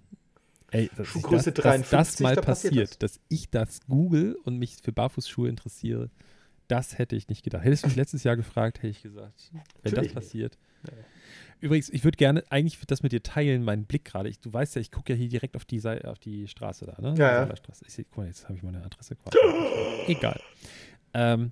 Ey, 0.70 0.90
dass, 0.96 1.06
Schuhgröße 1.08 1.52
das, 1.52 1.64
dass 1.64 1.64
das 1.64 1.72
53, 1.88 2.20
mal 2.24 2.34
da 2.34 2.42
passiert 2.42 2.74
passiert, 2.74 3.02
dass 3.02 3.20
ich 3.28 3.48
das 3.50 3.80
google 3.88 4.36
und 4.44 4.58
mich 4.58 4.76
für 4.82 4.92
Barfußschuhe 4.92 5.48
interessiere, 5.48 6.10
das 6.68 6.98
hätte 6.98 7.16
ich 7.16 7.28
nicht 7.28 7.42
gedacht. 7.42 7.64
Hättest 7.64 7.84
du 7.84 7.88
mich 7.88 7.96
letztes 7.96 8.22
Jahr 8.24 8.36
gefragt, 8.36 8.78
hätte 8.78 8.88
ich 8.88 9.02
gesagt, 9.02 9.50
wenn 9.52 9.60
das 9.60 9.92
Natürlich 9.92 10.02
nicht. 10.08 10.14
passiert. 10.14 10.58
Übrigens, 11.60 11.88
ich 11.88 12.04
würde 12.04 12.16
gerne, 12.16 12.44
eigentlich 12.50 12.78
würde 12.78 12.86
das 12.88 13.02
mit 13.02 13.10
dir 13.12 13.22
teilen, 13.22 13.64
meinen 13.64 13.84
Blick 13.86 14.04
gerade. 14.04 14.30
Du 14.42 14.52
weißt 14.52 14.76
ja, 14.76 14.80
ich 14.82 14.92
gucke 14.92 15.12
ja 15.14 15.18
hier 15.18 15.28
direkt 15.28 15.56
auf 15.56 15.64
die, 15.64 15.80
Sei- 15.80 16.04
auf 16.04 16.18
die 16.18 16.46
Straße 16.46 16.84
da, 16.86 17.00
ne? 17.00 17.14
Ja, 17.18 17.44
Die 17.46 17.50
ja. 17.50 17.54
Ich 17.86 17.94
seh, 17.94 18.04
guck 18.04 18.18
mal, 18.18 18.26
jetzt 18.26 18.44
habe 18.44 18.54
ich 18.56 18.62
meine 18.62 18.84
Adresse 18.84 19.16
quasi. 19.16 19.38
Egal. 20.06 20.38
Ähm, 21.14 21.50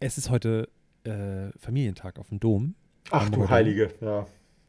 es 0.00 0.18
ist 0.18 0.28
heute 0.30 0.68
äh, 1.04 1.50
Familientag 1.58 2.18
auf 2.18 2.28
dem 2.28 2.40
Dom. 2.40 2.74
Ach 3.10 3.28
du 3.28 3.48
Heilige, 3.48 3.92
ja. 4.00 4.26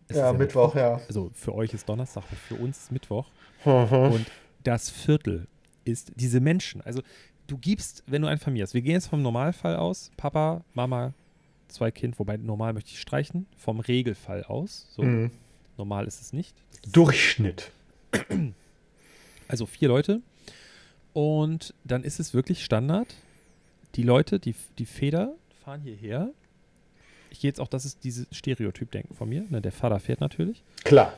Es 0.07 0.17
Ja, 0.17 0.33
Mittwoch, 0.33 0.75
ja. 0.75 0.99
Also 1.07 1.31
für 1.33 1.55
euch 1.55 1.73
ist 1.73 1.87
Donnerstag, 1.87 2.23
für 2.47 2.55
uns 2.55 2.77
ist 2.77 2.91
Mittwoch. 2.91 3.27
Und 3.63 3.91
Und 3.91 4.25
das 4.63 4.89
Viertel 4.89 5.47
ist 5.85 6.11
diese 6.15 6.39
Menschen. 6.41 6.81
Also 6.81 7.01
du 7.47 7.57
gibst, 7.57 8.03
wenn 8.07 8.21
du 8.21 8.27
eine 8.27 8.37
Familie 8.39 8.63
hast, 8.63 8.73
wir 8.73 8.81
gehen 8.81 8.93
jetzt 8.93 9.07
vom 9.07 9.21
Normalfall 9.21 9.75
aus, 9.77 10.11
Papa, 10.17 10.63
Mama, 10.73 11.13
zwei 11.69 11.89
Kinder, 11.91 12.19
wobei 12.19 12.37
normal 12.37 12.73
möchte 12.73 12.91
ich 12.91 12.99
streichen, 12.99 13.45
vom 13.57 13.79
Regelfall 13.79 14.43
aus. 14.43 14.87
So, 14.91 15.03
Mhm. 15.03 15.31
normal 15.77 16.05
ist 16.05 16.21
es 16.21 16.33
nicht. 16.33 16.55
Ist, 16.83 16.95
Durchschnitt. 16.95 17.71
also 19.47 19.65
vier 19.65 19.87
Leute. 19.87 20.21
Und 21.13 21.73
dann 21.83 22.03
ist 22.03 22.19
es 22.19 22.33
wirklich 22.33 22.63
Standard. 22.63 23.13
Die 23.95 24.03
Leute, 24.03 24.39
die, 24.39 24.55
die 24.79 24.85
Väter 24.85 25.33
fahren 25.63 25.81
hierher. 25.81 26.31
Ich 27.33 27.39
gehe 27.39 27.49
jetzt 27.49 27.59
auch, 27.59 27.67
das 27.67 27.83
ist 27.83 28.03
dieses 28.03 28.27
Stereotyp-Denken 28.31 29.15
von 29.15 29.27
mir. 29.27 29.43
Ne? 29.49 29.59
Der 29.59 29.71
Vater 29.71 29.99
fährt 29.99 30.21
natürlich. 30.21 30.63
Klar. 30.83 31.13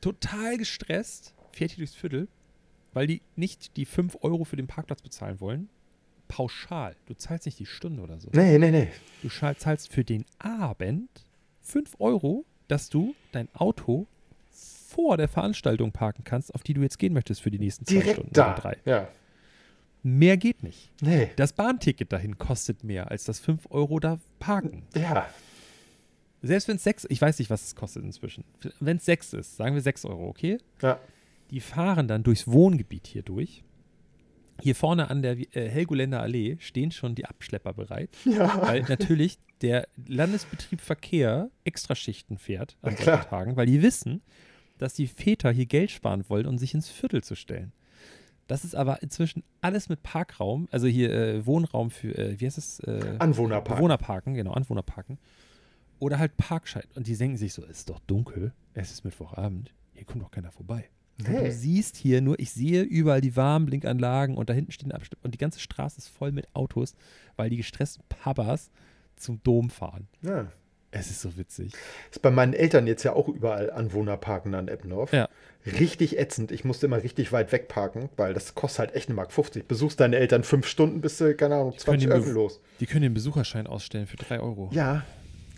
total 0.00 0.56
gestresst, 0.56 1.34
fährt 1.52 1.72
hier 1.72 1.84
durchs 1.84 1.94
Viertel, 1.94 2.26
weil 2.94 3.06
die 3.06 3.20
nicht 3.36 3.76
die 3.76 3.84
5 3.84 4.16
Euro 4.22 4.44
für 4.44 4.56
den 4.56 4.66
Parkplatz 4.66 5.02
bezahlen 5.02 5.40
wollen. 5.40 5.68
Pauschal. 6.26 6.96
Du 7.06 7.14
zahlst 7.14 7.44
nicht 7.46 7.58
die 7.58 7.66
Stunde 7.66 8.02
oder 8.02 8.18
so. 8.18 8.30
Nee, 8.32 8.58
nee, 8.58 8.70
nee. 8.70 8.88
Du 9.22 9.28
zahlst 9.28 9.92
für 9.92 10.04
den 10.04 10.24
Abend 10.38 11.08
5 11.60 11.96
Euro, 11.98 12.44
dass 12.68 12.88
du 12.88 13.14
dein 13.32 13.48
Auto 13.54 14.06
vor 14.50 15.18
der 15.18 15.28
Veranstaltung 15.28 15.92
parken 15.92 16.24
kannst, 16.24 16.54
auf 16.54 16.62
die 16.62 16.72
du 16.74 16.80
jetzt 16.80 16.98
gehen 16.98 17.12
möchtest 17.12 17.42
für 17.42 17.50
die 17.50 17.58
nächsten 17.58 17.84
zwei 17.84 17.94
Direkt 17.94 18.14
Stunden 18.14 18.32
da. 18.32 18.52
oder 18.52 18.60
drei. 18.62 18.76
Ja. 18.86 19.08
Mehr 20.02 20.38
geht 20.38 20.62
nicht. 20.62 20.90
Nee. 21.02 21.30
Das 21.36 21.52
Bahnticket 21.52 22.10
dahin 22.12 22.38
kostet 22.38 22.84
mehr 22.84 23.10
als 23.10 23.24
das 23.24 23.38
5 23.40 23.66
Euro 23.70 24.00
da 24.00 24.18
parken. 24.38 24.84
Ja. 24.94 25.28
Selbst 26.42 26.68
wenn 26.68 26.76
es 26.76 26.84
6, 26.84 27.06
ich 27.10 27.20
weiß 27.20 27.38
nicht, 27.38 27.50
was 27.50 27.64
es 27.64 27.74
kostet 27.74 28.04
inzwischen. 28.04 28.44
Wenn 28.80 28.98
es 28.98 29.04
6 29.06 29.32
ist, 29.34 29.56
sagen 29.56 29.74
wir 29.74 29.82
6 29.82 30.04
Euro, 30.04 30.28
okay? 30.28 30.58
Ja. 30.82 30.98
Die 31.50 31.60
fahren 31.60 32.06
dann 32.08 32.22
durchs 32.22 32.46
Wohngebiet 32.46 33.06
hier 33.06 33.22
durch. 33.22 33.64
Hier 34.60 34.74
vorne 34.74 35.08
an 35.10 35.22
der 35.22 35.36
äh, 35.56 35.68
Helgoländer 35.68 36.20
Allee 36.20 36.56
stehen 36.60 36.90
schon 36.90 37.14
die 37.14 37.24
Abschlepper 37.26 37.72
bereit, 37.72 38.10
Ja. 38.24 38.66
weil 38.66 38.82
natürlich 38.82 39.38
der 39.62 39.86
Landesbetrieb 40.06 40.80
Verkehr 40.80 41.50
Extraschichten 41.64 42.38
fährt 42.38 42.76
an 42.82 42.96
solchen. 42.96 43.22
Tagen, 43.22 43.56
weil 43.56 43.66
die 43.66 43.82
wissen, 43.82 44.20
dass 44.78 44.94
die 44.94 45.06
Väter 45.08 45.50
hier 45.50 45.66
Geld 45.66 45.90
sparen 45.90 46.24
wollen 46.28 46.46
und 46.46 46.58
sich 46.58 46.74
ins 46.74 46.88
Viertel 46.88 47.22
zu 47.24 47.34
stellen. 47.34 47.72
Das 48.46 48.64
ist 48.64 48.74
aber 48.74 49.02
inzwischen 49.02 49.42
alles 49.60 49.88
mit 49.88 50.02
Parkraum, 50.02 50.68
also 50.70 50.86
hier 50.86 51.12
äh, 51.12 51.46
Wohnraum 51.46 51.90
für, 51.90 52.16
äh, 52.16 52.40
wie 52.40 52.46
heißt 52.46 52.58
es? 52.58 52.80
Äh, 52.80 53.16
Anwohnerpark. 53.18 53.76
Bewohnerparken, 53.78 54.34
genau, 54.34 54.52
Anwohnerparken. 54.52 55.18
Oder 55.98 56.18
halt 56.18 56.36
Parkschein. 56.36 56.84
Und 56.94 57.06
die 57.06 57.16
denken 57.16 57.36
sich 57.36 57.52
so, 57.52 57.62
es 57.64 57.78
ist 57.78 57.90
doch 57.90 57.98
dunkel, 58.00 58.52
es 58.74 58.90
ist 58.92 59.04
Mittwochabend, 59.04 59.72
hier 59.92 60.04
kommt 60.04 60.22
doch 60.22 60.30
keiner 60.30 60.52
vorbei. 60.52 60.84
Nee. 61.16 61.46
Du 61.46 61.50
siehst 61.52 61.96
hier 61.96 62.20
nur, 62.20 62.38
ich 62.38 62.52
sehe 62.52 62.82
überall 62.82 63.20
die 63.20 63.34
Warnblinkanlagen 63.34 64.36
und 64.36 64.48
da 64.48 64.54
hinten 64.54 64.70
stehen 64.70 64.92
Abschnitte 64.92 65.18
und 65.24 65.34
die 65.34 65.38
ganze 65.38 65.58
Straße 65.58 65.98
ist 65.98 66.08
voll 66.08 66.30
mit 66.30 66.46
Autos, 66.54 66.94
weil 67.36 67.50
die 67.50 67.56
gestressten 67.56 68.04
Papas 68.08 68.70
zum 69.16 69.42
Dom 69.42 69.68
fahren. 69.70 70.06
Ja. 70.22 70.52
Es 70.90 71.10
ist 71.10 71.20
so 71.20 71.36
witzig. 71.36 71.72
Ist 72.10 72.22
bei 72.22 72.30
meinen 72.30 72.54
Eltern 72.54 72.86
jetzt 72.86 73.02
ja 73.02 73.12
auch 73.12 73.28
überall 73.28 73.70
Anwohnerparken 73.70 74.54
an 74.54 74.68
Eppendorf. 74.68 75.12
Ja. 75.12 75.28
Richtig 75.66 76.18
ätzend. 76.18 76.50
Ich 76.50 76.64
musste 76.64 76.86
immer 76.86 77.02
richtig 77.02 77.30
weit 77.30 77.52
weg 77.52 77.68
parken, 77.68 78.08
weil 78.16 78.32
das 78.32 78.54
kostet 78.54 78.78
halt 78.78 78.94
echt 78.94 79.08
eine 79.08 79.16
Mark 79.16 79.30
50. 79.32 79.66
Besuchst 79.68 80.00
deine 80.00 80.16
Eltern 80.16 80.44
fünf 80.44 80.66
Stunden, 80.66 81.02
bist 81.02 81.20
du, 81.20 81.34
keine 81.34 81.56
Ahnung, 81.56 81.72
20 81.76 81.84
können 81.84 82.00
den 82.00 82.12
Öfen 82.12 82.28
Be- 82.32 82.40
los. 82.40 82.60
Die 82.80 82.86
können 82.86 83.02
den 83.02 83.12
Besucherschein 83.12 83.66
ausstellen 83.66 84.06
für 84.06 84.16
3 84.16 84.40
Euro. 84.40 84.70
Ja, 84.72 85.04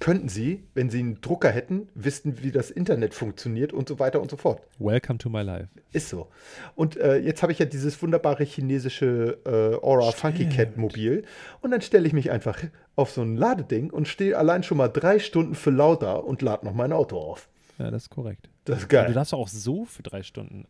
könnten 0.01 0.29
sie, 0.29 0.65
wenn 0.75 0.91
sie 0.91 0.99
einen 0.99 1.21
Drucker 1.21 1.51
hätten, 1.51 1.89
wüssten, 1.95 2.43
wie 2.43 2.51
das 2.51 2.71
Internet 2.71 3.15
funktioniert 3.15 3.73
und 3.73 3.89
so 3.89 3.99
weiter 3.99 4.21
und 4.21 4.31
so 4.31 4.37
fort. 4.37 4.63
Welcome 4.79 5.19
to 5.19 5.29
my 5.29 5.43
life. 5.43 5.69
Ist 5.93 6.09
so. 6.09 6.29
Und 6.75 6.97
äh, 6.97 7.19
jetzt 7.19 7.43
habe 7.43 7.53
ich 7.53 7.59
ja 7.59 7.67
dieses 7.67 8.01
wunderbare 8.03 8.45
chinesische 8.45 9.39
äh, 9.47 9.85
Aura 9.85 10.11
Funky 10.13 10.45
Cat 10.47 10.55
Stimmt. 10.71 10.77
Mobil. 10.79 11.25
Und 11.61 11.71
dann 11.71 11.83
stelle 11.83 12.07
ich 12.07 12.13
mich 12.13 12.31
einfach 12.31 12.59
auf 12.97 13.11
so 13.11 13.23
ein 13.23 13.37
Ladeding 13.37 13.91
und 13.91 14.09
stehe 14.09 14.37
allein 14.37 14.63
schon 14.63 14.79
mal 14.79 14.89
drei 14.89 15.19
Stunden 15.19 15.55
für 15.55 15.71
lauter 15.71 16.25
und 16.25 16.43
lade 16.43 16.65
noch 16.67 16.75
mein 16.75 16.93
Auto 16.93 17.19
auf. 17.19 17.49
Ja, 17.79 17.91
das 17.91 18.05
ist 18.05 18.11
korrekt. 18.11 18.49
Das 18.65 18.79
ist 18.79 18.85
Du 18.85 18.89
geil. 18.89 19.13
darfst 19.13 19.33
auch 19.35 19.49
so 19.49 19.85
für 19.85 20.03
drei 20.03 20.23
Stunden. 20.23 20.67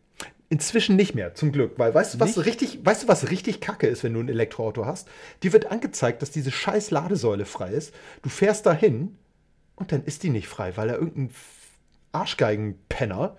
Inzwischen 0.49 0.97
nicht 0.97 1.15
mehr, 1.15 1.35
zum 1.35 1.53
Glück. 1.53 1.79
Weil 1.79 1.95
weißt 1.95 2.15
du, 2.15 2.21
was 2.21 2.37
Nicht? 2.37 2.47
richtig, 2.47 2.85
weißt 2.85 3.05
du, 3.05 3.09
was 3.09 3.31
richtig 3.31 3.61
kacke 3.61 3.87
ist, 3.87 4.03
wenn 4.05 4.15
du 4.15 4.21
ein 4.21 4.29
Elektroauto 4.29 4.85
hast? 4.85 5.09
Dir 5.43 5.53
wird 5.53 5.71
angezeigt, 5.71 6.23
dass 6.23 6.31
diese 6.33 6.51
scheiß 6.51 6.91
Ladesäule 6.91 7.45
frei 7.45 7.71
ist. 7.73 7.95
Du 8.23 8.29
fährst 8.29 8.67
dahin 8.67 9.17
und 9.81 9.91
dann 9.91 10.05
ist 10.05 10.23
die 10.23 10.31
nicht 10.31 10.47
frei, 10.47 10.77
weil 10.77 10.89
er 10.91 10.97
irgendein 10.99 11.31
Arschgeigenpenner 12.13 13.37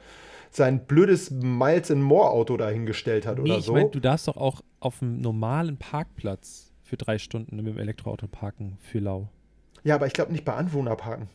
sein 0.49 0.85
blödes 0.85 1.31
Miles 1.31 1.89
in 1.89 2.01
More 2.01 2.29
Auto 2.31 2.57
dahingestellt 2.57 3.25
hat 3.25 3.37
Nee, 3.37 3.43
oder 3.43 3.57
ich 3.59 3.65
so. 3.65 3.73
meine, 3.73 3.89
du 3.89 3.99
darfst 4.01 4.27
doch 4.27 4.35
auch 4.37 4.61
auf 4.81 5.01
einem 5.01 5.21
normalen 5.21 5.77
Parkplatz 5.77 6.73
für 6.83 6.97
drei 6.97 7.17
Stunden 7.19 7.55
mit 7.55 7.67
dem 7.67 7.77
Elektroauto 7.77 8.27
parken 8.27 8.77
für 8.81 8.99
lau. 8.99 9.29
ja, 9.83 9.95
aber 9.95 10.07
ich 10.07 10.13
glaube 10.13 10.31
nicht 10.33 10.43
bei 10.43 10.53
Anwohnerparken. 10.53 11.29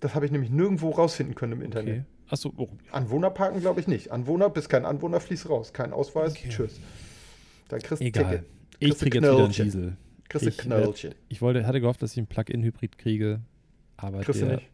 Das 0.00 0.14
habe 0.14 0.26
ich 0.26 0.32
nämlich 0.32 0.50
nirgendwo 0.50 0.90
rausfinden 0.90 1.34
können 1.36 1.52
im 1.52 1.62
Internet. 1.62 1.94
Okay. 2.00 2.04
Achso, 2.28 2.52
oh, 2.56 2.68
Anwohnerparken 2.90 3.60
glaube 3.60 3.78
ich 3.80 3.86
nicht. 3.86 4.10
Anwohner, 4.10 4.50
bist 4.50 4.68
kein 4.68 4.84
Anwohner, 4.84 5.20
fließ 5.20 5.48
raus. 5.48 5.72
Kein 5.72 5.92
Ausweis, 5.92 6.32
Okay. 6.32 6.48
tschüss. 6.48 6.80
Dann 7.68 7.80
kriegst 7.80 8.02
du 8.02 8.06
egal. 8.06 8.24
Ticket. 8.40 8.46
Ich 8.80 8.88
Kriegst 8.88 9.02
kriege 9.02 9.18
jetzt 9.18 9.30
wieder 9.32 9.44
einen. 9.44 9.52
Diesel. 9.52 9.96
Kriegst 10.28 10.44
du 10.44 10.50
Ich 10.50 10.58
Knöllchen. 10.58 11.14
Ich 11.28 11.40
wollte, 11.40 11.64
hatte 11.66 11.80
gehofft, 11.80 12.02
dass 12.02 12.12
ich 12.12 12.18
einen 12.18 12.26
Plug-in-Hybrid 12.26 12.98
kriege, 12.98 13.40
aber 13.96 14.20
Kriegst 14.20 14.40
der, 14.42 14.56
nicht. 14.56 14.66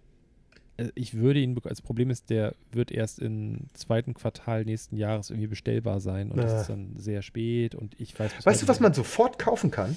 äh, 0.79 0.89
ich 0.95 1.15
würde 1.15 1.41
ihn, 1.41 1.57
bek- 1.57 1.69
das 1.69 1.83
Problem 1.83 2.11
ist, 2.11 2.31
der 2.31 2.55
wird 2.73 2.91
erst 2.91 3.19
im 3.19 3.67
zweiten 3.75 4.15
Quartal 4.15 4.65
nächsten 4.65 4.97
Jahres 4.97 5.31
irgendwie 5.31 5.47
bestellbar 5.49 6.01
sein 6.01 6.31
und 6.31 6.39
das 6.39 6.53
Ah. 6.53 6.61
ist 6.63 6.69
dann 6.71 6.95
sehr 6.97 7.23
spät 7.23 7.75
und 7.75 7.99
ich 8.01 8.19
weiß 8.19 8.45
Weißt 8.47 8.63
du, 8.63 8.69
was 8.69 8.77
nicht- 8.77 8.83
man 8.83 8.95
sofort 8.95 9.39
kaufen 9.39 9.71
kann? 9.71 9.97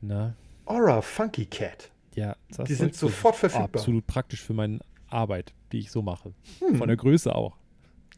Na, 0.00 0.34
Aura 0.66 1.00
Funky 1.02 1.46
Cat. 1.46 1.90
ja. 2.14 2.36
Die 2.66 2.74
sind 2.74 2.94
so- 2.94 3.06
sofort 3.08 3.36
verfügbar. 3.36 3.64
Absolut 3.80 4.06
praktisch 4.06 4.42
für 4.42 4.52
meine 4.54 4.80
Arbeit, 5.08 5.52
die 5.72 5.78
ich 5.78 5.90
so 5.90 6.02
mache. 6.02 6.32
Hm, 6.58 6.76
Von 6.76 6.88
der 6.88 6.96
Größe 6.96 7.34
auch. 7.34 7.56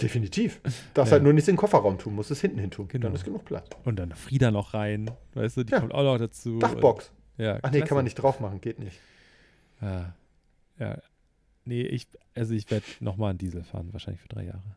definitiv. 0.03 0.61
Darfst 0.95 1.11
Ja. 1.11 1.17
halt 1.17 1.23
nur 1.25 1.33
nichts 1.35 1.47
in 1.49 1.55
den 1.55 1.59
Kofferraum 1.59 1.99
tun, 1.99 2.15
musst 2.15 2.31
es 2.31 2.41
hinten 2.41 2.59
hin 2.59 2.71
tun. 2.71 2.89
Genau. 2.89 3.05
Dann 3.05 3.15
ist 3.15 3.25
genug 3.25 3.45
Platz. 3.45 3.69
Und 3.85 3.97
dann 3.99 4.13
Frieda 4.13 4.51
noch 4.51 4.73
rein, 4.75 5.11
weißt 5.35 5.59
du, 5.59 5.65
die 5.65 5.73
Ja. 5.73 5.81
kommt 5.81 5.93
auch 5.95 6.03
noch 6.03 6.17
dazu. 6.19 6.59
Dachbox. 6.59 7.13
Und, 7.37 7.45
ja, 7.45 7.59
Ach 7.63 7.71
nee, 7.71 7.79
kann 7.81 7.87
klasse. 7.89 7.95
man 7.95 8.05
nicht 8.05 8.15
drauf 8.15 8.41
machen, 8.41 8.61
geht 8.63 8.79
nicht. 8.79 8.99
Ja. 9.83 10.15
Ja. 10.81 10.99
Nee, 11.65 11.83
ich, 11.83 12.09
also 12.35 12.55
ich 12.55 12.71
werde 12.71 12.87
nochmal 13.01 13.31
einen 13.31 13.39
Diesel 13.39 13.63
fahren, 13.63 13.93
wahrscheinlich 13.93 14.21
für 14.23 14.29
drei 14.29 14.45
Jahre. 14.47 14.77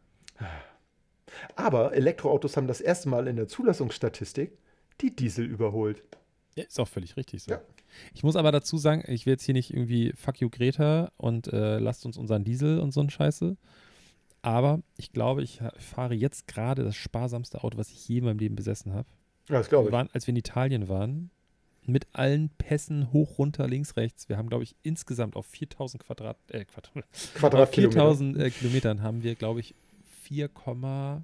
Aber 1.55 1.93
Elektroautos 1.93 2.57
haben 2.57 2.67
das 2.67 2.81
erste 2.81 3.09
Mal 3.09 3.27
in 3.27 3.35
der 3.35 3.47
Zulassungsstatistik 3.47 4.57
die 5.01 5.15
Diesel 5.15 5.45
überholt. 5.45 6.03
Ja, 6.55 6.63
ist 6.65 6.79
auch 6.79 6.87
völlig 6.87 7.17
richtig 7.17 7.43
so. 7.43 7.51
Ja. 7.51 7.61
Ich 8.13 8.23
muss 8.23 8.35
aber 8.35 8.51
dazu 8.51 8.77
sagen, 8.77 9.03
ich 9.07 9.25
will 9.25 9.33
jetzt 9.33 9.45
hier 9.45 9.53
nicht 9.53 9.71
irgendwie 9.71 10.13
fuck 10.15 10.39
you 10.41 10.49
Greta 10.49 11.11
und 11.17 11.47
äh, 11.47 11.79
lasst 11.79 12.05
uns 12.05 12.17
unseren 12.17 12.43
Diesel 12.43 12.79
und 12.79 12.91
so 12.91 13.01
ein 13.01 13.09
Scheiße. 13.09 13.57
Aber 14.41 14.81
ich 14.97 15.13
glaube, 15.13 15.41
ich 15.41 15.61
fahre 15.77 16.13
jetzt 16.13 16.47
gerade 16.47 16.83
das 16.83 16.95
sparsamste 16.95 17.63
Auto, 17.63 17.77
was 17.77 17.89
ich 17.89 18.07
je 18.07 18.17
in 18.17 18.25
meinem 18.25 18.39
Leben 18.39 18.55
besessen 18.55 18.93
habe. 18.93 19.07
Ja, 19.49 19.57
das 19.57 19.69
glaube 19.69 19.85
Wir 19.85 19.89
ich. 19.89 19.93
waren, 19.93 20.09
als 20.13 20.27
wir 20.27 20.33
in 20.33 20.37
Italien 20.37 20.89
waren, 20.89 21.31
mit 21.85 22.07
allen 22.13 22.49
Pässen 22.57 23.11
hoch, 23.11 23.37
runter, 23.37 23.67
links, 23.67 23.95
rechts. 23.97 24.29
Wir 24.29 24.37
haben, 24.37 24.49
glaube 24.49 24.63
ich, 24.63 24.75
insgesamt 24.83 25.35
auf 25.35 25.45
4000 25.47 26.01
Quadrat, 26.03 26.37
äh, 26.49 26.65
Quadrat, 26.65 27.05
Quadratkilometer. 27.35 27.99
4000 27.99 28.37
äh, 28.37 28.49
Kilometern 28.49 29.01
haben 29.01 29.23
wir, 29.23 29.35
glaube 29.35 29.59
ich, 29.59 29.75
4,5 30.29 31.21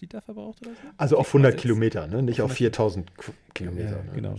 Liter 0.00 0.20
verbraucht 0.22 0.60
oder 0.62 0.70
so. 0.74 0.88
Also 0.96 1.18
auf 1.18 1.28
100 1.28 1.54
4,6. 1.54 1.56
Kilometer, 1.58 2.06
ne? 2.06 2.22
nicht 2.22 2.40
auf 2.42 2.50
100 2.50 2.58
4000 2.58 3.12
Qu- 3.16 3.32
Kilometer. 3.54 3.96
Ja, 3.98 4.02
ne? 4.02 4.12
genau. 4.14 4.34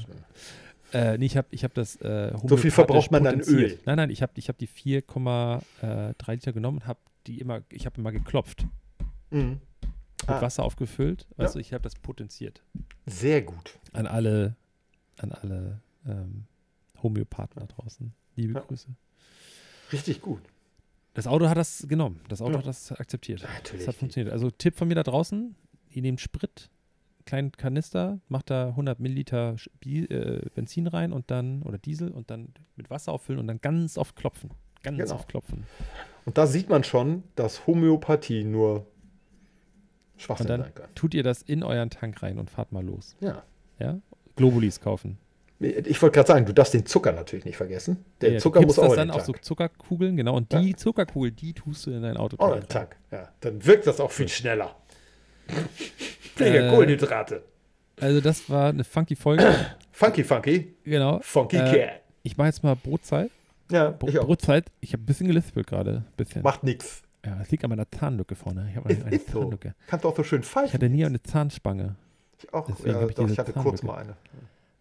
Äh, 0.94 1.18
nee, 1.18 1.26
ich 1.26 1.36
habe 1.36 1.48
ich 1.52 1.64
hab 1.66 1.74
das 1.74 1.98
äh, 1.98 2.34
So 2.46 2.56
viel 2.56 2.72
verbraucht 2.72 3.12
man 3.12 3.24
dann 3.24 3.42
Öl. 3.42 3.78
Nein, 3.86 3.98
nein, 3.98 4.10
ich 4.10 4.22
habe 4.22 4.32
ich 4.36 4.48
hab 4.48 4.58
die 4.58 4.70
4,3 4.70 6.32
Liter 6.32 6.54
genommen 6.54 6.78
und 6.80 6.88
habe 6.88 7.00
die 7.28 7.40
immer, 7.42 7.62
ich 7.72 7.86
habe 7.86 8.00
immer 8.00 8.12
geklopft. 8.12 8.66
Mhm. 9.32 9.60
mit 10.22 10.30
Ah. 10.30 10.42
Wasser 10.42 10.64
aufgefüllt. 10.64 11.28
Weißt 11.36 11.56
Ja. 11.56 11.62
ich 11.62 11.74
habe 11.74 11.84
das 11.84 11.96
potenziert. 11.96 12.64
Sehr 13.06 13.42
gut. 13.42 13.78
An 13.94 14.08
alle, 14.08 14.56
an 15.18 15.32
alle 15.32 15.82
ähm, 16.06 16.46
Homöopathen 17.02 17.60
da 17.60 17.66
draußen. 17.68 18.14
Liebe 18.36 18.54
Ja. 18.54 18.60
Grüße. 18.62 18.88
Richtig 19.92 20.22
gut. 20.22 20.42
Das 21.14 21.26
Auto 21.28 21.48
hat 21.50 21.58
das 21.58 21.86
genommen. 21.88 22.22
Das 22.30 22.42
Auto 22.42 22.54
Ja. 22.54 22.60
hat 22.60 22.68
das 22.68 22.92
akzeptiert. 22.92 23.42
Natürlich. 23.42 23.86
Das 23.86 23.94
hat 23.96 24.00
funktioniert. 24.00 24.32
Also 24.32 24.52
Tipp 24.52 24.76
von 24.76 24.88
mir 24.88 24.96
da 24.96 25.04
draußen, 25.04 25.56
ihr 25.90 26.02
nehmt 26.02 26.22
Sprit, 26.22 26.70
kleinen 27.26 27.52
Kanister, 27.52 28.20
macht 28.30 28.50
da 28.52 28.68
100 28.70 29.00
Milliliter 29.00 29.56
äh, 29.86 30.42
Benzin 30.54 30.88
rein 30.88 31.12
und 31.14 31.32
dann, 31.32 31.64
oder 31.64 31.78
Diesel 31.78 32.12
und 32.12 32.30
dann 32.30 32.54
mit 32.76 32.90
Wasser 32.90 33.12
auffüllen 33.12 33.40
und 33.40 33.48
dann 33.48 33.60
ganz 33.62 33.98
oft 33.98 34.16
klopfen. 34.16 34.52
Ganz 34.84 34.98
Genau. 35.00 35.16
oft 35.16 35.28
klopfen. 35.28 35.64
Und 36.26 36.38
da 36.38 36.46
sieht 36.46 36.70
man 36.70 36.84
schon, 36.84 37.24
dass 37.36 37.66
Homöopathie 37.66 38.44
nur 38.44 38.86
Schwachsinn 40.18 40.46
Und 40.46 40.50
dann 40.50 40.62
sein 40.64 40.76
kann. 40.76 40.96
tut 40.96 41.14
ihr 41.14 41.24
das 41.24 41.42
in 41.42 41.64
euren 41.64 41.90
Tank 41.90 42.22
rein 42.24 42.38
und 42.38 42.50
fahrt 42.50 42.72
mal 42.72 42.84
los. 42.86 43.16
Ja. 43.20 43.44
Ja? 43.80 44.00
Globulis 44.38 44.80
kaufen. 44.80 45.18
Ich 45.60 46.00
wollte 46.04 46.14
gerade 46.14 46.28
sagen, 46.28 46.46
du 46.46 46.54
darfst 46.54 46.74
den 46.76 46.86
Zucker 46.86 47.12
natürlich 47.12 47.44
nicht 47.44 47.58
vergessen. 47.58 48.06
Der 48.22 48.30
Ja, 48.30 48.36
du 48.36 48.42
Zucker 48.44 48.62
muss 48.62 48.78
auch 48.78 48.88
das 48.90 48.96
dann 48.96 49.10
auf 49.12 49.24
so. 49.26 49.34
Zuckerkugeln, 49.34 50.16
genau. 50.16 50.36
Und 50.36 50.54
die 50.54 50.76
Zuckerkugel, 50.76 51.32
die 51.32 51.54
tust 51.54 51.86
du 51.88 51.92
in 51.92 52.04
dein 52.04 52.16
Auto. 52.16 52.38
Auch 52.38 52.54
den 52.54 52.68
Tank. 52.68 52.96
Ja. 53.12 53.30
Dann 53.42 53.66
wirkt 53.66 53.88
das 53.88 54.00
auch 54.00 54.12
viel 54.12 54.28
schneller. 54.30 54.76
Weniger 56.38 56.68
Äh, 56.68 56.70
Kohlenhydrate. 56.70 57.44
Also 58.00 58.22
das 58.22 58.50
war 58.50 58.70
eine 58.70 58.84
funky 58.84 59.16
Folge. 59.16 59.44
Funky, 59.92 60.24
funky. 60.24 60.76
genau. 60.84 61.20
Funky 61.24 61.58
Äh, 61.58 61.72
Cat. 61.88 62.02
Ich 62.22 62.38
mache 62.38 62.50
jetzt 62.50 62.62
mal 62.64 62.76
Brotzeit. 62.76 63.32
Ja, 63.72 63.90
Bro 63.90 64.10
ich 64.10 64.20
auch. 64.20 64.26
Brotzeit. 64.28 64.66
Ich 64.80 64.94
habe 64.94 65.02
ein 65.02 65.08
bisschen 65.08 65.26
gelispelt 65.28 65.66
gerade. 65.66 66.04
Bisschen. 66.18 66.44
Macht 66.44 66.64
nix. 66.64 67.02
Ja, 67.26 67.36
das 67.36 67.50
liegt 67.50 67.64
an 67.64 67.72
meiner 67.72 67.90
Zahnlücke 67.90 68.36
vorne. 68.36 68.68
Ich 68.70 68.76
habe 68.78 68.90
eine, 68.90 69.04
eine 69.06 69.16
ist 69.16 69.32
so. 69.32 69.42
Zahnlücke. 69.42 69.74
Kannst 69.88 70.06
du 70.06 70.10
auch 70.10 70.16
so 70.16 70.24
schön 70.24 70.42
Ich 70.42 70.48
pfeifen. 70.48 70.74
hatte 70.74 70.88
nie 70.90 71.04
eine 71.04 71.22
Zahnspange. 71.24 71.96
Ich 72.40 72.54
auch. 72.54 72.66
deswegen 72.68 72.90
Ja, 72.96 73.08
ich 73.08 73.16
doch, 73.16 73.30
ich 73.30 73.40
hatte 73.40 73.54
kurz 73.54 73.84
mal 73.84 73.96
eine. 73.98 74.16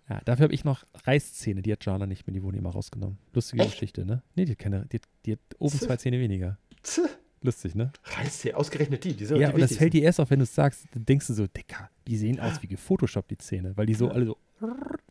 Ja, 0.08 0.20
dafür 0.24 0.44
habe 0.44 0.54
ich 0.54 0.64
noch 0.64 0.84
Reißzähne. 1.04 1.62
Die 1.62 1.72
hat 1.72 1.84
Jana 1.84 2.06
nicht 2.06 2.26
mehr. 2.26 2.34
Die 2.34 2.42
wurden 2.42 2.56
immer 2.56 2.70
rausgenommen. 2.70 3.18
Lustige 3.32 3.62
Echt? 3.62 3.72
Geschichte, 3.72 4.04
ne? 4.06 4.22
Nee, 4.36 4.44
die 4.44 4.52
hat, 4.52 4.58
keine, 4.58 4.86
die, 4.86 4.98
hat- 4.98 5.08
die 5.24 5.32
hat 5.32 5.40
oben 5.58 5.72
Zäh. 5.78 5.86
zwei 5.86 5.96
Zähne 5.96 6.20
weniger. 6.20 6.58
Tch, 6.82 7.00
Lustig, 7.42 7.74
ne? 7.74 7.92
Reißt 8.04 8.42
hier 8.42 8.56
ausgerechnet 8.58 9.04
die. 9.04 9.14
die 9.14 9.24
sind 9.24 9.38
Ja, 9.38 9.48
die 9.48 9.54
und 9.54 9.60
das 9.60 9.76
fällt 9.76 9.92
dir 9.92 10.02
erst 10.02 10.20
auf, 10.20 10.30
wenn 10.30 10.38
du 10.38 10.44
es 10.44 10.54
sagst. 10.54 10.86
Dann 10.92 11.04
denkst 11.04 11.26
du 11.28 11.34
so, 11.34 11.46
Dicker, 11.46 11.90
die 12.06 12.16
sehen 12.16 12.40
aus 12.40 12.62
wie 12.62 12.66
gefotoshoppt, 12.66 13.30
die 13.30 13.38
Zähne. 13.38 13.76
Weil 13.76 13.86
die 13.86 13.94
so 13.94 14.08
alle 14.08 14.26
so, 14.26 14.36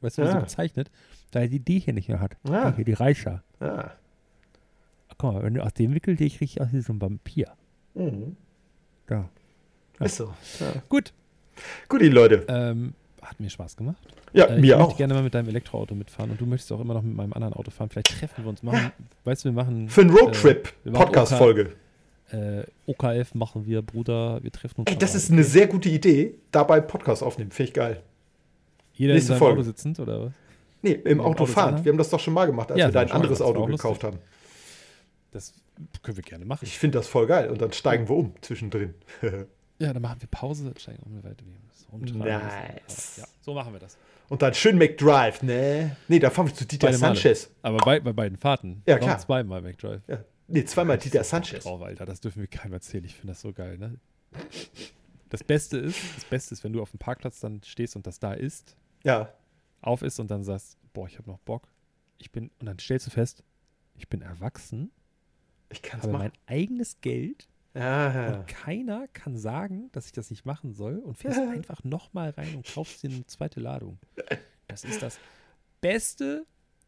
weißt 0.02 0.18
du, 0.18 0.24
so 0.26 0.30
Ja. 0.32 0.40
gezeichnet, 0.40 0.90
da 1.32 1.42
er 1.42 1.48
die 1.50 1.60
die 1.60 1.80
hier 1.80 1.94
nicht 1.94 2.10
mehr 2.10 2.20
hat. 2.20 2.36
Ja. 2.48 2.72
Die 2.72 2.78
hier, 2.78 2.86
die 2.86 2.94
Reicher. 2.94 3.44
Ja. 3.60 3.94
Guck 5.18 5.34
mal, 5.34 5.44
wenn 5.44 5.54
du 5.54 5.64
aus 5.64 5.74
dem 5.74 5.94
Wickel 5.94 6.16
dich 6.16 6.42
richtig 6.42 6.62
aus 6.62 6.74
wie 6.74 6.82
so 6.82 6.94
ein 6.94 7.02
Vampir. 7.02 7.54
Mhm. 7.94 8.36
Ja. 9.10 9.30
Ist 10.00 10.16
so. 10.18 10.34
Ja. 10.60 10.74
Gut. 10.90 11.14
Gut, 11.90 12.02
die 12.02 12.10
Leute. 12.10 12.46
Ähm, 12.48 12.94
hat 13.22 13.40
mir 13.40 13.50
Spaß 13.50 13.76
gemacht. 13.78 13.98
Ja, 14.34 14.46
Äh, 14.46 14.56
ich 14.56 14.62
mir 14.62 14.78
möchte 14.78 14.94
auch. 14.94 14.98
gerne 14.98 15.14
mal 15.14 15.24
mit 15.24 15.34
deinem 15.34 15.48
Elektroauto 15.50 15.96
mitfahren 15.96 16.32
und 16.32 16.40
du 16.42 16.46
möchtest 16.46 16.72
auch 16.72 16.80
immer 16.82 16.94
noch 16.94 17.02
mit 17.04 17.16
meinem 17.16 17.34
anderen 17.34 17.54
Auto 17.54 17.72
fahren. 17.72 17.90
Vielleicht 17.90 18.20
treffen 18.20 18.44
wir 18.44 18.50
uns. 18.50 18.62
Machen, 18.64 18.92
Weißt 19.24 19.44
du, 19.46 19.50
wir 19.50 19.54
machen. 19.54 19.90
Für 19.90 20.02
einen 20.02 20.10
Roadtrip. 20.12 20.74
wir 20.84 20.92
machen 20.92 21.06
Podcast-Folge. 21.06 21.72
Äh, 22.32 22.64
OKF 22.88 23.34
machen 23.36 23.66
wir, 23.66 23.82
Bruder. 23.82 24.42
Wir 24.44 24.52
treffen 24.52 24.80
uns. 24.82 24.88
Ey, 24.88 24.96
mal 24.96 25.00
das 25.00 25.16
ist 25.16 25.32
eine 25.32 25.44
sehr 25.44 25.68
gute 25.68 25.90
Idee. 25.90 26.36
Dabei 26.52 26.82
Podcast 26.82 27.24
aufnehmen. 27.24 27.52
Finde 27.52 27.70
ich 27.70 27.74
geil. 27.74 28.02
Jeder 28.94 29.12
in 29.14 29.16
nächste 29.18 29.30
seinem 29.34 29.40
Folge. 29.40 29.60
Auto 29.60 29.68
sitzend 29.68 30.00
oder 30.00 30.26
was? 30.26 30.32
Nee, 30.82 30.92
im 30.92 31.20
Auto 31.20 31.30
Auto 31.30 31.46
fahren. 31.46 31.74
fahren? 31.76 31.86
Wir 31.86 31.92
haben 31.92 31.98
das 31.98 32.10
doch 32.10 32.20
schon 32.20 32.34
mal 32.34 32.46
gemacht, 32.46 32.72
als 32.72 32.80
Ja, 32.80 32.88
wir 32.88 32.92
da 32.94 33.02
das 33.04 33.12
ein 33.12 33.14
haben 33.14 33.22
wir 33.22 33.30
anderes 33.30 33.40
mal 33.40 33.46
Auto 33.46 33.66
gekauft 33.66 34.04
haben. 34.04 34.18
Das 35.32 35.54
können 36.04 36.18
wir 36.18 36.24
gerne 36.24 36.46
machen. 36.46 36.64
Ich 36.64 36.78
finde 36.78 36.98
das 37.00 37.08
voll 37.08 37.28
geil. 37.28 37.50
Und 37.50 37.62
dann 37.62 37.74
steigen 37.74 38.08
wir 38.10 38.16
um 38.16 38.34
zwischendrin. 38.42 38.94
Ja, 39.78 39.92
dann 39.92 40.02
machen 40.02 40.22
wir 40.22 40.28
Pause, 40.30 40.74
steigen 40.78 41.00
das 41.68 41.88
rumtragen 41.92 42.20
Nice. 42.20 43.18
Ja, 43.18 43.26
so 43.42 43.54
machen 43.54 43.74
wir 43.74 43.80
das. 43.80 43.98
Und 44.30 44.42
dann 44.42 44.54
schön 44.54 44.78
McDrive, 44.78 45.44
ne? 45.44 45.98
Nee, 46.08 46.20
da 46.20 46.30
fahren 46.30 46.48
wir 46.48 46.54
zu 46.56 46.66
Dieter 46.66 46.88
Beide 46.88 46.98
Male. 47.00 47.16
Sanchez. 47.16 47.50
Aber 47.62 47.78
bei, 47.78 48.00
bei 48.00 48.14
beiden 48.14 48.38
Fahrten. 48.38 48.82
Ja, 48.88 48.98
klar. 48.98 49.20
zweimal 49.20 49.62
McDrive. 49.62 50.02
Ja. 50.08 50.24
Nee, 50.48 50.64
zweimal 50.66 50.98
Dieter 50.98 51.24
Sanchez. 51.24 51.64
Drauf, 51.64 51.82
Alter, 51.82 52.06
das 52.06 52.22
dürfen 52.22 52.40
wir 52.40 52.48
keinem 52.48 52.74
erzählen. 52.74 53.04
Ich 53.04 53.16
finde 53.16 53.34
das 53.34 53.42
so 53.42 53.52
geil, 53.54 53.78
ne? 53.78 54.00
Das 55.30 55.44
Beste 55.44 55.78
ist, 55.78 56.00
das 56.16 56.26
Beste 56.26 56.54
ist, 56.54 56.64
wenn 56.64 56.72
du 56.74 56.82
auf 56.82 56.92
dem 56.92 57.00
Parkplatz 57.00 57.40
dann 57.40 57.62
stehst 57.64 57.96
und 57.96 58.08
das 58.08 58.20
da 58.20 58.34
ist, 58.34 58.76
Ja. 59.04 59.34
auf 59.82 60.02
ist 60.02 60.20
und 60.20 60.32
dann 60.32 60.44
sagst, 60.44 60.78
boah, 60.94 61.08
ich 61.08 61.18
habe 61.18 61.30
noch 61.30 61.40
Bock. 61.40 61.68
Ich 62.18 62.32
bin, 62.32 62.50
und 62.60 62.66
dann 62.68 62.80
stellst 62.80 63.08
du 63.08 63.12
fest, 63.12 63.44
ich 63.98 64.08
bin 64.08 64.22
erwachsen, 64.22 64.92
Ich 65.70 65.82
kann 65.82 66.00
es 66.00 66.06
machen. 66.08 66.18
mein 66.20 66.32
eigenes 66.48 67.02
Geld 67.02 67.48
Ja. 67.76 68.38
und 68.38 68.48
keiner 68.48 69.08
kann 69.14 69.38
sagen, 69.38 69.90
dass 69.92 70.06
ich 70.06 70.12
das 70.14 70.30
nicht 70.30 70.46
machen 70.46 70.74
soll 70.74 70.98
und 71.00 71.18
fährst 71.18 71.40
einfach 71.52 71.84
nochmal 71.84 72.30
rein 72.32 72.56
und 72.56 72.66
kaufst 72.74 73.04
dir 73.04 73.10
eine 73.10 73.26
zweite 73.26 73.60
Ladung. 73.60 73.98
Das 74.68 74.84
ist 74.86 75.02
das 75.02 75.20
beste 75.82 76.46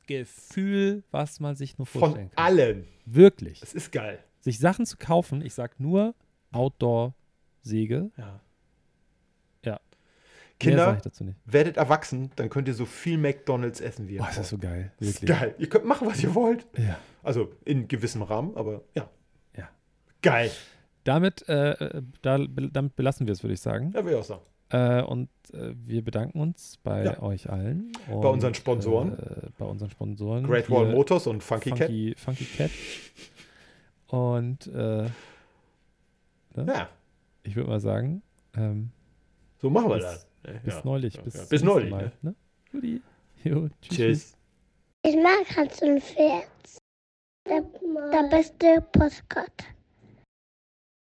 Gefühl, 0.08 1.04
was 1.12 1.40
man 1.40 1.56
sich 1.56 1.78
nur 1.78 1.86
vorstellen 1.86 2.30
Von 2.30 2.36
kann. 2.36 2.46
allen. 2.46 2.88
Wirklich. 3.06 3.60
Das 3.60 3.74
ist 3.74 3.92
geil. 3.92 4.20
Sich 4.40 4.60
Sachen 4.60 4.86
zu 4.86 4.98
kaufen, 4.98 5.42
ich 5.42 5.54
sag 5.54 5.80
nur 5.80 6.16
Outdoor-Säge. 6.52 8.12
Ja. 8.18 8.40
Ja. 9.66 9.80
Kinder, 10.60 11.00
werdet 11.46 11.78
erwachsen, 11.78 12.32
dann 12.36 12.50
könnt 12.50 12.68
ihr 12.68 12.74
so 12.74 12.86
viel 12.86 13.18
McDonalds 13.18 13.80
essen, 13.80 14.08
wie 14.08 14.16
ihr 14.16 14.28
ist 14.28 14.38
das 14.40 14.50
so 14.50 14.58
geil. 14.58 14.92
Das 15.00 15.10
ist 15.10 15.22
Wirklich. 15.22 15.40
geil. 15.40 15.56
Ihr 15.60 15.70
könnt 15.70 15.86
machen, 15.86 16.08
was 16.08 16.24
ihr 16.24 16.34
wollt. 16.34 16.66
Ja. 16.78 16.98
Also 17.22 17.52
in 17.66 17.88
gewissem 17.88 18.24
Rahmen, 18.24 18.56
aber 18.56 18.82
ja. 18.96 19.08
Ja. 19.56 19.70
Geil. 20.22 20.50
Damit, 21.08 21.48
äh, 21.48 22.02
da, 22.22 22.38
damit 22.38 22.96
belassen 22.98 23.28
wir 23.28 23.32
es, 23.32 23.42
würde 23.44 23.54
ich 23.54 23.62
sagen. 23.62 23.92
Ja, 23.96 24.04
will 24.04 24.12
ich 24.12 24.18
auch 24.20 24.24
sagen. 24.24 24.42
Äh, 24.70 25.02
und 25.02 25.30
äh, 25.54 25.74
wir 25.86 26.04
bedanken 26.04 26.42
uns 26.42 26.78
bei 26.84 27.06
Ja. 27.06 27.22
euch 27.22 27.50
allen. 27.50 27.94
Und, 28.12 28.22
Bei 28.22 28.28
unseren 28.28 28.54
Sponsoren. 28.54 29.18
Äh, 29.18 29.50
bei 29.58 29.64
unseren 29.66 29.90
Sponsoren. 29.90 30.46
Great 30.46 30.70
Wall 30.70 30.92
Motors 30.92 31.26
und 31.28 31.42
Funky, 31.42 31.70
Cat. 31.70 31.88
Funky, 31.88 32.16
Funky 32.18 32.46
Cat. 32.46 32.72
Und 34.08 34.68
äh, 34.68 35.06
Ja, 36.58 36.90
ich 37.44 37.56
würde 37.56 37.70
mal 37.70 37.80
sagen, 37.80 38.22
ähm, 38.58 38.90
so 39.62 39.70
machen 39.70 39.90
wir 39.90 39.96
Bis- 39.96 40.04
das. 40.04 40.28
bis 40.64 40.74
ja. 40.74 40.82
neulich. 40.84 41.22
Bis, 41.22 41.34
ja. 41.36 41.44
bis 41.50 41.64
neulich. 41.64 41.90
Mal, 41.92 42.12
Ne? 42.22 42.36
ne? 42.74 43.02
Jo, 43.46 43.70
tschüss. 43.82 43.96
Tschüss. 43.98 44.38
Ich 45.04 45.16
mag 45.16 45.56
Hans 45.56 45.82
und 45.82 46.02
Pferd. 46.04 46.48
Der, 47.48 47.62
der 48.12 48.30
beste 48.30 48.82
Postkarte. 48.92 49.64